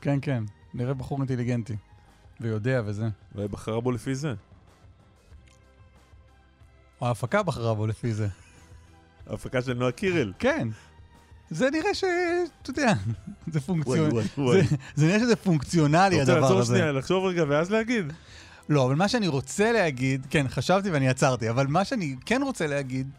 כן, 0.00 0.18
כן. 0.22 0.44
נראה 0.74 0.94
בחור 0.94 1.18
אינטליגנטי. 1.18 1.76
ויודע 2.40 2.82
וזה. 2.84 3.08
אולי 3.34 3.48
בחרה 3.48 3.80
בו 3.80 3.92
לפי 3.92 4.14
זה. 4.14 4.34
או 7.00 7.06
ההפקה 7.06 7.42
בחרה 7.42 7.74
בו 7.74 7.86
לפי 7.86 8.14
זה. 8.14 8.28
ההפקה 9.30 9.62
של 9.62 9.74
נועה 9.74 9.92
קירל. 9.92 10.32
כן. 10.38 10.68
זה 11.50 11.70
נראה 11.70 11.94
ש... 11.94 12.04
אתה 12.62 12.70
יודע, 12.70 12.92
זה 13.52 13.60
פונקציונלי. 13.60 14.22
זה- 14.94 15.06
נראה 15.06 15.18
שזה 15.18 15.36
פונקציונלי 15.36 16.20
רוצה 16.20 16.32
הדבר 16.32 16.40
לעצור 16.40 16.58
הזה. 16.58 16.74
שנייה, 16.76 16.92
לחשוב 16.92 17.24
רגע 17.24 17.44
ואז 17.48 17.70
להגיד. 17.70 18.12
לא, 18.68 18.86
אבל 18.86 18.94
מה 18.94 19.08
שאני 19.08 19.28
רוצה 19.28 19.72
להגיד, 19.72 20.26
כן, 20.30 20.46
חשבתי 20.48 20.90
ואני 20.90 21.08
עצרתי, 21.08 21.50
אבל 21.50 21.66
מה 21.66 21.84
שאני 21.84 22.16
כן 22.26 22.40
רוצה 22.42 22.66
להגיד, 22.66 23.10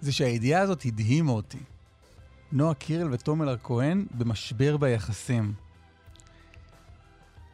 זה 0.00 0.12
שהידיעה 0.12 0.62
הזאת 0.62 0.82
הדהימה 0.86 1.32
אותי. 1.32 1.58
נועה 2.52 2.74
קירל 2.74 3.08
ותומר 3.12 3.48
הכהן 3.48 4.06
במשבר 4.10 4.76
ביחסים. 4.76 5.52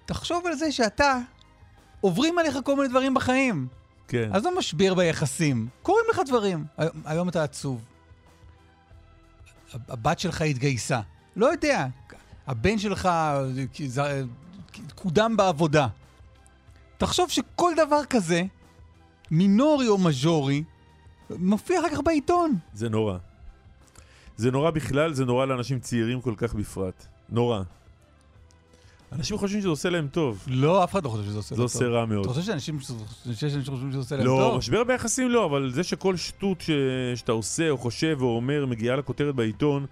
תחשוב 0.07 0.47
על 0.47 0.55
זה 0.55 0.73
שאתה, 0.73 1.19
עוברים 2.01 2.39
עליך 2.39 2.59
כל 2.65 2.77
מיני 2.77 2.89
דברים 2.89 3.15
בחיים. 3.15 3.67
כן. 4.09 4.31
אז 4.33 4.45
לא 4.45 4.59
משבר 4.59 4.95
ביחסים, 4.95 5.69
קורים 5.83 6.05
לך 6.11 6.21
דברים. 6.27 6.65
היום, 6.77 7.03
היום 7.05 7.29
אתה 7.29 7.43
עצוב. 7.45 7.85
הבת 9.89 10.19
שלך 10.19 10.43
התגייסה. 10.43 11.01
לא 11.37 11.47
יודע. 11.47 11.87
הבן 12.47 12.79
שלך 12.79 13.07
אה, 13.07 13.43
קודם 14.95 15.37
בעבודה. 15.37 15.87
תחשוב 16.99 17.31
שכל 17.31 17.73
דבר 17.87 18.05
כזה, 18.05 18.43
מינורי 19.31 19.89
או 19.89 19.99
מז'ורי, 19.99 20.63
מופיע 21.31 21.81
אחר 21.81 21.89
כך 21.89 22.01
בעיתון. 22.05 22.59
זה 22.75 22.89
נורא. 22.89 23.19
זה 24.37 24.51
נורא 24.51 24.71
בכלל, 24.71 25.13
זה 25.13 25.25
נורא 25.25 25.47
לאנשים 25.47 25.81
צעירים 25.81 26.21
כל 26.21 26.35
כך 26.37 26.55
בפרט. 26.55 27.07
נורא. 27.29 27.63
אנשים 29.13 29.39
חושבים 29.39 29.61
שזה 29.61 29.69
עושה 29.69 29.91
להם 29.91 30.09
טוב. 30.09 30.45
לא, 30.47 30.85
אף 30.85 30.93
אחד 30.93 31.05
לא 31.05 31.09
חושב 31.09 31.25
שזה 31.25 31.37
עושה 31.37 31.55
זה 31.55 31.59
לו 31.59 31.65
עושה 31.65 31.79
טוב. 31.79 31.89
רע 31.89 32.05
אתה 32.05 32.13
מאוד. 32.13 32.27
חושב 32.27 32.43
שאנשים 32.43 32.81
שחושבים 32.81 33.91
שזה 33.91 33.99
עושה 33.99 34.17
להם 34.17 34.27
לא, 34.27 34.47
טוב? 34.49 34.59
משבר 34.59 34.85
ביחסים 34.85 35.31
לא, 35.31 35.45
אבל 35.45 35.71
זה 35.73 35.83
שכל 35.85 36.17
שטות 36.17 36.61
ש... 36.61 36.71
שאתה 37.15 37.33
עושה 37.33 37.71
או 37.71 37.79
חושב 37.79 38.19
או 38.21 38.37
אומר 38.37 38.67
מגיעה 38.67 38.97
לכותרת 38.97 39.35
בעיתון, 39.35 39.87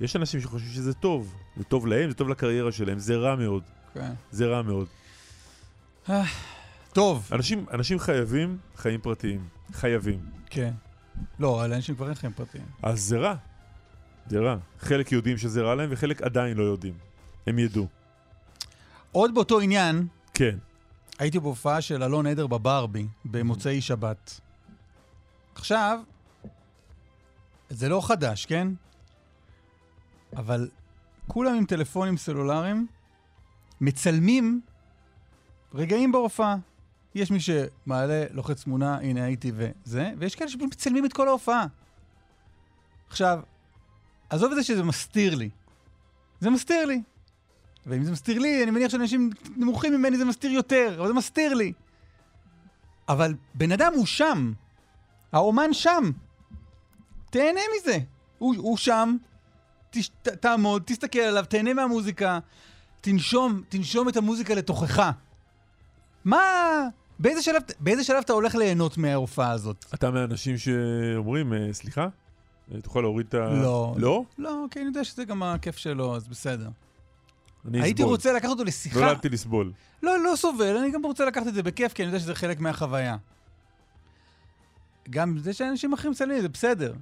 יש 0.00 0.16
אנשים 0.16 0.40
שחושבים 0.40 0.72
שזה 0.72 0.94
טוב. 0.94 1.34
זה 1.56 1.64
טוב 1.64 1.86
להם, 1.86 2.08
זה 2.08 2.14
טוב 2.14 2.28
לקריירה 2.28 2.72
שלהם, 2.72 2.98
זה 2.98 3.16
רע 3.16 3.36
מאוד. 3.36 3.62
כן. 3.94 4.12
זה 4.30 4.46
רע 4.46 4.62
מאוד. 4.62 4.86
טוב, 6.92 7.28
אנשים, 7.32 7.64
אנשים 7.72 7.98
חייבים 7.98 8.58
חיים 8.76 9.00
פרטיים. 9.00 9.40
חייבים. 9.72 10.18
כן. 10.50 10.72
לא, 11.38 11.64
על 11.64 11.72
אנשים 11.72 11.94
כבר 11.94 12.06
אין 12.06 12.14
חיים 12.14 12.32
פרטיים. 12.32 12.64
אז 12.82 13.02
זה 13.02 13.18
רע. 13.18 13.34
זה 14.28 14.38
רע. 14.40 14.56
חלק 14.80 15.12
יודעים 15.12 15.38
שזה 15.38 15.62
רע 15.62 15.74
להם 15.74 15.88
וחלק 15.92 16.22
עדיין 16.22 16.56
לא 16.56 16.62
יודעים. 16.62 16.94
הם 17.46 17.58
ידעו. 17.58 17.86
עוד 19.16 19.34
באותו 19.34 19.60
עניין, 19.60 20.06
כן. 20.34 20.58
הייתי 21.18 21.40
בהופעה 21.40 21.80
של 21.80 22.02
אלון 22.02 22.26
עדר 22.26 22.46
בברבי 22.46 23.06
במוצאי 23.24 23.80
שבת. 23.80 24.40
עכשיו, 25.54 26.00
זה 27.68 27.88
לא 27.88 28.00
חדש, 28.06 28.46
כן? 28.46 28.68
אבל 30.36 30.68
כולם 31.26 31.54
עם 31.54 31.64
טלפונים 31.64 32.16
סלולריים 32.16 32.86
מצלמים 33.80 34.60
רגעים 35.74 36.12
בהופעה. 36.12 36.56
יש 37.14 37.30
מי 37.30 37.38
שמעלה, 37.40 38.24
לוחץ 38.30 38.64
תמונה, 38.64 38.98
הנה 38.98 39.24
הייתי 39.24 39.52
וזה, 39.54 40.10
ויש 40.18 40.34
כאלה 40.34 40.50
שפשוט 40.50 40.68
מצלמים 40.72 41.04
את 41.04 41.12
כל 41.12 41.28
ההופעה. 41.28 41.66
עכשיו, 43.08 43.40
עזוב 44.30 44.50
את 44.50 44.56
זה 44.56 44.62
שזה 44.62 44.82
מסתיר 44.82 45.34
לי. 45.34 45.50
זה 46.40 46.50
מסתיר 46.50 46.86
לי. 46.86 47.02
ואם 47.86 48.04
זה 48.04 48.12
מסתיר 48.12 48.38
לי, 48.38 48.62
אני 48.62 48.70
מניח 48.70 48.90
שאנשים 48.90 49.30
נמוכים 49.56 49.94
ממני 49.94 50.16
זה 50.16 50.24
מסתיר 50.24 50.50
יותר, 50.50 50.96
אבל 50.98 51.08
זה 51.08 51.14
מסתיר 51.14 51.54
לי. 51.54 51.72
אבל 53.08 53.34
בן 53.54 53.72
אדם 53.72 53.92
הוא 53.96 54.06
שם. 54.06 54.52
האומן 55.32 55.72
שם. 55.72 56.10
תהנה 57.30 57.60
מזה. 57.76 57.98
הוא, 58.38 58.54
הוא 58.56 58.76
שם, 58.76 59.16
תש, 59.90 60.08
ת, 60.22 60.28
תעמוד, 60.28 60.82
תסתכל 60.86 61.18
עליו, 61.18 61.44
תהנה 61.48 61.74
מהמוזיקה, 61.74 62.38
תנשום, 63.00 63.62
תנשום 63.68 64.08
את 64.08 64.16
המוזיקה 64.16 64.54
לתוכך. 64.54 65.10
מה... 66.24 66.42
באיזה 67.18 67.42
שלב, 67.42 67.62
באיזה 67.80 68.04
שלב 68.04 68.16
אתה 68.24 68.32
הולך 68.32 68.54
ליהנות 68.54 68.98
מההופעה 68.98 69.50
הזאת? 69.50 69.84
אתה 69.94 70.10
מהאנשים 70.10 70.58
שאומרים, 70.58 71.52
אה, 71.52 71.72
סליחה? 71.72 72.08
אה, 72.74 72.80
תוכל 72.80 73.00
להוריד 73.00 73.26
את 73.26 73.34
ה... 73.34 73.38
לא. 73.38 73.94
לא? 73.98 74.24
לא, 74.38 74.64
כי 74.70 74.78
אני 74.78 74.88
יודע 74.88 75.04
שזה 75.04 75.24
גם 75.24 75.42
הכיף 75.42 75.76
שלו, 75.76 76.16
אז 76.16 76.28
בסדר. 76.28 76.68
אני 77.68 77.82
הייתי 77.82 78.02
אסבול. 78.02 78.14
רוצה 78.14 78.32
לקחת 78.32 78.50
אותו 78.50 78.64
לשיחה. 78.64 79.00
נולדתי 79.00 79.28
לסבול. 79.28 79.72
לא, 80.02 80.24
לא 80.24 80.36
סובל, 80.36 80.76
אני 80.76 80.90
גם 80.90 81.02
רוצה 81.04 81.24
לקחת 81.24 81.46
את 81.46 81.54
זה 81.54 81.62
בכיף, 81.62 81.92
כי 81.92 82.02
אני 82.02 82.08
יודע 82.08 82.20
שזה 82.20 82.34
חלק 82.34 82.60
מהחוויה. 82.60 83.16
גם 85.10 85.38
זה 85.38 85.52
שאנשים 85.52 85.92
אחרים 85.92 86.12
מצלמים, 86.12 86.40
זה 86.40 86.48
בסדר. 86.48 86.94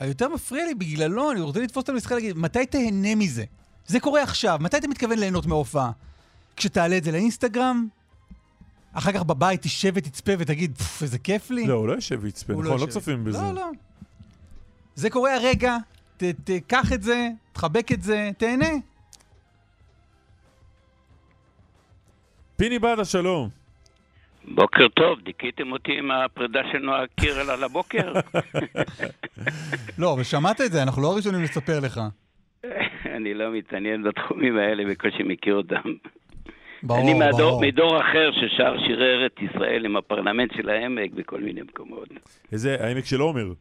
היותר 0.00 0.28
מפריע 0.28 0.66
לי 0.66 0.74
בגללו, 0.74 1.32
אני 1.32 1.40
רוצה 1.40 1.60
לתפוס 1.60 1.82
אותם 1.82 1.94
לשיחה 1.94 2.14
להגיד, 2.14 2.38
מתי 2.38 2.66
תהנה 2.66 3.14
מזה? 3.14 3.44
זה 3.86 4.00
קורה 4.00 4.22
עכשיו, 4.22 4.58
מתי 4.60 4.76
אתה 4.76 4.88
מתכוון 4.88 5.18
ליהנות 5.18 5.46
מההופעה? 5.46 5.90
כשתעלה 6.56 6.96
את 6.96 7.04
זה 7.04 7.12
לאינסטגרם? 7.12 7.88
אחר 8.92 9.12
כך 9.12 9.22
בבית 9.22 9.62
תשב 9.62 9.92
ותצפה 9.94 10.32
ותגיד, 10.38 10.78
פוף, 10.78 11.02
איזה 11.02 11.18
כיף 11.18 11.50
לי? 11.50 11.66
לא, 11.66 11.74
הוא 11.74 11.88
לא 11.88 11.92
יושב 11.92 12.18
ויצפה, 12.22 12.52
הוא 12.52 12.62
נכון? 12.62 12.78
לא 12.78 12.82
יושב. 12.82 12.92
צופים 12.92 13.24
בזה. 13.24 13.38
לא, 13.42 13.54
לא. 13.54 13.70
זה 14.94 15.10
קורה 15.10 15.34
הרגע, 15.34 15.76
תקח 16.16 16.92
את 16.92 17.02
זה, 17.02 17.28
תחבק 17.52 17.92
את 17.92 18.02
זה, 18.02 18.30
תהנה. 18.38 18.68
פיני 22.56 22.78
בדה, 22.78 23.04
שלום. 23.04 23.48
בוקר 24.44 24.88
טוב, 24.88 25.20
דיכאתם 25.20 25.72
אותי 25.72 25.92
עם 25.98 26.10
הפרידה 26.10 26.60
של 26.72 26.78
נועה 26.78 27.06
קירל 27.20 27.50
על 27.50 27.64
הבוקר? 27.64 28.12
לא, 29.98 30.12
אבל 30.12 30.22
שמעת 30.22 30.60
את 30.60 30.72
זה, 30.72 30.82
אנחנו 30.82 31.02
לא 31.02 31.12
הראשונים 31.12 31.42
לספר 31.42 31.80
לך. 31.80 32.00
אני 33.16 33.34
לא 33.34 33.52
מתעניין 33.52 34.02
בתחומים 34.02 34.58
האלה, 34.58 34.84
בקושי 34.90 35.22
מכיר 35.22 35.54
אותם. 35.54 35.92
ברור, 36.82 37.00
אני 37.00 37.14
מהדור, 37.14 37.50
ברור. 37.50 37.62
מדור 37.62 38.00
אחר 38.00 38.30
ששר 38.32 38.78
שירי 38.86 39.14
ארץ 39.14 39.32
ישראל 39.38 39.84
עם 39.84 39.96
הפרלמנט 39.96 40.50
של 40.56 40.68
העמק 40.68 41.10
בכל 41.14 41.40
מיני 41.40 41.62
מקומות. 41.62 42.08
איזה, 42.52 42.76
העמק 42.80 43.04
של 43.04 43.20
עומר. 43.20 43.52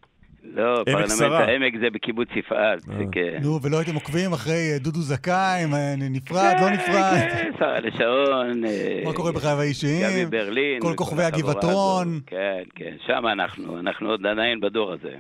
לא, 0.54 0.84
פרלמנט 0.86 1.10
שרה. 1.18 1.40
העמק 1.46 1.74
זה 1.80 1.90
בקיבוץ 1.90 2.28
יפעת. 2.36 2.82
זה 2.82 3.04
כ- 3.12 3.44
נו, 3.44 3.60
ולא 3.62 3.78
הייתם 3.78 3.96
עוקבים 3.96 4.34
אחרי 4.34 4.54
אה, 4.74 4.78
דודו 4.80 5.00
זכאי, 5.00 5.64
נפרד, 6.10 6.54
לא 6.62 6.70
נפרד? 6.70 7.28
כן, 7.32 7.52
שרה 7.60 7.80
לשעון. 7.80 8.66
אה, 8.66 9.02
מה 9.06 9.14
קורה 9.14 9.32
בחייו 9.32 9.60
האישיים? 9.60 10.26
גבי 10.26 10.26
ברלין. 10.26 10.82
כל 10.82 10.94
כוכבי 10.96 11.24
הגבעתרון. 11.24 12.20
כן, 12.28 12.64
כן, 12.76 12.96
שם 13.08 13.28
אנחנו, 13.28 13.80
אנחנו 13.80 14.10
עוד 14.10 14.26
עדיין 14.28 14.60
בדור 14.60 14.92
הזה. 14.94 15.16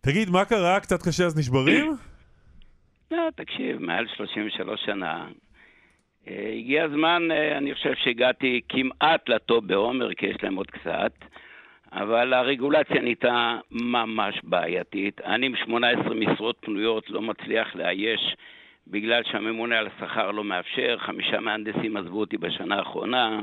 תגיד, 0.00 0.30
מה 0.30 0.44
קרה? 0.44 0.80
קצת 0.80 1.02
קשה 1.08 1.24
אז 1.24 1.38
נשברים? 1.38 1.96
לא, 3.10 3.22
תקשיב, 3.36 3.78
מעל 3.82 4.04
33 4.16 4.80
שנה. 4.86 5.26
אה, 6.28 6.52
הגיע 6.58 6.84
הזמן, 6.84 7.22
אה, 7.30 7.58
אני 7.58 7.74
חושב 7.74 7.92
שהגעתי 8.04 8.60
כמעט 8.68 9.28
לטופ 9.28 9.64
בעומר, 9.64 10.14
כי 10.14 10.26
יש 10.26 10.36
להם 10.42 10.54
עוד 10.56 10.66
קצת, 10.70 11.12
אבל 11.96 12.34
הרגולציה 12.34 13.00
נהייתה 13.02 13.58
ממש 13.70 14.40
בעייתית. 14.42 15.20
אני 15.20 15.46
עם 15.46 15.56
18 15.56 16.14
משרות 16.14 16.56
פנויות 16.60 17.10
לא 17.10 17.22
מצליח 17.22 17.76
לאייש 17.76 18.36
בגלל 18.86 19.22
שהממונה 19.24 19.78
על 19.78 19.86
השכר 19.86 20.30
לא 20.30 20.44
מאפשר, 20.44 20.96
חמישה 20.98 21.40
מהנדסים 21.40 21.96
עזבו 21.96 22.20
אותי 22.20 22.38
בשנה 22.38 22.78
האחרונה. 22.78 23.40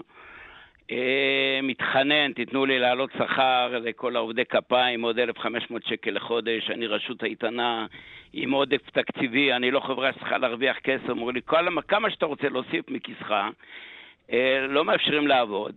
אה, 0.92 1.60
מתחנן, 1.64 2.34
תיתנו 2.34 2.66
לי 2.66 2.80
להעלות 2.80 3.10
שכר 3.18 3.80
לכל 3.82 4.16
העובדי 4.16 4.46
כפיים, 4.46 5.02
עוד 5.02 5.20
1,500 5.20 5.86
שקל 5.86 6.12
לחודש, 6.12 6.70
אני 6.70 6.88
רשות 6.88 7.24
איתנה 7.24 7.86
עם 8.34 8.52
עודף 8.52 8.90
תקציבי, 8.90 9.54
אני 9.54 9.72
לא 9.72 9.80
חברה 9.80 10.14
שצריכה 10.14 10.38
להרוויח 10.38 10.78
כסף, 10.78 11.10
אמרו 11.10 11.32
לי, 11.32 11.42
כמה 11.88 12.10
שאתה 12.10 12.26
רוצה 12.26 12.50
להוסיף 12.50 12.90
מכיסך, 12.90 13.32
אה, 14.32 14.68
לא 14.70 14.86
מאפשרים 14.86 15.28
לעבוד. 15.28 15.76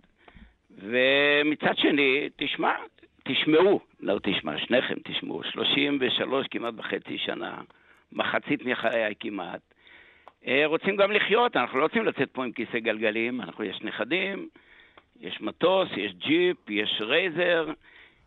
ומצד 0.79 1.77
שני, 1.77 2.29
תשמע, 2.37 2.73
תשמעו, 3.25 3.81
לא 4.01 4.19
תשמע, 4.23 4.59
שניכם 4.59 4.95
תשמעו, 5.05 5.41
33 5.45 6.47
כמעט 6.51 6.75
וחצי 6.77 7.19
שנה, 7.19 7.61
מחצית 8.13 8.65
מחיי 8.65 9.15
כמעט. 9.21 9.61
אה, 10.47 10.63
רוצים 10.67 10.97
גם 10.97 11.13
לחיות, 11.13 11.57
אנחנו 11.57 11.79
לא 11.79 11.83
רוצים 11.83 12.05
לצאת 12.05 12.29
פה 12.33 12.45
עם 12.45 12.53
כיסא 12.53 12.79
גלגלים, 12.79 13.41
אנחנו, 13.41 13.65
יש 13.65 13.81
נכדים, 13.83 14.49
יש 15.21 15.41
מטוס, 15.41 15.89
יש 15.97 16.13
ג'יפ, 16.13 16.71
יש 16.71 17.01
רייזר, 17.01 17.73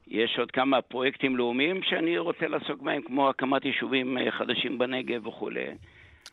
יש 0.07 0.39
עוד 0.39 0.51
כמה 0.51 0.81
פרויקטים 0.81 1.37
לאומיים 1.37 1.83
שאני 1.83 2.17
רוצה 2.17 2.47
לעסוק 2.47 2.81
בהם, 2.81 3.01
כמו 3.01 3.29
הקמת 3.29 3.65
יישובים 3.65 4.17
אה, 4.17 4.31
חדשים 4.31 4.77
בנגב 4.77 5.27
וכולי. 5.27 5.65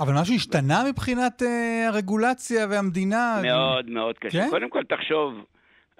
אבל 0.01 0.13
משהו 0.21 0.35
השתנה 0.35 0.83
מבחינת 0.89 1.43
אה, 1.43 1.89
הרגולציה 1.89 2.67
והמדינה? 2.71 3.41
מאוד 3.43 3.91
מאוד 3.91 4.19
קשה. 4.19 4.43
כן? 4.43 4.51
קודם 4.51 4.71
כל 4.71 4.85
תחשוב, 4.85 5.45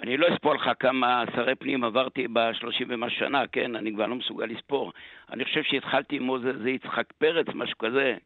אני 0.03 0.17
לא 0.17 0.35
אספור 0.35 0.55
לך 0.55 0.71
כמה 0.81 1.25
שרי 1.37 1.55
פנים 1.55 1.85
עברתי 1.85 2.29
בשלושים 2.33 2.87
ומשהו 2.91 3.19
שנה, 3.19 3.47
כן? 3.47 3.77
אני 3.77 3.93
כבר 3.93 4.07
לא 4.07 4.15
מסוגל 4.15 4.47
לספור. 4.47 4.93
אני 5.33 5.45
חושב 5.45 5.63
שהתחלתי 5.63 6.17
עם 6.17 6.23
מוזס, 6.23 6.55
יצחק 6.67 7.13
פרץ, 7.19 7.47
משהו 7.55 7.79
כזה. 7.79 8.17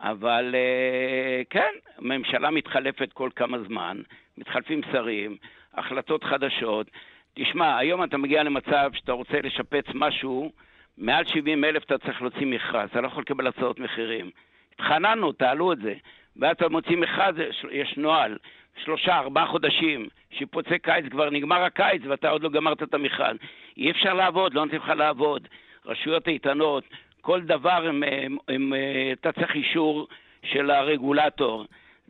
אבל 0.00 0.54
אה, 0.54 1.42
כן, 1.50 1.70
הממשלה 1.98 2.50
מתחלפת 2.50 3.12
כל 3.12 3.30
כמה 3.36 3.58
זמן, 3.68 4.02
מתחלפים 4.38 4.80
שרים, 4.92 5.36
החלטות 5.74 6.24
חדשות. 6.24 6.90
תשמע, 7.34 7.78
היום 7.78 8.04
אתה 8.04 8.16
מגיע 8.16 8.42
למצב 8.42 8.90
שאתה 8.94 9.12
רוצה 9.12 9.40
לשפץ 9.42 9.84
משהו, 9.94 10.52
מעל 10.98 11.24
70 11.24 11.64
אלף 11.64 11.84
אתה 11.84 11.98
צריך 11.98 12.22
להוציא 12.22 12.46
מכרז, 12.46 12.88
אתה 12.90 13.00
לא 13.00 13.06
יכול 13.06 13.22
לקבל 13.22 13.46
הצעות 13.46 13.80
מחירים. 13.80 14.30
התחננו, 14.74 15.32
תעלו 15.32 15.72
את 15.72 15.78
זה. 15.78 15.94
ואז 16.36 16.56
אתה 16.56 16.68
מוציא 16.68 16.96
מכרז, 16.96 17.34
יש 17.70 17.96
נוהל, 17.96 18.38
שלושה, 18.84 19.18
ארבעה 19.18 19.46
חודשים, 19.46 20.08
שיפוצי 20.38 20.78
קיץ, 20.78 21.04
כבר 21.10 21.30
נגמר 21.30 21.62
הקיץ 21.62 22.02
ואתה 22.08 22.28
עוד 22.28 22.42
לא 22.42 22.50
גמרת 22.50 22.82
את 22.82 22.94
המכרז. 22.94 23.36
אי 23.76 23.90
אפשר 23.90 24.14
לעבוד, 24.14 24.54
לא 24.54 24.64
נותנים 24.64 24.80
לך 24.80 24.88
לעבוד. 24.88 25.48
רשויות 25.86 26.28
איתנות, 26.28 26.84
כל 27.20 27.40
דבר, 27.40 27.88
הם, 27.88 28.02
הם, 28.02 28.36
הם, 28.48 28.74
אה, 28.74 29.12
אתה 29.12 29.32
צריך 29.32 29.54
אישור 29.54 30.06
של 30.42 30.70
הרגולטור. 30.70 31.64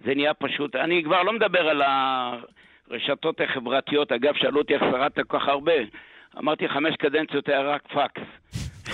זה 0.05 0.15
נהיה 0.15 0.35
פשוט. 0.35 0.77
אני 0.77 1.05
כבר 1.05 1.23
לא 1.23 1.33
מדבר 1.33 1.69
על 1.69 1.83
הרשתות 2.91 3.41
החברתיות. 3.41 4.13
אגב, 4.13 4.35
שאלו 4.35 4.61
אותי 4.61 4.75
איך 4.75 4.83
שרדת 4.91 5.19
כל 5.29 5.39
כך 5.39 5.49
הרבה. 5.49 5.73
אמרתי, 6.39 6.69
חמש 6.69 6.97
קדנציות 6.97 7.49
היה 7.49 7.61
רק 7.61 7.83
פקס. 7.87 8.23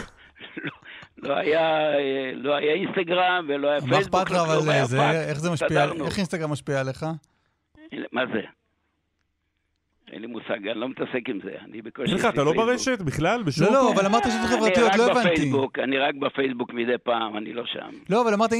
לא, 0.65 0.71
לא, 1.19 1.35
היה, 1.35 1.95
אה, 1.95 2.33
לא 2.35 2.55
היה 2.55 2.73
אינסטגרם 2.73 3.47
ולא 3.49 3.69
היה 3.69 3.81
מה 3.81 3.87
פייסבוק. 3.89 4.21
אכפת 4.21 4.31
לך, 4.31 4.37
לא 4.37 4.43
אבל 4.45 4.85
זה. 4.85 5.11
איך 5.29 5.39
זה 5.39 5.51
משפיע. 5.51 5.85
איך 6.07 6.19
אינסטגרם 6.19 6.51
משפיע 6.51 6.81
עליך? 6.81 7.05
מה 8.13 8.23
זה? 8.35 8.41
אין 10.13 10.23
לי 10.23 10.27
מושג, 10.27 10.69
אני 10.69 10.81
לא 10.81 10.89
מתעסק 10.89 11.29
עם 11.29 11.39
זה. 11.45 11.51
אני 11.65 11.83
בקושי... 11.83 12.15
לי 12.15 12.29
אתה 12.29 12.45
לא. 12.45 12.53
ברשת 12.53 13.03
בכלל? 13.03 13.43
בשום 13.43 13.67
לא, 13.67 13.73
לא? 13.73 13.93
אבל 13.93 14.07
אמרת 14.07 14.25
שזה 14.25 14.57
חברתיות, 14.57 14.91
לא 14.99 15.11
הבנתי. 15.11 15.31
בפייסבוק, 15.31 15.79
אני 15.79 15.99
רק 15.99 16.15
בפייסבוק 16.15 16.73
מדי 16.73 16.99
פעם, 17.03 17.37
אני 17.37 17.53
לא 17.53 17.67
שם. 17.67 17.91
לא, 18.11 18.23
אבל 18.23 18.35
אמרת 18.35 18.51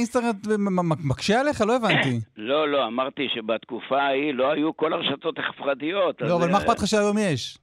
מ- 0.59 1.09
מקשה 1.09 1.39
עליך? 1.39 1.61
לא 1.61 1.75
הבנתי. 1.75 2.19
לא, 2.37 2.69
לא, 2.69 2.87
אמרתי 2.87 3.27
שבתקופה 3.35 4.01
ההיא 4.01 4.33
לא 4.33 4.51
היו 4.51 4.77
כל 4.77 4.93
הרשתות 4.93 5.39
החברתיות. 5.39 6.21
לא, 6.21 6.35
אבל 6.35 6.51
מה 6.51 6.57
אה, 6.57 6.63
אכפת 6.63 6.77
לך 6.79 6.87
שהיום 6.87 7.17
יש? 7.17 7.57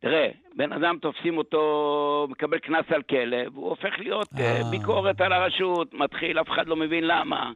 תראה, 0.00 0.28
בן 0.56 0.72
אדם 0.72 0.96
תופסים 1.02 1.38
אותו, 1.38 2.26
מקבל 2.30 2.58
קנס 2.58 2.84
על 2.94 3.02
כלב, 3.02 3.54
הוא 3.56 3.68
הופך 3.68 3.98
להיות 3.98 4.28
אה, 4.38 4.56
אה. 4.56 4.70
ביקורת 4.70 5.20
על 5.20 5.32
הרשות, 5.32 5.94
מתחיל, 5.94 6.40
אף 6.40 6.48
אחד 6.48 6.66
לא 6.66 6.76
מבין 6.76 7.04
למה. 7.04 7.52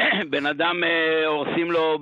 בן 0.30 0.46
אדם, 0.46 0.84
אה, 0.84 1.26
הורסים 1.26 1.70
לו 1.70 1.98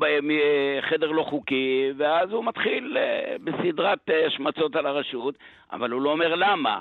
חדר 0.90 1.10
לא 1.10 1.22
חוקי, 1.22 1.90
ואז 1.96 2.30
הוא 2.32 2.44
מתחיל 2.44 2.96
אה, 2.96 3.36
בסדרת 3.44 3.98
אה, 4.10 4.26
השמצות 4.26 4.76
על 4.76 4.86
הרשות, 4.86 5.34
אבל 5.72 5.90
הוא 5.90 6.02
לא 6.02 6.10
אומר 6.12 6.34
למה. 6.34 6.78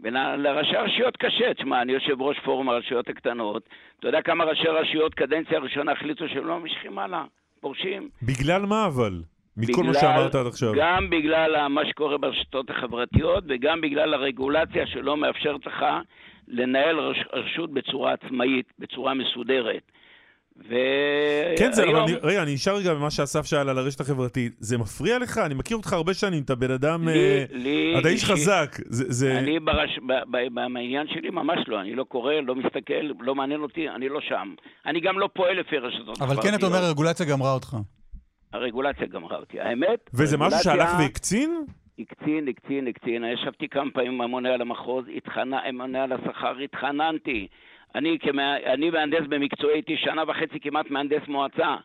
ול- 0.00 0.18
לראשי 0.36 0.76
הרשויות 0.76 1.16
קשה, 1.16 1.54
תשמע, 1.54 1.82
אני 1.82 1.92
יושב 1.92 2.22
ראש 2.22 2.38
פורום 2.44 2.68
הרשויות 2.68 3.08
הקטנות, 3.08 3.62
אתה 4.00 4.08
יודע 4.08 4.22
כמה 4.22 4.44
ראשי 4.44 4.68
רשויות 4.68 5.14
קדנציה 5.14 5.58
הראשונה 5.58 5.92
החליטו 5.92 6.28
שהם 6.28 6.46
לא 6.46 6.58
ממשיכים 6.60 6.98
הלאה, 6.98 7.24
פורשים? 7.60 8.08
בגלל 8.22 8.62
מה 8.66 8.86
אבל? 8.86 9.12
מכל 9.56 9.82
מה 9.82 9.88
בגלל- 9.90 10.00
שאמרת 10.00 10.34
עד 10.34 10.46
עכשיו. 10.46 10.72
גם 10.76 11.10
בגלל 11.10 11.68
מה 11.68 11.86
שקורה 11.86 12.18
ברשתות 12.18 12.70
החברתיות 12.70 13.44
וגם 13.48 13.80
בגלל 13.80 14.14
הרגולציה 14.14 14.86
שלא 14.86 15.16
מאפשרת 15.16 15.66
לך 15.66 15.84
לנהל 16.48 16.98
רש, 16.98 17.18
רשות 17.32 17.70
בצורה 17.72 18.12
עצמאית, 18.12 18.72
בצורה 18.78 19.14
מסודרת. 19.14 19.82
ו... 20.58 20.74
כן, 21.58 21.72
זה, 21.72 21.82
אבל 21.82 21.94
היום- 21.94 22.04
אני, 22.08 22.14
רגע, 22.22 22.42
אני 22.42 22.54
נשאר 22.54 22.76
רגע 22.76 22.94
במה 22.94 23.10
שאסף 23.10 23.46
שאל 23.46 23.68
על 23.68 23.78
הרשת 23.78 24.00
החברתית. 24.00 24.52
זה 24.58 24.78
מפריע 24.78 25.18
לך? 25.18 25.38
אני 25.38 25.54
מכיר 25.54 25.76
אותך 25.76 25.92
הרבה 25.92 26.14
שנים, 26.14 26.42
אתה 26.42 26.54
בן 26.54 26.70
אדם... 26.70 27.08
לי- 27.08 27.14
אה, 27.14 27.44
לי 27.50 27.94
אתה 28.00 28.08
איש 28.08 28.24
חזק. 28.24 28.76
זה, 28.84 29.04
זה... 29.12 29.38
אני 29.38 29.60
ברש... 29.60 29.98
ב... 29.98 30.12
ב... 30.30 30.36
ב... 30.36 30.54
בעניין 30.74 31.06
שלי 31.08 31.30
ממש 31.30 31.58
לא, 31.66 31.80
אני 31.80 31.94
לא 31.94 32.04
קורא, 32.04 32.32
לא 32.34 32.54
מסתכל, 32.54 32.94
לא 33.20 33.34
מעניין 33.34 33.60
אותי, 33.60 33.88
אני 33.88 34.08
לא 34.08 34.20
שם. 34.20 34.54
אני 34.86 35.00
גם 35.00 35.18
לא 35.18 35.28
פועל 35.34 35.60
לפי 35.60 35.78
רשתות 35.78 36.08
אבל 36.08 36.26
חברתיות. 36.26 36.44
כן, 36.46 36.54
אתה 36.58 36.66
אומר, 36.66 36.78
הרגולציה 36.84 37.26
גמרה 37.26 37.52
אותך. 37.52 37.76
הרגולציה 38.52 39.06
גמרה 39.06 39.36
אותי. 39.36 39.60
האמת, 39.60 40.10
וזה 40.14 40.36
משהו 40.38 40.58
שהלך 40.62 40.90
והקצין? 40.98 41.64
הקצין, 41.98 42.48
הקצין, 42.48 42.86
הקצין. 42.88 43.24
ישבתי 43.24 43.68
כמה 43.68 43.90
פעמים 43.90 44.12
עם 44.12 44.20
הממונה 44.20 44.54
על 44.54 44.60
המחוז, 44.60 45.04
התחנ... 45.16 45.50
הממונה 45.54 46.02
על 46.04 46.12
השכר, 46.12 46.54
התחננתי. 46.64 47.46
אני, 47.94 48.18
כמה... 48.18 48.56
אני 48.56 48.90
מהנדס 48.90 49.26
במקצועי, 49.28 49.74
הייתי 49.74 49.96
שנה 49.96 50.22
וחצי 50.26 50.60
כמעט 50.60 50.90
מהנדס 50.90 51.28
מועצה. 51.28 51.76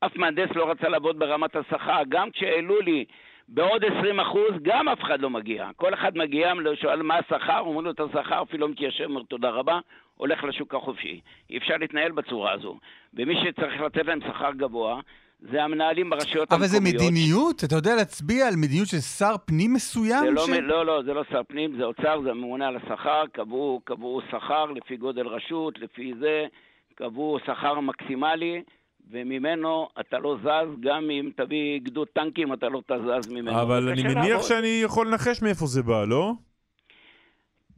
אף 0.00 0.16
מהנדס 0.16 0.56
לא 0.56 0.70
רצה 0.70 0.88
לעבוד 0.88 1.18
ברמת 1.18 1.56
השכר. 1.56 2.02
גם 2.08 2.30
כשהעלו 2.30 2.80
לי 2.80 3.04
בעוד 3.48 3.84
20 3.84 4.20
אחוז, 4.20 4.50
גם 4.62 4.88
אף 4.88 5.02
אחד 5.02 5.20
לא 5.20 5.30
מגיע. 5.30 5.70
כל 5.76 5.94
אחד 5.94 6.18
מגיע, 6.18 6.52
שואל 6.74 7.02
מה 7.02 7.18
השכר, 7.18 7.58
אומרים 7.58 7.84
לו 7.84 7.90
את 7.90 8.00
השכר, 8.00 8.42
אפילו 8.42 8.66
לא 8.66 8.72
מתיישב, 8.72 9.04
אומר 9.04 9.22
תודה 9.22 9.50
רבה, 9.50 9.80
הולך 10.16 10.44
לשוק 10.44 10.74
החופשי. 10.74 11.20
אי 11.50 11.58
אפשר 11.58 11.76
להתנהל 11.76 12.12
בצורה 12.12 12.52
הזו. 12.52 12.78
ומי 13.14 13.44
שצריך 13.44 13.80
לתת 13.80 14.06
להם 14.06 14.20
שכר 14.20 14.52
גבוה, 14.52 15.00
זה 15.40 15.62
המנהלים 15.64 16.10
ברשויות 16.10 16.52
אבל 16.52 16.66
זה 16.66 16.76
המקומיות. 16.76 17.02
מדיניות? 17.02 17.64
אתה 17.64 17.74
יודע 17.74 17.94
להצביע 17.96 18.46
על 18.48 18.54
מדיניות 18.56 18.88
של 18.88 19.00
שר 19.00 19.34
פנים 19.44 19.72
מסוים? 19.72 20.24
זה 20.24 20.30
לא, 20.30 20.46
ש- 20.46 20.50
לא, 20.50 20.86
לא, 20.86 21.02
זה 21.02 21.14
לא 21.14 21.22
שר 21.30 21.42
פנים, 21.48 21.76
זה 21.76 21.84
אוצר, 21.84 22.20
זה 22.24 22.30
הממונה 22.30 22.68
על 22.68 22.76
השכר, 22.76 23.22
קבעו, 23.32 23.80
קבעו 23.84 24.20
שכר 24.30 24.64
לפי 24.64 24.96
גודל 24.96 25.26
רשות, 25.26 25.78
לפי 25.78 26.12
זה, 26.20 26.46
קבעו 26.94 27.38
שכר 27.46 27.80
מקסימלי, 27.80 28.62
וממנו 29.10 29.88
אתה 30.00 30.18
לא 30.18 30.36
זז, 30.42 30.80
גם 30.80 31.10
אם 31.10 31.30
תביא 31.36 31.80
גדוד 31.80 32.08
טנקים, 32.08 32.52
אתה 32.52 32.68
לא 32.68 32.82
תזז 32.86 33.32
ממנו. 33.32 33.62
אבל 33.62 33.82
זה 33.84 33.92
אני 33.92 34.02
מניח 34.02 34.16
לעבוד. 34.28 34.42
שאני 34.44 34.80
יכול 34.84 35.06
לנחש 35.08 35.42
מאיפה 35.42 35.66
זה 35.66 35.82
בא, 35.82 36.04
לא? 36.04 36.32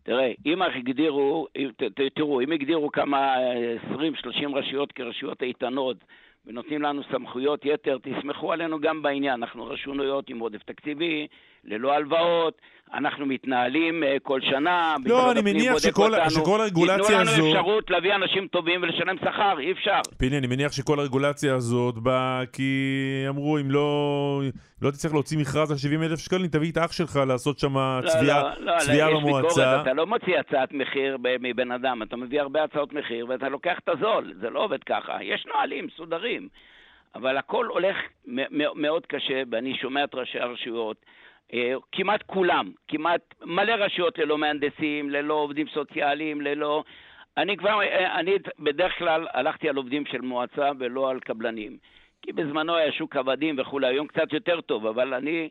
תראה, 0.03 0.33
אם 0.47 0.63
הגדירו, 0.63 1.47
תראו, 2.15 2.41
אם 2.41 2.53
הגדירו 2.53 2.91
כמה 2.93 3.35
20-30 3.95 3.99
רשויות 4.55 4.93
כרשויות 4.93 5.43
איתנות 5.43 5.97
ונותנים 6.47 6.83
לנו 6.83 7.03
סמכויות 7.13 7.65
יתר, 7.65 7.99
תסמכו 8.03 8.53
עלינו 8.53 8.81
גם 8.81 9.03
בעניין. 9.03 9.35
אנחנו 9.35 9.67
רשויות 9.67 10.31
עם 10.31 10.39
עודף 10.39 10.63
תקציבי, 10.63 11.27
ללא 11.69 11.93
הלוואות, 11.93 12.55
אנחנו 12.95 13.27
מתנהלים 13.27 14.05
אה, 14.05 14.17
כל 14.23 14.41
שנה. 14.41 14.95
לא, 15.05 15.33
אני 15.33 15.41
מניח 15.43 15.79
שכל- 15.79 16.15
אותנו. 16.15 16.31
שכל 16.31 16.61
הרגולציה 16.61 17.05
תיתנו 17.07 17.21
הזו- 17.21 17.43
לנו 17.43 17.53
אפשרות 17.53 17.91
להביא 17.91 18.15
אנשים 18.15 18.47
טובים 18.47 18.83
ולשלם 18.83 19.17
שכר, 19.19 19.59
אי 19.59 19.73
אפשר. 19.73 20.01
פיני, 20.19 20.39
אני 20.39 20.47
מניח 20.47 20.73
שכל 20.73 20.99
הרגולציה 21.01 21.55
הזאת 21.55 21.95
באה 21.99 22.43
כי 22.53 22.73
אמרו, 23.29 23.59
אם 23.59 23.71
לא, 23.71 24.41
לא 24.83 24.91
תצטרך 24.91 25.13
להוציא 25.13 25.39
מכרז 25.39 25.71
על 25.71 25.77
70 25.77 26.03
אלף 26.03 26.19
שקלים, 26.19 26.47
תביא 26.47 26.73
את 26.73 26.79
אח 26.79 26.93
שלך 26.93 27.19
לעשות 27.29 27.59
שם 27.59 27.77
לא, 27.77 28.01
צביעה 28.09 28.43
לא, 28.43 28.73
לא, 28.75 28.79
צביעה 28.79 29.11
יש 29.11 29.17
במועצה. 29.17 29.49
ביקורת, 29.49 29.83
אתה 29.83 29.93
לא 29.93 30.07
מוציא 30.07 30.39
הצעת 30.39 30.73
מחיר 30.73 31.17
מבן 31.41 31.73
אדם, 31.73 32.03
אתה 32.03 32.17
מביא 32.17 32.41
הרבה 32.41 32.65
הצעות 32.65 32.93
מחיר 32.93 33.27
ואתה 33.29 33.49
לוקח 33.49 33.79
את 33.85 33.89
הזול, 33.89 34.35
זה 34.41 34.51
לא 34.51 34.65
עובד 34.65 34.85
ככה. 34.85 35.13
יש 35.23 35.47
נהלים 35.55 35.87
מסודרים, 35.87 36.49
אבל 37.15 37.37
הכל 37.37 37.67
הולך 37.67 37.97
מאוד 38.75 39.07
קשה, 39.07 39.43
ואני 39.53 39.75
שומע 39.81 40.05
את 40.05 40.15
ראשי 40.15 40.39
הרשויות. 40.39 40.97
אה, 41.55 41.75
כמעט 41.93 42.23
כולם, 42.23 42.73
כמעט 42.89 43.35
מלא 43.45 43.73
רשויות 43.73 44.19
ללא 44.19 44.39
מהנדסים, 44.39 45.11
ללא 45.11 45.35
עובדים 45.35 45.67
סוציאליים, 45.69 46.41
ללא... 46.41 46.85
אני 47.37 47.57
כבר, 47.57 47.83
אה, 47.83 48.21
אני 48.21 48.33
בדרך 48.59 48.99
כלל 48.99 49.27
הלכתי 49.33 49.69
על 49.69 49.77
עובדים 49.77 50.07
של 50.07 50.21
מועצה 50.21 50.71
ולא 50.79 51.11
על 51.11 51.21
קבלנים. 51.21 51.77
כי 52.23 52.33
בזמנו 52.33 52.77
היה 52.77 52.93
שוק 52.93 53.17
עבדים 53.17 53.57
וכולי, 53.59 53.87
היום 53.87 54.07
קצת 54.07 54.33
יותר 54.33 54.61
טוב, 54.61 54.87
אבל 54.87 55.15
אני 55.15 55.49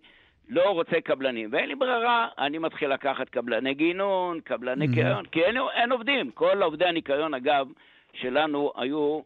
לא 0.49 0.69
רוצה 0.69 1.01
קבלנים. 1.01 1.49
ואין 1.51 1.69
לי 1.69 1.75
ברירה, 1.75 2.27
אני 2.37 2.57
מתחיל 2.57 2.93
לקחת 2.93 3.29
קבלני 3.29 3.73
גינון, 3.73 4.39
קבלני 4.39 4.85
Mhm. 4.85 4.89
ניקיון, 4.89 5.25
כי 5.25 5.43
אין, 5.43 5.57
אין 5.73 5.91
עובדים. 5.91 6.31
כל 6.31 6.63
עובדי 6.63 6.85
הניקיון, 6.85 7.33
אגב, 7.33 7.67
שלנו 8.13 8.71
היו 8.75 9.19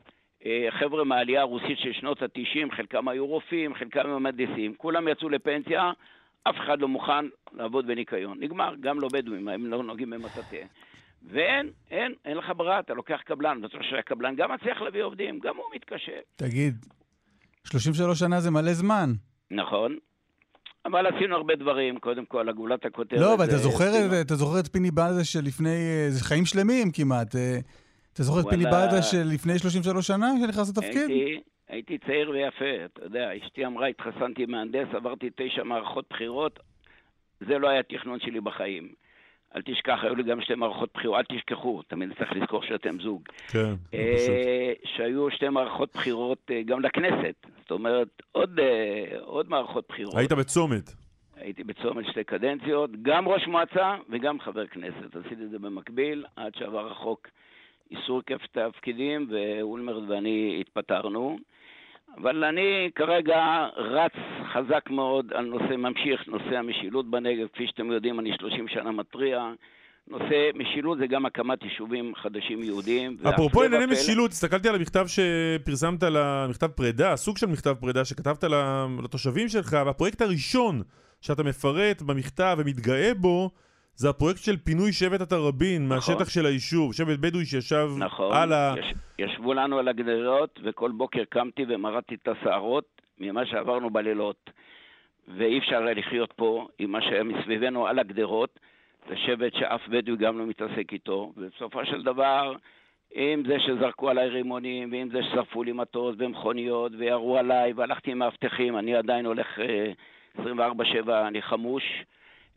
אה, 0.46 0.68
חבר'ה 0.70 1.04
מהעלייה 1.04 1.42
הרוסית 1.42 1.80
של 1.80 1.94
שנות 1.94 2.22
ה-90, 2.22 2.76
חלקם 2.76 3.08
היו 3.08 3.28
רופאים, 3.28 3.74
חלקם 3.74 4.06
היו 4.06 4.20
מהנדסים, 4.20 4.74
כולם 4.78 5.08
יצאו 5.08 5.30
לפנסיה, 5.30 5.92
אף 6.44 6.56
אחד 6.66 6.80
לא 6.80 6.88
מוכן 6.88 7.26
לעבוד 7.54 7.88
בניקיון. 7.88 8.38
נגמר, 8.40 8.76
גם 8.80 9.00
לא 9.00 9.08
בדואים, 9.14 9.48
הם 9.48 9.66
לא 9.66 9.84
נוגעים 9.84 10.10
במטאטא. 10.10 10.64
ואין, 11.30 11.70
אין, 11.92 12.14
אין 12.26 12.38
לך 12.38 12.52
ברירה, 12.58 12.80
אתה 12.80 12.94
לוקח 12.94 13.20
קבלן, 13.26 13.62
בטוח 13.62 13.82
שהקבלן 13.82 14.36
גם 14.36 14.52
מצליח 14.52 14.82
להביא 14.82 15.04
עובדים, 15.04 15.40
גם 15.40 15.56
הוא 15.58 15.66
מתקשה. 15.76 16.20
תגיד, 16.36 16.86
33 17.64 18.20
שנה 18.20 18.40
זה 18.40 18.52
מלא 18.52 18.74
זמן. 18.74 19.14
נכון. 19.52 19.98
אבל 20.86 21.08
עשינו 21.08 21.36
הרבה 21.36 21.56
דברים, 21.56 22.00
קודם 22.00 22.26
כל, 22.26 22.50
הגולת 22.50 22.86
הכותרת... 22.86 23.20
לא, 23.20 23.34
אבל 23.34 23.46
אתה 23.46 23.58
זוכר, 23.58 24.22
אתה 24.22 24.36
זוכר 24.36 24.60
את 24.60 24.68
פיני 24.68 24.92
בלדה 24.92 25.24
שלפני, 25.24 25.70
אה, 25.70 26.06
זה 26.10 26.24
חיים 26.24 26.46
שלמים 26.46 26.92
כמעט. 26.92 27.36
אה, 27.36 27.60
אתה 28.14 28.24
זוכר 28.24 28.40
את 28.40 28.46
פיני. 28.50 28.64
בלדה 28.64 29.02
שלפני 29.02 29.60
33 29.60 30.08
שנה 30.08 30.32
שנכנס 30.42 30.70
לתפקיד? 30.70 31.10
הייתי, 31.10 31.42
הייתי 31.72 31.98
צעיר 31.98 32.30
ויפה, 32.30 32.86
אתה 32.86 33.04
יודע, 33.04 33.30
אשתי 33.38 33.66
אמרה, 33.66 33.88
התחסנתי 33.88 34.46
מהנדס, 34.46 34.88
עברתי 34.94 35.30
תשע 35.36 35.64
מערכות 35.64 36.06
בחירות, 36.10 36.60
זה 37.40 37.60
לא 37.60 37.70
היה 37.70 37.80
התכנון 37.80 38.20
שלי 38.20 38.42
בחיים. 38.42 38.90
אל 39.56 39.62
תשכח, 39.62 40.00
היו 40.04 40.16
לי 40.16 40.24
גם 40.24 40.42
שתי 40.42 40.56
מערכות 40.56 40.90
בחירות, 40.94 41.18
אל 41.18 41.38
תשכחו, 41.38 41.82
תמיד 41.88 42.14
צריך 42.18 42.32
לזכור 42.32 42.64
שאתם 42.64 43.00
זוג. 43.00 43.22
כן. 43.48 43.74
אה, 43.94 44.74
שהיו 44.84 45.32
שתי 45.32 45.50
מערכות 45.50 45.94
בחירות 45.94 46.52
אה, 46.52 46.62
גם 46.64 46.82
לכנסת, 46.82 47.36
זאת 47.62 47.72
אומרת, 47.72 48.08
עוד, 48.32 48.60
אה, 48.60 49.20
עוד 49.20 49.50
מערכות 49.50 49.86
בחירות. 49.90 50.16
היית 50.16 50.32
בצומת. 50.32 50.92
הייתי 51.36 51.64
בצומת 51.64 52.06
שתי 52.06 52.24
קדנציות, 52.24 53.02
גם 53.02 53.28
ראש 53.28 53.48
מועצה 53.48 53.96
וגם 54.10 54.40
חבר 54.40 54.68
כנסת. 54.68 55.16
עשיתי 55.16 55.44
את 55.44 55.50
זה 55.50 55.60
במקביל, 55.60 56.26
עד 56.36 56.56
שעבר 56.56 56.92
החוק 56.92 57.28
איסור 57.92 58.22
כיף 58.22 58.42
תפקידים, 58.52 59.28
ואולמרט 59.32 60.04
ואני 60.10 60.58
התפטרנו. 60.62 61.38
אבל 62.18 62.44
אני 62.44 62.90
כרגע 62.96 63.68
רץ 63.76 64.12
חזק 64.54 64.90
מאוד 64.90 65.34
על 65.34 65.46
נושא, 65.46 65.76
ממשיך 65.76 66.28
נושא 66.28 66.58
המשילות 66.58 67.12
בנגב. 67.12 67.48
כפי 67.54 67.68
שאתם 67.68 67.92
יודעים, 67.92 68.20
אני 68.20 68.32
30 68.40 68.68
שנה 68.68 68.92
מתריע. 68.92 69.52
נושא 70.08 70.50
משילות 70.56 70.98
זה 70.98 71.08
גם 71.08 71.26
הקמת 71.26 71.64
יישובים 71.64 72.14
חדשים 72.16 72.64
יהודיים. 72.64 73.18
אפרופו 73.30 73.64
ענייני 73.64 73.86
משילות, 73.86 74.32
הסתכלתי 74.32 74.70
על 74.70 74.76
המכתב 74.76 75.06
שפרסמת, 75.08 76.04
למכתב 76.04 76.68
פרידה, 76.68 77.16
סוג 77.16 77.38
של 77.38 77.48
מכתב 77.48 77.74
פרידה 77.80 78.06
שכתבת 78.06 78.44
לתושבים 79.04 79.50
שלך, 79.50 79.78
והפרויקט 79.86 80.22
הראשון 80.22 80.82
שאתה 81.22 81.44
מפרט 81.44 82.02
במכתב 82.02 82.58
ומתגאה 82.60 83.14
בו, 83.14 83.50
זה 83.96 84.10
הפרויקט 84.10 84.40
של 84.40 84.58
פינוי 84.58 84.94
שבט 84.94 85.22
התראבין 85.22 85.88
מהשטח 85.88 86.30
של 86.30 86.46
היישוב, 86.46 86.94
שבט 86.94 87.20
בדואי 87.20 87.46
שישב 87.46 87.90
נכון, 87.98 88.36
על 88.36 88.54
ה... 88.54 88.74
יש, 88.80 88.94
ישבו 89.20 89.54
לנו 89.54 89.80
על 89.80 89.88
הגדרות, 89.88 90.60
וכל 90.64 90.92
בוקר 90.92 91.24
קמתי 91.30 91.66
ומרדתי 91.68 92.16
את 92.16 92.28
השערות 92.28 93.02
ממה 93.20 93.46
שעברנו 93.46 93.90
בלילות. 93.90 94.50
ואי 95.38 95.60
אפשר 95.60 95.84
היה 95.84 95.94
לחיות 95.94 96.34
פה 96.36 96.68
עם 96.80 96.92
מה 96.92 97.02
שהיה 97.02 97.24
מסביבנו 97.24 97.88
על 97.88 98.00
הגדרות. 98.00 98.60
זה 99.10 99.18
שבט 99.18 99.54
שאף 99.54 99.82
בדואי 99.88 100.18
גם 100.18 100.40
לא 100.40 100.46
מתעסק 100.46 100.94
איתו, 100.94 101.34
ובסופו 101.38 101.86
של 101.86 102.04
דבר, 102.04 102.56
עם 103.14 103.44
זה 103.48 103.60
שזרקו 103.60 104.10
עליי 104.10 104.30
רימונים, 104.30 104.92
ועם 104.92 105.10
זה 105.10 105.24
ששרפו 105.24 105.64
לי 105.64 105.72
מטוס 105.72 106.16
ומכוניות, 106.20 106.92
וירו 106.98 107.38
עליי, 107.38 107.74
והלכתי 107.74 108.12
עם 108.12 108.18
מאבטחים, 108.18 108.78
אני 108.78 108.96
עדיין 108.96 109.26
הולך 109.26 109.48
אה, 109.60 109.92
24-7, 110.38 111.12
אני 111.28 111.42
חמוש. 111.42 111.84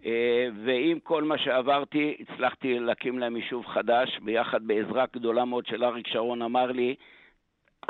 אה, 0.07 0.49
ועם 0.65 0.99
כל 1.01 1.23
מה 1.23 1.39
שעברתי, 1.39 2.17
הצלחתי 2.21 2.79
להקים 2.79 3.19
להם 3.19 3.37
יישוב 3.37 3.67
חדש, 3.67 4.19
ביחד 4.19 4.67
בעזרה 4.67 5.05
גדולה 5.13 5.45
מאוד 5.45 5.67
של 5.67 5.85
אריק 5.85 6.07
שרון 6.07 6.43
אמר 6.43 6.73
לי, 6.73 6.95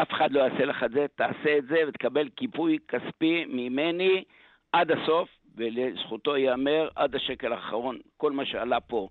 אף 0.02 0.12
אחד 0.12 0.32
לא 0.32 0.40
יעשה 0.40 0.64
לך 0.64 0.84
את 0.84 0.90
זה, 0.90 1.06
תעשה 1.14 1.58
את 1.58 1.66
זה 1.66 1.76
ותקבל 1.88 2.28
קיפוי 2.28 2.78
כספי 2.88 3.44
ממני 3.48 4.24
עד 4.72 4.90
הסוף, 4.90 5.28
ולזכותו 5.56 6.36
ייאמר, 6.36 6.88
עד 6.96 7.14
השקל 7.14 7.52
האחרון, 7.52 7.98
כל 8.16 8.32
מה 8.32 8.44
שעלה 8.44 8.80
פה 8.80 9.08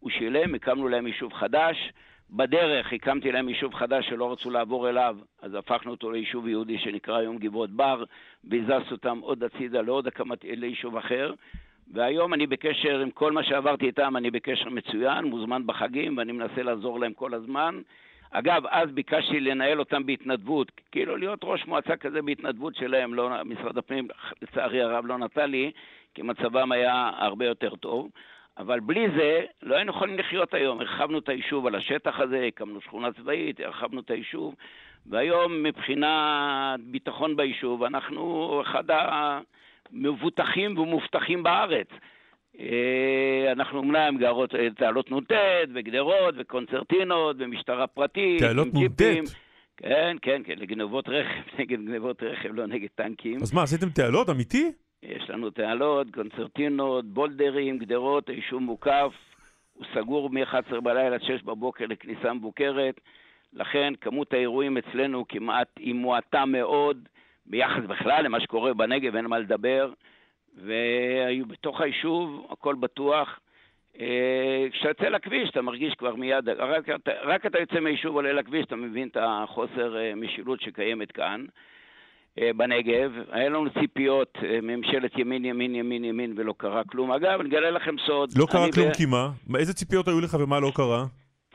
הוא 0.00 0.10
שילם, 0.10 0.54
הקמנו 0.54 0.88
להם 0.88 1.06
יישוב 1.06 1.32
חדש. 1.32 1.92
בדרך 2.30 2.92
הקמתי 2.92 3.32
להם 3.32 3.48
יישוב 3.48 3.74
חדש 3.74 4.08
שלא 4.08 4.32
רצו 4.32 4.50
לעבור 4.50 4.88
אליו, 4.88 5.16
אז 5.42 5.54
הפכנו 5.54 5.90
אותו 5.90 6.10
ליישוב 6.10 6.48
יהודי 6.48 6.78
שנקרא 6.78 7.16
היום 7.16 7.38
גבעות 7.38 7.70
בר, 7.70 8.04
והזזנו 8.44 8.90
אותם 8.90 9.18
עוד 9.18 9.44
הצידה 9.44 9.80
לעוד 9.80 10.06
הקמת, 10.06 10.44
ליישוב 10.44 10.96
אחר. 10.96 11.34
והיום 11.92 12.34
אני 12.34 12.46
בקשר 12.46 13.00
עם 13.00 13.10
כל 13.10 13.32
מה 13.32 13.42
שעברתי 13.42 13.86
איתם, 13.86 14.16
אני 14.16 14.30
בקשר 14.30 14.68
מצוין, 14.68 15.24
מוזמן 15.24 15.66
בחגים, 15.66 16.18
ואני 16.18 16.32
מנסה 16.32 16.62
לעזור 16.62 17.00
להם 17.00 17.12
כל 17.12 17.34
הזמן. 17.34 17.80
אגב, 18.30 18.62
אז 18.70 18.90
ביקשתי 18.90 19.40
לנהל 19.40 19.78
אותם 19.78 20.06
בהתנדבות, 20.06 20.72
כאילו 20.92 21.16
להיות 21.16 21.40
ראש 21.42 21.66
מועצה 21.66 21.96
כזה 21.96 22.22
בהתנדבות 22.22 22.74
שלהם, 22.74 23.14
לא, 23.14 23.30
משרד 23.44 23.78
הפנים 23.78 24.08
לצערי 24.42 24.82
הרב 24.82 25.06
לא 25.06 25.18
נתן 25.18 25.50
לי, 25.50 25.70
כי 26.14 26.22
מצבם 26.22 26.72
היה 26.72 27.10
הרבה 27.16 27.46
יותר 27.46 27.76
טוב. 27.76 28.10
אבל 28.58 28.80
בלי 28.80 29.06
זה 29.16 29.44
לא 29.62 29.76
היינו 29.76 29.90
יכולים 29.90 30.18
לחיות 30.18 30.54
היום. 30.54 30.80
הרחבנו 30.80 31.18
את 31.18 31.28
היישוב 31.28 31.66
על 31.66 31.74
השטח 31.74 32.20
הזה, 32.20 32.44
הקמנו 32.48 32.80
שכונה 32.80 33.12
צבאית, 33.12 33.60
הרחבנו 33.60 34.00
את 34.00 34.10
היישוב, 34.10 34.54
והיום 35.06 35.62
מבחינת 35.62 36.80
ביטחון 36.80 37.36
ביישוב, 37.36 37.82
אנחנו 37.82 38.60
אחד 38.62 38.84
המבוטחים 39.92 40.78
ומובטחים 40.78 41.42
בארץ. 41.42 41.88
אה, 42.60 43.52
אנחנו 43.52 43.78
אומנם 43.78 44.16
גרות 44.18 44.54
אה, 44.54 44.68
תעלות 44.76 45.10
נ"ט 45.10 45.32
וגדרות 45.74 46.34
וקונצרטינות 46.38 47.36
ומשטרה 47.38 47.86
פרטית. 47.86 48.40
תעלות 48.40 48.68
נ"ט? 48.74 49.02
כן, 49.76 50.16
כן, 50.22 50.42
כן, 50.44 50.54
לגנבות 50.56 51.08
רכב, 51.08 51.42
נגד 51.58 51.78
גנבות 51.78 52.22
רכב, 52.22 52.48
לא 52.54 52.66
נגד 52.66 52.88
טנקים. 52.94 53.42
אז 53.42 53.52
מה, 53.54 53.62
עשיתם 53.62 53.90
תעלות? 53.90 54.30
אמיתי? 54.30 54.72
יש 55.02 55.30
לנו 55.30 55.50
תעלות, 55.50 56.06
קונצרטינות, 56.14 57.04
בולדרים, 57.04 57.78
גדרות, 57.78 58.28
היישוב 58.28 58.62
מוקף, 58.62 59.12
הוא 59.72 59.84
סגור 59.94 60.30
מ-11 60.30 60.80
בלילה 60.80 61.14
עד 61.14 61.22
6 61.22 61.42
בבוקר 61.42 61.84
לכניסה 61.88 62.32
מבוקרת, 62.32 63.00
לכן 63.52 63.92
כמות 64.00 64.32
האירועים 64.32 64.76
אצלנו 64.76 65.24
כמעט 65.28 65.68
היא 65.78 65.94
מועטה 65.94 66.44
מאוד, 66.44 67.08
ביחס 67.46 67.82
בכלל 67.88 68.24
למה 68.24 68.40
שקורה 68.40 68.74
בנגב, 68.74 69.16
אין 69.16 69.26
מה 69.26 69.38
לדבר, 69.38 69.90
והיו 70.56 71.46
בתוך 71.46 71.80
היישוב, 71.80 72.46
הכל 72.50 72.74
בטוח. 72.74 73.40
אה, 74.00 74.66
כשאתה 74.72 74.88
יוצא 74.88 75.08
לכביש, 75.08 75.50
אתה 75.50 75.62
מרגיש 75.62 75.94
כבר 75.94 76.14
מיד, 76.14 76.48
רק, 76.48 76.88
רק 77.24 77.46
אתה 77.46 77.58
יוצא 77.58 77.80
מהיישוב 77.80 78.14
עולה 78.14 78.32
לכביש, 78.32 78.66
אתה 78.66 78.76
מבין 78.76 79.08
את 79.08 79.16
החוסר 79.20 79.96
אה, 79.96 80.14
משילות 80.14 80.60
שקיימת 80.60 81.12
כאן. 81.12 81.44
אה, 82.38 82.50
בנגב, 82.56 83.12
היה 83.30 83.48
לנו 83.48 83.70
ציפיות 83.80 84.38
ממשלת 84.62 85.18
ימין, 85.18 85.44
ימין, 85.44 85.74
ימין, 85.74 86.04
ימין, 86.04 86.34
ולא 86.36 86.54
קרה 86.56 86.82
כלום. 86.84 87.12
אגב, 87.12 87.40
אני 87.40 87.48
אגלה 87.48 87.70
לכם 87.70 87.94
סוד. 88.06 88.30
לא 88.36 88.46
קרה 88.50 88.72
כלום 88.72 88.88
ב... 88.88 88.92
כי 88.92 89.06
מה? 89.06 89.28
איזה 89.58 89.74
ציפיות 89.74 90.08
היו 90.08 90.20
לך 90.20 90.36
ומה 90.40 90.60
לא 90.60 90.72
קרה? 90.74 91.04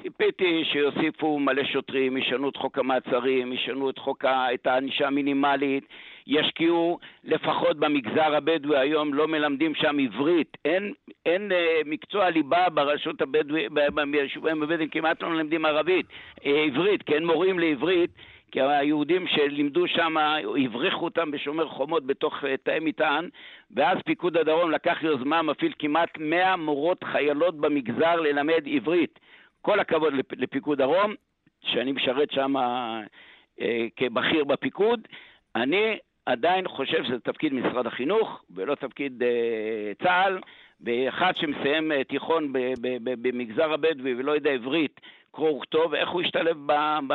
ציפיתי 0.02 0.64
שיוסיפו 0.66 1.39
מלא 1.39 1.64
שוטרים, 1.64 2.18
ישנו 2.18 2.50
את 2.50 2.58
חוק 2.58 2.78
המעצרים, 2.78 3.54
ישנו 3.54 3.89
את 3.89 3.97
חוק 3.97 4.26
ה... 4.26 4.54
את 4.54 4.68
הענישה 4.68 5.08
המינימלית, 5.08 5.84
ישקיעו 6.28 7.00
לפחות 7.24 7.78
במגזר 7.78 8.36
הבדואי, 8.36 8.80
היום 8.80 9.14
לא 9.14 9.28
מלמדים 9.28 9.76
שם 9.76 9.97
עברית. 10.00 10.58
אין, 10.66 10.93
אין 11.26 11.52
אה, 11.52 11.82
מקצוע 11.86 12.30
ליבה 12.30 12.70
ברשות 12.70 13.22
הבדואית, 13.22 13.72
ביישובים 14.12 14.64
הבדואים 14.64 14.89
כמעט 14.89 15.22
לא 15.22 15.30
מלמדים 15.30 15.66
ערבית, 15.66 16.06
אה, 16.45 16.64
עברית, 16.64 17.04
כי 17.04 17.14
אין 17.14 17.26
מורים 17.26 17.60
לעברית. 17.60 18.12
כי 18.52 18.62
היהודים 18.62 19.28
שלימדו 19.28 19.88
שם, 19.88 20.18
הבריחו 20.66 21.06
אותם 21.06 21.32
בשומר 21.32 21.68
חומות 21.68 22.06
בתוך 22.06 22.43
אה, 22.43 22.58
תאי 22.58 22.80
מטען, 22.82 23.30
ואז 23.72 23.97
פיקוד 24.06 24.38
הדרום 24.38 24.72
לקח 24.72 24.97
יוזמה, 25.04 25.41
מפעיל 25.41 25.74
כמעט 25.80 26.18
100 26.20 26.56
מורות 26.56 27.04
חיילות 27.04 27.56
במגזר 27.56 28.16
ללמד 28.16 28.64
עברית. 28.66 29.20
כל 29.62 29.80
הכבוד 29.80 30.14
לפיקוד 30.38 30.78
דרום, 30.78 31.14
שאני 31.62 31.91
משרת 31.91 32.32
שם 32.32 32.57
אה, 32.57 33.88
כבכיר 33.95 34.43
בפיקוד. 34.43 35.07
אני 35.55 35.97
עדיין 36.26 36.68
חושב 36.68 37.03
שזה 37.03 37.20
תפקיד 37.20 37.53
משרד 37.53 37.88
החינוך 37.88 38.43
ולא 38.55 38.76
תפקיד 38.76 39.24
אה, 39.24 39.91
צה"ל. 40.03 40.39
ואחד 40.82 41.36
שמסיים 41.36 41.91
אה, 41.91 42.03
תיכון 42.03 42.53
במגזר 43.01 43.74
הבדואי 43.74 44.14
ולא 44.14 44.32
יודע 44.32 44.51
עברית, 44.51 45.01
קרוא 45.32 45.57
וכתוב, 45.57 45.93
איך 45.93 46.10
הוא 46.10 46.22
ישתלב 46.22 46.57
ב, 46.66 46.74
ב, 47.07 47.14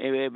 אה, 0.00 0.26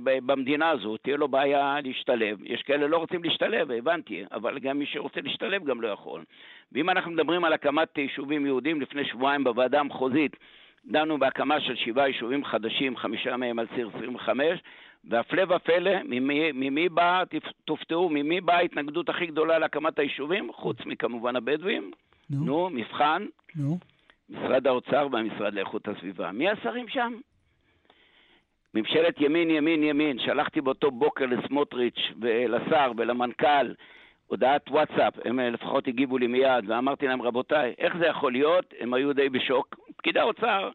במדינה 0.00 0.68
הזו, 0.68 0.96
תהיה 0.96 1.16
לו 1.16 1.28
בעיה 1.28 1.76
להשתלב. 1.84 2.38
יש 2.44 2.62
כאלה 2.62 2.86
לא 2.86 2.96
רוצים 2.96 3.24
להשתלב, 3.24 3.70
הבנתי, 3.70 4.24
אבל 4.32 4.58
גם 4.58 4.78
מי 4.78 4.86
שרוצה 4.86 5.20
להשתלב 5.20 5.64
גם 5.64 5.80
לא 5.80 5.88
יכול. 5.88 6.24
ואם 6.72 6.90
אנחנו 6.90 7.10
מדברים 7.10 7.44
על 7.44 7.52
הקמת 7.52 7.98
יישובים 7.98 8.46
יהודים 8.46 8.80
לפני 8.80 9.04
שבועיים 9.04 9.44
בוועדה 9.44 9.80
המחוזית, 9.80 10.36
דנו 10.84 11.18
בהקמה 11.18 11.60
של 11.60 11.76
שבעה 11.76 12.08
יישובים 12.08 12.44
חדשים, 12.44 12.96
חמישה 12.96 13.36
מהם 13.36 13.58
על 13.58 13.66
ציר 13.74 13.90
25, 13.96 14.60
והפלא 15.04 15.54
ופלא, 15.54 16.02
ממי, 16.04 16.52
ממי 16.52 16.88
בא, 16.88 17.22
תופתעו, 17.64 18.08
ממי 18.08 18.40
באה 18.40 18.56
ההתנגדות 18.56 19.08
הכי 19.08 19.26
גדולה 19.26 19.58
להקמת 19.58 19.98
היישובים? 19.98 20.52
חוץ 20.52 20.76
מכמובן 20.86 21.36
הבדואים. 21.36 21.90
נו, 22.30 22.44
נו 22.44 22.70
מבחן. 22.70 23.26
נו. 23.56 23.78
משרד 24.30 24.66
האוצר 24.66 25.08
והמשרד 25.12 25.54
לאיכות 25.54 25.88
הסביבה. 25.88 26.32
מי 26.32 26.50
השרים 26.50 26.88
שם? 26.88 27.14
ממשלת 28.74 29.20
ימין, 29.20 29.50
ימין, 29.50 29.82
ימין. 29.82 30.18
שלחתי 30.18 30.60
באותו 30.60 30.90
בוקר 30.90 31.26
לסמוטריץ' 31.26 32.00
ולשר 32.20 32.92
ולמנכ"ל 32.96 33.72
הודעת 34.30 34.70
וואטסאפ, 34.70 35.14
הם 35.24 35.40
לפחות 35.40 35.88
הגיבו 35.88 36.18
לי 36.18 36.26
מיד, 36.26 36.64
ואמרתי 36.70 37.06
להם, 37.06 37.22
רבותיי, 37.22 37.74
איך 37.78 37.96
זה 37.96 38.06
יכול 38.06 38.32
להיות? 38.32 38.74
הם 38.80 38.94
היו 38.94 39.12
די 39.12 39.28
בשוק. 39.28 39.76
פקידי 39.96 40.20
האוצר, 40.20 40.70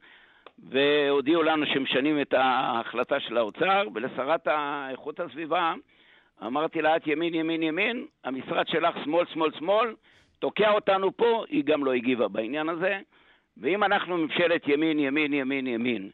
והודיעו 0.70 1.44
לנו 1.44 1.66
שמשנים 1.66 2.22
את 2.22 2.34
ההחלטה 2.34 3.20
של 3.20 3.38
האוצר, 3.38 3.84
ולשרת 3.94 4.48
איכות 4.92 5.20
הסביבה 5.20 5.74
אמרתי 6.46 6.82
לה, 6.82 6.96
את 6.96 7.08
ימין, 7.08 7.34
ימין, 7.34 7.64
ימין, 7.64 8.06
המשרד 8.24 8.68
שלך 8.68 8.96
שמאל, 9.04 9.26
שמאל, 9.34 9.52
שמאל, 9.60 9.96
תוקע 10.40 10.72
אותנו 10.72 11.18
פה, 11.18 11.44
היא 11.50 11.64
גם 11.64 11.86
לא 11.86 11.94
הגיבה 11.94 12.28
בעניין 12.28 12.70
הזה. 12.70 13.00
ואם 13.58 13.84
אנחנו 13.84 14.18
ממשלת 14.18 14.68
ימין, 14.68 15.00
ימין, 15.00 15.34
ימין, 15.34 15.68
ימין, 15.68 16.10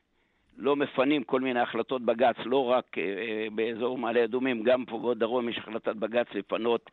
לא 0.58 0.76
מפנים 0.76 1.24
כל 1.24 1.41
מיני 1.41 1.60
החלטות 1.60 2.02
בג"ץ, 2.02 2.36
לא 2.45 2.66
רק 2.66 2.97
אה, 2.97 3.04
אה 3.04 3.47
באזור 3.56 3.97
מעלה 3.97 4.24
אדומים, 4.24 4.64
גם 4.64 4.86
פה 4.86 4.99
בדרום 4.99 5.49
יש 5.49 5.58
החלטת 5.58 5.95
בג"ץ 5.95 6.28
לפנות 6.34 6.89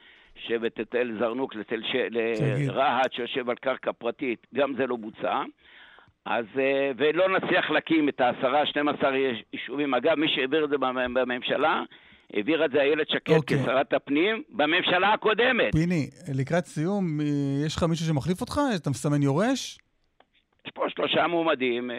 שבט 0.46 0.80
את 0.80 0.94
אל 0.94 1.16
זרנוק 1.18 1.54
לתל 1.54 1.82
ש... 1.82 1.94
לרהט 2.10 3.12
שיושב 3.12 3.50
על 3.50 3.56
קרקע 3.56 3.92
פרטית, 3.92 4.46
גם 4.54 4.74
זה 4.76 4.86
לא 4.86 4.96
בוצע. 4.96 5.42
אז, 6.24 6.44
אה, 6.58 6.90
ולא 6.96 7.38
נצליח 7.38 7.70
להקים 7.70 8.08
את 8.08 8.20
העשרה, 8.20 8.66
12 8.66 9.10
יישובים. 9.52 9.94
אגב, 9.94 10.14
מי 10.14 10.26
שהעביר 10.28 10.64
את 10.64 10.70
זה 10.70 10.78
בממשלה, 10.78 11.82
העביר 12.34 12.64
את 12.64 12.70
זה 12.70 12.80
איילת 12.80 13.08
שקד 13.08 13.32
okay. 13.32 13.36
אוקיי. 13.36 13.62
כשרת 13.62 13.92
הפנים 13.92 14.42
בממשלה 14.50 15.12
הקודמת. 15.12 15.72
פיני, 15.72 16.10
לקראת 16.34 16.66
סיום, 16.66 17.20
אה, 17.20 17.26
יש 17.66 17.76
לך 17.76 17.82
מישהו 17.82 18.06
שמחליף 18.06 18.40
אותך? 18.40 18.60
אתה 18.76 18.90
מסמן 18.90 19.22
יורש? 19.22 19.78
יש 20.68 20.72
פה 20.74 20.84
שלושה 20.88 21.26
מועמדים. 21.26 21.90
אה, 21.90 21.96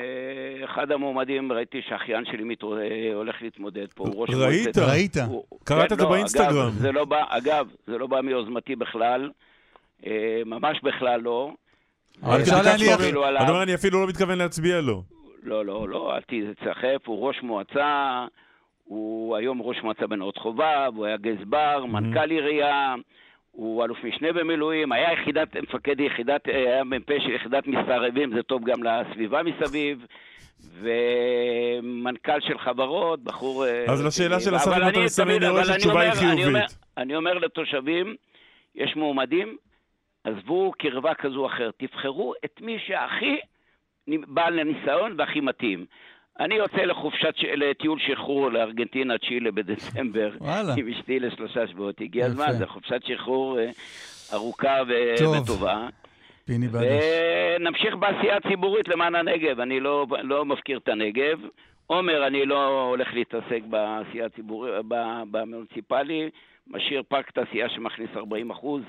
אחד 0.66 0.92
המועמדים, 0.92 1.52
ראיתי 1.52 1.82
שאחיין 1.90 2.26
שלי 2.26 2.44
מתרוא... 2.44 2.80
הולך 3.14 3.36
להתמודד 3.42 3.88
פה. 3.96 4.06
ראית? 4.30 4.78
ראית. 4.78 5.18
קראת 5.64 5.92
את 5.92 6.00
זה 6.00 6.06
באינסטגרם. 6.06 6.48
אגב, 6.48 6.74
זה 6.74 6.92
לא 6.92 7.06
בא, 7.06 7.24
אגב, 7.30 7.68
זה 7.88 7.98
לא 7.98 8.08
בא 8.08 8.22
מיוזמתי 8.22 8.76
בכלל. 8.76 9.30
ממש 10.46 10.82
בכלל 10.84 11.22
לא. 11.22 11.52
אני 13.64 13.76
אפילו 13.76 14.02
לא 14.02 14.08
מתכוון 14.08 14.38
להצביע 14.38 14.82
לו. 14.82 15.04
לא, 15.44 15.66
לא, 15.66 15.90
לא, 15.90 16.16
אל 16.16 16.22
תצחף, 16.22 17.06
הוא 17.06 17.28
ראש 17.28 17.40
מועצה, 17.44 18.26
הוא 18.84 19.36
היום 19.36 19.62
ראש 19.62 19.78
מועצה 19.84 20.08
בנאות 20.08 20.38
חובב, 20.38 20.92
הוא 20.96 21.06
היה 21.06 21.18
גזבר, 21.18 21.86
מנכ"ל 21.86 22.30
עירייה, 22.30 22.96
הוא 23.60 23.86
אלוף 23.86 24.04
משנה 24.04 24.34
במילואים, 24.34 24.92
היה 24.92 25.14
יחידת, 25.14 25.56
מפקד 25.58 26.00
יחידת, 26.00 26.48
היה 26.48 26.84
מ"פ 26.84 27.10
של 27.20 27.32
יחידת 27.32 27.68
מסתערבים, 27.68 28.36
זה 28.36 28.44
טוב 28.44 28.64
גם 28.66 28.84
לסביבה 28.84 29.42
מסביב. 29.44 30.06
ומנכ"ל 30.82 32.42
של 32.42 32.60
חברות, 32.60 33.24
בחור... 33.24 33.66
אז 33.88 34.06
לשאלה 34.06 34.40
של 34.40 34.56
השר, 34.56 34.72
אם 34.84 34.90
אתה 34.90 35.00
מסמן, 35.00 35.32
אני 35.32 35.50
רואה 35.50 35.66
שהתשובה 35.66 36.02
היא 36.02 36.12
חיובית. 36.12 36.64
אני 36.98 37.16
אומר 37.16 37.34
לתושבים, 37.34 38.16
יש 38.76 38.96
מועמדים, 38.96 39.58
עזבו 40.24 40.72
קרבה 40.78 41.14
כזו 41.14 41.40
או 41.40 41.48
אחרת, 41.48 41.74
תבחרו 41.78 42.34
את 42.46 42.62
מי 42.62 42.78
שהכי 42.88 43.38
בעל 44.08 44.60
הניסיון 44.60 45.16
והכי 45.18 45.40
מתאים. 45.40 45.86
אני 46.40 46.56
יוצא 46.56 46.78
לחופשת, 46.82 47.34
לטיול 47.56 48.00
שחרור 48.00 48.52
לארגנטינה, 48.52 49.18
צ'ילה 49.18 49.52
בדצמבר, 49.52 50.32
עם 50.78 50.88
אשתי 50.88 51.20
לשלושה 51.20 51.68
שבועות. 51.68 52.02
הגיע 52.02 52.26
הזמן, 52.26 52.52
זו 52.52 52.68
חופשת 52.68 53.02
שחרור 53.06 53.60
אה, 53.60 53.70
ארוכה 54.34 54.82
ו- 54.88 55.18
טוב. 55.18 55.36
וטובה. 55.44 55.88
פיני 56.46 56.68
בדש. 56.68 57.04
ונמשיך 57.60 57.96
בעשייה 57.96 58.38
הציבורית 58.38 58.88
למען 58.88 59.16
הנגב. 59.16 59.60
אני 59.60 59.80
לא, 59.80 60.08
לא 60.22 60.46
מפקיר 60.46 60.78
את 60.78 60.88
הנגב. 60.88 61.40
עומר, 61.88 62.28
אני 62.28 62.46
לא 62.46 62.88
הולך 62.90 63.14
להתעסק 63.14 63.62
בעשייה 63.70 64.26
הציבורית, 64.26 64.74
במוניציפלי. 65.32 66.30
משאיר 66.68 67.04
פארק 67.08 67.32
תעשייה 67.32 67.70
שמכניס 67.70 68.10
40 68.16 68.50
אחוז. 68.52 68.82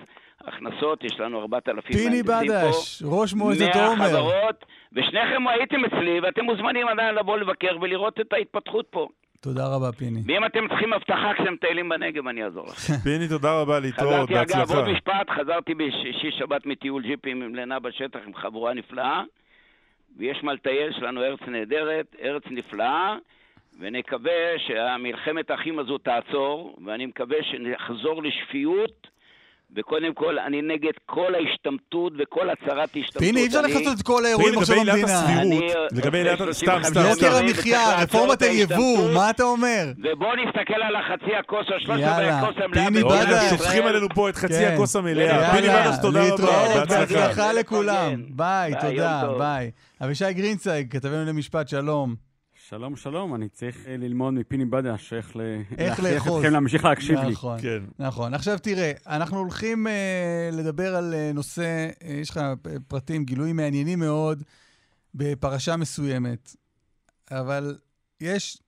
הכנסות, 0.47 1.05
יש 1.05 1.21
לנו 1.21 1.41
4,000 1.41 1.97
פיני 1.97 2.23
בדש, 2.23 3.03
ראש 3.05 3.35
מועצת 3.35 3.61
עומר. 3.75 3.95
100 3.95 4.09
חברות, 4.09 4.65
ושניכם 4.93 5.49
הייתם 5.49 5.85
אצלי, 5.85 6.21
ואתם 6.21 6.45
מוזמנים 6.45 6.89
עדיין 6.89 7.15
לבוא 7.15 7.39
לבקר 7.39 7.77
ולראות 7.81 8.21
את 8.21 8.33
ההתפתחות 8.33 8.87
פה. 8.91 9.09
תודה 9.41 9.63
רבה, 9.67 9.93
פיני. 9.93 10.21
ואם 10.27 10.47
אתם 10.47 10.69
צריכים 10.69 10.93
הבטחה 10.93 11.33
כשאתם 11.35 11.53
מטיילים 11.53 11.89
בנגב, 11.89 12.27
אני 12.27 12.45
אעזור 12.45 12.67
לכם. 12.67 12.93
פיני, 13.05 13.29
תודה 13.29 13.61
רבה, 13.61 13.81
להתראות, 13.81 14.31
בהצלחה. 14.31 14.45
חזרתי, 14.45 14.73
אגב, 14.73 14.77
עוד 14.77 14.89
משפט, 14.89 15.31
חזרתי 15.31 15.75
בשישי 15.75 16.31
שבת 16.39 16.67
מטיול 16.67 17.03
ג'יפים 17.03 17.43
עם 17.43 17.55
לינה 17.55 17.79
בשטח 17.79 18.19
עם 18.27 18.35
חבורה 18.35 18.75
נפלאה, 18.75 19.23
ויש 20.17 20.43
מה 20.43 20.53
לטייל, 20.53 20.91
יש 20.91 20.99
לנו 21.03 21.23
ארץ 21.23 21.41
נהדרת, 21.47 22.17
ארץ 22.23 22.43
נפלאה, 22.51 23.17
ונקווה 23.81 24.59
שהמלחמת 24.67 25.51
האחים 25.51 25.79
הזו 25.79 25.99
תעצור, 25.99 26.77
ואני 26.87 27.07
מקווה 27.07 27.37
שנחזור 27.43 28.23
לשפיות. 28.23 29.10
וקודם 29.77 30.15
כל, 30.15 30.39
אני 30.39 30.63
נגד 30.63 30.93
כל 31.07 31.35
ההשתמטות 31.35 32.13
וכל 32.19 32.51
הצהרת 32.51 32.89
השתמטות. 32.89 33.23
פיני, 33.23 33.41
אי 33.41 33.47
אפשר 33.47 33.63
לכסות 33.63 33.99
את 33.99 34.03
כל 34.03 34.25
האירועים 34.25 34.59
עכשיו 34.59 34.77
במדינה. 34.77 35.25
לגבי 35.93 36.19
עילת 36.19 36.41
הסבירות, 36.41 36.83
סתם, 36.85 36.91
סתם. 36.91 37.01
יוקר 37.11 37.37
המחיה, 37.37 38.03
רפורמת 38.03 38.43
היבוא, 38.43 39.11
מה 39.15 39.31
אתה 39.31 39.43
אומר? 39.43 39.85
ובוא 39.99 40.29
נסתכל 40.37 40.83
על 40.83 40.97
החצי 40.97 41.35
הכוס 41.41 41.67
או 41.75 41.81
שלושת 41.81 42.03
רבעי 42.05 42.29
הכוס 42.31 42.57
המלאה. 42.65 42.85
פיני 42.85 43.05
בדש. 43.05 43.51
שופכים 43.51 43.87
עלינו 43.87 44.07
פה 44.15 44.29
את 44.29 44.37
חצי 44.37 44.55
כן. 44.55 44.73
הכוס 44.75 44.97
המלאה. 44.97 45.53
פיני 45.55 45.69
בדש, 45.69 45.97
תודה 46.03 46.21
רבה, 46.35 46.85
בהצלחה 46.89 47.53
לכולם. 47.53 48.23
ביי, 48.29 48.73
תודה, 48.81 49.23
ביי. 49.39 49.71
אבישי 50.05 50.33
גרינצייג, 50.33 50.93
כתבנו 50.93 51.25
למשפט, 51.25 51.69
שלום. 51.69 52.30
שלום, 52.71 52.97
שלום, 52.97 53.35
אני 53.35 53.49
צריך 53.49 53.87
אה, 53.87 53.97
ללמוד 53.97 54.35
מפיני 54.35 54.65
בדש 54.65 55.13
איך 55.13 55.37
להכריח 55.37 56.27
אתכם 56.27 56.53
להמשיך 56.53 56.85
להקשיב 56.85 57.19
לי. 57.19 57.33
נכון, 57.33 57.61
כן. 57.61 57.83
נכון. 57.99 58.35
עכשיו 58.35 58.59
תראה, 58.59 58.93
אנחנו 59.07 59.39
הולכים 59.39 59.87
uh, 59.87 60.55
לדבר 60.55 60.97
על 60.97 61.15
uh, 61.15 61.35
נושא, 61.35 61.89
יש 62.21 62.31
לך 62.31 62.41
פרטים, 62.89 63.25
גילויים 63.25 63.57
מעניינים 63.57 63.99
מאוד 63.99 64.43
בפרשה 65.15 65.77
מסוימת, 65.77 66.57
אבל 67.31 67.79
יש, 68.21 68.59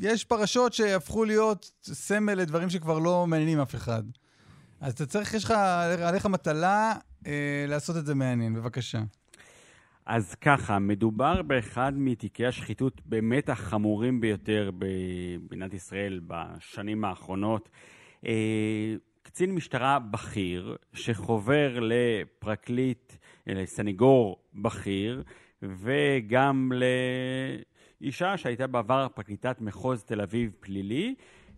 יש 0.00 0.24
פרשות 0.24 0.72
שהפכו 0.72 1.24
להיות 1.24 1.70
סמל 1.82 2.34
לדברים 2.34 2.70
שכבר 2.70 2.98
לא 2.98 3.26
מעניינים 3.26 3.60
אף 3.60 3.74
אחד. 3.74 4.02
אז 4.80 4.92
אתה 4.92 5.06
צריך, 5.06 5.34
יש 5.34 5.44
לך, 5.44 5.50
עליך 6.02 6.26
מטלה 6.26 6.94
אה, 7.26 7.64
לעשות 7.68 7.96
את 7.96 8.06
זה 8.06 8.14
מעניין, 8.14 8.54
בבקשה. 8.54 9.02
אז 10.06 10.34
ככה, 10.34 10.78
מדובר 10.78 11.42
באחד 11.42 11.92
מתיקי 11.96 12.46
השחיתות 12.46 13.00
באמת 13.06 13.48
החמורים 13.48 14.20
ביותר 14.20 14.70
במדינת 14.78 15.74
ישראל 15.74 16.20
בשנים 16.26 17.04
האחרונות. 17.04 17.68
אה, 18.26 18.94
קצין 19.22 19.54
משטרה 19.54 19.98
בכיר 19.98 20.76
שחובר 20.92 21.78
לפרקליט, 21.80 23.12
לסניגור 23.46 24.36
בכיר, 24.54 25.22
וגם 25.62 26.72
לאישה 28.00 28.36
שהייתה 28.36 28.66
בעבר 28.66 29.06
פרקליטת 29.14 29.60
מחוז 29.60 30.04
תל 30.04 30.20
אביב 30.20 30.52
פלילי, 30.60 31.14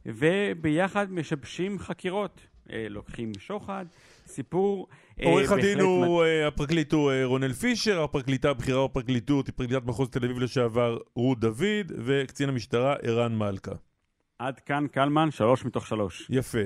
וביחד 0.07 1.13
משבשים 1.13 1.79
חקירות. 1.79 2.47
אה, 2.73 2.87
לוקחים 2.89 3.33
שוחד, 3.39 3.87
סיפור... 4.27 4.89
אה, 5.23 5.27
עורך 5.27 5.53
הדין 5.53 5.81
הוא, 5.81 6.23
מת... 6.23 6.27
אה, 6.27 6.49
הפרקליט 6.49 6.93
הוא 6.93 7.13
רונל 7.25 7.53
פישר, 7.53 8.03
הפרקליטה 8.03 8.51
הבכירה 8.51 8.89
בפרקליטות 8.89 9.47
היא 9.47 9.55
פרקליטת 9.57 9.87
מחוז 9.87 10.11
תל 10.11 10.25
אביב 10.25 10.39
לשעבר 10.39 10.99
רות 11.17 11.41
דוד, 11.41 11.93
וקצין 12.05 12.49
המשטרה 12.49 12.95
ערן 13.03 13.39
מלכה. 13.39 13.73
עד 14.39 14.61
כאן 14.61 14.87
קלמן, 14.93 15.31
שלוש 15.31 15.65
מתוך 15.65 15.87
שלוש. 15.87 16.27
יפה. 16.31 16.59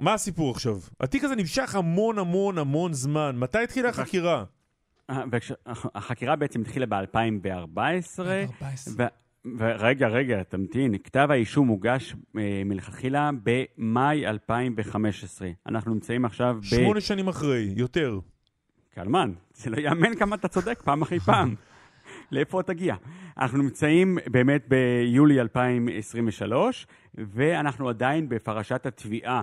מה 0.00 0.14
הסיפור 0.14 0.50
עכשיו? 0.50 0.78
התיק 1.00 1.24
הזה 1.24 1.36
נמשך 1.36 1.74
המון 1.74 2.18
המון 2.18 2.58
המון 2.58 2.92
זמן. 2.92 3.36
מתי 3.38 3.58
התחילה 3.58 3.88
החקירה? 3.88 4.44
החקירה 5.94 6.36
בעצם 6.36 6.60
התחילה 6.60 6.86
ב-2014. 6.86 8.20
רגע, 9.60 10.08
רגע, 10.08 10.42
תמתין. 10.42 10.98
כתב 10.98 11.28
האישום 11.30 11.68
הוגש 11.68 12.14
אה, 12.38 12.62
מלכתחילה 12.64 13.30
במאי 13.42 14.26
2015. 14.26 15.48
אנחנו 15.66 15.94
נמצאים 15.94 16.24
עכשיו 16.24 16.58
ב... 16.60 16.64
שמונה 16.64 17.00
שנים 17.00 17.28
אחרי, 17.28 17.72
יותר. 17.76 18.18
קלמן, 18.94 19.32
זה 19.54 19.70
לא 19.70 19.76
יאמן 19.76 20.14
כמה 20.14 20.36
אתה 20.36 20.48
צודק 20.48 20.82
פעם 20.84 21.02
אחרי 21.02 21.20
פעם. 21.20 21.54
לאיפה 22.32 22.62
תגיע? 22.62 22.96
אנחנו 23.38 23.58
נמצאים 23.58 24.18
באמת 24.26 24.68
ביולי 24.68 25.40
2023, 25.40 26.86
ואנחנו 27.14 27.88
עדיין 27.88 28.28
בפרשת 28.28 28.86
התביעה. 28.86 29.42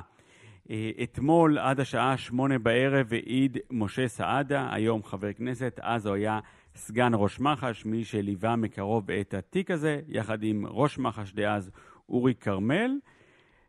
אה, 0.69 0.91
אתמול 1.03 1.57
עד 1.57 1.79
השעה 1.79 2.17
שמונה 2.17 2.59
בערב 2.59 3.13
העיד 3.13 3.57
משה 3.71 4.07
סעדה, 4.07 4.69
היום 4.71 5.03
חבר 5.03 5.33
כנסת, 5.33 5.79
אז 5.83 6.05
הוא 6.05 6.15
היה 6.15 6.39
סגן 6.75 7.11
ראש 7.15 7.39
מח"ש, 7.39 7.85
מי 7.85 8.03
שליווה 8.03 8.55
מקרוב 8.55 9.11
את 9.11 9.33
התיק 9.33 9.71
הזה, 9.71 10.01
יחד 10.07 10.43
עם 10.43 10.65
ראש 10.67 10.99
מח"ש 10.99 11.33
דאז 11.33 11.71
אורי 12.09 12.33
כרמל. 12.35 12.91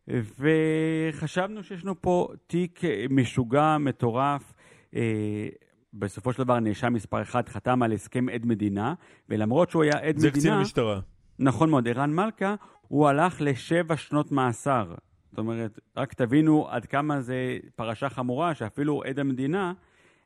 וחשבנו 0.09 1.63
שיש 1.63 1.85
לנו 1.85 2.03
פה 2.03 2.29
תיק 2.47 2.81
משוגע, 3.11 3.77
מטורף. 3.79 4.55
אה, 4.95 5.49
בסופו 5.95 6.33
של 6.33 6.43
דבר 6.45 6.61
נאשם 6.61 6.93
מספר 6.93 7.23
אחד 7.23 7.49
חתם 7.49 7.83
על 7.83 7.93
הסכם 7.93 8.29
עד 8.29 8.47
מדינה, 8.47 8.95
ולמרות 9.29 9.71
שהוא 9.71 9.83
היה 9.83 9.93
עד 9.93 10.19
זה 10.19 10.29
מדינה... 10.29 10.35
זה 10.35 10.41
קצין 10.41 10.53
המשטרה. 10.53 11.01
נכון 11.39 11.71
מאוד, 11.71 11.89
ערן 11.89 12.15
מלכה, 12.15 12.55
הוא 12.89 13.09
הלך 13.09 13.41
לשבע 13.41 13.97
שנות 13.97 14.33
מאסר. 14.33 14.95
זאת 15.31 15.39
אומרת, 15.39 15.79
רק 15.97 16.15
תבינו 16.15 16.69
עד 16.69 16.87
כמה 16.87 17.21
זה 17.21 17.59
פרשה 17.77 18.09
חמורה, 18.09 18.55
שאפילו 18.55 19.03
עד 19.05 19.19
המדינה 19.19 19.73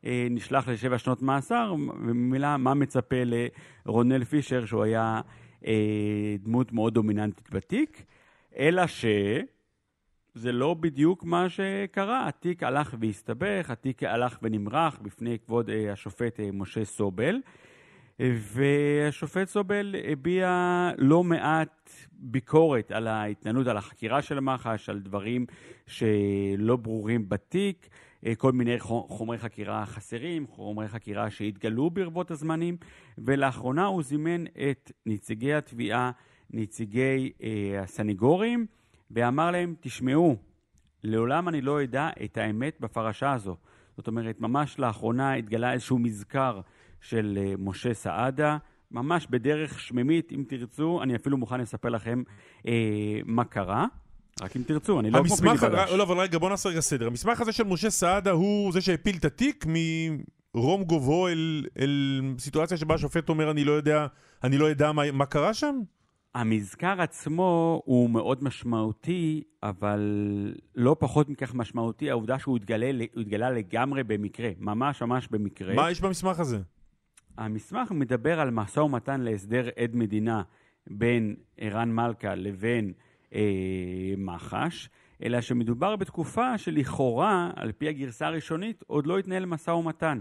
נשלח 0.05 0.69
לשבע 0.69 0.99
שנות 0.99 1.23
מאסר, 1.23 1.75
וממילא 1.75 2.57
מה 2.57 2.75
מצפה 2.75 3.17
לרונל 3.25 4.25
פישר, 4.25 4.65
שהוא 4.65 4.83
היה 4.83 5.21
אה, 5.67 6.37
דמות 6.39 6.73
מאוד 6.73 6.95
דומיננטית 6.95 7.51
בתיק, 7.51 8.05
אלא 8.59 8.87
שזה 8.87 10.53
לא 10.53 10.75
בדיוק 10.75 11.25
מה 11.25 11.49
שקרה. 11.49 12.29
התיק 12.29 12.63
הלך 12.63 12.95
והסתבך, 13.01 13.71
התיק 13.71 14.03
הלך 14.03 14.39
ונמרח 14.43 14.99
בפני 15.03 15.39
כבוד 15.39 15.71
אה, 15.71 15.93
השופט 15.93 16.41
אה, 16.41 16.49
משה 16.53 16.85
סובל. 16.85 17.37
והשופט 18.21 19.49
סובל 19.49 19.95
הביע 20.13 20.91
לא 20.99 21.25
מעט 21.25 21.91
ביקורת 22.13 22.93
על 22.93 23.07
ההתנהלות, 23.07 23.67
על 23.67 23.77
החקירה 23.77 24.23
של 24.23 24.41
מח"ש, 24.41 24.89
על 24.89 24.99
דברים 24.99 25.47
שלא 25.87 26.77
ברורים 26.77 27.29
בתיק, 27.29 27.89
אה, 27.93 28.08
כל 28.37 28.53
מיני 28.53 28.79
חומרי 28.79 29.39
חקירה 29.39 29.87
חסרים, 29.87 30.47
חומרי 30.47 30.89
חקירה 30.89 31.31
שהתגלו 31.31 31.91
ברבות 31.91 32.31
הזמנים, 32.31 32.77
ולאחרונה 33.19 33.87
הוא 33.87 34.03
זימן 34.03 34.45
את 34.47 34.93
נציגי 35.07 35.55
התביעה, 35.55 36.11
נציגי 36.51 37.33
אה, 37.43 37.81
הסניגורים, 37.83 38.67
ואמר 39.11 39.51
להם, 39.51 39.75
תשמעו, 39.81 40.37
לעולם 41.05 41.49
אני 41.49 41.61
לא 41.61 41.83
אדע 41.83 42.11
את 42.25 42.37
האמת 42.37 42.81
בפרשה 42.81 43.33
הזו. 43.33 43.57
זאת 43.97 44.07
אומרת, 44.07 44.41
ממש 44.41 44.79
לאחרונה 44.79 45.35
התגלה 45.35 45.73
איזשהו 45.73 45.99
מזכר 45.99 46.61
של 47.01 47.39
אה, 47.41 47.55
משה 47.59 47.95
סעדה, 47.95 48.59
ממש 48.91 49.27
בדרך 49.31 49.81
שממית, 49.81 50.33
אם 50.33 50.45
תרצו, 50.49 51.03
אני 51.03 51.17
אפילו 51.17 51.37
מוכן 51.37 51.61
לספר 51.61 51.89
לכם 51.89 52.23
אה, 52.67 53.21
מה 53.25 53.45
קרה. 53.45 53.87
רק 54.43 54.57
אם 54.57 54.63
תרצו, 54.63 55.01
אני 55.01 55.11
לא 55.11 55.23
כמו 55.27 55.37
פיני 55.37 55.55
בדש. 55.55 55.91
לא, 55.93 56.03
אבל 56.03 56.19
רגע, 56.19 56.39
בוא 56.39 56.51
נעשה 56.51 56.69
רגע 56.69 56.81
סדר. 56.81 57.07
המסמך 57.07 57.41
הזה 57.41 57.53
של 57.53 57.65
משה 57.65 57.91
סעדה 57.91 58.31
הוא 58.31 58.73
זה 58.73 58.81
שהפיל 58.81 59.17
את 59.17 59.25
התיק 59.25 59.67
מרום 60.55 60.85
גובהו 60.85 61.27
אל, 61.27 61.67
אל 61.79 62.23
סיטואציה 62.39 62.77
שבה 62.77 62.95
השופט 62.95 63.29
אומר, 63.29 63.51
אני 63.51 63.65
לא 63.65 63.73
יודע, 63.73 64.07
אני 64.45 64.59
לא 64.59 64.65
יודע 64.65 64.93
מה, 64.93 65.13
מה 65.13 65.27
קרה 65.27 65.55
שם? 65.55 65.81
המזכר 66.35 67.03
עצמו 67.03 67.83
הוא 67.85 68.11
מאוד 68.11 68.45
משמעותי, 68.45 69.43
אבל 69.63 70.01
לא 70.75 70.97
פחות 70.99 71.29
מכך 71.29 71.55
משמעותי 71.55 72.11
העובדה 72.11 72.39
שהוא 72.39 72.57
התגלה, 72.57 72.91
התגלה 73.17 73.51
לגמרי 73.51 74.05
במקרה, 74.05 74.51
ממש 74.59 75.03
ממש 75.03 75.29
במקרה. 75.31 75.75
מה 75.75 75.91
יש 75.91 76.01
במסמך 76.01 76.41
הזה? 76.41 76.59
המסמך 77.39 77.91
מדבר 77.91 78.41
על 78.41 78.51
משא 78.51 78.81
ומתן 78.81 79.21
להסדר 79.21 79.69
עד 79.77 79.97
מדינה 79.97 80.43
בין 80.91 81.37
ערן 81.59 81.93
מלכה 81.93 82.35
לבין 82.35 82.93
אה, 83.35 84.15
מח"ש, 84.17 84.89
אלא 85.23 85.41
שמדובר 85.41 85.97
בתקופה 85.97 86.59
שלכאורה, 86.59 87.51
על 87.57 87.73
פי 87.73 87.89
הגרסה 87.89 88.27
הראשונית, 88.27 88.85
עוד 88.87 89.07
לא 89.07 89.19
התנהל 89.19 89.47
משא 89.47 89.71
ומתן. 89.71 90.21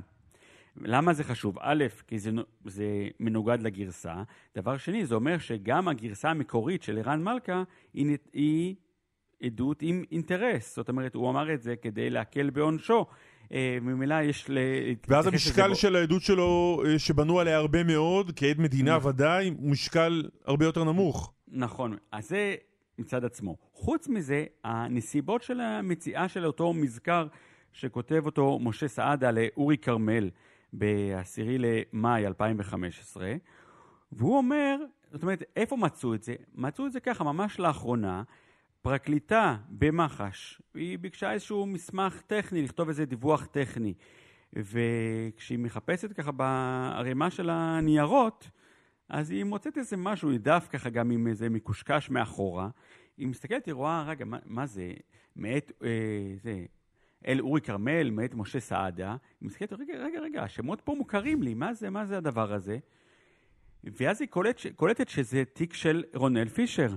למה 0.81 1.13
זה 1.13 1.23
חשוב? 1.23 1.57
א', 1.61 1.85
כי 2.07 2.19
זה, 2.19 2.31
זה 2.65 3.07
מנוגד 3.19 3.61
לגרסה. 3.61 4.15
דבר 4.55 4.77
שני, 4.77 5.05
זה 5.05 5.15
אומר 5.15 5.37
שגם 5.37 5.87
הגרסה 5.87 6.29
המקורית 6.29 6.83
של 6.83 6.97
ערן 6.97 7.23
מלכה 7.23 7.63
היא, 7.93 8.17
היא 8.33 8.75
עדות 9.43 9.81
עם 9.81 10.03
אינטרס. 10.11 10.75
זאת 10.75 10.89
אומרת, 10.89 11.15
הוא 11.15 11.29
אמר 11.29 11.53
את 11.53 11.61
זה 11.61 11.75
כדי 11.75 12.09
להקל 12.09 12.49
בעונשו. 12.49 13.05
אה, 13.51 13.77
ממילא 13.81 14.21
יש 14.21 14.49
ל... 14.49 14.57
ואז 15.07 15.27
המשקל 15.27 15.73
של 15.73 15.95
העדות 15.95 16.21
שלו, 16.21 16.81
אה, 16.85 16.99
שבנו 16.99 17.39
עליה 17.39 17.57
הרבה 17.57 17.83
מאוד, 17.83 18.31
כעד 18.35 18.59
מדינה 18.59 18.97
נכון. 18.97 19.11
ודאי, 19.11 19.47
הוא 19.47 19.71
משקל 19.71 20.23
הרבה 20.45 20.65
יותר 20.65 20.83
נמוך. 20.83 21.33
נכון. 21.47 21.97
אז 22.11 22.29
זה 22.29 22.55
מצד 22.97 23.25
עצמו. 23.25 23.57
חוץ 23.73 24.07
מזה, 24.07 24.45
הנסיבות 24.63 25.41
של 25.41 25.61
המציאה 25.61 26.27
של 26.27 26.45
אותו 26.45 26.73
מזכר 26.73 27.27
שכותב 27.73 28.21
אותו 28.25 28.59
משה 28.59 28.87
סעדה 28.87 29.31
לאורי 29.31 29.77
כרמל 29.77 30.29
ב-10 30.73 31.41
למאי 31.59 32.27
2015, 32.27 33.33
והוא 34.11 34.37
אומר, 34.37 34.77
זאת 35.11 35.21
אומרת, 35.23 35.43
איפה 35.55 35.77
מצאו 35.77 36.13
את 36.13 36.23
זה? 36.23 36.35
מצאו 36.55 36.85
את 36.85 36.91
זה 36.91 36.99
ככה, 36.99 37.23
ממש 37.23 37.59
לאחרונה, 37.59 38.23
פרקליטה 38.81 39.57
במח"ש, 39.69 40.61
היא 40.73 40.99
ביקשה 40.99 41.31
איזשהו 41.31 41.65
מסמך 41.65 42.21
טכני, 42.21 42.61
לכתוב 42.61 42.87
איזה 42.87 43.05
דיווח 43.05 43.45
טכני. 43.45 43.93
וכשהיא 44.53 45.59
מחפשת 45.59 46.13
ככה 46.13 46.31
בערימה 46.31 47.31
של 47.31 47.49
הניירות, 47.49 48.49
אז 49.09 49.31
היא 49.31 49.43
מוצאת 49.43 49.77
איזה 49.77 49.97
משהו, 49.97 50.29
היא 50.29 50.39
דף 50.39 50.67
ככה 50.71 50.89
גם 50.89 51.11
עם 51.11 51.27
איזה 51.27 51.49
מקושקש 51.49 52.09
מאחורה. 52.09 52.69
היא 53.17 53.27
מסתכלת, 53.27 53.65
היא 53.65 53.73
רואה, 53.73 54.03
רגע, 54.07 54.25
מה, 54.25 54.37
מה 54.45 54.65
זה? 54.65 54.93
מאת, 55.35 55.71
אה, 55.83 55.89
זה, 56.43 56.65
אל 57.27 57.39
אורי 57.41 57.61
כרמל, 57.61 58.09
מאת 58.09 58.33
משה 58.33 58.59
סעדה. 58.59 59.15
היא 59.41 59.47
מסתכלת, 59.47 59.73
רגע, 59.73 59.93
רגע, 59.93 60.19
רגע, 60.19 60.43
השמות 60.43 60.81
פה 60.81 60.95
מוכרים 60.95 61.43
לי, 61.43 61.53
מה 61.53 61.73
זה, 61.73 61.89
מה 61.89 62.05
זה 62.05 62.17
הדבר 62.17 62.53
הזה? 62.53 62.77
ואז 63.83 64.21
היא 64.21 64.29
קולט, 64.29 64.61
קולטת 64.75 65.09
שזה 65.09 65.43
תיק 65.53 65.73
של 65.73 66.03
רונל 66.13 66.47
פישר. 66.47 66.95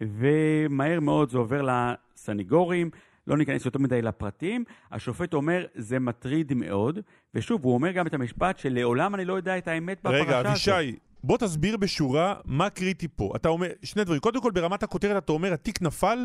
ומהר 0.00 1.00
מאוד 1.00 1.30
זה 1.30 1.38
עובר 1.38 1.62
לסניגורים, 1.62 2.90
לא 3.26 3.36
ניכנס 3.36 3.64
יותר 3.64 3.78
מדי 3.78 4.02
לפרטים. 4.02 4.64
השופט 4.90 5.34
אומר, 5.34 5.66
זה 5.74 5.98
מטריד 5.98 6.54
מאוד, 6.54 6.98
ושוב, 7.34 7.64
הוא 7.64 7.74
אומר 7.74 7.92
גם 7.92 8.06
את 8.06 8.14
המשפט 8.14 8.58
שלעולם 8.58 9.14
אני 9.14 9.24
לא 9.24 9.34
יודע 9.34 9.58
את 9.58 9.68
האמת 9.68 10.00
בפרשה 10.00 10.22
הזאת. 10.22 10.28
רגע, 10.28 10.50
אבישי, 10.50 10.98
בוא 11.24 11.38
תסביר 11.38 11.76
בשורה 11.76 12.34
מה 12.44 12.70
קריטי 12.70 13.08
פה. 13.08 13.32
אתה 13.36 13.48
אומר, 13.48 13.68
שני 13.82 14.04
דברים. 14.04 14.20
קודם 14.20 14.42
כל, 14.42 14.50
ברמת 14.50 14.82
הכותרת 14.82 15.24
אתה 15.24 15.32
אומר, 15.32 15.52
התיק 15.52 15.82
נפל? 15.82 16.18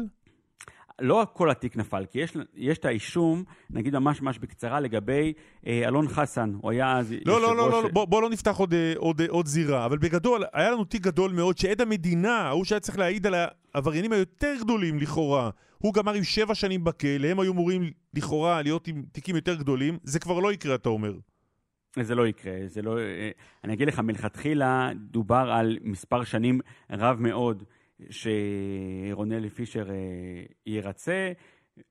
לא 1.01 1.25
כל 1.33 1.49
התיק 1.49 1.77
נפל, 1.77 2.05
כי 2.11 2.19
יש, 2.19 2.37
יש 2.55 2.77
את 2.77 2.85
האישום, 2.85 3.43
נגיד 3.69 3.99
ממש 3.99 4.21
ממש 4.21 4.39
בקצרה, 4.39 4.79
לגבי 4.79 5.33
אה, 5.67 5.87
אלון 5.87 6.07
חסן, 6.07 6.53
הוא 6.61 6.71
היה 6.71 6.97
אז 6.97 7.13
לא, 7.25 7.41
לא, 7.41 7.55
לא, 7.55 7.71
לא, 7.71 7.83
לא, 7.83 7.89
בוא, 7.89 8.05
בוא 8.05 8.21
לא 8.21 8.29
נפתח 8.29 8.57
עוד, 8.57 8.73
אה, 8.73 8.93
עוד, 8.97 9.21
עוד 9.21 9.45
זירה, 9.45 9.85
אבל 9.85 9.97
בגדול, 9.97 10.43
היה 10.53 10.71
לנו 10.71 10.85
תיק 10.85 11.01
גדול 11.01 11.31
מאוד, 11.31 11.57
שעד 11.57 11.81
המדינה, 11.81 12.37
ההוא 12.37 12.63
שהיה 12.65 12.79
צריך 12.79 12.97
להעיד 12.97 13.27
על, 13.27 13.35
העבריינים 13.73 14.11
היותר 14.11 14.53
גדולים 14.59 14.99
לכאורה, 14.99 15.49
הוא 15.77 15.93
גמר 15.93 16.13
עם 16.13 16.23
שבע 16.23 16.55
שנים 16.55 16.83
בכלא, 16.83 17.27
הם 17.27 17.39
היו 17.39 17.51
אמורים 17.51 17.91
לכאורה 18.13 18.61
להיות 18.61 18.87
עם 18.87 19.03
תיקים 19.11 19.35
יותר 19.35 19.55
גדולים, 19.55 19.97
זה 20.03 20.19
כבר 20.19 20.39
לא 20.39 20.53
יקרה, 20.53 20.75
אתה 20.75 20.89
אומר. 20.89 21.13
זה 22.03 22.15
לא 22.15 22.27
יקרה, 22.27 22.53
זה 22.65 22.81
לא... 22.81 22.99
אה, 22.99 23.29
אני 23.63 23.73
אגיד 23.73 23.87
לך, 23.87 23.99
מלכתחילה 23.99 24.91
דובר 24.95 25.51
על 25.51 25.77
מספר 25.81 26.23
שנים 26.23 26.59
רב 26.89 27.19
מאוד 27.19 27.63
שרונלי 28.09 29.49
פישר 29.49 29.89
אה, 29.89 29.95
ירצה. 30.65 31.31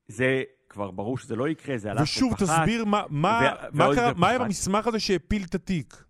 זה 0.07 0.43
כבר 0.69 0.91
ברור 0.91 1.17
שזה 1.17 1.35
לא 1.35 1.49
יקרה, 1.49 1.77
זה 1.77 1.91
הלך 1.91 2.01
ושוב, 2.01 2.33
ופחת. 2.33 2.43
תסביר 2.43 2.85
מה, 2.85 3.03
מה, 3.09 3.41
ו- 3.73 3.77
מה, 3.77 3.95
קרה, 3.95 4.11
מה 4.17 4.29
היה. 4.29 4.39
במסמך 4.39 4.87
הזה 4.87 4.99
שהפיל 4.99 5.43
את 5.43 5.55
התיק? 5.55 6.03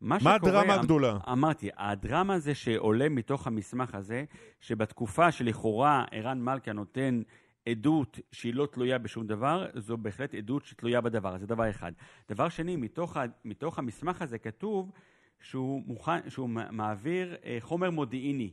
מה, 0.00 0.08
מה 0.08 0.20
שקורה, 0.20 0.34
הדרמה 0.34 0.74
אמ- 0.74 0.80
הגדולה? 0.80 1.18
אמרתי, 1.32 1.68
הדרמה 1.76 2.38
זה 2.38 2.54
שעולה 2.54 3.08
מתוך 3.08 3.46
המסמך 3.46 3.94
הזה, 3.94 4.24
שבתקופה 4.60 5.32
שלכאורה 5.32 6.04
ערן 6.10 6.40
מלכה 6.40 6.72
נותן 6.72 7.22
עדות 7.70 8.20
שהיא 8.32 8.54
לא 8.54 8.66
תלויה 8.66 8.98
בשום 8.98 9.26
דבר, 9.26 9.66
זו 9.74 9.96
בהחלט 9.96 10.34
עדות 10.34 10.64
שתלויה 10.64 11.00
בדבר, 11.00 11.38
זה 11.38 11.46
דבר 11.46 11.70
אחד. 11.70 11.92
דבר 12.30 12.48
שני, 12.48 12.76
מתוך, 12.76 13.16
ה, 13.16 13.24
מתוך 13.44 13.78
המסמך 13.78 14.22
הזה 14.22 14.38
כתוב 14.38 14.92
שהוא, 15.40 15.82
מוכן, 15.86 16.30
שהוא 16.30 16.48
מעביר 16.48 17.36
אה, 17.44 17.56
חומר 17.60 17.90
מודיעיני, 17.90 18.50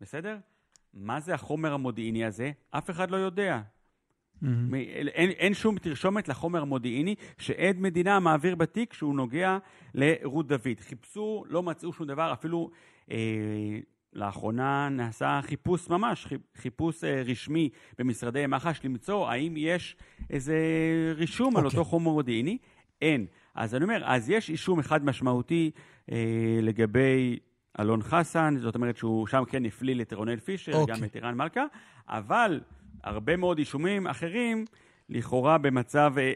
בסדר? 0.00 0.38
מה 0.94 1.20
זה 1.20 1.34
החומר 1.34 1.72
המודיעיני 1.72 2.24
הזה? 2.24 2.52
אף 2.70 2.90
אחד 2.90 3.10
לא 3.10 3.16
יודע. 3.16 3.60
מ- 4.42 4.74
אין, 4.74 5.30
אין 5.30 5.54
שום 5.54 5.78
תרשומת 5.78 6.28
לחומר 6.28 6.62
המודיעיני 6.62 7.14
שעד 7.38 7.78
מדינה 7.78 8.20
מעביר 8.20 8.54
בתיק 8.54 8.92
שהוא 8.92 9.14
נוגע 9.14 9.58
לרות 9.94 10.46
דוד. 10.46 10.80
חיפשו, 10.80 11.44
לא 11.48 11.62
מצאו 11.62 11.92
שום 11.92 12.06
דבר, 12.06 12.32
אפילו 12.32 12.70
אה, 13.10 13.16
לאחרונה 14.12 14.88
נעשה 14.88 15.40
חיפוש 15.42 15.88
ממש, 15.90 16.26
חיפ- 16.26 16.60
חיפוש 16.60 17.04
אה, 17.04 17.22
רשמי 17.22 17.68
במשרדי 17.98 18.46
מח"ש 18.46 18.80
למצוא 18.84 19.28
האם 19.28 19.54
יש 19.56 19.96
איזה 20.30 20.56
רישום 21.16 21.56
על 21.56 21.64
אוקיי. 21.64 21.78
אותו 21.78 21.90
חומר 21.90 22.10
מודיעיני. 22.10 22.58
אין. 23.02 23.26
אז 23.54 23.74
אני 23.74 23.84
אומר, 23.84 24.02
אז 24.04 24.30
יש 24.30 24.50
אישום 24.50 24.78
אחד 24.78 25.04
משמעותי 25.04 25.70
אה, 26.12 26.16
לגבי 26.62 27.38
אלון 27.80 28.02
חסן, 28.02 28.54
זאת 28.58 28.74
אומרת 28.74 28.96
שהוא 28.96 29.26
שם 29.26 29.42
כן 29.48 29.64
הפליל 29.64 30.00
את 30.00 30.12
רונל 30.12 30.36
פישר, 30.40 30.72
אוקיי. 30.72 30.96
גם 30.96 31.04
את 31.04 31.16
ערן 31.16 31.34
מלכה, 31.34 31.64
אבל 32.08 32.60
הרבה 33.04 33.36
מאוד 33.36 33.58
אישומים 33.58 34.06
אחרים, 34.06 34.64
לכאורה 35.08 35.58
במצב 35.58 36.14
אה, 36.18 36.32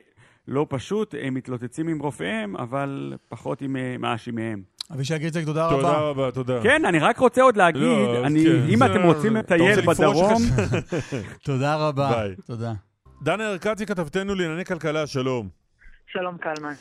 לא 0.49 0.66
פשוט, 0.68 1.14
הם 1.22 1.35
מתלוצצים 1.35 1.89
עם 1.89 1.99
רופאיהם, 1.99 2.57
אבל 2.57 3.14
פחות 3.29 3.62
עם 3.62 3.77
אה, 3.77 3.97
מאשימיהם. 3.99 4.62
אבישי 4.93 5.18
גריצק, 5.18 5.41
תודה 5.45 5.68
תודה 5.70 5.89
רבה. 5.89 5.99
רבה, 5.99 6.30
תודה. 6.30 6.62
כן, 6.62 6.85
אני 6.85 6.99
רק 6.99 7.18
רוצה 7.18 7.43
עוד 7.43 7.57
להגיד, 7.57 7.82
לא, 7.82 8.22
כן. 8.28 8.37
אם 8.68 8.82
אתם 8.82 9.03
רוצים 9.03 9.37
לטייל 9.37 9.80
בדרום? 9.80 10.43
תודה 11.47 11.76
רבה. 11.76 12.11
ביי. 12.14 12.37
תודה. 12.47 12.72
דנה 13.22 13.51
ארקצי, 13.51 13.87
כתבתנו 13.87 14.35
לענייני 14.35 14.64
כלכלה, 14.64 15.07
שלום. 15.07 15.49
שלום 16.07 16.39
קלמן. 16.39 16.74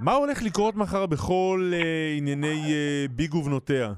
מה 0.00 0.12
הולך 0.12 0.38
לקרות 0.42 0.74
מחר 0.76 1.06
בכל 1.06 1.70
אה, 1.74 2.14
ענייני 2.16 2.72
אה, 2.72 3.04
ביג 3.10 3.34
ובנותיה? 3.34 3.92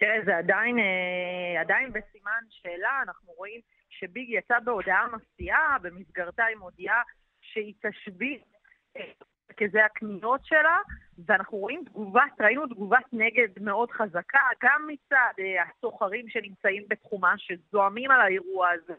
תראה, 0.00 0.18
זה 0.24 0.36
עדיין, 0.36 0.78
אה, 0.78 1.60
עדיין 1.60 1.88
בסימן 1.92 2.42
שאלה, 2.50 3.02
אנחנו 3.06 3.32
רואים 3.36 3.60
שביג 3.90 4.28
יצא 4.30 4.54
בהודעה 4.64 5.06
מפתיעה, 5.16 5.76
במסגרתה 5.82 6.44
היא 6.44 6.56
מודיעה 6.56 7.02
שהיא 7.40 7.74
תשבית 7.82 8.42
את 8.96 9.24
מרכזי 9.50 9.80
הקניות 9.80 10.40
שלה, 10.44 10.78
ואנחנו 11.26 11.58
רואים 11.58 11.84
תגובת, 11.84 12.40
ראינו 12.40 12.66
תגובת 12.66 13.04
נגד 13.12 13.48
מאוד 13.60 13.90
חזקה, 13.90 14.42
גם 14.62 14.86
מצד 14.86 15.32
אה, 15.38 15.62
הסוחרים 15.62 16.28
שנמצאים 16.28 16.82
בתחומה, 16.88 17.34
שזועמים 17.38 18.10
על 18.10 18.20
האירוע 18.20 18.68
הזה, 18.70 18.94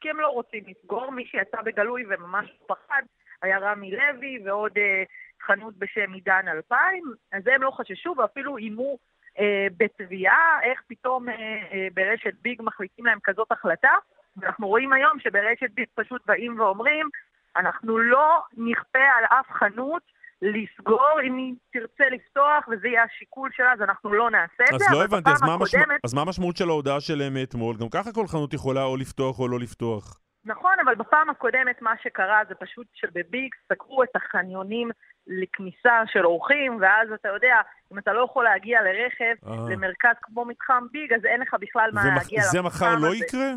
כי 0.00 0.10
הם 0.10 0.20
לא 0.20 0.28
רוצים 0.28 0.64
לסגור. 0.66 1.10
מי 1.10 1.26
שיצא 1.26 1.62
בגלוי 1.62 2.04
וממש 2.08 2.50
פחד 2.66 3.02
היה 3.42 3.58
רמי 3.58 3.90
לוי 3.90 4.38
ועוד 4.44 4.72
אה, 4.78 5.02
חנות 5.46 5.74
בשם 5.76 6.12
עידן 6.12 6.48
2000, 6.48 7.04
אז 7.32 7.42
הם 7.46 7.62
לא 7.62 7.70
חששו 7.70 8.14
ואפילו 8.18 8.56
איימו 8.56 8.98
אה, 9.38 9.66
בתביעה, 9.76 10.58
איך 10.62 10.82
פתאום 10.86 11.28
אה, 11.28 11.34
אה, 11.72 11.88
ברשת 11.94 12.34
ביג 12.42 12.62
מחליטים 12.62 13.06
להם 13.06 13.18
כזאת 13.24 13.52
החלטה. 13.52 13.92
ואנחנו 14.36 14.68
רואים 14.68 14.92
היום 14.92 15.18
שברשת 15.20 15.70
ביג 15.74 15.88
פשוט 15.94 16.26
באים 16.26 16.60
ואומרים, 16.60 17.08
אנחנו 17.56 17.98
לא 17.98 18.42
נכפה 18.56 18.98
על 19.18 19.24
אף 19.24 19.46
חנות 19.50 20.02
לסגור 20.42 21.20
אם 21.26 21.36
היא 21.36 21.54
תרצה 21.72 22.04
לפתוח 22.10 22.68
וזה 22.70 22.88
יהיה 22.88 23.02
השיקול 23.02 23.50
שלה, 23.52 23.72
אז 23.72 23.80
אנחנו 23.80 24.12
לא 24.12 24.30
נעשה 24.30 24.64
את 24.68 24.74
אז 24.74 24.78
זה. 24.80 24.84
לא 24.92 24.96
אבל 24.96 25.04
הבנתי, 25.04 25.30
אז 25.30 25.42
מה 25.42 25.54
המשמע- 25.54 25.80
הקודמת- 25.80 26.00
אז 26.04 26.14
מה 26.14 26.20
המשמעות 26.20 26.56
של 26.56 26.68
ההודעה 26.68 27.00
שלהם 27.00 27.34
מאתמול? 27.34 27.76
גם 27.80 27.88
ככה 27.88 28.12
כל 28.12 28.26
חנות 28.26 28.54
יכולה 28.54 28.82
או 28.84 28.96
לפתוח 28.96 29.38
או 29.40 29.48
לא 29.48 29.58
לפתוח. 29.60 30.18
נכון, 30.44 30.72
אבל 30.84 30.94
בפעם 30.94 31.30
הקודמת 31.30 31.82
מה 31.82 31.94
שקרה 32.02 32.40
זה 32.48 32.54
פשוט 32.54 32.86
שבביג 32.94 33.50
סגרו 33.72 34.02
את 34.02 34.16
החניונים 34.16 34.90
לכניסה 35.26 36.02
של 36.06 36.26
אורחים, 36.26 36.78
ואז 36.80 37.08
אתה 37.14 37.28
יודע, 37.28 37.56
אם 37.92 37.98
אתה 37.98 38.12
לא 38.12 38.24
יכול 38.24 38.44
להגיע 38.44 38.80
לרכב, 38.82 39.34
אה. 39.46 39.70
למרכז 39.74 40.14
כמו 40.22 40.44
מתחם 40.44 40.84
ביג, 40.92 41.12
אז 41.12 41.24
אין 41.24 41.40
לך 41.40 41.54
בכלל 41.60 41.90
מה 41.92 42.00
ומח- 42.00 42.22
להגיע 42.22 42.42
זה 42.42 42.58
למתחם 42.58 42.76
מחר 42.86 42.94
לא 43.00 43.06
הזה. 43.08 43.16
יקרה? 43.16 43.50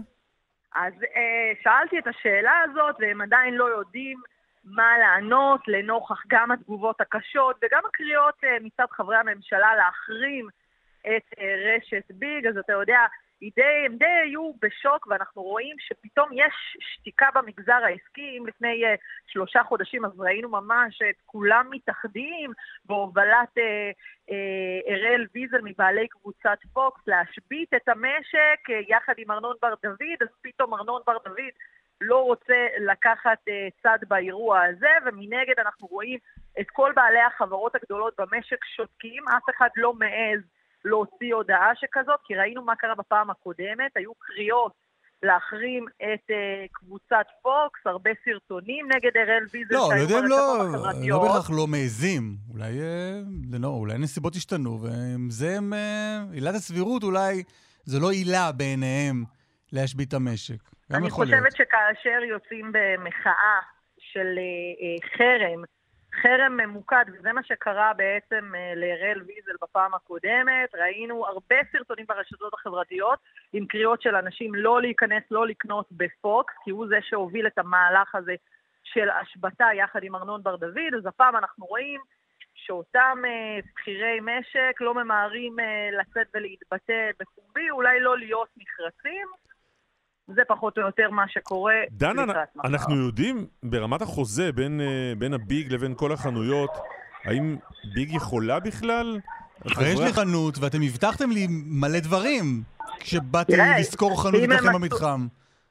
אז 0.76 0.94
אה, 1.16 1.52
שאלתי 1.64 2.00
את 2.00 2.08
השאלה 2.08 2.52
הזאת, 2.64 2.96
והם 3.00 3.22
עדיין 3.22 3.54
לא 3.54 3.66
יודעים 3.66 4.18
מה 4.66 4.98
לענות 4.98 5.62
לנוכח 5.68 6.24
גם 6.28 6.52
התגובות 6.52 7.02
הקשות 7.02 7.56
וגם 7.62 7.82
הקריאות 7.86 8.44
אה, 8.44 8.58
מצד 8.62 8.86
חברי 8.92 9.18
הממשלה 9.18 9.76
להחרים 9.76 10.48
את 11.02 11.40
אה, 11.40 11.76
רשת 11.76 12.12
ביג, 12.12 12.48
אז 12.48 12.58
אתה 12.58 12.74
יודע, 12.74 13.00
די, 13.42 13.86
הם 13.86 13.98
די 13.98 14.06
היו 14.24 14.52
בשוק, 14.62 15.08
ואנחנו 15.08 15.42
רואים 15.42 15.76
שפתאום 15.80 16.30
יש 16.34 16.78
שתיקה 16.80 17.26
במגזר 17.36 17.80
העסקי. 17.84 18.38
אם 18.38 18.48
לפני 18.48 18.86
אה, 18.86 18.96
שלושה 19.28 19.64
חודשים 19.64 20.06
אז 20.06 20.20
ראינו 20.20 20.50
ממש 20.50 21.02
את 21.10 21.16
כולם 21.26 21.68
מתאחדים 21.72 22.52
בהובלת 22.86 23.58
אה, 23.58 23.92
אה, 24.32 24.94
אראל 24.94 25.26
ויזל 25.34 25.62
מבעלי 25.64 26.08
קבוצת 26.08 26.58
פוקס 26.74 27.02
להשבית 27.08 27.74
את 27.74 27.90
המשק 27.90 28.70
אה, 28.70 28.80
יחד 28.88 29.14
עם 29.18 29.32
ארנון 29.32 29.56
בר 29.62 29.74
דוד, 29.84 30.18
אז 30.22 30.28
פתאום 30.42 30.74
ארנון 30.74 31.02
בר 31.08 31.18
דוד 31.26 31.54
לא 32.02 32.24
רוצה 32.24 32.68
לקחת 32.80 33.38
אה, 33.50 33.68
צד 33.84 33.98
באירוע 34.08 34.64
הזה, 34.64 34.90
ומנגד 35.06 35.60
אנחנו 35.60 35.88
רואים 35.88 36.20
את 36.60 36.66
כל 36.74 36.92
בעלי 36.96 37.22
החברות 37.22 37.76
הגדולות 37.76 38.14
במשק 38.20 38.66
שותקים, 38.76 39.24
אף 39.28 39.44
אחד 39.58 39.70
לא 39.76 39.94
מעז 39.94 40.42
להוציא 40.86 41.34
הודעה 41.36 41.72
שכזאת, 41.76 42.20
כי 42.24 42.36
ראינו 42.36 42.62
מה 42.62 42.76
קרה 42.76 42.96
בפעם 42.96 43.30
הקודמת, 43.30 43.92
היו 43.96 44.12
קריאות 44.20 44.72
להחרים 45.24 45.86
את 45.98 46.32
אה, 46.32 46.66
קבוצת 46.72 47.26
פוקס, 47.42 47.80
הרבה 47.86 48.12
סרטונים 48.26 48.86
נגד 48.86 49.12
אראל 49.18 49.46
ויזל 49.54 49.74
לא, 49.76 49.90
לא 49.96 50.02
יודע, 50.02 50.18
הם 50.18 50.26
לא, 50.26 50.58
לא. 51.08 51.20
בהכרח 51.20 51.50
לא 51.50 51.68
מעזים. 51.68 52.38
אולי, 52.54 52.82
אה, 52.82 53.22
לא, 53.60 53.68
אולי 53.68 53.98
נסיבות 53.98 54.36
השתנו, 54.36 54.82
ועם 54.82 55.30
זה 55.30 55.58
הם... 55.58 55.74
אה, 55.74 56.24
עילת 56.34 56.56
הסבירות 56.56 57.04
אולי, 57.04 57.44
זה 57.86 58.00
לא 58.00 58.12
עילה 58.12 58.52
בעיניהם 58.52 59.24
להשבית 59.72 60.08
את 60.08 60.14
המשק. 60.14 60.75
גם 60.92 61.00
אני 61.00 61.08
יכול 61.08 61.26
להיות. 61.26 61.44
חושבת 61.44 61.68
שכאשר 61.68 62.24
יוצאים 62.24 62.72
במחאה 62.74 63.60
של 64.00 64.28
אה, 64.38 64.44
אה, 64.82 65.18
חרם, 65.18 65.64
חרם 66.22 66.58
ממוקד, 66.58 67.06
וזה 67.14 67.34
מה 67.34 67.44
שקרה 67.44 67.94
בעצם 67.94 68.56
אה, 68.56 68.74
לאראל 68.76 69.22
ויזל 69.22 69.56
בפעם 69.62 69.94
הקודמת, 69.94 70.76
ראינו 70.76 71.26
הרבה 71.26 71.56
סרטונים 71.72 72.06
ברשתות 72.06 72.54
החברתיות 72.54 73.20
עם 73.54 73.66
קריאות 73.66 74.02
של 74.02 74.16
אנשים 74.16 74.56
לא 74.56 74.82
להיכנס, 74.82 75.24
לא 75.32 75.48
לקנות 75.48 75.88
בפוקס, 75.92 76.54
כי 76.64 76.72
הוא 76.72 76.88
זה 76.88 76.98
שהוביל 77.02 77.48
את 77.48 77.58
המהלך 77.58 78.16
הזה 78.16 78.36
של 78.84 79.10
השבתה 79.10 79.66
יחד 79.78 80.04
עם 80.04 80.16
ארנון 80.16 80.44
בר 80.44 80.56
דוד, 80.56 80.94
אז 80.98 81.06
הפעם 81.06 81.36
אנחנו 81.36 81.66
רואים 81.66 82.02
שאותם 82.56 83.18
בכירי 83.74 84.20
משק 84.22 84.82
לא 84.82 84.94
ממהרים 84.94 85.56
לצאת 86.00 86.28
ולהתבטא 86.34 87.10
בפומבי, 87.20 87.70
אולי 87.70 88.00
לא 88.00 88.18
להיות 88.18 88.50
נחרצים. 88.58 89.28
זה 90.28 90.42
פחות 90.48 90.78
או 90.78 90.84
יותר 90.84 91.10
מה 91.10 91.28
שקורה 91.28 91.76
דנה. 91.92 92.24
אנחנו 92.66 92.96
יודעים 92.96 93.48
ברמת 93.64 94.02
החוזה 94.02 94.52
בין, 94.52 94.82
אה, 94.82 95.14
בין 95.18 95.34
הביג 95.34 95.74
לבין 95.74 95.94
כל 95.96 96.12
החנויות, 96.12 96.72
האם 97.26 97.56
ביג 97.94 98.14
יכולה 98.14 98.60
בכלל? 98.60 99.20
הרי 99.66 99.88
יש 99.90 100.00
לי 100.00 100.14
חנות, 100.14 100.58
ואתם 100.62 100.78
הבטחתם 100.86 101.30
לי 101.32 101.48
מלא 101.50 102.00
דברים 102.00 102.64
כשבאתי 103.00 103.54
לשכור 103.80 104.22
חנות 104.24 104.42
עשו- 104.52 104.74
במתחם. 104.74 105.28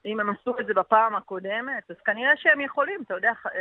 אם 0.06 0.20
הם 0.20 0.31
עשו 0.31 0.55
את 0.60 0.66
זה 0.66 0.74
בפעם 0.74 1.14
הקודמת, 1.16 1.90
אז 1.90 1.97
כנראה 2.05 2.32
שהם 2.36 2.60
יכולים, 2.60 3.01
אתה 3.06 3.14
יודע, 3.14 3.32
אה, 3.47 3.60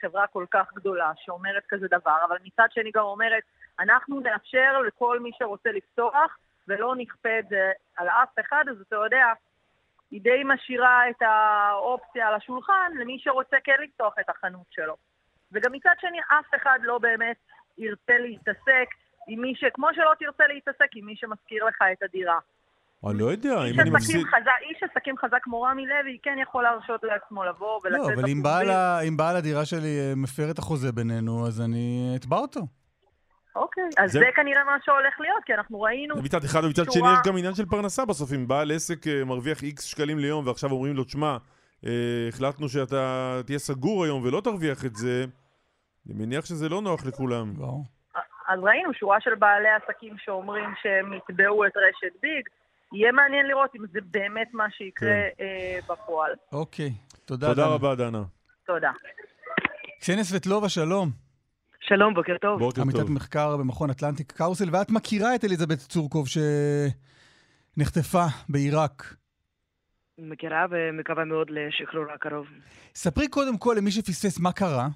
חברה 0.00 0.26
כל 0.26 0.44
כך 0.50 0.66
גדולה 0.74 1.12
שאומרת 1.24 1.62
כזה 1.68 1.86
דבר, 1.90 2.16
אבל 2.28 2.36
מצד 2.46 2.66
שני 2.70 2.90
גם 2.94 3.02
אומרת, 3.02 3.42
אנחנו 3.80 4.20
נאפשר 4.20 4.78
לכל 4.86 5.20
מי 5.20 5.30
שרוצה 5.38 5.70
לפתוח, 5.72 6.38
ולא 6.68 6.94
נכפה 6.96 7.38
את 7.38 7.48
זה 7.48 7.70
על 7.96 8.08
אף 8.08 8.28
אחד, 8.46 8.64
אז 8.70 8.76
אתה 8.88 8.96
יודע, 8.96 9.26
היא 10.10 10.20
די 10.20 10.42
משאירה 10.44 11.10
את 11.10 11.22
האופציה 11.22 12.28
על 12.28 12.34
השולחן 12.34 12.92
למי 13.00 13.18
שרוצה 13.20 13.56
כן 13.64 13.76
לפתוח 13.84 14.14
את 14.20 14.28
החנות 14.30 14.66
שלו. 14.70 14.96
וגם 15.52 15.72
מצד 15.72 15.94
שני, 16.00 16.18
אף 16.20 16.62
אחד 16.62 16.78
לא 16.82 16.98
באמת 16.98 17.36
ירצה 17.78 18.18
להתעסק 18.18 18.88
עם 19.28 19.40
מי 19.40 19.54
ש... 19.56 19.64
כמו 19.74 19.88
שלא 19.94 20.10
תרצה 20.18 20.44
להתעסק 20.46 20.88
עם 20.94 21.06
מי 21.06 21.16
שמשכיר 21.16 21.64
לך 21.64 21.76
את 21.92 22.02
הדירה. 22.02 22.38
אני 23.10 23.18
לא 23.18 23.24
יודע, 23.24 23.64
אם 23.64 23.80
אני 23.80 23.90
מפסיד... 23.90 24.26
חזק- 24.26 24.62
איש 24.70 24.82
עסקים 24.90 25.16
חזק 25.18 25.38
כמו 25.42 25.62
רמי 25.62 25.86
לוי 25.86 26.18
כן 26.22 26.36
יכול 26.42 26.62
להרשות 26.62 27.02
לעצמו 27.02 27.44
לבוא 27.44 27.80
ולצאת 27.84 28.00
לא, 28.00 28.14
אבל. 28.14 28.22
בעל 28.42 28.70
אם 29.08 29.16
בעל 29.16 29.36
הדירה 29.36 29.64
שלי 29.64 29.98
אה, 30.00 30.12
מפר 30.16 30.50
את 30.50 30.58
החוזה 30.58 30.92
בינינו, 30.92 31.46
אז 31.46 31.60
אני 31.60 32.12
אתבע 32.16 32.36
אותו. 32.36 32.60
אוקיי, 33.56 33.84
אז 33.98 34.12
זה- 34.12 34.18
זה 34.18 34.26
כנראה 34.36 34.64
מה 34.64 34.76
שהולך 34.84 35.20
להיות, 35.20 35.44
כי 35.46 35.54
אנחנו 35.54 35.80
ראינו... 35.80 36.16
זה 36.16 36.22
מצד 36.22 36.44
אחד, 36.44 36.64
ומצד 36.64 36.84
שני 36.84 36.94
שורה- 36.94 37.12
יש 37.12 37.28
גם 37.28 37.36
עניין 37.36 37.54
של 37.54 37.66
פרנסה 37.66 38.04
בסוף. 38.04 38.32
אם 38.32 38.48
בעל 38.48 38.70
עסק 38.72 39.06
אה, 39.06 39.24
מרוויח 39.24 39.62
איקס 39.62 39.84
שקלים 39.84 40.18
ליום, 40.18 40.46
ועכשיו 40.46 40.70
אומרים 40.70 40.96
לו, 40.96 41.04
תשמע, 41.04 41.36
אה, 41.86 41.90
החלטנו 42.28 42.68
שאתה 42.68 43.00
תהיה 43.46 43.58
סגור 43.58 44.04
היום 44.04 44.22
ולא 44.24 44.40
תרוויח 44.40 44.84
את 44.84 44.96
זה, 44.96 45.24
אני 46.06 46.14
מניח 46.14 46.44
שזה 46.44 46.68
לא 46.68 46.82
נוח 46.82 47.06
לכולם. 47.06 47.52
אז 48.48 48.60
ראינו 48.62 48.94
שורה 48.94 49.20
של 49.20 49.34
בעלי 49.34 49.68
עסקים 49.68 50.14
שאומרים 50.18 50.70
שהם 50.82 51.12
יתבעו 51.12 51.66
את 51.66 51.72
רשת 51.76 52.14
ביג. 52.22 52.48
יהיה 52.92 53.12
מעניין 53.12 53.46
לראות 53.46 53.70
אם 53.76 53.86
זה 53.92 53.98
באמת 54.10 54.48
מה 54.52 54.64
שיקרה 54.70 55.08
כן. 55.38 55.44
אה, 55.44 55.78
בפועל. 55.88 56.32
אוקיי, 56.52 56.90
תודה. 57.24 57.46
תודה 57.48 57.62
דנה. 57.64 57.74
רבה, 57.74 57.94
דנה. 57.94 58.22
תודה. 58.66 58.90
קסניה 60.00 60.24
סבטלובה, 60.24 60.68
שלום. 60.68 61.29
שלום, 61.90 62.14
בוקר 62.14 62.38
טוב. 62.38 62.58
בוקר 62.58 62.82
עמיתת 62.82 62.98
טוב. 62.98 63.12
מחקר 63.12 63.56
במכון 63.56 63.90
אטלנטיק 63.90 64.32
קאוסל, 64.32 64.64
ואת 64.72 64.90
מכירה 64.90 65.34
את 65.34 65.44
אליזבת 65.44 65.78
צורקוב 65.78 66.26
שנחטפה 67.76 68.24
בעיראק. 68.48 69.14
מכירה 70.18 70.66
ומקווה 70.70 71.24
מאוד 71.24 71.50
לשחרור 71.50 72.04
הקרוב. 72.14 72.46
ספרי 72.94 73.28
קודם 73.28 73.58
כל 73.58 73.74
למי 73.78 73.90
שפספס 73.90 74.40
מה 74.40 74.52
קרה. 74.52 74.88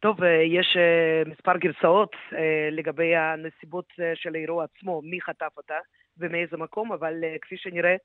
טוב, 0.00 0.22
אה, 0.22 0.42
יש 0.42 0.76
אה, 0.76 1.22
מספר 1.30 1.56
גרסאות 1.56 2.16
אה, 2.32 2.68
לגבי 2.70 3.16
הנסיבות 3.16 3.92
של 4.14 4.34
האירוע 4.34 4.64
עצמו, 4.64 5.02
מי 5.04 5.20
חטף 5.20 5.52
אותה 5.56 5.78
ומאיזה 6.18 6.56
מקום, 6.56 6.92
אבל 6.92 7.14
כפי 7.42 7.56
שנראה, 7.56 7.96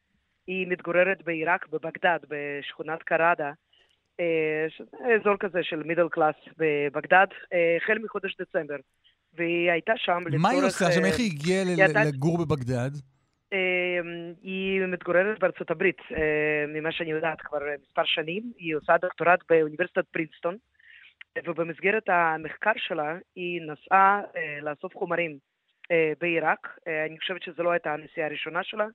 היא 0.48 0.68
מתגוררת 0.68 1.24
בעיראק, 1.24 1.68
בבגדד, 1.68 2.20
בשכונת 2.30 3.04
קראדה, 3.04 3.52
שזה 4.70 5.16
אזור 5.22 5.38
כזה 5.40 5.60
של 5.64 5.84
middle 5.84 6.10
class 6.12 6.36
בבגדד, 6.58 7.28
אה, 7.54 7.78
החל 7.78 7.98
מחודש 8.04 8.38
דצמבר. 8.42 8.76
והיא 9.34 9.72
הייתה 9.72 9.94
שם 9.98 10.20
לצורך... 10.26 10.42
מה 10.42 10.50
היא 10.50 10.64
עושה 10.64 10.92
שם? 10.92 11.04
אה, 11.04 11.08
איך 11.08 11.20
היא 11.20 11.32
הגיעה 11.32 12.04
לגור 12.06 12.46
בבגדד? 12.46 12.92
אה, 13.54 14.00
היא 14.42 14.82
מתגוררת 14.82 15.40
בארצות 15.40 15.72
הברית, 15.72 16.02
אה, 16.12 16.66
ממה 16.68 16.92
שאני 16.92 17.12
יודעת 17.12 17.42
כבר 17.42 17.60
מספר 17.82 18.06
שנים. 18.06 18.44
היא 18.58 18.76
עושה 18.76 18.98
דוקטורט 19.02 19.40
באוניברסיטת 19.50 20.06
פרינסטון, 20.12 20.58
ובמסגרת 21.46 22.10
המחקר 22.10 22.72
שלה 22.78 23.18
היא 23.36 23.62
נסעה 23.62 24.22
אה, 24.36 24.60
לאסוף 24.62 24.98
חומרים 24.98 25.38
אה, 25.92 26.14
בעיראק. 26.22 26.78
אה, 26.88 27.06
אני 27.06 27.20
חושבת 27.20 27.44
שזו 27.44 27.64
לא 27.64 27.72
הייתה 27.72 27.94
הנסיעה 27.94 28.28
הראשונה 28.28 28.64
שלה. 28.64 28.86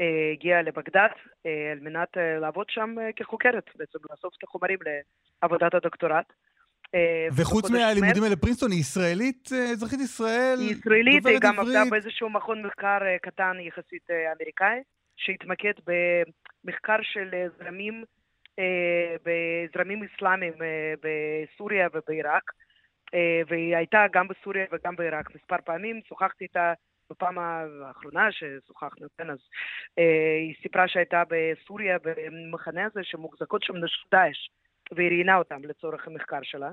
אה, 0.00 0.32
הגיעה 0.32 0.62
לבגדד 0.62 1.08
אה, 1.46 1.72
על 1.72 1.80
מנת 1.80 2.16
אה, 2.16 2.38
לעבוד 2.38 2.66
שם 2.70 2.94
כחוקרת, 3.16 3.64
בעצם 3.76 3.98
לאסוף 4.10 4.34
את 4.38 4.42
החומרים 4.44 4.78
לעבודת 5.42 5.74
הדוקטורט. 5.74 6.32
וחוץ 7.36 7.70
מהלימודים 7.70 8.22
האלה 8.22 8.36
בפרינסטון, 8.36 8.70
היא 8.70 8.80
ישראלית, 8.80 9.48
אזרחית 9.72 10.00
ישראל? 10.00 10.56
היא 10.60 10.70
ישראלית, 10.70 11.26
היא 11.26 11.38
גם 11.40 11.60
עבדה? 11.60 11.82
באיזשהו 11.90 12.30
מכון 12.30 12.66
מחקר 12.66 12.98
קטן 13.22 13.56
יחסית 13.60 14.10
אמריקאי, 14.10 14.80
שהתמקד 15.16 15.72
במחקר 15.86 16.96
של 17.02 17.30
זרמים, 17.58 18.04
בזרמים 19.24 20.02
אסלאמיים 20.04 20.52
בסוריה 21.02 21.88
ובעיראק, 21.94 22.52
והיא 23.48 23.76
הייתה 23.76 24.06
גם 24.12 24.28
בסוריה 24.28 24.64
וגם 24.72 24.96
בעיראק 24.96 25.34
מספר 25.34 25.56
פעמים, 25.64 26.00
שוחחתי 26.08 26.44
איתה 26.44 26.72
בפעם 27.10 27.38
האחרונה 27.38 28.28
ששוחחנו, 28.32 29.06
כן, 29.18 29.30
אז 29.30 29.38
אה, 29.98 30.36
היא 30.40 30.54
סיפרה 30.62 30.88
שהייתה 30.88 31.22
בסוריה 31.28 31.98
במחנה 32.02 32.84
הזה 32.84 33.00
שמוחזקות 33.04 33.62
שם 33.62 33.76
נשות 33.76 34.06
דאעש, 34.12 34.48
והיא 34.92 35.08
ראיינה 35.08 35.36
אותם 35.36 35.64
לצורך 35.64 36.06
המחקר 36.06 36.38
שלה. 36.42 36.70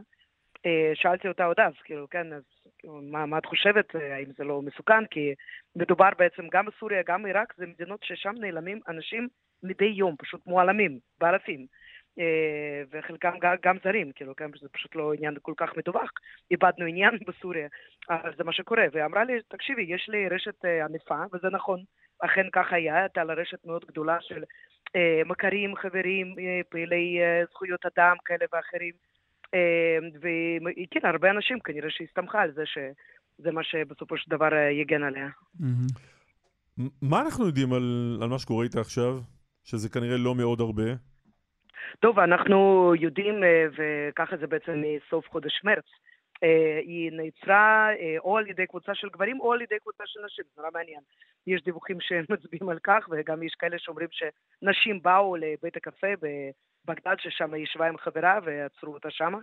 אה, 0.66 0.92
שאלתי 0.94 1.28
אותה 1.28 1.46
עוד 1.46 1.60
אז, 1.60 1.74
כאילו, 1.84 2.10
כן, 2.10 2.34
אז 2.34 2.44
כאילו, 2.78 3.02
מה, 3.12 3.26
מה 3.26 3.38
את 3.38 3.46
חושבת, 3.46 3.96
האם 3.96 4.32
זה 4.38 4.44
לא 4.44 4.62
מסוכן? 4.62 5.06
כי 5.06 5.34
מדובר 5.76 6.10
בעצם 6.18 6.48
גם 6.52 6.66
בסוריה, 6.66 7.04
גם 7.06 7.24
בעיראק, 7.24 7.54
זה 7.58 7.66
מדינות 7.66 8.04
ששם 8.04 8.34
נעלמים 8.40 8.80
אנשים 8.88 9.28
מדי 9.64 9.86
יום, 9.86 10.16
פשוט 10.20 10.42
מועלמים, 10.46 11.00
באלפים. 11.20 11.66
אה, 12.20 12.84
וחלקם 12.92 13.32
גם, 13.64 13.78
זרים, 13.84 14.12
כאילו, 14.12 14.36
כן, 14.36 14.50
זה 14.62 14.70
פשוט 14.72 14.96
לא 14.96 15.14
עניין 15.14 15.36
כל 15.42 15.54
כך 15.58 15.78
מדווח. 15.78 16.12
איבדנו 16.52 16.86
עניין 16.86 17.18
בסוריה, 17.28 17.68
אבל 18.10 18.34
זה 18.38 18.44
מה 18.44 18.54
שקורה. 18.54 18.84
והיא 18.92 19.06
אמרה 19.06 19.24
לי, 19.24 19.34
תקשיבי, 19.48 19.82
יש 19.82 20.10
לי 20.10 20.30
רשת 20.30 20.66
אה, 20.66 20.86
ענפה, 20.86 21.24
וזה 21.34 21.50
נכון, 21.50 21.84
אכן 22.20 22.50
כך 22.52 22.74
היה, 22.74 23.00
הייתה 23.00 23.24
לה 23.24 23.34
רשת 23.34 23.66
מאוד 23.66 23.86
גדולה 23.86 24.18
של 24.22 24.44
אה, 24.96 25.22
מכרים, 25.26 25.76
חברים, 25.76 26.36
פעילי 26.70 27.20
זכויות 27.52 27.86
אדם 27.86 28.16
כאלה 28.26 28.46
ואחרים. 28.54 28.94
אה, 29.54 29.98
והיא 30.22 30.88
כן, 30.92 31.00
הרבה 31.04 31.30
אנשים 31.30 31.60
כנראה 31.60 31.90
שהסתמכה 31.90 32.42
על 32.42 32.52
זה 32.52 32.64
שזה 32.66 33.52
מה 33.52 33.64
שבסופו 33.64 34.18
של 34.18 34.32
דבר 34.32 34.54
יגן 34.82 35.04
עליה. 35.04 35.28
מה 37.02 37.22
אנחנו 37.22 37.46
יודעים 37.46 37.74
על, 37.74 38.18
על 38.22 38.30
מה 38.30 38.40
שקורה 38.40 38.64
איתה 38.64 38.82
עכשיו? 38.82 39.20
שזה 39.64 39.90
כנראה 39.90 40.18
לא 40.18 40.36
מאוד 40.36 40.62
הרבה. 40.62 40.84
טוב, 42.00 42.20
אנחנו 42.20 42.92
יודעים, 43.00 43.44
אה, 43.44 43.66
וככה 43.76 44.38
זה 44.38 44.48
בעצם 44.48 44.82
מסוף 44.82 45.30
חודש 45.30 45.62
מרץ, 45.64 45.86
אה, 46.44 46.80
היא 46.82 47.12
נעצרה 47.12 47.90
אה, 48.00 48.16
או 48.20 48.38
על 48.38 48.48
ידי 48.48 48.68
קבוצה 48.68 48.96
של 48.96 49.10
גברים 49.10 49.40
או 49.40 49.54
על 49.54 49.62
ידי 49.62 49.80
קבוצה 49.80 50.04
של 50.06 50.20
נשים, 50.26 50.46
זה 50.56 50.62
נורא 50.62 50.72
מעניין. 50.74 51.02
יש 51.48 51.64
דיווחים 51.64 51.98
שמצביעים 52.08 52.70
על 52.70 52.80
כך, 52.84 53.08
וגם 53.12 53.44
יש 53.44 53.54
כאלה 53.60 53.80
שאומרים 53.80 54.08
שנשים 54.12 55.02
באו 55.02 55.36
לבית 55.36 55.78
הקפה 55.78 56.08
בבגדד, 56.22 57.16
ששם 57.20 57.54
היא 57.54 57.64
ישבה 57.64 57.88
עם 57.88 57.98
חברה 57.98 58.40
ועצרו 58.44 58.94
אותה 58.94 59.12
שמה. 59.12 59.38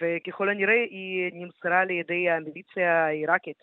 וככל 0.00 0.48
הנראה 0.48 0.84
היא 0.90 1.30
נמסרה 1.34 1.80
על 1.80 1.90
ידי 1.90 2.30
המיליציה 2.30 3.06
העיראקית, 3.06 3.62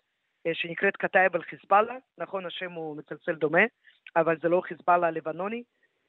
שנקראת 0.54 0.98
קטאייב 0.98 1.36
אל-חיזבאללה, 1.36 1.96
נכון, 2.18 2.46
השם 2.46 2.72
הוא 2.72 2.98
מצלצל 2.98 3.36
דומה, 3.36 3.62
אבל 4.16 4.38
זה 4.42 4.50
לא 4.50 4.62
חיזבאללה 4.62 5.08
הלבנוני. 5.08 5.64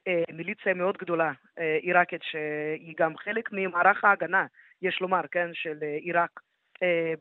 אה, 0.06 0.22
מיליציה 0.32 0.74
מאוד 0.74 0.96
גדולה, 0.96 1.32
אה, 1.58 1.78
עיראקית, 1.82 2.22
שהיא 2.22 2.94
גם 2.98 3.16
חלק 3.16 3.48
ממערך 3.52 4.04
ההגנה, 4.04 4.46
יש 4.82 5.00
לומר, 5.00 5.20
כן, 5.30 5.50
של 5.52 5.78
אה, 5.82 5.96
עיראק 6.00 6.40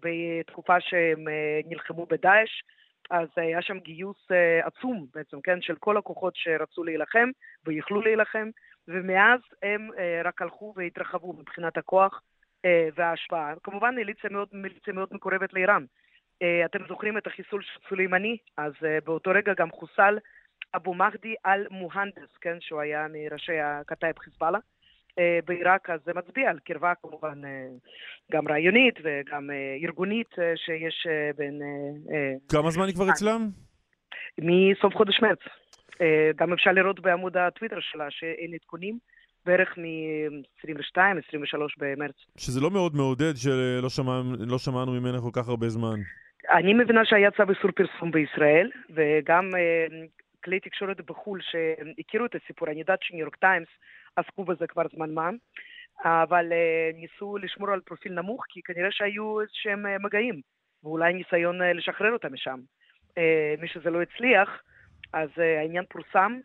בתקופה 0.02 0.82
שהם 0.82 1.26
נלחמו 1.66 2.06
בדאעש. 2.06 2.62
אז 3.10 3.28
היה 3.36 3.62
שם 3.62 3.80
גיוס 3.80 4.28
עצום 4.64 5.06
בעצם, 5.14 5.42
כן, 5.42 5.62
של 5.62 5.76
כל 5.76 5.98
הכוחות 5.98 6.36
שרצו 6.36 6.84
להילחם 6.84 7.30
ויכלו 7.66 8.02
להילחם, 8.02 8.50
ומאז 8.88 9.40
הם 9.64 9.90
רק 10.24 10.42
הלכו 10.42 10.74
והתרחבו 10.76 11.34
מבחינת 11.34 11.78
הכוח 11.78 12.22
וההשפעה. 12.96 13.54
כמובן 13.64 13.96
מיליציה 13.96 14.30
מאוד, 14.30 14.48
מיליציה 14.54 14.94
מאוד 14.94 15.10
מקורבת 15.12 15.54
לאיראן. 15.54 15.86
אתם 16.66 16.80
זוכרים 16.88 17.18
את 17.18 17.28
החיסול 17.28 17.62
של 17.62 17.80
סולימני? 17.90 18.38
אז 18.58 18.74
באותו 19.04 19.32
רגע 19.32 19.54
גם 19.58 19.72
חוסל 19.72 20.18
אבו 20.78 20.94
מחדי 20.94 21.36
אל-מוהנדס, 21.46 22.38
כן, 22.42 22.58
שהוא 22.60 22.82
היה 22.82 23.06
מראשי 23.14 23.60
הכתאיב 23.60 24.20
חיזבאללה. 24.20 24.60
אה, 25.20 25.40
בעיראק, 25.46 25.90
אז 25.90 26.00
זה 26.06 26.12
מצביע 26.16 26.50
על 26.50 26.60
קרבה 26.64 26.94
כמובן 27.02 27.46
אה, 27.46 27.68
גם 28.32 28.48
רעיונית 28.48 28.96
וגם 29.04 29.52
אה, 29.52 29.78
ארגונית 29.84 30.30
שיש 30.56 31.08
בין... 31.38 31.62
כמה 32.50 32.70
זמן 32.72 32.86
היא 32.86 32.96
כבר 32.96 33.10
אצלם? 33.10 33.50
מסוף 34.38 34.96
חודש 34.96 35.22
מרץ. 35.22 35.40
גם 36.36 36.54
אפשר 36.54 36.72
לראות 36.72 37.00
בעמוד 37.00 37.38
הטוויטר 37.38 37.80
שלה 37.80 38.06
שאין 38.10 38.54
עדכונים, 38.54 38.98
בערך 39.46 39.78
מ-22-23 39.78 41.58
במרץ. 41.78 42.16
שזה 42.38 42.62
לא 42.62 42.72
מאוד 42.72 42.96
מעודד 42.96 43.34
שלא 43.36 43.90
שמע, 43.90 44.22
לא 44.48 44.58
שמענו 44.58 44.92
ממנה 44.92 45.18
כל 45.22 45.30
כך 45.34 45.48
הרבה 45.48 45.70
זמן. 45.70 46.00
אני 46.50 46.74
מבינה 46.74 47.06
שהיה 47.06 47.32
צו 47.32 47.44
איסור 47.50 47.72
פרסום 47.72 48.12
בישראל, 48.12 48.70
וגם 48.90 49.50
כלי 50.44 50.60
תקשורת 50.60 51.02
בחו"ל 51.02 51.40
שהכירו 51.42 52.26
את 52.26 52.36
הסיפור, 52.36 52.68
אני 52.68 52.80
יודעת 52.80 53.00
שניו 53.04 53.22
יורק 53.22 53.36
טיימס 53.36 53.68
עסקו 54.16 54.44
בזה 54.44 54.68
כבר 54.68 54.84
זמן 54.96 55.14
מה, 55.14 55.30
אבל 56.06 56.54
אה, 56.54 56.92
ניסו 56.94 57.38
לשמור 57.38 57.72
על 57.72 57.82
פרופיל 57.82 58.14
נמוך, 58.14 58.46
כי 58.50 58.62
כנראה 58.62 58.92
שהיו 58.92 59.42
איזשהם 59.42 59.86
אה, 59.86 59.98
מגעים, 60.00 60.42
ואולי 60.84 61.14
ניסיון 61.14 61.62
אה, 61.62 61.74
לשחרר 61.74 62.14
אותם 62.14 62.34
משם. 62.34 62.60
מי 63.60 63.68
שזה 63.68 63.90
לא 63.90 64.02
הצליח, 64.02 64.62
אז 65.14 65.30
העניין 65.38 65.86
פורסם. 65.90 66.40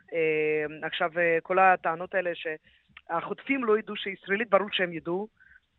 עכשיו, 0.83 1.11
כל 1.43 1.59
הטענות 1.59 2.15
האלה 2.15 2.31
שהחוטפים 2.35 3.65
לא 3.65 3.79
ידעו 3.79 3.97
שישראלית, 3.97 4.51
ברור 4.51 4.69
שהם 4.73 4.93
ידעו. 4.93 5.29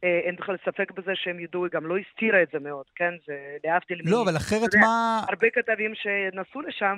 אה, 0.03 0.19
אין 0.23 0.35
בכלל 0.35 0.55
ספק 0.65 0.91
בזה 0.91 1.11
שהם 1.15 1.39
ידעו, 1.39 1.63
היא 1.63 1.71
גם 1.71 1.85
לא 1.85 1.97
הסתירה 1.97 2.43
את 2.43 2.47
זה 2.53 2.59
מאוד, 2.59 2.85
כן? 2.95 3.13
זה 3.27 3.33
להבדיל 3.63 4.01
מ... 4.05 4.07
לא, 4.11 4.23
אבל 4.23 4.37
אחרת 4.37 4.75
מה... 4.81 5.21
הרבה 5.29 5.49
כתבים 5.49 5.93
שנסעו 5.95 6.61
לשם, 6.61 6.97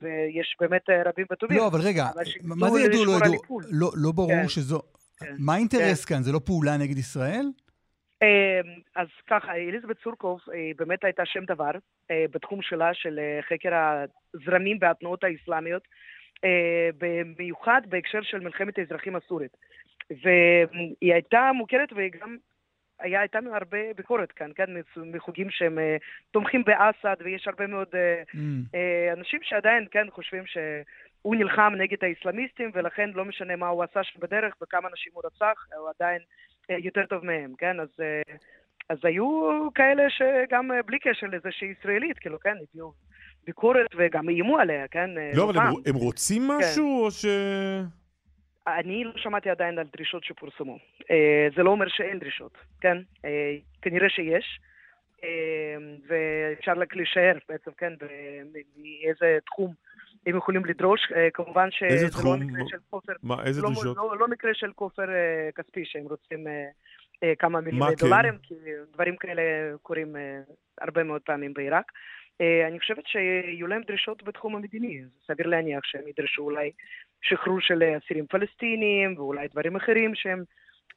ויש 0.00 0.56
באמת 0.60 0.90
אה, 0.90 1.02
רבים 1.04 1.26
וטובים. 1.32 1.58
לא, 1.58 1.66
אבל 1.66 1.80
רגע, 1.80 2.04
מה 2.44 2.70
זה 2.70 2.80
ידעו, 2.80 3.04
לא 3.04 3.12
ידעו? 3.12 3.60
לא 3.70 3.90
לא 3.94 4.12
ברור 4.12 4.42
כן. 4.42 4.48
שזו... 4.48 4.82
כן. 5.18 5.34
מה 5.38 5.54
האינטרס 5.54 6.04
כאן? 6.04 6.22
זה 6.22 6.32
לא 6.32 6.40
פעולה 6.46 6.76
נגד 6.76 6.98
ישראל? 6.98 7.46
אה, 8.22 8.60
אז 8.96 9.08
ככה, 9.30 9.54
אליזבת 9.54 9.96
סורקוב 10.04 10.40
אה, 10.54 10.70
באמת 10.78 11.04
הייתה 11.04 11.22
שם 11.26 11.44
דבר 11.44 11.70
בתחום 12.10 12.62
שלה 12.62 12.94
של 12.94 13.20
חקר 13.48 13.70
הזרמים 14.34 14.78
והתנועות 14.80 15.24
האסלאמיות, 15.24 15.82
במיוחד 16.98 17.80
בהקשר 17.88 18.22
של 18.22 18.40
מלחמת 18.40 18.78
האזרחים 18.78 19.16
הסורית. 19.16 19.56
והיא 20.10 21.14
הייתה 21.14 21.50
מוכרת 21.54 21.88
וגם 21.96 22.36
היה, 23.00 23.20
הייתה 23.20 23.38
הרבה 23.52 23.78
ביקורת 23.96 24.32
כאן, 24.32 24.50
כן, 24.54 24.70
מחוגים 24.96 25.50
שהם 25.50 25.78
אה, 25.78 25.96
תומכים 26.30 26.64
באסד, 26.64 27.16
ויש 27.24 27.48
הרבה 27.48 27.66
מאוד 27.66 27.88
אה, 27.94 28.22
Mm. 28.34 28.38
אה, 28.74 29.12
אנשים 29.12 29.40
שעדיין, 29.42 29.86
כן, 29.90 30.06
חושבים 30.10 30.46
שהוא 30.46 31.36
נלחם 31.36 31.72
נגד 31.78 31.96
האסלאמיסטים, 32.02 32.70
ולכן 32.74 33.10
לא 33.14 33.24
משנה 33.24 33.56
מה 33.56 33.68
הוא 33.68 33.84
עשה 33.84 34.04
שם 34.04 34.20
בדרך 34.20 34.54
וכמה 34.62 34.88
אנשים 34.88 35.12
הוא 35.14 35.22
רצח, 35.24 35.66
הוא 35.78 35.88
עדיין 35.98 36.20
יותר 36.68 37.06
טוב 37.06 37.24
מהם, 37.24 37.52
כן, 37.58 37.80
אז, 37.80 37.88
אז 38.88 38.98
היו 39.02 39.68
כאלה 39.74 40.02
שגם 40.10 40.70
בלי 40.86 40.98
קשר 40.98 41.26
לזה 41.26 41.48
שהיא 41.50 41.74
ישראלית, 41.80 42.18
כאילו, 42.18 42.40
כן, 42.40 42.54
הביאו 42.70 42.92
ביקורת 43.44 43.86
וגם 43.96 44.28
איימו 44.28 44.58
עליה, 44.58 44.88
כן? 44.88 45.10
לא, 45.34 45.50
אבל 45.50 45.58
הם. 45.58 45.74
הם 45.86 45.94
רוצים 45.94 46.42
כן. 46.42 46.56
משהו, 46.58 47.04
או 47.04 47.10
ש... 47.10 47.26
אני 48.66 49.04
לא 49.04 49.12
שמעתי 49.16 49.50
עדיין 49.50 49.78
על 49.78 49.86
דרישות 49.96 50.24
שפורסמו. 50.24 50.78
אה, 51.10 51.48
זה 51.56 51.62
לא 51.62 51.70
אומר 51.70 51.88
שאין 51.88 52.18
דרישות, 52.18 52.58
כן? 52.80 52.96
אה, 53.24 53.56
כנראה 53.82 54.10
שיש, 54.10 54.60
אה, 55.24 55.76
ואפשר 56.08 56.72
רק 56.72 56.96
להישאר 56.96 57.38
בעצם, 57.48 57.70
כן? 57.78 57.92
מאיזה 58.76 59.38
תחום 59.46 59.74
הם 60.26 60.36
יכולים 60.36 60.64
לדרוש. 60.64 61.00
כמובן 61.34 61.68
שזה 61.70 62.04
לא 62.04 62.10
תחום? 62.10 62.42
מקרה 62.42 62.64
של 62.68 62.76
כופר, 62.90 63.12
מה, 63.22 63.44
איזה 63.44 63.62
לא, 63.62 63.68
דרישות? 63.68 63.96
לא, 63.96 64.18
לא 64.18 64.28
מקרה 64.28 64.54
של 64.54 64.72
כופר 64.72 65.06
כספי 65.54 65.84
שהם 65.84 66.04
רוצים 66.04 66.46
כמה 67.38 67.60
מיליוני 67.60 67.96
כן? 67.96 68.06
דולרים, 68.06 68.38
כי 68.42 68.54
דברים 68.92 69.16
כאלה 69.16 69.42
קורים 69.82 70.16
הרבה 70.80 71.02
מאוד 71.02 71.22
פעמים 71.22 71.54
בעיראק. 71.54 71.92
אני 72.40 72.80
חושבת 72.80 73.06
שיהיו 73.06 73.66
להם 73.66 73.82
דרישות 73.86 74.22
בתחום 74.22 74.56
המדיני, 74.56 75.02
סביר 75.26 75.46
להניח 75.46 75.84
שהם 75.84 76.08
ידרשו 76.08 76.42
אולי 76.42 76.70
שחרור 77.22 77.60
של 77.60 77.82
אסירים 77.98 78.26
פלסטינים 78.26 79.14
ואולי 79.16 79.48
דברים 79.48 79.76
אחרים 79.76 80.14
שהם 80.14 80.44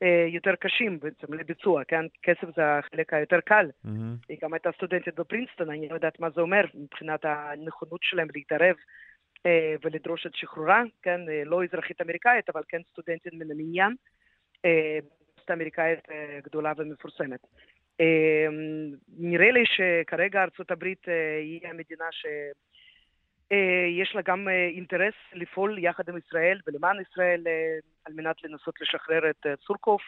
אה, 0.03 0.25
יותר 0.29 0.55
קשים 0.55 0.99
בעצם 0.99 1.33
לביצוע, 1.33 1.83
כן? 1.83 2.05
כסף 2.23 2.55
זה 2.55 2.77
החלק 2.77 3.13
היותר 3.13 3.39
קל. 3.41 3.69
מהמם. 3.83 4.15
היא 4.29 4.37
גם 4.41 4.53
הייתה 4.53 4.69
סטודנטית 4.71 5.15
בפרינסטון, 5.15 5.69
אני 5.69 5.89
לא 5.89 5.95
יודעת 5.95 6.19
מה 6.19 6.29
זה 6.29 6.41
אומר 6.41 6.65
מבחינת 6.73 7.25
הנכונות 7.25 7.99
שלהם 8.03 8.27
להתערב 8.35 8.75
אה, 9.45 9.75
ולדרוש 9.83 10.25
את 10.25 10.35
שחרורה, 10.35 10.83
כן? 11.01 11.29
אה, 11.29 11.43
לא 11.45 11.63
אזרחית 11.63 12.01
אמריקאית, 12.01 12.49
אבל 12.49 12.61
כן 12.67 12.81
סטודנטית 12.91 13.33
מן 13.33 13.51
המניין, 13.51 13.95
אה, 14.65 14.99
אוניברסיטה 15.43 15.53
אמריקאית 15.53 15.99
אה, 16.11 16.39
גדולה 16.43 16.73
ומפורסמת. 16.77 17.39
אה, 18.01 18.47
נראה 19.17 19.51
לי 19.51 19.63
שכרגע 19.65 20.43
ארצות 20.43 20.71
הברית 20.71 21.09
אה, 21.09 21.37
היא 21.37 21.67
המדינה 21.67 22.05
ש... 22.11 22.25
אה, 23.51 23.85
יש 24.01 24.15
לה 24.15 24.21
גם 24.21 24.49
אה, 24.49 24.67
אינטרס 24.67 25.13
לפעול 25.33 25.79
יחד 25.79 26.09
עם 26.09 26.17
ישראל 26.17 26.59
ולמען 26.67 26.97
ישראל 27.01 27.43
אה, 27.47 27.77
על 28.05 28.13
מנת 28.13 28.43
לנסות 28.43 28.81
לשחרר 28.81 29.29
את 29.29 29.45
סורקוף. 29.65 30.01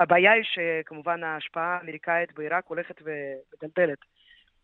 הבעיה 0.00 0.32
היא 0.32 0.44
שכמובן 0.44 1.24
ההשפעה 1.24 1.76
האמריקאית 1.76 2.32
בעיראק 2.32 2.66
הולכת 2.66 3.02
ומדלדלת. 3.04 3.98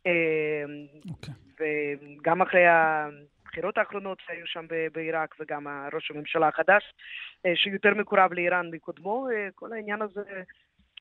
אה, 0.07 0.65
וגם 1.61 2.43
אחרי 2.43 2.67
הבחירות 2.67 3.79
האחרונות 3.79 4.19
שהיו 4.27 4.47
שם 4.47 4.67
בעיראק 4.93 5.35
וגם 5.41 5.67
ראש 5.93 6.11
הממשלה 6.11 6.49
החדש, 6.49 6.95
שיותר 7.55 7.95
מקורב 7.95 8.33
לאיראן 8.33 8.71
מקודמו, 8.71 9.29
כל 9.55 9.73
העניין 9.73 10.03
הזה 10.03 10.21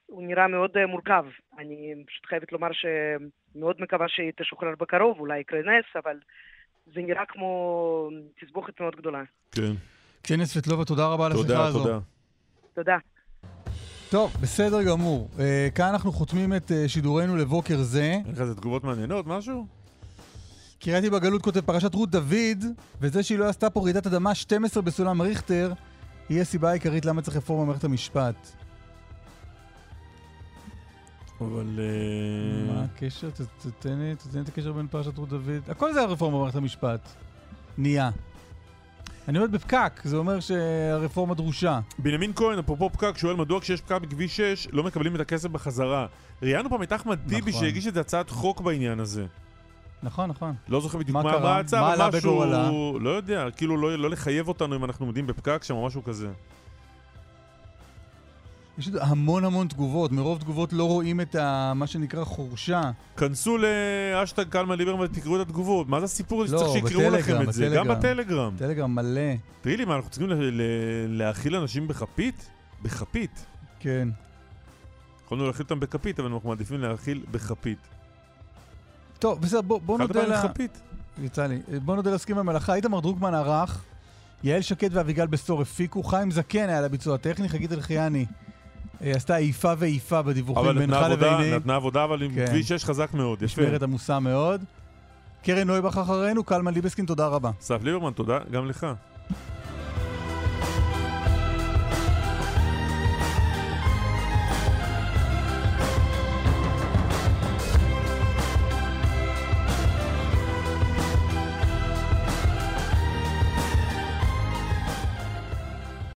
הוא 0.06 0.24
נראה 0.28 0.48
מאוד 0.48 0.86
מורכב. 0.86 1.26
אני 1.60 1.94
פשוט 2.08 2.26
חייבת 2.26 2.52
לומר 2.52 2.70
שמאוד 2.72 3.82
מקווה 3.82 4.08
שהיא 4.08 4.32
תשוחרר 4.36 4.74
בקרוב, 4.80 5.20
אולי 5.20 5.40
יקרה 5.40 5.60
נס, 5.60 5.86
אבל 5.96 6.18
זה 6.94 7.02
נראה 7.02 7.24
כמו 7.28 8.10
תסבוכת 8.42 8.80
מאוד 8.80 8.96
גדולה. 8.96 9.24
כן. 9.52 9.74
קסניה 10.22 10.46
סבטלובה, 10.46 10.86
תודה 10.86 11.08
רבה 11.08 11.26
על 11.26 11.32
השיחה 11.32 11.66
הזו. 11.66 11.84
תודה. 11.84 12.00
תודה. 12.74 12.98
טוב, 14.10 14.34
בסדר 14.42 14.84
גמור. 14.84 15.30
אה, 15.40 15.68
כאן 15.76 15.86
אנחנו 15.86 16.12
חותמים 16.12 16.54
את 16.54 16.72
אה, 16.72 16.88
שידורנו 16.88 17.38
לבוקר 17.38 17.78
זה. 17.78 18.12
אין 18.26 18.32
לך 18.32 18.42
איזה 18.42 18.56
תגובות 18.56 18.84
מעניינות, 18.84 19.28
משהו? 19.28 19.68
קריאתי 20.80 21.10
בגלות 21.10 21.42
כותב 21.42 21.62
פרשת 21.62 21.94
רות 21.96 22.10
דוד, 22.10 22.64
וזה 23.02 23.24
שהיא 23.24 23.40
לא 23.40 23.46
עשתה 23.46 23.70
פה 23.70 23.84
רעידת 23.84 24.08
אדמה 24.08 24.36
12 24.36 24.84
בסולם 24.84 25.22
ריכטר, 25.22 25.74
היא 26.30 26.42
הסיבה 26.42 26.70
העיקרית 26.70 27.06
למה 27.06 27.22
צריך 27.22 27.38
רפורמה 27.38 27.64
במערכת 27.64 27.84
המשפט. 27.84 28.65
אבל... 31.42 31.80
אה, 31.80 32.74
מה 32.74 32.84
הקשר? 32.84 33.30
תתן 33.58 34.00
לי 34.00 34.42
את 34.42 34.48
הקשר 34.48 34.72
בין 34.72 34.88
פרשת 34.88 35.18
רות 35.18 35.30
דוד. 35.30 35.70
הכל 35.70 35.94
זה 35.94 36.02
הרפורמה 36.02 36.38
במערכת 36.38 36.56
המשפט. 36.56 37.10
נהיה. 37.78 38.10
אני 39.28 39.38
עומד 39.38 39.52
בפקק, 39.52 40.02
זה 40.04 40.18
אומר 40.18 40.40
שהרפורמה 40.40 41.34
דרושה. 41.36 41.80
בנימין 42.00 42.32
כהן, 42.36 42.60
אפרופו 42.60 42.90
פקק, 42.90 43.18
שואל 43.18 43.36
מדוע 43.36 43.62
כשיש 43.62 43.82
פקק 43.82 44.02
בכביש 44.02 44.38
6 44.38 44.68
לא 44.72 44.84
מקבלים 44.84 45.16
את 45.16 45.20
הכסף 45.20 45.50
בחזרה. 45.50 46.08
ראיינו 46.42 46.70
פעם 46.70 46.84
את 46.84 46.94
אחמד 46.94 47.20
טיבי 47.28 47.52
נכון. 47.52 47.62
שהגיש 47.62 47.88
את 47.88 47.98
הצעת 47.98 48.30
חוק 48.30 48.62
בעניין 48.62 49.00
הזה. 49.00 49.26
נכון, 50.04 50.30
נכון. 50.30 50.56
לא 50.68 50.82
זוכר 50.82 50.98
בדיוק 50.98 51.14
מה 51.14 51.24
מה 51.24 51.32
קרה? 51.32 51.42
מה 51.42 51.56
ההצעה, 51.56 51.82
מה 51.82 51.94
אבל 51.94 52.02
עלה 52.02 52.18
משהו... 52.18 52.32
בגורלה? 52.32 52.70
לא 53.02 53.10
יודע, 53.10 53.52
כאילו 53.52 53.78
לא 53.78 53.98
לא 53.98 54.10
לחייב 54.10 54.48
אותנו 54.48 54.76
אם 54.76 54.86
אנחנו 54.86 55.06
עומדים 55.06 55.28
בפקק 55.28 55.64
שם 55.64 55.74
או 55.74 55.86
משהו 55.86 56.04
כזה. 56.04 56.28
יש 58.78 58.90
המון 59.02 59.46
המון 59.46 59.68
תגובות, 59.68 60.12
מרוב 60.12 60.40
תגובות 60.40 60.74
לא 60.74 60.84
רואים 60.84 61.22
את 61.22 61.36
ה... 61.36 61.74
מה 61.76 61.88
שנקרא 61.88 62.24
חורשה. 62.24 62.92
כנסו 63.18 63.58
לאשטג 63.58 64.44
קלמן 64.50 64.78
ליברמן 64.78 65.04
ותקראו 65.06 65.36
את 65.36 65.48
התגובות. 65.48 65.90
מה 65.90 66.00
זה 66.00 66.06
הסיפור 66.06 66.44
הזה 66.44 66.56
לא, 66.56 66.60
שצריך 66.60 66.88
שיקראו 66.88 67.10
לכם 67.10 67.22
בטלגרם, 67.22 67.50
את 67.50 67.54
זה? 67.54 67.70
גם 67.76 67.88
בטלגרם. 67.88 67.98
בטלגרם. 67.98 68.56
טלגרם 68.58 68.96
מלא. 68.96 69.32
תגיד 69.62 69.80
לי, 69.80 69.86
מה, 69.86 69.96
אנחנו 69.96 70.10
צריכים 70.10 70.30
ל- 70.30 70.34
ל- 70.34 71.18
להאכיל 71.18 71.56
אנשים 71.56 71.88
בכפית? 71.88 72.50
בכפית. 72.82 73.46
כן. 73.80 74.08
יכולנו 75.26 75.46
להאכיל 75.46 75.64
אותם 75.64 75.80
בכפית, 75.80 76.20
אבל 76.20 76.32
אנחנו 76.34 76.50
מעדיפים 76.50 76.82
להאכיל 76.82 77.24
בכפית. 77.32 77.80
טוב, 79.20 79.42
בסדר, 79.42 79.62
בוא, 79.62 79.80
בוא 79.82 79.98
נודה 79.98 80.14
פעם 80.14 80.32
ל... 80.32 80.36
בכפית? 80.36 80.82
יצא 81.24 81.46
לי. 81.48 81.62
בוא 81.86 81.96
נודה 81.96 82.10
לעוסקים 82.10 82.36
במלאכה. 82.36 82.76
איתמר 82.76 83.00
דרוקמן 83.00 83.34
ערך, 83.34 83.84
יעל 84.44 84.62
שקד 84.62 84.90
ואביגל 84.92 85.28
בסור 85.28 85.62
הפיקו, 85.62 86.04
חיים 86.04 86.32
זקן 86.32 86.70
היה 86.70 86.82
לביצוע 86.82 87.18
טכני, 87.18 87.50
חגית 87.50 87.72
אלחיאני 87.72 88.26
עשתה 89.14 89.38
איפה 89.38 89.74
ואיפה 89.78 90.22
בדיווחים 90.22 90.78
בינך 90.78 90.98
לביניהם. 91.12 91.56
נתנה 91.56 91.76
עבודה, 91.76 92.04
אבל 92.04 92.24
עם 92.24 92.36
כן. 92.36 92.46
כביש 92.48 92.68
6 92.68 92.86
חזק 92.86 93.14
מאוד, 93.14 93.42
יפה. 93.42 93.62
משמרת 93.62 93.84
עמוסה 93.84 94.20
מאוד. 94.20 94.64
קרן 95.44 95.68
נויבך 95.68 95.98
אחרינו, 95.98 96.44
קלמן 96.44 96.74
ליבסקין, 96.74 97.06
תודה 97.06 97.28
רבה. 97.28 97.52
אסף 97.62 97.84
ליברמן, 97.84 98.12
תודה 98.12 98.40
גם 98.52 98.70
לך. 98.70 98.88